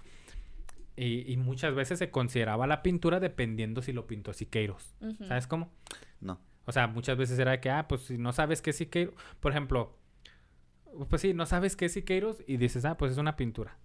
y, 0.96 1.36
muchas 1.38 1.74
veces 1.74 1.98
se 1.98 2.10
consideraba 2.10 2.66
la 2.66 2.82
pintura 2.82 3.20
dependiendo 3.20 3.82
si 3.82 3.92
lo 3.92 4.06
pintó 4.06 4.32
Siqueiros. 4.32 4.94
¿Sabes 5.26 5.46
cómo? 5.46 5.70
No. 6.20 6.40
O 6.66 6.72
sea, 6.72 6.86
muchas 6.86 7.16
veces 7.16 7.38
era 7.38 7.52
de 7.52 7.60
que, 7.60 7.70
ah, 7.70 7.88
pues 7.88 8.02
si 8.02 8.18
no 8.18 8.32
sabes 8.32 8.62
qué 8.62 8.70
es 8.70 8.76
Siqueiros, 8.76 9.14
por 9.40 9.52
ejemplo, 9.52 9.96
pues 11.08 11.22
sí, 11.22 11.34
no 11.34 11.46
sabes 11.46 11.76
qué 11.76 11.86
es 11.86 11.92
Siqueiros 11.92 12.42
y 12.46 12.58
dices, 12.58 12.84
ah, 12.84 12.96
pues 12.96 13.12
es 13.12 13.18
una 13.18 13.36
pintura 13.36 13.78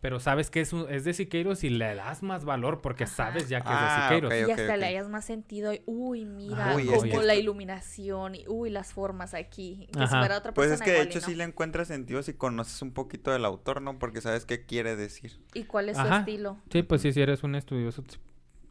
pero 0.00 0.20
sabes 0.20 0.50
que 0.50 0.60
es, 0.60 0.72
es 0.72 1.04
de 1.04 1.12
Siqueiros 1.12 1.64
y 1.64 1.70
le 1.70 1.94
das 1.94 2.22
más 2.22 2.44
valor 2.44 2.80
porque 2.80 3.06
sabes 3.06 3.48
ya 3.48 3.60
que 3.60 3.72
es 3.72 3.78
de 3.78 3.86
ah, 3.86 4.08
Siqueiros. 4.08 4.32
y 4.32 4.50
hasta 4.52 4.76
le 4.76 4.86
hayas 4.86 5.08
más 5.08 5.24
sentido, 5.24 5.72
uy, 5.86 6.24
mira, 6.24 6.76
como 7.10 7.22
la 7.22 7.34
iluminación, 7.34 8.36
y 8.36 8.44
uy, 8.46 8.70
las 8.70 8.92
formas 8.92 9.34
aquí. 9.34 9.88
Que 9.92 10.06
si 10.06 10.06
fuera 10.06 10.38
otra 10.38 10.54
pues 10.54 10.70
es 10.70 10.80
que 10.80 10.92
de 10.92 11.02
hecho 11.02 11.20
sí 11.20 11.34
le 11.34 11.44
encuentras 11.44 11.88
sentido 11.88 12.22
si 12.22 12.34
conoces 12.34 12.80
un 12.82 12.92
poquito 12.92 13.32
del 13.32 13.44
autor, 13.44 13.82
¿no? 13.82 13.98
Porque 13.98 14.20
sabes 14.20 14.44
qué 14.44 14.64
quiere 14.64 14.94
decir. 14.94 15.40
¿Y 15.54 15.64
cuál 15.64 15.88
es 15.88 15.96
su 15.96 16.06
estilo? 16.06 16.58
Sí, 16.70 16.82
pues 16.82 17.02
sí, 17.02 17.12
si 17.12 17.20
eres 17.20 17.42
un 17.42 17.56
estudioso, 17.56 18.04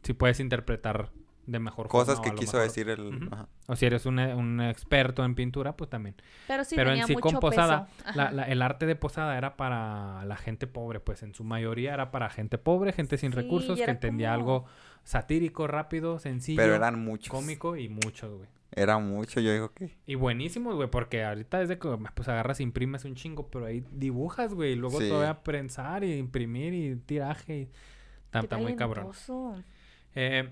si 0.02 0.12
puedes 0.14 0.40
interpretar 0.40 1.10
de 1.48 1.58
mejor 1.58 1.88
Cosas 1.88 2.20
que 2.20 2.34
quiso 2.34 2.58
decir 2.58 2.90
el... 2.90 3.30
O 3.66 3.74
si 3.74 3.86
eres 3.86 4.04
un, 4.04 4.18
un, 4.18 4.60
experto 4.60 5.24
en 5.24 5.34
pintura, 5.34 5.76
pues 5.76 5.88
también. 5.88 6.14
Pero 6.46 6.62
sí 6.64 6.76
Pero 6.76 6.92
en 6.92 7.06
sí 7.06 7.14
con 7.14 7.40
Posada, 7.40 7.88
el 8.46 8.62
arte 8.62 8.84
de 8.84 8.94
Posada 8.96 9.36
era 9.38 9.56
para 9.56 10.24
la 10.26 10.36
gente 10.36 10.66
pobre, 10.66 11.00
pues 11.00 11.22
en 11.22 11.34
su 11.34 11.44
mayoría 11.44 11.94
era 11.94 12.10
para 12.10 12.28
gente 12.28 12.58
pobre, 12.58 12.92
gente 12.92 13.16
sin 13.16 13.32
recursos, 13.32 13.78
que 13.78 13.90
entendía 13.90 14.34
algo 14.34 14.66
satírico, 15.04 15.66
rápido, 15.66 16.18
sencillo. 16.18 16.60
Pero 16.60 16.74
eran 16.74 17.02
muchos. 17.02 17.30
Cómico 17.30 17.76
y 17.76 17.88
muchos, 17.88 18.30
güey. 18.36 18.48
Era 18.70 18.98
mucho, 18.98 19.40
yo 19.40 19.50
digo 19.50 19.72
que. 19.72 19.96
Y 20.06 20.16
buenísimos, 20.16 20.74
güey, 20.74 20.90
porque 20.90 21.24
ahorita 21.24 21.60
desde 21.60 21.78
que 21.78 21.88
pues 22.14 22.28
agarras, 22.28 22.60
imprimes 22.60 23.06
un 23.06 23.14
chingo, 23.14 23.48
pero 23.48 23.64
ahí 23.64 23.82
dibujas, 23.90 24.52
güey, 24.52 24.72
y 24.72 24.76
luego 24.76 24.98
te 24.98 25.10
voy 25.10 25.24
a 25.24 25.42
prensar 25.42 26.04
y 26.04 26.12
imprimir 26.12 26.74
y 26.74 26.96
tiraje. 26.96 27.60
Y... 27.60 27.68
Está, 28.38 28.58
muy 28.58 28.76
cabrón. 28.76 29.10
Eh, 30.14 30.50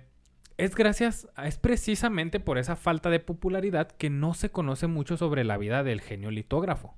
es 0.58 0.74
gracias, 0.74 1.28
es 1.44 1.58
precisamente 1.58 2.40
por 2.40 2.56
esa 2.56 2.76
falta 2.76 3.10
de 3.10 3.20
popularidad 3.20 3.90
que 3.90 4.08
no 4.08 4.32
se 4.32 4.50
conoce 4.50 4.86
mucho 4.86 5.16
sobre 5.18 5.44
la 5.44 5.58
vida 5.58 5.84
del 5.84 6.00
genio 6.00 6.30
litógrafo. 6.30 6.96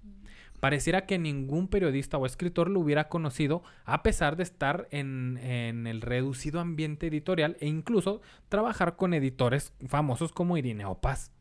Pareciera 0.61 1.07
que 1.07 1.19
ningún 1.19 1.69
periodista 1.69 2.19
o 2.19 2.27
escritor 2.27 2.69
lo 2.69 2.81
hubiera 2.81 3.09
conocido 3.09 3.63
a 3.85 4.03
pesar 4.03 4.37
de 4.37 4.43
estar 4.45 4.89
en, 4.91 5.39
el 5.87 6.01
reducido 6.01 6.61
ambiente 6.61 7.09
editorial 7.09 7.57
e 7.61 7.67
incluso 7.67 8.21
trabajar 8.49 8.97
con 8.97 9.15
editores 9.15 9.73
famosos 9.87 10.33
como 10.33 10.57
Irineo 10.57 11.01
Paz. 11.01 11.33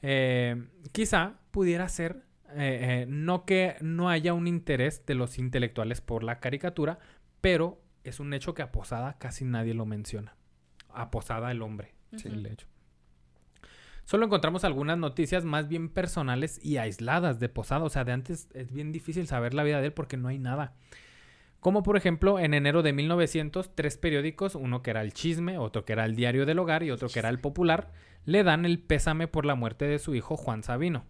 Eh, 0.00 0.68
quizá 0.92 1.34
pudiera 1.50 1.88
ser 1.88 2.24
eh, 2.50 3.02
eh, 3.02 3.06
no 3.08 3.44
que 3.44 3.76
no 3.80 4.08
haya 4.08 4.32
un 4.32 4.46
interés 4.46 5.04
de 5.04 5.14
los 5.14 5.38
intelectuales 5.38 6.00
por 6.00 6.24
la 6.24 6.40
caricatura, 6.40 6.98
pero 7.40 7.80
es 8.04 8.20
un 8.20 8.32
hecho 8.32 8.54
que 8.54 8.62
a 8.62 8.72
Posada 8.72 9.18
casi 9.18 9.44
nadie 9.44 9.74
lo 9.74 9.84
menciona 9.86 10.37
a 10.90 11.10
Posada 11.10 11.50
el 11.50 11.62
hombre. 11.62 11.94
Sí, 12.16 12.28
de 12.28 12.52
hecho. 12.52 12.66
Solo 14.04 14.24
encontramos 14.24 14.64
algunas 14.64 14.96
noticias 14.96 15.44
más 15.44 15.68
bien 15.68 15.90
personales 15.90 16.64
y 16.64 16.78
aisladas 16.78 17.40
de 17.40 17.50
Posada. 17.50 17.84
O 17.84 17.90
sea, 17.90 18.04
de 18.04 18.12
antes 18.12 18.48
es 18.54 18.72
bien 18.72 18.90
difícil 18.90 19.26
saber 19.26 19.52
la 19.52 19.64
vida 19.64 19.80
de 19.80 19.88
él 19.88 19.92
porque 19.92 20.16
no 20.16 20.28
hay 20.28 20.38
nada. 20.38 20.72
Como 21.60 21.82
por 21.82 21.96
ejemplo, 21.96 22.38
en 22.38 22.54
enero 22.54 22.82
de 22.82 22.92
1900, 22.92 23.74
tres 23.74 23.98
periódicos, 23.98 24.54
uno 24.54 24.82
que 24.82 24.90
era 24.90 25.02
el 25.02 25.12
Chisme, 25.12 25.58
otro 25.58 25.84
que 25.84 25.92
era 25.92 26.04
el 26.04 26.16
Diario 26.16 26.46
del 26.46 26.58
Hogar 26.58 26.84
y 26.84 26.90
otro 26.90 27.08
que 27.08 27.18
era 27.18 27.28
el 27.28 27.40
Popular, 27.40 27.92
le 28.24 28.44
dan 28.44 28.64
el 28.64 28.78
pésame 28.78 29.26
por 29.26 29.44
la 29.44 29.56
muerte 29.56 29.86
de 29.86 29.98
su 29.98 30.14
hijo 30.14 30.36
Juan 30.36 30.62
Sabino. 30.62 31.04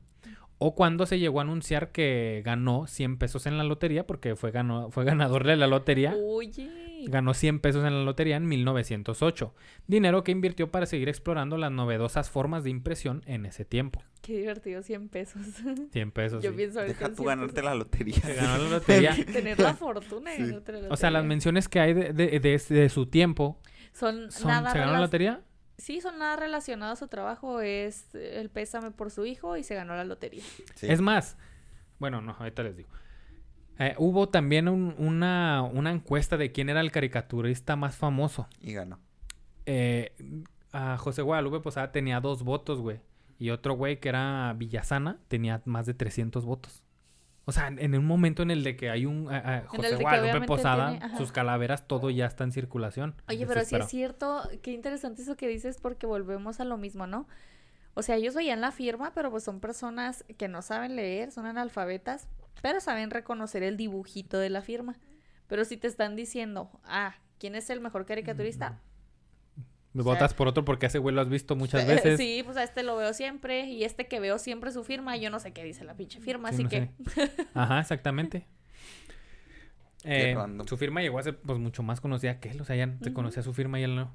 O 0.58 0.74
cuando 0.74 1.06
se 1.06 1.18
llegó 1.18 1.38
a 1.38 1.42
anunciar 1.42 1.92
que 1.92 2.42
ganó 2.44 2.86
100 2.86 3.16
pesos 3.18 3.46
en 3.46 3.58
la 3.58 3.64
lotería, 3.64 4.06
porque 4.06 4.34
fue, 4.34 4.52
fue 4.90 5.04
ganador 5.04 5.46
de 5.46 5.56
la 5.56 5.68
lotería. 5.68 6.16
Oye. 6.16 6.68
Ganó 7.06 7.32
100 7.32 7.60
pesos 7.60 7.84
en 7.84 7.94
la 7.94 8.02
lotería 8.02 8.36
en 8.36 8.48
1908. 8.48 9.54
Dinero 9.86 10.24
que 10.24 10.32
invirtió 10.32 10.70
para 10.70 10.86
seguir 10.86 11.08
explorando 11.08 11.56
las 11.56 11.70
novedosas 11.70 12.28
formas 12.28 12.64
de 12.64 12.70
impresión 12.70 13.22
en 13.26 13.46
ese 13.46 13.64
tiempo. 13.64 14.02
Qué 14.20 14.38
divertido, 14.38 14.82
100 14.82 15.08
pesos. 15.08 15.42
100 15.92 16.10
pesos. 16.10 16.42
Yo 16.42 16.54
pienso 16.54 16.80
Deja 16.80 17.12
tú 17.12 17.24
ganarte 17.24 17.62
la 17.62 17.74
lotería. 17.74 18.20
ganó 18.36 18.64
la 18.64 18.70
lotería. 18.70 19.16
Tener 19.32 19.58
la 19.60 19.74
fortuna 19.76 20.32
de 20.32 20.40
la 20.40 20.46
lotería. 20.46 20.88
O 20.90 20.96
sea, 20.96 21.10
las 21.10 21.24
menciones 21.24 21.68
que 21.68 21.80
hay 21.80 21.94
de, 21.94 22.12
de, 22.12 22.40
de, 22.40 22.88
su 22.88 23.06
tiempo. 23.06 23.60
Son, 23.92 24.30
¿Se 24.30 24.44
ganó 24.44 24.92
la 24.92 25.00
lotería? 25.00 25.40
Sí 25.78 26.00
son 26.00 26.18
nada 26.18 26.36
relacionado 26.36 26.92
a 26.92 26.96
su 26.96 27.08
trabajo, 27.08 27.60
es 27.60 28.14
el 28.14 28.50
pésame 28.50 28.90
por 28.90 29.10
su 29.10 29.24
hijo 29.24 29.56
y 29.56 29.62
se 29.62 29.74
ganó 29.74 29.94
la 29.94 30.04
lotería. 30.04 30.42
Es 30.82 31.00
más, 31.00 31.36
bueno, 31.98 32.20
no, 32.20 32.36
ahorita 32.38 32.62
les 32.64 32.76
digo. 32.76 32.90
Eh, 33.78 33.94
hubo 33.96 34.28
también 34.28 34.68
una, 34.68 35.62
una, 35.62 35.92
encuesta 35.92 36.36
de 36.36 36.50
quién 36.50 36.68
era 36.68 36.80
el 36.80 36.90
caricaturista 36.90 37.76
más 37.76 37.96
famoso. 37.96 38.48
Y 38.60 38.72
ganó. 38.72 38.98
Eh, 39.66 40.12
a 40.72 40.96
José 40.98 41.22
Guadalupe 41.22 41.60
Posada 41.60 41.92
tenía 41.92 42.20
dos 42.20 42.42
votos, 42.42 42.80
güey. 42.80 43.00
Y 43.38 43.50
otro 43.50 43.74
güey 43.74 44.00
que 44.00 44.08
era 44.08 44.52
Villasana 44.56 45.18
tenía 45.28 45.62
más 45.64 45.86
de 45.86 45.94
300 45.94 46.44
votos. 46.44 46.82
O 47.48 47.52
sea, 47.52 47.68
en 47.68 47.94
un 47.94 48.04
momento 48.04 48.42
en 48.42 48.50
el 48.50 48.62
de 48.62 48.76
que 48.76 48.90
hay 48.90 49.06
un 49.06 49.24
José 49.68 49.96
Guadalupe 49.96 50.46
Posada, 50.46 51.16
sus 51.16 51.32
calaveras, 51.32 51.88
todo 51.88 52.10
ya 52.10 52.26
está 52.26 52.44
en 52.44 52.52
circulación. 52.52 53.14
Oye, 53.26 53.46
pero 53.46 53.64
sí 53.64 53.74
es 53.74 53.88
cierto, 53.88 54.46
qué 54.60 54.72
interesante 54.72 55.22
eso 55.22 55.34
que 55.34 55.48
dices 55.48 55.78
porque 55.80 56.04
volvemos 56.04 56.60
a 56.60 56.66
lo 56.66 56.76
mismo, 56.76 57.06
¿no? 57.06 57.26
O 57.94 58.02
sea, 58.02 58.16
ellos 58.16 58.34
veían 58.34 58.60
la 58.60 58.70
firma, 58.70 59.14
pero 59.14 59.30
pues 59.30 59.44
son 59.44 59.60
personas 59.60 60.26
que 60.36 60.46
no 60.46 60.60
saben 60.60 60.94
leer, 60.94 61.32
son 61.32 61.46
analfabetas, 61.46 62.28
pero 62.60 62.80
saben 62.80 63.10
reconocer 63.10 63.62
el 63.62 63.78
dibujito 63.78 64.38
de 64.38 64.50
la 64.50 64.60
firma. 64.60 64.98
Pero 65.46 65.64
si 65.64 65.78
te 65.78 65.86
están 65.86 66.16
diciendo, 66.16 66.70
ah, 66.84 67.14
¿quién 67.38 67.54
es 67.54 67.70
el 67.70 67.80
mejor 67.80 68.04
caricaturista? 68.04 68.78
Me 69.98 70.04
votas 70.04 70.32
por 70.32 70.46
otro 70.46 70.64
porque 70.64 70.86
ese 70.86 71.00
güey 71.00 71.12
lo 71.12 71.20
has 71.20 71.28
visto 71.28 71.56
muchas 71.56 71.84
veces. 71.86 72.18
Sí, 72.18 72.42
pues 72.44 72.56
a 72.56 72.62
este 72.62 72.84
lo 72.84 72.96
veo 72.96 73.12
siempre. 73.12 73.66
Y 73.66 73.82
este 73.82 74.06
que 74.06 74.20
veo 74.20 74.38
siempre 74.38 74.70
su 74.70 74.84
firma, 74.84 75.16
yo 75.16 75.28
no 75.28 75.40
sé 75.40 75.52
qué 75.52 75.64
dice 75.64 75.84
la 75.84 75.96
pinche 75.96 76.20
firma, 76.20 76.50
así 76.50 76.66
que. 76.66 76.90
Ajá, 77.54 77.80
exactamente. 77.80 78.46
Eh, 80.04 80.36
su 80.66 80.76
firma 80.76 81.02
llegó 81.02 81.18
a 81.18 81.24
ser 81.24 81.40
pues 81.40 81.58
mucho 81.58 81.82
más 81.82 82.00
conocida 82.00 82.38
que 82.38 82.50
él. 82.50 82.60
O 82.60 82.64
sea, 82.64 82.76
ya 82.76 82.96
se 83.02 83.12
conocía 83.12 83.42
su 83.42 83.52
firma 83.52 83.80
y 83.80 83.82
él 83.82 83.96
no. 83.96 84.14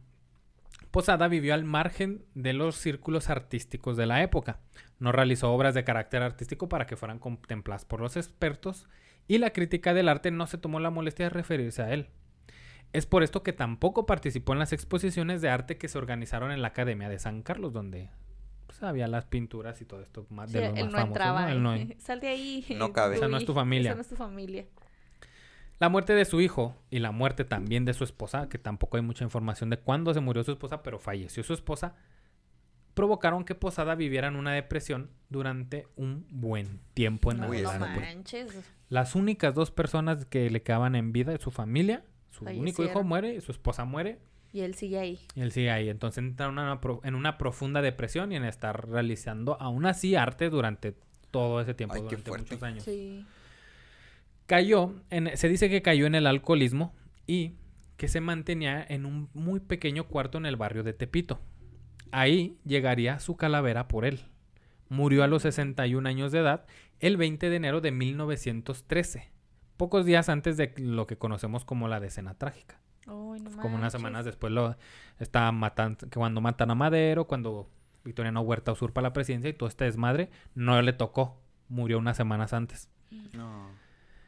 Posada 0.90 1.28
vivió 1.28 1.54
al 1.54 1.66
margen 1.66 2.24
de 2.34 2.54
los 2.54 2.78
círculos 2.78 3.30
artísticos 3.30 3.98
de 3.98 4.06
la 4.06 4.24
época. 4.24 4.62
No 5.00 5.12
realizó 5.12 5.52
obras 5.52 5.74
de 5.74 5.84
carácter 5.84 6.22
artístico 6.22 6.70
para 6.70 6.86
que 6.86 6.96
fueran 6.96 7.20
contempladas 7.20 7.84
por 7.84 8.00
los 8.00 8.16
expertos. 8.16 8.88
Y 9.28 9.38
la 9.38 9.50
crítica 9.50 9.94
del 9.94 10.08
arte 10.08 10.32
no 10.32 10.48
se 10.48 10.58
tomó 10.58 10.80
la 10.80 10.92
molestia 10.92 11.26
de 11.26 11.32
referirse 11.32 11.82
a 11.82 11.94
él. 11.94 12.08
Es 12.94 13.08
por 13.08 13.24
esto 13.24 13.42
que 13.42 13.54
tampoco 13.54 14.06
participó 14.06 14.54
en 14.54 14.60
las 14.60 14.72
exposiciones 14.72 15.42
de 15.42 15.50
arte 15.50 15.78
que 15.78 15.88
se 15.88 15.98
organizaron 15.98 16.52
en 16.52 16.62
la 16.62 16.70
Academia 16.70 17.10
de 17.10 17.18
San 17.18 17.42
Carlos, 17.42 17.74
donde 17.74 18.12
pues, 18.68 18.84
había 18.84 19.08
las 19.08 19.26
pinturas 19.26 19.82
y 19.82 19.86
todo 19.86 20.02
esto 20.02 20.28
más 20.30 20.52
de 20.52 20.70
los 20.70 20.92
más 20.92 20.92
no 20.92 21.00
Entraba, 21.00 21.48
Sal 21.98 22.20
de 22.20 22.28
ahí. 22.28 22.66
No 22.78 22.94
cabe. 22.94 23.16
Esa 23.18 23.28
no 23.28 23.38
es 23.38 23.46
tu 23.46 23.54
familia. 23.56 23.90
Esa 23.90 23.96
no 23.96 24.02
es 24.02 24.10
tu 24.10 24.16
familia. 24.16 24.68
La 25.80 25.90
muerte 25.90 26.14
de 26.14 26.24
su 26.24 26.40
hijo 26.40 26.76
y 26.92 27.00
la 27.00 27.12
muerte 27.12 27.46
también 27.46 27.84
de 27.84 27.96
su 27.96 28.04
esposa, 28.04 28.48
que 28.48 28.60
tampoco 28.60 28.98
hay 28.98 29.04
mucha 29.04 29.24
información 29.24 29.72
de 29.72 29.78
cuándo 29.78 30.14
se 30.14 30.20
murió 30.20 30.44
su 30.44 30.52
esposa, 30.52 30.84
pero 30.84 31.00
falleció 31.00 31.44
su 31.44 31.54
esposa, 31.54 31.96
provocaron 32.94 33.44
que 33.44 33.56
Posada 33.56 33.96
viviera 33.96 34.28
en 34.28 34.36
una 34.36 34.54
depresión 34.54 35.10
durante 35.30 35.88
un 35.96 36.28
buen 36.30 36.80
tiempo 36.94 37.32
en 37.32 37.42
la 37.42 37.48
vida. 37.48 37.98
Las 38.90 39.16
únicas 39.16 39.56
dos 39.56 39.72
personas 39.72 40.26
que 40.26 40.50
le 40.52 40.62
quedaban 40.62 40.96
en 40.96 41.12
vida 41.12 41.34
es 41.34 41.42
su 41.42 41.50
familia 41.50 42.04
su 42.34 42.46
único 42.46 42.84
hijo 42.84 43.04
muere, 43.04 43.40
su 43.42 43.52
esposa 43.52 43.86
muere. 43.86 44.20
Y 44.52 44.62
él 44.62 44.76
sigue 44.76 45.00
ahí. 45.00 45.20
Y 45.36 45.42
él 45.42 45.52
sigue 45.52 45.72
ahí. 45.72 45.90
Entonces 45.90 46.24
entra 46.24 46.48
en 46.48 46.54
una, 46.54 46.80
en 47.04 47.16
una 47.16 47.38
profunda 47.38 47.82
depresión 47.82 48.32
y 48.32 48.36
en 48.36 48.44
estar 48.44 48.90
realizando 48.90 49.60
aún 49.60 49.86
así 49.86 50.16
arte 50.16 50.50
durante 50.50 50.96
todo 51.32 51.62
ese 51.62 51.74
tiempo, 51.74 51.96
Ay, 51.96 52.02
durante 52.02 52.32
muchos 52.32 52.64
años. 52.64 52.84
Sí. 52.84 53.26
Cayó, 54.46 54.94
en, 55.10 55.36
se 55.38 55.48
dice 55.48 55.70
que 55.70 55.82
cayó 55.82 56.06
en 56.06 56.16
el 56.16 56.28
alcoholismo 56.28 56.94
y 57.26 57.54
que 57.98 58.08
se 58.08 58.20
mantenía 58.20 58.86
en 58.88 59.06
un 59.06 59.30
muy 59.34 59.60
pequeño 59.60 60.08
cuarto 60.08 60.38
en 60.38 60.46
el 60.46 60.56
barrio 60.56 60.84
de 60.84 60.94
Tepito. 60.94 61.40
Ahí 62.12 62.58
llegaría 62.66 63.20
su 63.20 63.38
calavera 63.38 63.88
por 63.88 64.06
él. 64.06 64.22
Murió 64.90 65.24
a 65.24 65.28
los 65.28 65.44
61 65.44 66.08
años 66.08 66.32
de 66.32 66.40
edad 66.40 66.66
el 67.00 67.18
20 67.18 67.50
de 67.50 67.56
enero 67.56 67.82
de 67.82 67.92
1913, 67.92 69.32
pocos 69.84 70.06
días 70.06 70.30
antes 70.30 70.56
de 70.56 70.74
lo 70.78 71.08
que 71.08 71.18
conocemos 71.18 71.66
como 71.66 71.88
la 71.90 72.00
decena 72.00 72.34
trágica. 72.36 72.80
No 73.06 73.36
Como 73.62 73.76
unas 73.76 73.92
semanas 73.92 74.24
después 74.24 74.54
lo 74.54 74.78
está 75.20 75.52
matando, 75.52 75.98
que 76.10 76.18
cuando 76.18 76.40
matan 76.40 76.72
a 76.72 76.76
Madero, 76.76 77.28
cuando 77.28 77.68
Victoriano 78.06 78.40
Huerta 78.42 78.72
usurpa 78.72 79.02
la 79.02 79.12
presidencia 79.12 79.50
y 79.50 79.54
todo 79.54 79.68
este 79.68 79.84
desmadre, 79.84 80.30
no 80.56 80.82
le 80.82 80.94
tocó, 80.94 81.38
murió 81.68 81.98
unas 81.98 82.16
semanas 82.16 82.54
antes. 82.54 82.88
No. 83.34 83.68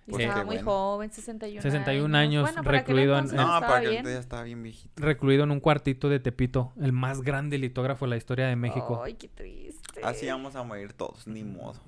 Y 0.07 0.11
Pues 0.11 0.23
estaba 0.25 0.43
muy 0.43 0.55
bueno. 0.57 0.69
joven, 0.71 1.11
61 1.11 1.61
61 1.61 2.15
años, 2.17 2.43
Bueno, 2.51 2.61
recluido 2.69 3.13
en- 3.13 3.19
entonces 3.25 3.37
No, 3.37 3.43
estaba 3.55 3.67
para 3.67 3.81
que 3.81 3.89
bien. 3.89 4.03
ya 4.03 4.19
estaba 4.19 4.43
bien 4.43 4.61
viejito. 4.61 5.01
recluido 5.01 5.45
en 5.45 5.51
un 5.51 5.59
cuartito 5.61 6.09
de 6.09 6.19
Tepito, 6.19 6.73
el 6.81 6.91
más 6.91 7.21
grande 7.21 7.57
litógrafo 7.57 8.05
de 8.05 8.09
la 8.09 8.17
historia 8.17 8.47
de 8.47 8.55
México. 8.57 9.01
Ay, 9.03 9.13
qué 9.13 9.29
triste. 9.29 10.01
Así 10.03 10.27
vamos 10.27 10.55
a 10.57 10.63
morir 10.63 10.91
todos, 10.93 11.25
ni 11.27 11.43
modo. 11.45 11.79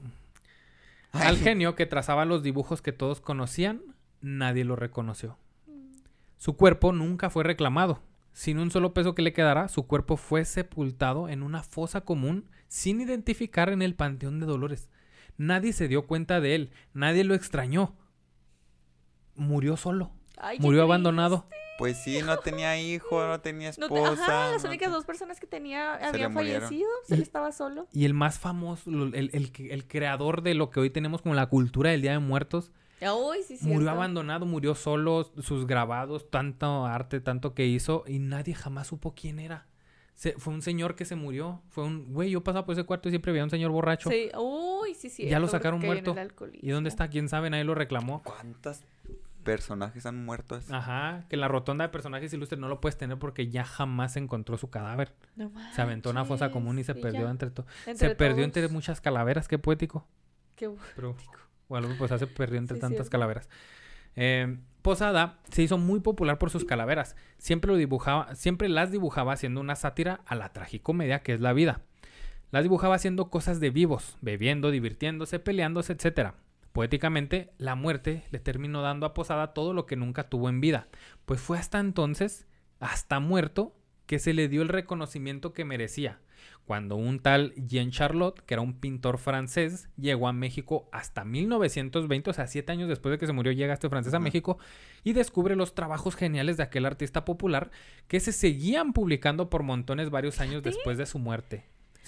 Al 1.11 1.37
genio 1.37 1.75
que 1.75 1.85
trazaba 1.85 2.25
los 2.25 2.43
dibujos 2.43 2.81
que 2.81 2.91
todos 2.91 3.21
conocían, 3.21 3.81
nadie 4.21 4.63
lo 4.63 4.75
reconoció. 4.75 5.37
Su 6.37 6.55
cuerpo 6.55 6.91
nunca 6.93 7.29
fue 7.29 7.43
reclamado. 7.43 8.01
Sin 8.33 8.59
un 8.59 8.69
solo 8.69 8.93
peso 8.93 9.15
que 9.15 9.23
le 9.23 9.33
quedara, 9.33 9.67
su 9.67 9.87
cuerpo 9.87 10.15
fue 10.15 10.45
sepultado 10.45 11.27
en 11.27 11.41
una 11.41 11.63
fosa 11.63 12.01
común 12.01 12.45
sin 12.67 13.01
identificar 13.01 13.69
en 13.69 13.81
el 13.81 13.95
Panteón 13.95 14.39
de 14.39 14.45
Dolores. 14.45 14.89
Nadie 15.37 15.73
se 15.73 15.87
dio 15.87 16.05
cuenta 16.05 16.39
de 16.39 16.53
él, 16.55 16.71
nadie 16.93 17.23
lo 17.23 17.33
extrañó. 17.33 17.95
Murió 19.35 19.77
solo, 19.77 20.11
Ay, 20.37 20.59
murió 20.59 20.81
triste. 20.81 21.45
Pues 21.77 21.97
sí, 22.03 22.21
no 22.23 22.37
tenía 22.39 22.79
hijo, 22.81 23.25
no 23.25 23.39
tenía 23.39 23.71
No 23.77 23.87
te- 23.89 23.95
esposa. 23.95 24.23
Ajá, 24.23 24.51
las 24.51 24.63
no 24.63 24.69
únicas 24.69 24.87
te- 24.89 24.93
dos 24.95 25.05
personas 25.05 25.39
que 25.39 25.47
tenía 25.47 25.97
le 25.99 26.05
habían 26.05 26.33
fallecido. 26.33 26.89
Se 27.05 27.13
Y- 27.13 27.17
él 27.17 27.21
estaba 27.23 27.51
solo. 27.51 27.87
Y 27.93 28.05
el 28.05 28.13
más 28.13 28.39
famoso, 28.39 28.89
el, 28.89 29.13
el 29.33 29.51
el 29.69 29.87
creador 29.87 30.41
de 30.41 30.53
lo 30.55 30.69
que 30.69 30.79
hoy 30.79 30.89
tenemos 30.89 31.21
como 31.21 31.35
la 31.35 31.47
cultura 31.47 31.91
del 31.91 32.01
Día 32.01 32.11
de 32.11 32.19
Muertos, 32.19 32.71
Ay, 32.99 33.43
sí, 33.47 33.59
Murió 33.61 33.91
abandonado, 33.91 34.47
murió 34.47 34.73
solo, 34.73 35.31
sus 35.39 35.67
grabados, 35.67 36.31
tanto 36.31 36.85
arte, 36.87 37.19
tanto 37.21 37.53
que 37.53 37.67
hizo, 37.67 38.03
y 38.07 38.17
nadie 38.17 38.55
jamás 38.55 38.87
supo 38.87 39.13
quién 39.13 39.37
era. 39.39 39.67
Se- 40.15 40.33
fue 40.39 40.51
un 40.55 40.63
señor 40.63 40.95
que 40.95 41.05
se 41.05 41.15
murió. 41.15 41.61
Fue 41.69 41.83
un, 41.83 42.11
güey, 42.11 42.31
yo 42.31 42.43
pasaba 42.43 42.65
por 42.65 42.73
ese 42.73 42.85
cuarto 42.85 43.07
y 43.07 43.11
siempre 43.11 43.31
veía 43.31 43.43
un 43.43 43.51
señor 43.51 43.69
borracho. 43.69 44.09
Sí, 44.09 44.31
uy, 44.35 44.95
sí, 44.95 45.11
sí. 45.11 45.27
Ya 45.27 45.37
lo 45.37 45.47
sacaron 45.47 45.79
muerto. 45.79 46.15
¿Y 46.53 46.71
dónde 46.71 46.89
está? 46.89 47.07
¿Quién 47.07 47.29
sabe? 47.29 47.51
Nadie 47.51 47.65
lo 47.65 47.75
reclamó. 47.75 48.23
¿Cuántos 48.23 48.79
personajes 49.47 50.05
han 50.05 50.23
muerto 50.25 50.55
así? 50.55 50.71
Ajá, 50.73 51.25
que 51.29 51.37
la 51.37 51.47
rotonda 51.47 51.83
de 51.85 51.89
personajes 51.89 52.31
ilustres 52.33 52.59
no 52.59 52.67
lo 52.67 52.79
puedes 52.79 52.97
tener 52.97 53.17
porque 53.17 53.49
ya 53.49 53.63
jamás 53.63 54.13
se 54.13 54.19
encontró 54.19 54.57
su 54.57 54.69
cadáver. 54.69 55.13
Se 55.73 55.81
aventó 55.81 56.09
en 56.11 56.17
una 56.17 56.25
fosa 56.25 56.51
común 56.51 56.77
y 56.79 56.83
se 56.83 56.93
perdió 56.93 57.29
entre 57.29 57.49
to- 57.49 57.65
Se 57.95 58.13
perdió 58.15 58.43
entre 58.43 58.67
muchas 58.67 59.01
calaveras, 59.01 59.47
qué 59.47 59.57
poético. 59.57 60.07
Qué 60.55 60.69
Pero, 60.95 61.15
bueno, 61.69 61.87
pues 61.97 62.11
se 62.19 62.27
perdió 62.27 62.57
entre 62.59 62.75
Sí, 62.77 62.81
tantas 62.81 62.97
cierto. 62.97 63.11
calaveras. 63.11 63.49
Eh, 64.15 64.57
Posada 64.81 65.39
se 65.51 65.63
hizo 65.63 65.77
muy 65.77 65.99
popular 65.99 66.37
por 66.37 66.49
sus 66.49 66.63
calaveras. 66.63 67.17
Siempre 67.37 67.69
lo 67.71 67.77
dibujaba, 67.77 68.35
siempre 68.35 68.69
las 68.69 68.89
dibujaba 68.89 69.33
haciendo 69.33 69.59
una 69.59 69.75
sátira 69.75 70.21
a 70.25 70.33
la 70.35 70.53
tragicomedia 70.53 71.23
que 71.23 71.33
es 71.33 71.41
la 71.41 71.51
vida. 71.51 71.81
Las 72.51 72.63
dibujaba 72.63 72.95
haciendo 72.95 73.29
cosas 73.29 73.59
de 73.59 73.69
vivos, 73.69 74.15
bebiendo, 74.21 74.71
divirtiéndose, 74.71 75.39
peleándose, 75.39 75.91
etc. 75.91 76.31
Poéticamente, 76.77 77.49
la 77.57 77.73
muerte 77.73 78.23
le 78.29 78.37
terminó 78.37 78.83
dando 78.83 79.07
a 79.07 79.15
Posada 79.15 79.51
todo 79.51 79.73
lo 79.73 79.87
que 79.87 79.95
nunca 79.95 80.29
tuvo 80.29 80.47
en 80.47 80.61
vida, 80.61 80.89
pues 81.25 81.41
fue 81.41 81.57
hasta 81.57 81.79
entonces, 81.79 82.45
hasta 82.79 83.19
muerto, 83.19 83.75
que 84.05 84.19
se 84.19 84.31
le 84.35 84.47
dio 84.47 84.61
el 84.61 84.69
reconocimiento 84.69 85.53
que 85.53 85.65
merecía, 85.65 86.19
cuando 86.65 86.95
un 86.95 87.17
tal 87.17 87.55
Jean 87.55 87.89
Charlotte, 87.89 88.41
que 88.41 88.53
era 88.53 88.61
un 88.61 88.79
pintor 88.79 89.17
francés, 89.17 89.89
llegó 89.97 90.27
a 90.27 90.33
México 90.33 90.87
hasta 90.91 91.25
1920, 91.25 92.29
o 92.29 92.33
sea, 92.33 92.45
siete 92.45 92.73
años 92.73 92.89
después 92.89 93.09
de 93.11 93.17
que 93.17 93.25
se 93.25 93.33
murió, 93.33 93.51
llega 93.53 93.73
este 93.73 93.89
francés 93.89 94.13
a. 94.13 94.19
México 94.19 94.59
y 95.03 95.13
descubre 95.13 95.55
los 95.55 95.73
trabajos 95.73 96.15
geniales 96.15 96.57
de 96.57 96.63
aquel 96.63 96.85
artista 96.85 97.25
popular 97.25 97.71
que 98.07 98.19
se 98.19 98.31
seguían 98.31 98.93
publicando 98.93 99.49
por 99.49 99.63
montones 99.63 100.11
varios 100.11 100.39
años 100.41 100.61
después 100.61 100.99
de 100.99 101.07
su 101.07 101.17
muerte. 101.17 101.65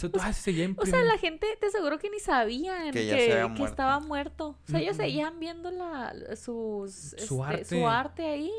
Eso 0.07 0.11
ah, 0.21 0.33
se 0.33 0.73
O 0.77 0.85
sea, 0.85 1.01
la 1.03 1.17
gente 1.17 1.47
te 1.59 1.67
aseguro 1.67 1.99
que 1.99 2.09
ni 2.09 2.19
sabían 2.19 2.91
Que 2.91 3.63
estaba 3.65 3.99
muerto. 3.99 4.49
O 4.49 4.67
sea, 4.71 4.79
ellos 4.79 4.95
Mm, 4.95 4.99
mm. 4.99 5.03
seguían 5.03 5.39
viendo 5.39 5.71
la, 5.71 6.13
sus, 6.35 6.93
Su 7.17 7.43
este, 7.43 7.53
arte. 7.53 7.65
su 7.65 7.87
arte 7.87 8.25
ahí. 8.25 8.51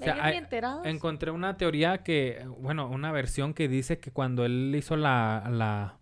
O 0.00 0.04
sea, 0.04 0.24
hay- 0.24 0.36
enterados. 0.36 0.86
Encontré 0.86 1.30
una 1.30 1.56
teoría 1.56 1.98
que, 2.02 2.46
bueno, 2.58 2.88
una 2.88 3.12
versión 3.12 3.54
que 3.54 3.68
dice 3.68 3.98
que 3.98 4.10
cuando 4.10 4.44
él 4.44 4.74
hizo 4.76 4.96
la... 4.96 5.44
la 5.50 5.98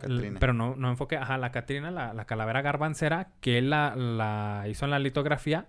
Catrina. 0.00 0.40
pero 0.40 0.54
no, 0.54 0.76
no 0.76 0.88
enfoque, 0.88 1.16
ajá, 1.18 1.36
la 1.36 1.50
Catrina, 1.52 1.90
la, 1.90 2.14
la 2.14 2.24
calavera 2.24 2.62
garbancera, 2.62 3.32
que 3.42 3.58
él 3.58 3.68
la, 3.68 3.94
la 3.96 4.64
hizo 4.66 4.86
en 4.86 4.92
la 4.92 4.98
litografía, 4.98 5.66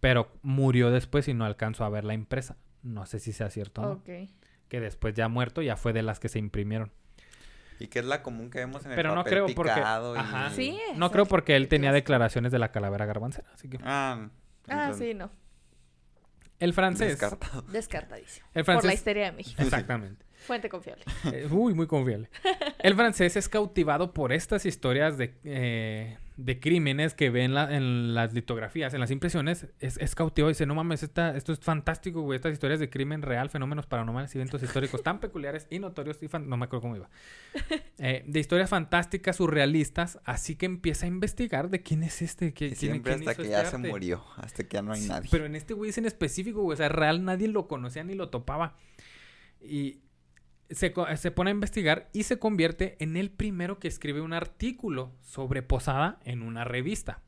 pero 0.00 0.30
murió 0.42 0.90
después 0.90 1.28
y 1.28 1.34
no 1.34 1.46
alcanzó 1.46 1.84
a 1.84 1.88
ver 1.88 2.04
la 2.04 2.12
impresa. 2.12 2.58
No 2.82 3.06
sé 3.06 3.18
si 3.20 3.32
sea 3.32 3.48
cierto 3.48 3.80
o 3.82 3.86
no. 3.94 4.02
Que 4.04 4.80
después 4.80 5.14
ya 5.14 5.28
muerto 5.28 5.62
ya 5.62 5.76
fue 5.76 5.92
de 5.94 6.02
las 6.02 6.20
que 6.20 6.28
se 6.28 6.38
imprimieron. 6.38 6.92
Y 7.80 7.88
que 7.88 7.98
es 8.00 8.04
la 8.04 8.22
común 8.22 8.50
que 8.50 8.58
vemos 8.58 8.84
en 8.84 8.92
el 8.92 8.96
Pero 8.96 9.10
no 9.14 9.24
papel 9.24 9.32
creo 9.32 9.46
porque- 9.56 9.72
picado 9.72 10.14
y- 10.14 10.18
ajá. 10.18 10.50
Sí, 10.50 10.78
No 10.96 11.10
creo 11.10 11.26
porque 11.26 11.56
él 11.56 11.66
tenía 11.68 11.90
declaraciones 11.92 12.52
de 12.52 12.58
la 12.58 12.70
calavera 12.70 13.06
garbancera, 13.06 13.48
así 13.54 13.68
que... 13.68 13.78
Ah, 13.82 14.28
Ah, 14.68 14.92
sí, 14.96 15.14
no. 15.14 15.30
El 16.58 16.74
francés... 16.74 17.08
descartado. 17.18 17.62
Descartadísimo. 17.62 18.46
El 18.54 18.64
Por 18.64 18.84
la 18.84 18.92
historia 18.94 19.24
de 19.24 19.32
México. 19.32 19.60
Exactamente. 19.62 20.24
Fuente 20.46 20.68
confiable. 20.68 21.04
Eh, 21.32 21.48
uy, 21.50 21.74
muy 21.74 21.86
confiable. 21.86 22.28
El 22.78 22.94
francés 22.94 23.36
es 23.36 23.48
cautivado 23.48 24.12
por 24.12 24.32
estas 24.32 24.66
historias 24.66 25.16
de, 25.18 25.34
eh, 25.44 26.18
de 26.44 26.58
crímenes 26.58 27.14
que 27.14 27.30
ve 27.30 27.44
en, 27.44 27.54
la- 27.54 27.74
en 27.74 28.14
las 28.14 28.32
litografías, 28.32 28.94
en 28.94 29.00
las 29.00 29.10
impresiones. 29.10 29.66
Es, 29.78 29.96
es 29.98 30.14
cautivado 30.14 30.50
y 30.50 30.54
dice, 30.54 30.66
no 30.66 30.74
mames, 30.74 31.02
esta- 31.02 31.36
esto 31.36 31.52
es 31.52 31.60
fantástico, 31.60 32.22
güey. 32.22 32.36
Estas 32.36 32.52
historias 32.52 32.80
de 32.80 32.88
crimen 32.90 33.22
real, 33.22 33.50
fenómenos 33.50 33.86
paranormales 33.86 34.34
y 34.34 34.38
eventos 34.38 34.62
históricos 34.62 35.02
tan 35.02 35.20
peculiares 35.20 35.66
y 35.70 35.78
notorios 35.78 36.22
y 36.22 36.28
fan- 36.28 36.48
no 36.48 36.56
me 36.56 36.64
acuerdo 36.64 36.82
cómo 36.82 36.96
iba. 36.96 37.08
Eh, 38.02 38.24
de 38.26 38.40
historias 38.40 38.70
fantásticas, 38.70 39.36
surrealistas. 39.36 40.18
Así 40.24 40.56
que 40.56 40.64
empieza 40.64 41.04
a 41.04 41.08
investigar 41.08 41.68
de 41.68 41.82
quién 41.82 42.02
es 42.02 42.22
este. 42.22 42.54
que 42.54 42.68
Y 42.68 42.74
siempre 42.74 43.12
hasta 43.12 43.34
que 43.34 43.46
ya 43.48 43.66
se 43.66 43.76
murió, 43.76 44.24
hasta 44.36 44.64
que 44.64 44.76
ya 44.76 44.82
no 44.82 44.92
hay 44.92 45.02
nadie. 45.02 45.28
pero 45.30 45.44
en 45.44 45.54
este 45.54 45.74
güey 45.74 45.90
es 45.90 45.98
en 45.98 46.06
específico, 46.06 46.62
güey. 46.62 46.74
O 46.74 46.76
sea, 46.78 46.88
real 46.88 47.22
nadie 47.26 47.48
lo 47.48 47.68
conocía 47.68 48.02
ni 48.02 48.14
lo 48.14 48.30
topaba. 48.30 48.76
Y 49.60 49.98
se, 50.70 50.92
co- 50.92 51.06
se 51.16 51.30
pone 51.30 51.50
a 51.50 51.54
investigar 51.54 52.08
y 52.12 52.24
se 52.24 52.38
convierte 52.38 52.96
en 53.00 53.16
el 53.16 53.30
primero 53.30 53.78
que 53.78 53.88
escribe 53.88 54.20
un 54.20 54.32
artículo 54.32 55.12
sobre 55.20 55.62
Posada 55.62 56.18
en 56.24 56.42
una 56.42 56.64
revista. 56.64 57.22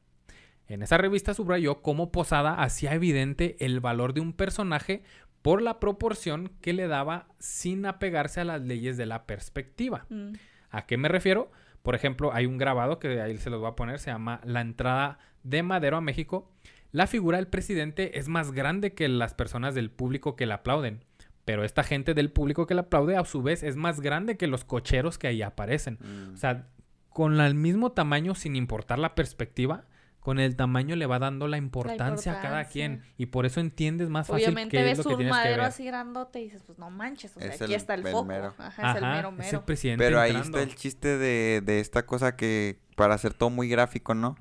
En 0.69 0.83
esa 0.83 0.97
revista 0.97 1.35
subrayó 1.35 1.83
cómo 1.83 2.13
Posada 2.13 2.63
hacía 2.63 2.95
evidente 2.95 3.57
el 3.61 3.81
valor 3.81 4.15
de 4.15 4.21
un 4.21 4.33
personaje 4.33 5.03
por 5.43 5.61
la 5.61 5.81
proporción 5.81 6.53
que 6.61 6.73
le 6.73 6.87
daba 6.87 7.27
sin 7.39 7.85
apegarse 7.85 8.41
a 8.41 8.45
las 8.45 8.63
leyes 8.63 8.97
de 8.97 9.07
la 9.07 9.27
perspectiva. 9.27 10.07
Mm. 10.09 10.33
¿A 10.71 10.87
qué 10.87 10.97
me 10.97 11.09
refiero? 11.09 11.51
Por 11.83 11.95
ejemplo, 11.97 12.33
hay 12.33 12.47
un 12.47 12.59
grabado 12.59 13.01
que 13.01 13.21
ahí 13.21 13.37
se 13.39 13.51
los 13.51 13.61
voy 13.61 13.69
a 13.71 13.75
poner, 13.75 13.99
se 13.99 14.11
llama 14.13 14.41
La 14.45 14.61
entrada 14.61 15.19
de 15.43 15.65
Madero 15.65 15.97
a 15.97 16.01
México. 16.01 16.53
La 16.93 17.07
figura 17.09 17.39
del 17.39 17.49
presidente 17.49 18.19
es 18.19 18.29
más 18.29 18.53
grande 18.53 18.95
que 18.95 19.09
las 19.09 19.35
personas 19.35 19.75
del 19.75 19.91
público 19.91 20.37
que 20.37 20.47
le 20.47 20.55
aplauden. 20.55 21.05
Pero 21.45 21.65
esta 21.65 21.83
gente 21.83 22.15
del 22.15 22.31
público 22.31 22.67
que 22.67 22.75
le 22.75 22.81
aplaude 22.83 23.17
a 23.17 23.25
su 23.25 23.43
vez 23.43 23.63
es 23.63 23.77
más 23.77 24.01
grande 24.01 24.37
que 24.37 24.47
los 24.47 24.65
cocheros 24.65 25.19
que 25.19 25.27
ahí 25.27 25.43
aparecen. 25.43 25.99
Mm. 26.01 26.35
O 26.35 26.37
sea, 26.37 26.69
con 27.09 27.41
el 27.41 27.55
mismo 27.55 27.93
tamaño, 27.93 28.35
sin 28.35 28.55
importar 28.57 28.99
la 29.01 29.15
perspectiva, 29.17 29.85
con 30.21 30.39
el 30.39 30.55
tamaño 30.55 30.95
le 30.95 31.05
va 31.07 31.19
dando 31.19 31.49
la 31.49 31.57
importancia, 31.59 32.39
a 32.39 32.41
cada 32.41 32.65
quien. 32.67 33.03
Y 33.19 33.27
por 33.27 33.45
eso 33.45 33.59
entiendes 33.59 34.09
más 34.09 34.29
fácil 34.29 34.45
Obviamente 34.47 34.77
qué 34.77 34.91
es 34.93 34.99
ves 34.99 34.99
lo 34.99 35.03
que 35.05 35.15
un 35.15 35.19
tienes 35.19 35.35
que 35.35 35.41
madero 35.41 35.63
ver. 35.63 35.69
así 35.69 35.85
grandote 35.85 36.41
y 36.41 36.45
dices, 36.45 36.63
pues 36.65 36.79
no 36.79 36.91
manches, 36.91 37.37
o 37.37 37.41
sea, 37.41 37.49
Es 37.49 37.61
aquí 37.61 37.73
el- 37.73 37.77
está 37.77 37.95
el, 37.95 38.07
el 38.07 38.13
foco. 38.13 38.25
mero. 38.27 38.55
Ajá, 38.57 38.69
es 38.93 38.97
el 38.99 39.05
Ajá, 39.05 39.17
mero 39.17 39.29
es 39.31 39.35
mero. 39.39 39.59
el 39.59 39.65
presidente 39.65 40.05
Pero 40.05 40.21
ahí 40.21 40.31
entrando. 40.31 40.59
está 40.59 40.71
el 40.71 40.77
chiste 40.77 41.19
de, 41.19 41.61
de 41.61 41.81
esta 41.81 42.07
cosa 42.07 42.37
que 42.37 42.79
para 42.95 43.15
hacer 43.15 43.35
todo 43.35 43.51
muy 43.51 43.69
gráfico, 43.69 44.15
¿no? 44.15 44.37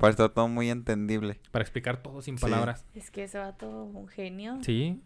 Para 0.00 0.14
hacer 0.14 0.30
todo 0.30 0.48
muy 0.48 0.70
entendible. 0.70 1.38
Para 1.50 1.62
explicar 1.62 1.98
todo 2.02 2.22
sin 2.22 2.38
Sí. 2.38 2.42
palabras. 2.42 2.86
Es 2.94 3.10
que 3.10 3.24
ese 3.24 3.38
va 3.38 3.52
todo 3.58 3.84
un 3.84 4.08
genio. 4.08 4.58
Sí. 4.62 5.02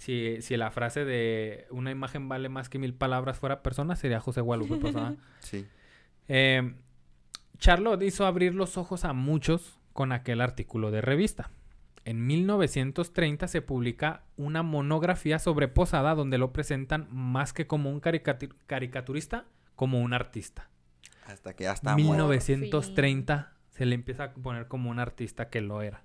Si, 0.00 0.40
si 0.40 0.56
la 0.56 0.70
frase 0.70 1.04
de 1.04 1.66
una 1.70 1.90
imagen 1.90 2.26
vale 2.26 2.48
más 2.48 2.70
que 2.70 2.78
mil 2.78 2.94
palabras 2.94 3.38
fuera 3.38 3.62
persona, 3.62 3.96
sería 3.96 4.18
José 4.18 4.40
Guadalupe 4.40 4.76
Posada. 4.76 5.14
Sí. 5.40 5.66
Eh, 6.28 6.74
Charlotte 7.58 8.02
hizo 8.02 8.24
abrir 8.24 8.54
los 8.54 8.78
ojos 8.78 9.04
a 9.04 9.12
muchos 9.12 9.78
con 9.92 10.12
aquel 10.12 10.40
artículo 10.40 10.90
de 10.90 11.02
revista. 11.02 11.50
En 12.06 12.26
1930 12.26 13.46
se 13.46 13.60
publica 13.60 14.22
una 14.38 14.62
monografía 14.62 15.38
sobre 15.38 15.68
Posada 15.68 16.14
donde 16.14 16.38
lo 16.38 16.50
presentan 16.52 17.06
más 17.10 17.52
que 17.52 17.66
como 17.66 17.90
un 17.90 18.00
caricatu- 18.00 18.54
caricaturista, 18.66 19.44
como 19.76 20.00
un 20.00 20.14
artista. 20.14 20.70
Hasta 21.26 21.52
que 21.54 21.66
muerto. 21.92 22.28
1930 22.28 23.52
se 23.68 23.84
le 23.84 23.94
empieza 23.94 24.24
a 24.24 24.32
poner 24.32 24.66
como 24.66 24.88
un 24.90 24.98
artista 24.98 25.50
que 25.50 25.60
lo 25.60 25.82
era. 25.82 26.02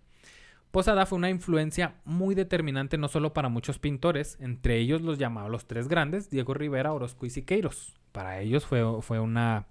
Posada 0.76 1.05
fue 1.05 1.17
una 1.17 1.30
influencia 1.30 1.95
muy 2.03 2.36
determinante 2.36 2.97
no 2.97 3.07
solo 3.07 3.34
para 3.34 3.47
muchos 3.47 3.80
pintores, 3.80 4.38
entre 4.41 4.76
ellos 4.78 5.01
los 5.01 5.17
llamados 5.17 5.49
los 5.49 5.67
tres 5.67 5.88
grandes, 5.88 6.30
Diego 6.30 6.53
Rivera, 6.53 6.91
Orozco 6.91 7.26
y 7.26 7.30
Siqueiros. 7.30 7.95
Para 8.11 8.41
ellos 8.41 8.65
fue, 8.65 8.84
fue 9.01 9.21
una 9.21 9.67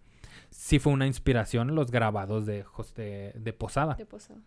sí 0.49 0.79
fue 0.79 0.95
una 0.95 1.07
inspiración 1.07 1.75
los 1.75 1.91
grabados 1.91 2.47
de, 2.47 2.63
José- 2.63 3.35
de 3.37 3.53
Posada. 3.53 3.97
De 3.97 4.07
posada. 4.07 4.41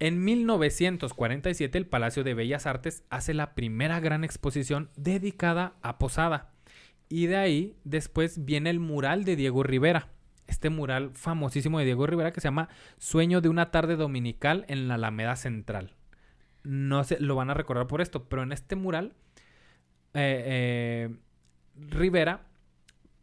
En 0.00 0.24
1947 0.24 1.78
el 1.78 1.86
Palacio 1.86 2.24
de 2.24 2.34
Bellas 2.34 2.66
Artes 2.66 3.04
hace 3.08 3.32
la 3.32 3.54
primera 3.54 4.00
gran 4.00 4.24
exposición 4.24 4.90
dedicada 4.96 5.74
a 5.82 5.96
Posada. 5.96 6.50
Y 7.08 7.26
de 7.26 7.36
ahí 7.36 7.76
después 7.84 8.44
viene 8.44 8.70
el 8.70 8.80
mural 8.80 9.24
de 9.24 9.36
Diego 9.36 9.62
Rivera. 9.62 10.08
Este 10.52 10.68
mural 10.68 11.12
famosísimo 11.14 11.78
de 11.78 11.86
Diego 11.86 12.06
Rivera 12.06 12.30
que 12.30 12.42
se 12.42 12.48
llama 12.48 12.68
Sueño 12.98 13.40
de 13.40 13.48
una 13.48 13.70
tarde 13.70 13.96
dominical 13.96 14.66
en 14.68 14.86
la 14.86 14.96
Alameda 14.96 15.34
Central. 15.34 15.94
No 16.62 17.04
sé, 17.04 17.18
lo 17.20 17.36
van 17.36 17.48
a 17.48 17.54
recordar 17.54 17.86
por 17.86 18.02
esto, 18.02 18.28
pero 18.28 18.42
en 18.42 18.52
este 18.52 18.76
mural 18.76 19.14
eh, 20.12 20.44
eh, 20.44 21.16
Rivera 21.74 22.42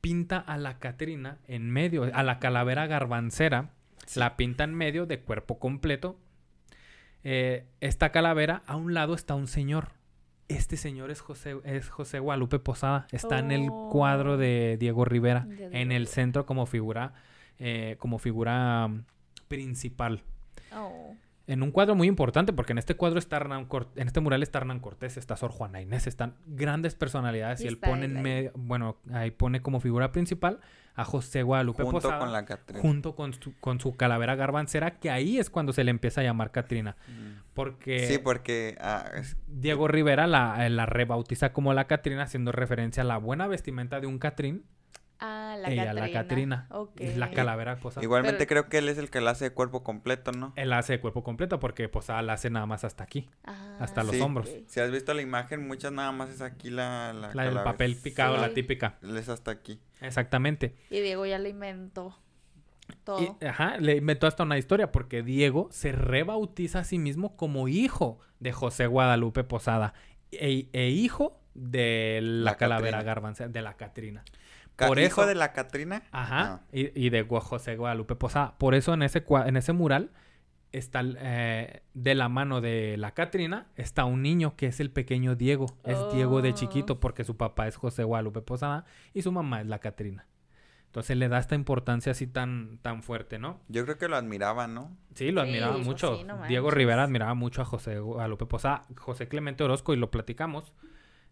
pinta 0.01 0.39
a 0.39 0.57
la 0.57 0.79
Catrina 0.79 1.37
en 1.47 1.69
medio, 1.69 2.09
a 2.11 2.23
la 2.23 2.39
calavera 2.39 2.87
garbancera, 2.87 3.73
la 4.15 4.35
pinta 4.35 4.63
en 4.63 4.73
medio 4.73 5.05
de 5.05 5.19
cuerpo 5.19 5.59
completo. 5.59 6.17
Eh, 7.23 7.67
esta 7.79 8.11
calavera, 8.11 8.63
a 8.65 8.75
un 8.75 8.95
lado 8.95 9.13
está 9.13 9.35
un 9.35 9.45
señor. 9.45 9.98
Este 10.49 10.77
señor 10.77 11.11
es 11.11 11.21
José, 11.21 11.57
es 11.63 11.89
José 11.89 12.19
Guadalupe 12.19 12.59
Posada. 12.59 13.07
Está 13.11 13.39
en 13.39 13.51
el 13.51 13.69
Oh. 13.71 13.89
cuadro 13.89 14.35
de 14.35 14.77
Diego 14.79 15.05
Rivera. 15.05 15.41
De 15.41 15.55
Diego 15.55 15.71
en 15.75 15.91
el 15.91 16.07
centro 16.07 16.45
como 16.45 16.65
figura, 16.65 17.13
eh, 17.59 17.95
como 17.99 18.17
figura 18.17 18.87
mm, 18.87 19.05
principal. 19.47 20.23
Oh. 20.75 21.13
En 21.49 21.63
un 21.63 21.71
cuadro 21.71 21.95
muy 21.95 22.07
importante, 22.07 22.53
porque 22.53 22.73
en 22.73 22.77
este 22.77 22.95
cuadro 22.95 23.17
está 23.17 23.37
Hernán 23.37 23.67
Cort- 23.67 23.89
en 23.95 24.05
este 24.07 24.19
mural 24.19 24.43
está 24.43 24.59
Hernán 24.59 24.79
Cortés, 24.79 25.17
está 25.17 25.35
Sor 25.35 25.51
Juana 25.51 25.81
Inés, 25.81 26.05
están 26.05 26.35
grandes 26.45 26.93
personalidades 26.93 27.61
y, 27.61 27.63
Y 27.63 27.67
él 27.67 27.77
pone 27.79 28.05
en 28.05 28.21
medio, 28.21 28.51
bueno, 28.55 28.97
ahí 29.11 29.31
pone 29.31 29.61
como 29.61 29.79
figura 29.79 30.11
principal 30.11 30.59
a 30.95 31.05
José 31.05 31.41
Guadalupe 31.43 31.81
Junto 31.83 31.97
Posada 31.97 32.19
con 32.19 32.31
la 32.31 32.45
Catrina. 32.45 32.81
junto 32.81 33.15
con 33.15 33.33
su, 33.33 33.57
con 33.59 33.79
su 33.79 33.95
calavera 33.95 34.35
garbancera, 34.35 34.99
que 34.99 35.09
ahí 35.09 35.39
es 35.39 35.49
cuando 35.49 35.73
se 35.73 35.83
le 35.83 35.91
empieza 35.91 36.21
a 36.21 36.23
llamar 36.23 36.51
Catrina, 36.51 36.97
Mm. 37.07 37.41
porque 37.55 38.05
Sí, 38.07 38.17
porque 38.19 38.77
ah, 38.79 39.05
es- 39.15 39.35
Diego 39.47 39.87
Rivera 39.87 40.27
la, 40.27 40.69
la 40.69 40.85
rebautiza 40.85 41.51
como 41.51 41.73
la 41.73 41.87
Catrina, 41.87 42.23
haciendo 42.23 42.51
referencia 42.51 43.01
a 43.01 43.05
la 43.07 43.17
buena 43.17 43.47
vestimenta 43.47 43.99
de 43.99 44.07
un 44.07 44.19
Catrín, 44.19 44.65
Ah, 45.21 45.57
la 45.59 45.69
ella 45.69 45.85
Catrina. 45.87 46.07
la 46.07 46.11
Catrina, 46.13 46.67
Ok. 46.71 46.91
es 47.01 47.17
la 47.17 47.31
calavera 47.31 47.75
Posada. 47.75 48.03
igualmente 48.03 48.37
Pero- 48.37 48.47
creo 48.47 48.69
que 48.69 48.77
él 48.77 48.87
es 48.89 48.97
el 48.97 49.09
que 49.09 49.19
la 49.19 49.31
hace 49.31 49.45
de 49.45 49.51
cuerpo 49.51 49.83
completo, 49.83 50.31
¿no? 50.31 50.53
Él 50.55 50.71
hace 50.71 50.93
de 50.93 51.01
cuerpo 51.01 51.23
completo 51.23 51.59
porque 51.59 51.89
Posada 51.89 52.21
la 52.21 52.33
hace 52.33 52.49
nada 52.49 52.65
más 52.65 52.83
hasta 52.85 53.03
aquí. 53.03 53.29
Ah, 53.43 53.77
hasta 53.81 54.03
los 54.03 54.15
Sí. 54.15 54.21
hombros. 54.21 54.49
Si 54.67 54.79
has 54.79 54.91
visto 54.91 55.13
la 55.13 55.21
imagen, 55.21 55.67
muchas 55.67 55.91
nada 55.91 56.11
más 56.13 56.29
es 56.29 56.41
aquí 56.41 56.69
la... 56.69 57.11
La, 57.13 57.33
La 57.33 57.43
del 57.43 57.55
papel 57.63 57.97
picado, 57.97 58.37
la 58.37 58.53
típica. 58.53 58.97
Él 59.01 59.17
es 59.17 59.27
hasta 59.27 59.51
aquí. 59.51 59.81
Exactamente. 59.99 60.75
Y 60.89 61.01
Diego 61.01 61.25
ya 61.25 61.37
lo 61.37 61.49
inventó. 61.49 62.17
Todo. 63.03 63.37
Y, 63.41 63.45
ajá, 63.45 63.77
le 63.77 63.97
inventó 63.97 64.25
hasta 64.25 64.43
una 64.43 64.57
historia 64.57 64.91
porque 64.91 65.21
Diego 65.21 65.67
se 65.71 65.91
rebautiza 65.91 66.79
a 66.79 66.83
sí 66.83 66.97
mismo 66.97 67.35
como 67.35 67.67
hijo 67.67 68.19
de 68.39 68.51
José 68.51 68.87
Guadalupe 68.87 69.43
Posada 69.43 69.93
e, 70.31 70.69
e 70.73 70.89
hijo 70.89 71.39
de 71.53 72.19
la, 72.23 72.51
La 72.51 72.57
calavera 72.57 72.91
Catrina. 72.99 73.03
garbancera, 73.03 73.49
de 73.49 73.61
la 73.61 73.73
Catrina. 73.75 74.23
Por 74.87 74.99
¿Hijo 74.99 75.21
eso- 75.21 75.27
de 75.27 75.35
la 75.35 75.53
Catrina? 75.53 76.03
Ajá, 76.11 76.61
y, 76.71 76.91
y 76.99 77.09
de 77.09 77.23
José 77.23 77.75
Guadalupe 77.75 78.15
Posada. 78.15 78.57
Por 78.57 78.75
eso 78.75 78.93
en 78.93 79.03
ese, 79.03 79.25
cua- 79.25 79.47
en 79.47 79.57
ese 79.57 79.73
mural 79.73 80.11
está 80.71 81.01
eh, 81.03 81.81
de 81.95 82.13
la 82.15 82.29
mano 82.29 82.61
de 82.61 82.95
la 82.97 83.15
Catrina 83.15 83.65
está 83.75 84.05
un 84.05 84.21
niño 84.21 84.55
que 84.55 84.67
es 84.67 84.79
el 84.79 84.91
pequeño 84.91 85.35
Diego. 85.35 85.65
Es 85.83 85.97
Diego 86.13 86.41
de 86.43 86.49
Oh. 86.51 86.53
chiquito 86.53 86.99
porque 86.99 87.23
su 87.23 87.37
papá 87.37 87.67
es 87.67 87.75
José 87.75 88.03
Guadalupe 88.03 88.41
Posada 88.41 88.85
y 89.13 89.23
su 89.23 89.31
mamá 89.31 89.61
es 89.61 89.67
la 89.67 89.79
Catrina. 89.79 90.27
Entonces 90.85 91.17
le 91.17 91.27
da 91.29 91.37
esta 91.37 91.53
importancia 91.53 92.11
así 92.13 92.25
tan, 92.25 92.79
tan 92.81 93.03
fuerte, 93.03 93.37
¿no? 93.37 93.59
Yo 93.67 93.83
creo 93.83 93.97
que 93.99 94.07
lo 94.07 94.15
admiraba, 94.15 94.67
¿no? 94.67 94.95
Sí, 95.13 95.31
lo 95.31 95.43
Sí, 95.43 95.49
admiraba 95.49 95.77
mucho. 95.77 96.17
sí, 96.17 96.23
no 96.23 96.41
Diego. 96.47 96.71
Rivera 96.71 97.03
admiraba 97.03 97.35
mucho 97.35 97.61
a 97.61 97.65
José 97.65 97.99
Guadalupe 97.99 98.47
Posada, 98.47 98.85
José 98.97 99.27
Clemente 99.27 99.63
Orozco, 99.63 99.93
y 99.93 99.97
lo 99.97 100.09
platicamos. 100.09 100.73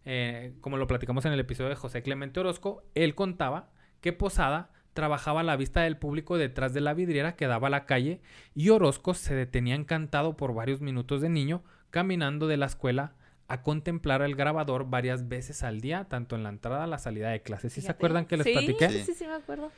Eh, 0.04 0.54
como 0.60 0.76
lo 0.76 0.86
platicamos 0.86 1.24
en 1.24 1.32
el 1.32 1.40
episodio 1.40 1.70
de 1.70 1.76
José 1.76 2.02
Clemente 2.02 2.40
Orozco, 2.40 2.82
él 2.94 3.14
contaba 3.14 3.70
que 4.00 4.12
Posada 4.12 4.70
trabajaba 4.94 5.40
a 5.40 5.44
la 5.44 5.56
vista 5.56 5.82
del 5.82 5.96
público 5.96 6.38
detrás 6.38 6.74
de 6.74 6.80
la 6.80 6.94
vidriera 6.94 7.36
que 7.36 7.46
daba 7.46 7.68
a 7.68 7.70
la 7.70 7.86
calle 7.86 8.20
y 8.54 8.70
Orozco 8.70 9.14
se 9.14 9.34
detenía 9.34 9.74
encantado 9.74 10.36
por 10.36 10.54
varios 10.54 10.80
minutos 10.80 11.20
de 11.20 11.28
niño 11.28 11.62
caminando 11.90 12.48
de 12.48 12.56
la 12.56 12.66
escuela 12.66 13.12
a 13.46 13.62
contemplar 13.62 14.22
el 14.22 14.34
grabador 14.34 14.90
varias 14.90 15.28
veces 15.28 15.62
al 15.62 15.80
día, 15.80 16.04
tanto 16.08 16.36
en 16.36 16.42
la 16.42 16.48
entrada 16.50 16.86
y 16.86 16.90
la 16.90 16.98
salida 16.98 17.30
de 17.30 17.42
clases. 17.42 17.72
¿Sí 17.72 17.80
se 17.80 17.90
acuerdan 17.90 18.26
que 18.26 18.36
les 18.36 18.44
sí, 18.46 18.52
platiqué? 18.52 18.88
Sí, 18.90 19.02
sí, 19.04 19.14
sí, 19.14 19.26
me 19.26 19.34
acuerdo. 19.34 19.70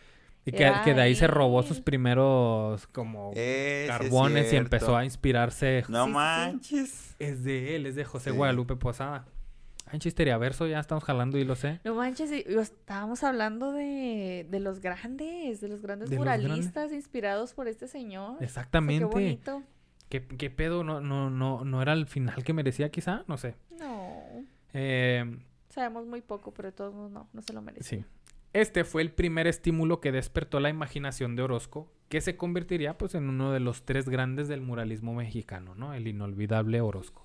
Y 0.45 0.53
que, 0.53 0.65
de 0.65 1.01
ahí 1.01 1.15
se 1.15 1.27
robó 1.27 1.63
sus 1.63 1.81
primeros 1.81 2.87
como 2.89 3.31
Eh, 3.37 3.83
sí 3.87 3.89
carbones 3.93 4.53
y 4.53 4.57
empezó 4.57 4.97
a 4.97 5.05
inspirarse. 5.05 5.85
No 5.89 6.07
Sí, 6.07 6.11
manches. 6.13 7.15
Es 7.19 7.45
de 7.45 7.77
él, 7.77 7.87
es 7.87 7.95
de 7.95 8.05
José 8.05 8.31
Sí. 8.31 8.37
Guadalupe 8.37 8.75
Posada. 8.75 9.27
Chisteria 9.99 10.39
Verso 10.39 10.67
ya 10.69 10.79
estamos 10.79 11.03
jalando 11.03 11.37
y 11.39 11.45
lo 11.45 11.57
sé. 11.57 11.81
No 11.85 11.95
manches, 11.97 12.31
y- 12.31 12.45
estábamos 12.61 13.25
hablando 13.25 13.73
de, 13.73 14.47
de 14.49 14.61
los 14.61 14.79
grandes, 14.81 15.61
de 15.61 15.69
los 15.69 15.83
grandes 15.83 16.11
De 16.11 16.17
los 16.17 16.25
grandes. 16.25 16.47
muralistas 16.49 16.93
inspirados 16.93 17.55
por 17.55 17.67
este 17.67 17.89
señor. 17.89 18.35
O 18.35 18.39
sea, 18.39 18.47
Exactamente. 18.47 19.01
qué 19.01 19.05
bonito. 19.07 19.63
¿Qué, 20.09 20.25
qué 20.27 20.51
pedo? 20.51 20.85
No, 20.85 21.01
no, 21.01 21.31
no, 21.31 21.65
no 21.65 21.83
era 21.83 21.93
el 21.93 22.07
final 22.07 22.45
que 22.45 22.53
merecía 22.53 22.91
quizá, 22.91 23.25
no 23.27 23.37
sé. 23.37 23.57
No, 23.79 24.15
Eh, 24.73 25.25
sabemos 25.71 26.07
muy 26.07 26.21
poco, 26.21 26.53
pero 26.53 26.69
de 26.69 26.73
todos 26.73 26.95
modos 26.95 27.11
no, 27.11 27.29
no 27.33 27.43
se 27.43 27.53
lo 27.53 27.61
merece. 27.63 27.97
sí. 27.99 28.05
Este 28.53 28.83
fue 28.83 29.03
el 29.03 29.13
primer 29.13 29.47
estímulo 29.47 30.01
que 30.01 30.11
despertó 30.11 30.59
la 30.59 30.69
imaginación 30.71 31.37
de 31.37 31.43
Orozco, 31.43 31.93
que 32.09 32.21
se 32.21 32.37
convertiría 32.37 32.99
pues 32.99 33.15
en 33.15 33.29
uno 33.29 33.53
de 33.53 33.61
los 33.61 33.85
tres 33.85 34.09
grandes 34.09 34.49
del 34.49 34.61
muralismo 34.61 35.15
mexicano, 35.15 35.77
¿no? 35.77 35.95
El 35.95 36.09
inolvidable 36.09 36.81
Orozco. 36.81 37.25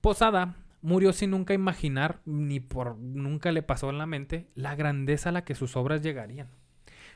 Posada 0.00 0.56
murió 0.82 1.12
sin 1.12 1.30
nunca 1.30 1.54
imaginar, 1.54 2.20
ni 2.24 2.60
por 2.60 2.96
nunca 2.98 3.52
le 3.52 3.62
pasó 3.62 3.90
en 3.90 3.98
la 3.98 4.06
mente, 4.06 4.48
la 4.54 4.74
grandeza 4.76 5.28
a 5.30 5.32
la 5.32 5.44
que 5.44 5.54
sus 5.54 5.76
obras 5.76 6.02
llegarían. 6.02 6.48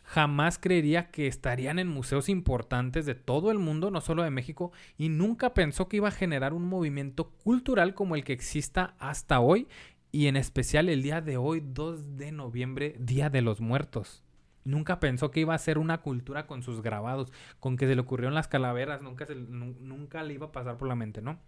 Jamás 0.04 0.58
creería 0.58 1.10
que 1.10 1.28
estarían 1.28 1.78
en 1.78 1.86
museos 1.88 2.28
importantes 2.28 3.06
de 3.06 3.14
todo 3.14 3.50
el 3.52 3.58
mundo, 3.58 3.90
no 3.90 4.00
solo 4.00 4.24
de 4.24 4.30
México, 4.30 4.72
y 4.98 5.08
nunca 5.08 5.54
pensó 5.54 5.88
que 5.88 5.98
iba 5.98 6.08
a 6.08 6.12
generar 6.12 6.52
un 6.54 6.64
movimiento 6.64 7.30
cultural 7.44 7.94
como 7.94 8.16
el 8.16 8.24
que 8.24 8.32
exista 8.32 8.94
hasta 8.98 9.38
hoy, 9.40 9.68
y 10.10 10.26
en 10.26 10.36
especial 10.36 10.88
el 10.88 11.02
día 11.02 11.20
de 11.20 11.36
hoy, 11.36 11.62
2 11.64 12.16
de 12.16 12.32
noviembre, 12.32 12.96
Día 12.98 13.30
de 13.30 13.42
los 13.42 13.60
Muertos. 13.60 14.22
Nunca 14.64 15.00
pensó 15.00 15.30
que 15.30 15.40
iba 15.40 15.54
a 15.54 15.58
ser 15.58 15.78
una 15.78 16.02
cultura 16.02 16.46
con 16.46 16.62
sus 16.62 16.82
grabados, 16.82 17.32
con 17.60 17.76
que 17.76 17.86
se 17.86 17.94
le 17.94 18.00
ocurrieron 18.02 18.34
las 18.34 18.48
calaveras, 18.48 19.02
nunca, 19.02 19.24
se- 19.26 19.34
nu- 19.34 19.76
nunca 19.80 20.22
le 20.22 20.34
iba 20.34 20.46
a 20.48 20.52
pasar 20.52 20.76
por 20.78 20.88
la 20.88 20.94
mente, 20.96 21.22
¿no? 21.22 21.38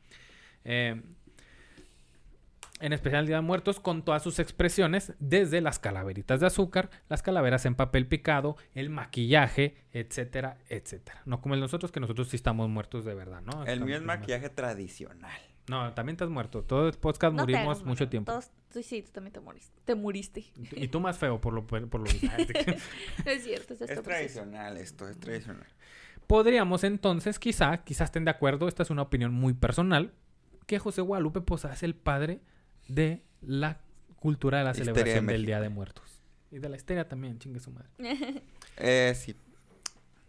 Eh, 0.64 1.02
en 2.84 2.92
especial 2.92 3.22
el 3.22 3.26
Día 3.28 3.36
de 3.36 3.42
Muertos, 3.42 3.80
con 3.80 4.04
todas 4.04 4.22
sus 4.22 4.38
expresiones, 4.38 5.14
desde 5.18 5.62
las 5.62 5.78
calaveritas 5.78 6.40
de 6.40 6.46
azúcar, 6.46 6.90
las 7.08 7.22
calaveras 7.22 7.64
en 7.64 7.76
papel 7.76 8.06
picado, 8.06 8.58
el 8.74 8.90
maquillaje, 8.90 9.78
etcétera, 9.90 10.58
etcétera. 10.68 11.22
No 11.24 11.40
como 11.40 11.54
el 11.54 11.60
de 11.60 11.64
nosotros, 11.64 11.90
que 11.92 12.00
nosotros 12.00 12.28
sí 12.28 12.36
estamos 12.36 12.68
muertos 12.68 13.06
de 13.06 13.14
verdad, 13.14 13.40
¿no? 13.40 13.62
El 13.62 13.68
Estamos 13.68 13.86
mío 13.86 13.96
es 13.96 14.02
muertos. 14.02 14.20
maquillaje 14.20 14.50
tradicional. 14.50 15.40
No, 15.66 15.94
también 15.94 16.16
estás 16.16 16.28
muerto. 16.28 16.62
Todo 16.62 16.88
el 16.88 16.92
podcast 16.92 17.34
No 17.34 17.40
murimos 17.44 17.78
hagas, 17.78 17.84
mucho 17.84 18.06
tiempo. 18.10 18.30
Todos, 18.32 18.50
tú 18.70 18.82
sí, 18.82 19.00
tú 19.00 19.12
también 19.12 19.32
te 19.32 19.40
moriste. 19.40 19.80
Te 19.86 19.94
muriste. 19.94 20.44
Y 20.72 20.88
tú 20.88 21.00
más 21.00 21.16
feo, 21.16 21.40
por 21.40 21.54
lo, 21.54 21.66
por 21.66 21.80
lo 21.80 22.04
es 23.24 23.44
cierto, 23.44 23.72
es, 23.72 23.80
Es 23.80 23.90
esto 23.90 24.02
tradicional 24.02 24.76
esto, 24.76 25.08
es 25.08 25.18
tradicional. 25.18 25.66
Podríamos 26.26 26.84
entonces, 26.84 27.38
quizá, 27.38 27.78
quizás 27.78 28.08
estén 28.08 28.26
de 28.26 28.30
acuerdo, 28.30 28.68
esta 28.68 28.82
es 28.82 28.90
una 28.90 29.00
opinión 29.00 29.32
muy 29.32 29.54
personal, 29.54 30.12
que 30.66 30.78
José 30.78 31.00
Guadalupe 31.00 31.40
Posada 31.40 31.72
es 31.72 31.82
el 31.82 31.94
padre 31.94 32.42
de 32.88 33.22
la 33.42 33.80
cultura 34.16 34.58
de 34.58 34.64
la 34.64 34.70
Histeria 34.70 34.92
de 34.92 34.98
celebración 35.00 35.26
del. 35.26 35.46
Día 35.46 35.60
de 35.60 35.68
Muertos. 35.68 36.22
Y 36.50 36.58
de 36.58 36.68
la 36.68 36.76
histeria 36.76 37.08
también, 37.08 37.38
chingue 37.38 37.60
su 37.60 37.70
madre. 37.70 37.88
Eh, 38.76 39.12
sí. 39.14 39.36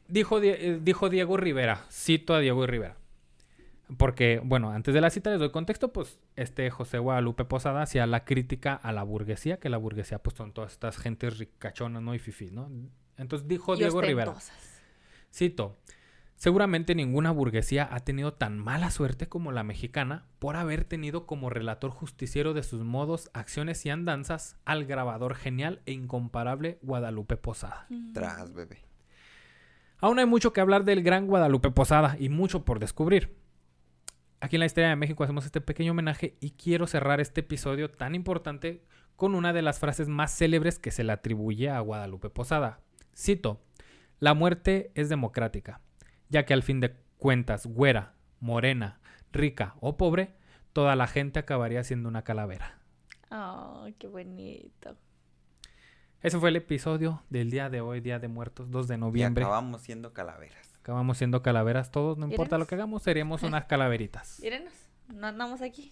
Dijo, 0.07 0.39
eh, 0.39 0.79
dijo 0.79 1.09
Diego 1.09 1.35
Rivera, 1.35 1.83
cito 1.89 2.35
a 2.35 2.39
Diego 2.39 2.67
Rivera. 2.67 2.95
Porque, 3.97 4.39
bueno, 4.43 4.71
antes 4.71 4.93
de 4.93 5.01
la 5.01 5.09
cita 5.09 5.31
les 5.31 5.39
doy 5.39 5.49
contexto, 5.49 5.91
pues 5.91 6.19
este 6.35 6.69
José 6.69 6.99
Guadalupe 6.99 7.45
Posada 7.45 7.81
hacía 7.81 8.05
la 8.05 8.23
crítica 8.23 8.75
a 8.75 8.91
la 8.91 9.01
burguesía, 9.01 9.57
que 9.57 9.69
la 9.69 9.77
burguesía 9.77 10.19
pues 10.19 10.35
son 10.35 10.53
todas 10.53 10.73
estas 10.73 10.97
gentes 10.97 11.39
ricachonas, 11.39 12.03
¿no? 12.03 12.13
Y 12.13 12.19
fifís, 12.19 12.51
¿no? 12.51 12.69
Entonces 13.17 13.47
dijo 13.47 13.75
Y 13.75 13.79
Diego 13.79 14.01
Rivera. 14.01 14.35
Cito, 15.33 15.75
Seguramente 16.35 16.95
ninguna 16.95 17.31
burguesía 17.31 17.87
ha 17.89 18.01
tenido 18.01 18.33
tan 18.33 18.59
mala 18.59 18.91
suerte 18.91 19.27
como 19.27 19.51
la 19.51 19.63
mexicana 19.63 20.25
por 20.37 20.57
haber 20.57 20.83
tenido 20.83 21.25
como 21.25 21.49
relator 21.49 21.91
justiciero 21.91 22.53
de 22.53 22.61
sus 22.61 22.83
modos, 22.83 23.29
acciones 23.33 23.85
y 23.85 23.89
andanzas 23.89 24.57
al 24.65 24.85
grabador 24.85 25.35
genial 25.35 25.81
e 25.85 25.93
incomparable 25.93 26.77
Guadalupe 26.81 27.37
Posada. 27.37 27.87
Tras, 28.13 28.53
bebé. 28.53 28.83
Aún 29.99 30.19
hay 30.19 30.25
mucho 30.25 30.51
que 30.51 30.61
hablar 30.61 30.83
del 30.83 31.03
gran 31.03 31.25
Guadalupe 31.25 31.71
Posada 31.71 32.17
y 32.19 32.29
mucho 32.29 32.65
por 32.65 32.79
descubrir. 32.79 33.37
Aquí 34.41 34.57
en 34.57 34.59
la 34.59 34.65
Historia 34.65 34.89
de 34.89 34.97
México 34.97 35.23
hacemos 35.23 35.45
este 35.45 35.61
pequeño 35.61 35.93
homenaje 35.93 36.37
y 36.41 36.51
quiero 36.51 36.85
cerrar 36.85 37.21
este 37.21 37.41
episodio 37.41 37.89
tan 37.89 38.13
importante 38.13 38.83
con 39.15 39.33
una 39.33 39.53
de 39.53 39.61
las 39.61 39.79
frases 39.79 40.09
más 40.09 40.37
célebres 40.37 40.77
que 40.79 40.91
se 40.91 41.05
le 41.05 41.13
atribuye 41.13 41.69
a 41.69 41.79
Guadalupe 41.79 42.29
Posada. 42.29 42.81
Cito, 43.15 43.63
la 44.19 44.33
muerte 44.33 44.91
es 44.93 45.07
democrática, 45.07 45.81
ya 46.29 46.45
que 46.45 46.53
al 46.53 46.63
fin 46.63 46.79
de 46.79 46.95
cuentas, 47.17 47.65
güera, 47.65 48.13
morena, 48.39 48.99
rica 49.31 49.75
o 49.79 49.97
pobre, 49.97 50.35
toda 50.73 50.95
la 50.95 51.07
gente 51.07 51.39
acabaría 51.39 51.83
siendo 51.83 52.09
una 52.09 52.23
calavera. 52.23 52.79
Oh, 53.31 53.87
qué 53.97 54.07
bonito. 54.07 54.97
Ese 56.21 56.39
fue 56.39 56.49
el 56.49 56.55
episodio 56.55 57.21
del 57.29 57.51
día 57.51 57.69
de 57.69 57.81
hoy, 57.81 57.99
Día 58.01 58.19
de 58.19 58.27
Muertos, 58.27 58.71
2 58.71 58.87
de 58.87 58.95
Y 58.95 58.97
noviembre. 58.97 59.43
acabamos 59.43 59.81
siendo 59.81 60.13
calaveras. 60.13 60.73
Acabamos 60.79 61.17
siendo 61.17 61.41
calaveras 61.41 61.91
todos, 61.91 62.17
no 62.17 62.27
importa 62.27 62.57
lo 62.57 62.67
que 62.67 62.75
hagamos, 62.75 63.03
seremos 63.03 63.43
unas 63.43 63.65
calaveritas. 63.67 64.39
Mírenos, 64.41 64.73
no 65.13 65.27
andamos 65.27 65.61
aquí. 65.61 65.91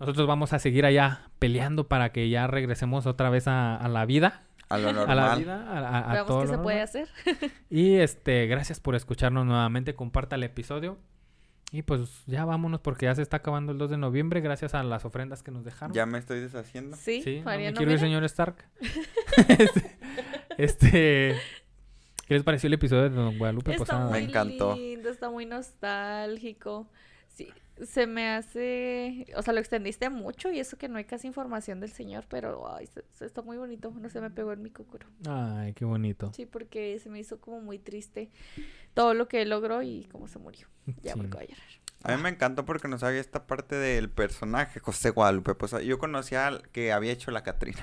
Nosotros 0.00 0.26
vamos 0.26 0.52
a 0.52 0.58
seguir 0.58 0.84
allá 0.84 1.30
peleando 1.38 1.88
para 1.88 2.10
que 2.12 2.28
ya 2.28 2.46
regresemos 2.46 3.06
otra 3.06 3.30
vez 3.30 3.46
a, 3.48 3.76
a 3.76 3.88
la 3.88 4.04
vida. 4.06 4.42
A 4.74 4.78
lo 4.78 4.88
A 5.08 5.14
la 5.14 5.14
normal. 5.14 5.38
vida, 5.38 5.66
a, 5.68 5.78
a- 5.78 5.98
a 6.10 6.12
Veamos 6.12 6.26
todo 6.28 6.44
lo 6.44 6.50
se 6.50 6.58
puede 6.58 6.84
normal. 6.84 7.08
hacer. 7.28 7.50
Y 7.70 7.94
este, 7.96 8.46
gracias 8.46 8.80
por 8.80 8.94
escucharnos 8.94 9.46
nuevamente. 9.46 9.94
Comparta 9.94 10.36
el 10.36 10.42
episodio. 10.44 10.98
Y 11.72 11.82
pues 11.82 12.22
ya 12.26 12.44
vámonos 12.44 12.80
porque 12.80 13.06
ya 13.06 13.14
se 13.16 13.22
está 13.22 13.38
acabando 13.38 13.72
el 13.72 13.78
2 13.78 13.90
de 13.90 13.96
noviembre. 13.96 14.40
Gracias 14.40 14.74
a 14.74 14.82
las 14.84 15.04
ofrendas 15.04 15.42
que 15.42 15.50
nos 15.50 15.64
dejaron. 15.64 15.92
Ya 15.92 16.06
me 16.06 16.18
estoy 16.18 16.38
deshaciendo. 16.38 16.96
Sí, 16.96 17.20
Sí, 17.22 17.40
no 17.44 17.50
me 17.50 17.70
no 17.72 17.76
quiero 17.76 17.90
ir, 17.92 17.98
señor 17.98 18.22
Stark. 18.24 18.64
este, 19.48 19.98
este, 20.56 21.36
¿qué 22.28 22.34
les 22.34 22.42
pareció 22.44 22.68
el 22.68 22.74
episodio 22.74 23.02
de 23.04 23.10
Don 23.10 23.38
Guadalupe 23.38 23.72
Está 23.72 23.78
Posada? 23.84 24.04
muy 24.10 24.20
Me 24.20 24.28
encantó. 24.28 24.76
lindo, 24.76 25.08
está 25.10 25.30
muy 25.30 25.46
nostálgico. 25.46 26.86
Sí, 27.28 27.48
se 27.82 28.06
me 28.06 28.28
hace, 28.28 29.26
o 29.36 29.42
sea, 29.42 29.52
lo 29.52 29.60
extendiste 29.60 30.08
mucho 30.10 30.50
y 30.52 30.60
eso 30.60 30.76
que 30.78 30.88
no 30.88 30.96
hay 30.98 31.04
casi 31.04 31.26
información 31.26 31.80
del 31.80 31.90
señor, 31.90 32.24
pero 32.28 32.72
ay, 32.74 32.86
se- 32.86 33.04
se- 33.14 33.26
está 33.26 33.42
muy 33.42 33.56
bonito, 33.56 33.90
no 34.00 34.08
se 34.08 34.20
me 34.20 34.30
pegó 34.30 34.52
en 34.52 34.62
mi 34.62 34.70
cocoro. 34.70 35.06
Ay, 35.28 35.72
qué 35.74 35.84
bonito. 35.84 36.32
Sí, 36.34 36.46
porque 36.46 36.98
se 37.00 37.10
me 37.10 37.18
hizo 37.18 37.40
como 37.40 37.60
muy 37.60 37.78
triste 37.78 38.30
todo 38.94 39.14
lo 39.14 39.26
que 39.28 39.42
él 39.42 39.50
logró 39.50 39.82
y 39.82 40.04
cómo 40.12 40.28
se 40.28 40.38
murió. 40.38 40.68
Ya 41.02 41.12
Sí. 41.14 41.18
porque 41.18 41.36
va 41.36 41.42
a 41.42 41.46
llorar. 41.46 41.68
A 42.04 42.16
mí 42.16 42.22
me 42.22 42.28
encantó 42.28 42.64
porque 42.66 42.86
no 42.86 42.98
sabía 42.98 43.20
esta 43.20 43.46
parte 43.46 43.76
del 43.76 44.10
personaje, 44.10 44.78
José 44.78 45.08
Guadalupe. 45.10 45.54
Pues 45.54 45.72
yo 45.84 45.98
conocía 45.98 46.46
al 46.46 46.68
que 46.68 46.92
había 46.92 47.12
hecho 47.12 47.30
la 47.30 47.42
Catrina. 47.42 47.82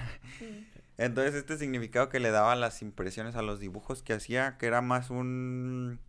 Entonces 0.98 1.34
este 1.34 1.58
significado 1.58 2.10
que 2.10 2.20
le 2.20 2.30
daba 2.30 2.52
a 2.52 2.56
las 2.56 2.84
impresiones, 2.84 3.36
a 3.36 3.42
los 3.42 3.60
dibujos 3.60 4.04
que 4.04 4.14
hacía, 4.14 4.58
que 4.60 4.68
era 4.68 4.82
más 4.82 5.10
un 5.10 6.00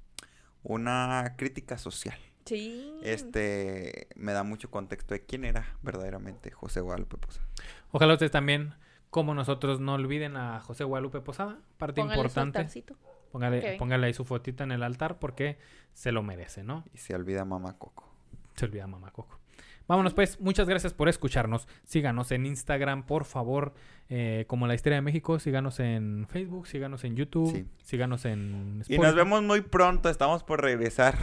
una 0.62 1.34
crítica 1.36 1.78
social. 1.78 2.18
Sí. 2.44 2.98
Este 3.02 4.08
me 4.16 4.32
da 4.32 4.42
mucho 4.42 4.70
contexto 4.70 5.14
de 5.14 5.24
quién 5.24 5.44
era 5.44 5.76
verdaderamente 5.82 6.50
José 6.50 6.80
Guadalupe 6.80 7.16
Posada. 7.16 7.46
Ojalá 7.90 8.14
ustedes 8.14 8.32
también, 8.32 8.74
como 9.10 9.34
nosotros, 9.34 9.80
no 9.80 9.94
olviden 9.94 10.36
a 10.36 10.60
José 10.60 10.84
Guadalupe 10.84 11.20
Posada. 11.20 11.58
Parte 11.78 12.00
Póngale 12.00 12.20
importante. 12.20 12.84
Póngale, 13.30 13.76
póngale 13.78 14.06
ahí 14.08 14.14
su 14.14 14.24
fotita 14.24 14.64
en 14.64 14.72
el 14.72 14.82
altar 14.82 15.18
porque 15.18 15.58
se 15.94 16.12
lo 16.12 16.22
merece, 16.22 16.62
¿no? 16.62 16.84
Y 16.92 16.98
se 16.98 17.14
olvida 17.14 17.44
Mamá 17.44 17.78
Coco. 17.78 18.12
Se 18.54 18.66
olvida 18.66 18.86
mamá 18.86 19.10
Coco. 19.10 19.41
Vámonos 19.88 20.14
pues, 20.14 20.40
muchas 20.40 20.68
gracias 20.68 20.94
por 20.94 21.08
escucharnos. 21.08 21.66
Síganos 21.84 22.30
en 22.32 22.46
Instagram, 22.46 23.04
por 23.04 23.24
favor, 23.24 23.74
eh, 24.08 24.44
como 24.48 24.66
la 24.66 24.74
historia 24.74 24.96
de 24.96 25.02
México. 25.02 25.38
Síganos 25.38 25.80
en 25.80 26.26
Facebook, 26.30 26.66
síganos 26.66 27.04
en 27.04 27.16
YouTube, 27.16 27.50
Sí. 27.52 27.66
síganos 27.82 28.24
en 28.24 28.76
Y 28.78 28.80
Spotify. 28.82 29.02
nos 29.02 29.14
vemos 29.14 29.42
muy 29.42 29.60
pronto, 29.60 30.08
estamos 30.08 30.44
por 30.44 30.62
regresar, 30.62 31.16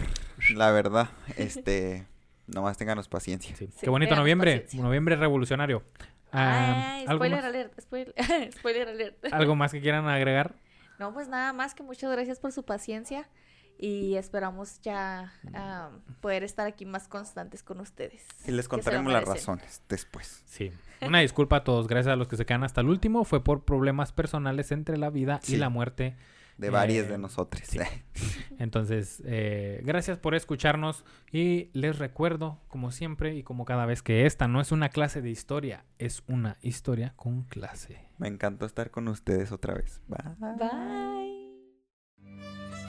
la 0.56 0.72
verdad. 0.72 1.10
Este, 1.38 2.06
nomás 2.48 2.78
ténganos 2.78 3.08
paciencia. 3.08 3.56
Sí. 3.56 3.68
Sí, 3.68 3.78
Qué 3.82 3.90
bonito 3.90 4.16
noviembre, 4.16 4.52
paciencia. 4.62 4.82
noviembre 4.84 5.16
revolucionario. 5.16 5.84
Ah, 6.32 6.94
Ay, 6.96 7.06
¿algo, 7.08 7.26
spoiler 7.26 7.44
alert, 7.46 7.80
spoiler, 7.82 8.14
spoiler 8.54 8.88
alert. 8.90 9.18
¿Algo 9.32 9.56
más 9.56 9.72
que 9.72 9.82
quieran 9.82 10.08
agregar? 10.08 10.54
No, 11.00 11.14
pues 11.14 11.28
nada 11.28 11.54
más 11.54 11.74
que 11.74 11.82
muchas 11.82 12.12
gracias 12.12 12.40
por 12.40 12.52
su 12.52 12.64
paciencia 12.66 13.28
y 13.82 14.16
esperamos 14.16 14.82
ya 14.82 15.32
ah, 15.54 15.90
poder 16.20 16.44
estar 16.44 16.68
aquí 16.68 16.86
más 16.86 17.08
constantes 17.08 17.64
con 17.64 17.80
ustedes. 17.80 18.26
Y 18.46 18.52
les 18.52 18.68
contaremos 18.68 19.12
las 19.12 19.24
razones 19.24 19.82
después. 19.88 20.44
Sí. 20.46 20.74
Una 21.02 21.20
disculpa 21.20 21.56
a 21.58 21.64
todos, 21.64 21.88
gracias 21.88 22.12
a 22.12 22.18
los 22.18 22.28
que 22.28 22.36
se 22.36 22.46
quedan 22.46 22.66
hasta 22.66 22.82
el 22.82 22.90
último. 22.90 23.24
Fue 23.24 23.42
por 23.42 23.64
problemas 23.64 24.12
personales 24.12 24.74
entre 24.74 24.98
la 24.98 25.10
vida 25.10 25.40
y 25.48 25.56
la 25.56 25.70
muerte. 25.70 26.18
De 26.58 26.70
varias 26.70 27.06
Eh, 27.06 27.12
de 27.12 27.18
nosotros. 27.18 27.64
sí. 27.66 27.80
Entonces, 28.60 29.24
eh, 29.26 29.80
gracias 29.86 30.18
por 30.18 30.36
escucharnos 30.36 31.06
y 31.32 31.70
les 31.72 32.00
recuerdo, 32.00 32.60
como 32.68 32.92
siempre 32.92 33.34
y 33.36 33.44
como 33.44 33.64
cada 33.64 33.86
vez, 33.86 34.04
que 34.04 34.26
esta 34.26 34.50
no 34.50 34.60
es 34.60 34.74
una 34.74 34.90
clase 34.90 35.22
de 35.22 35.30
historia, 35.30 35.86
es 36.00 36.22
una 36.28 36.58
historia 36.62 37.14
con 37.16 37.44
clase. 37.44 38.10
Me 38.18 38.28
encantó 38.28 38.66
estar 38.66 38.92
con 38.92 39.08
ustedes 39.08 39.54
otra 39.54 39.76
vez. 39.76 40.02
Bye. 40.10 40.36
Bye. 40.58 42.89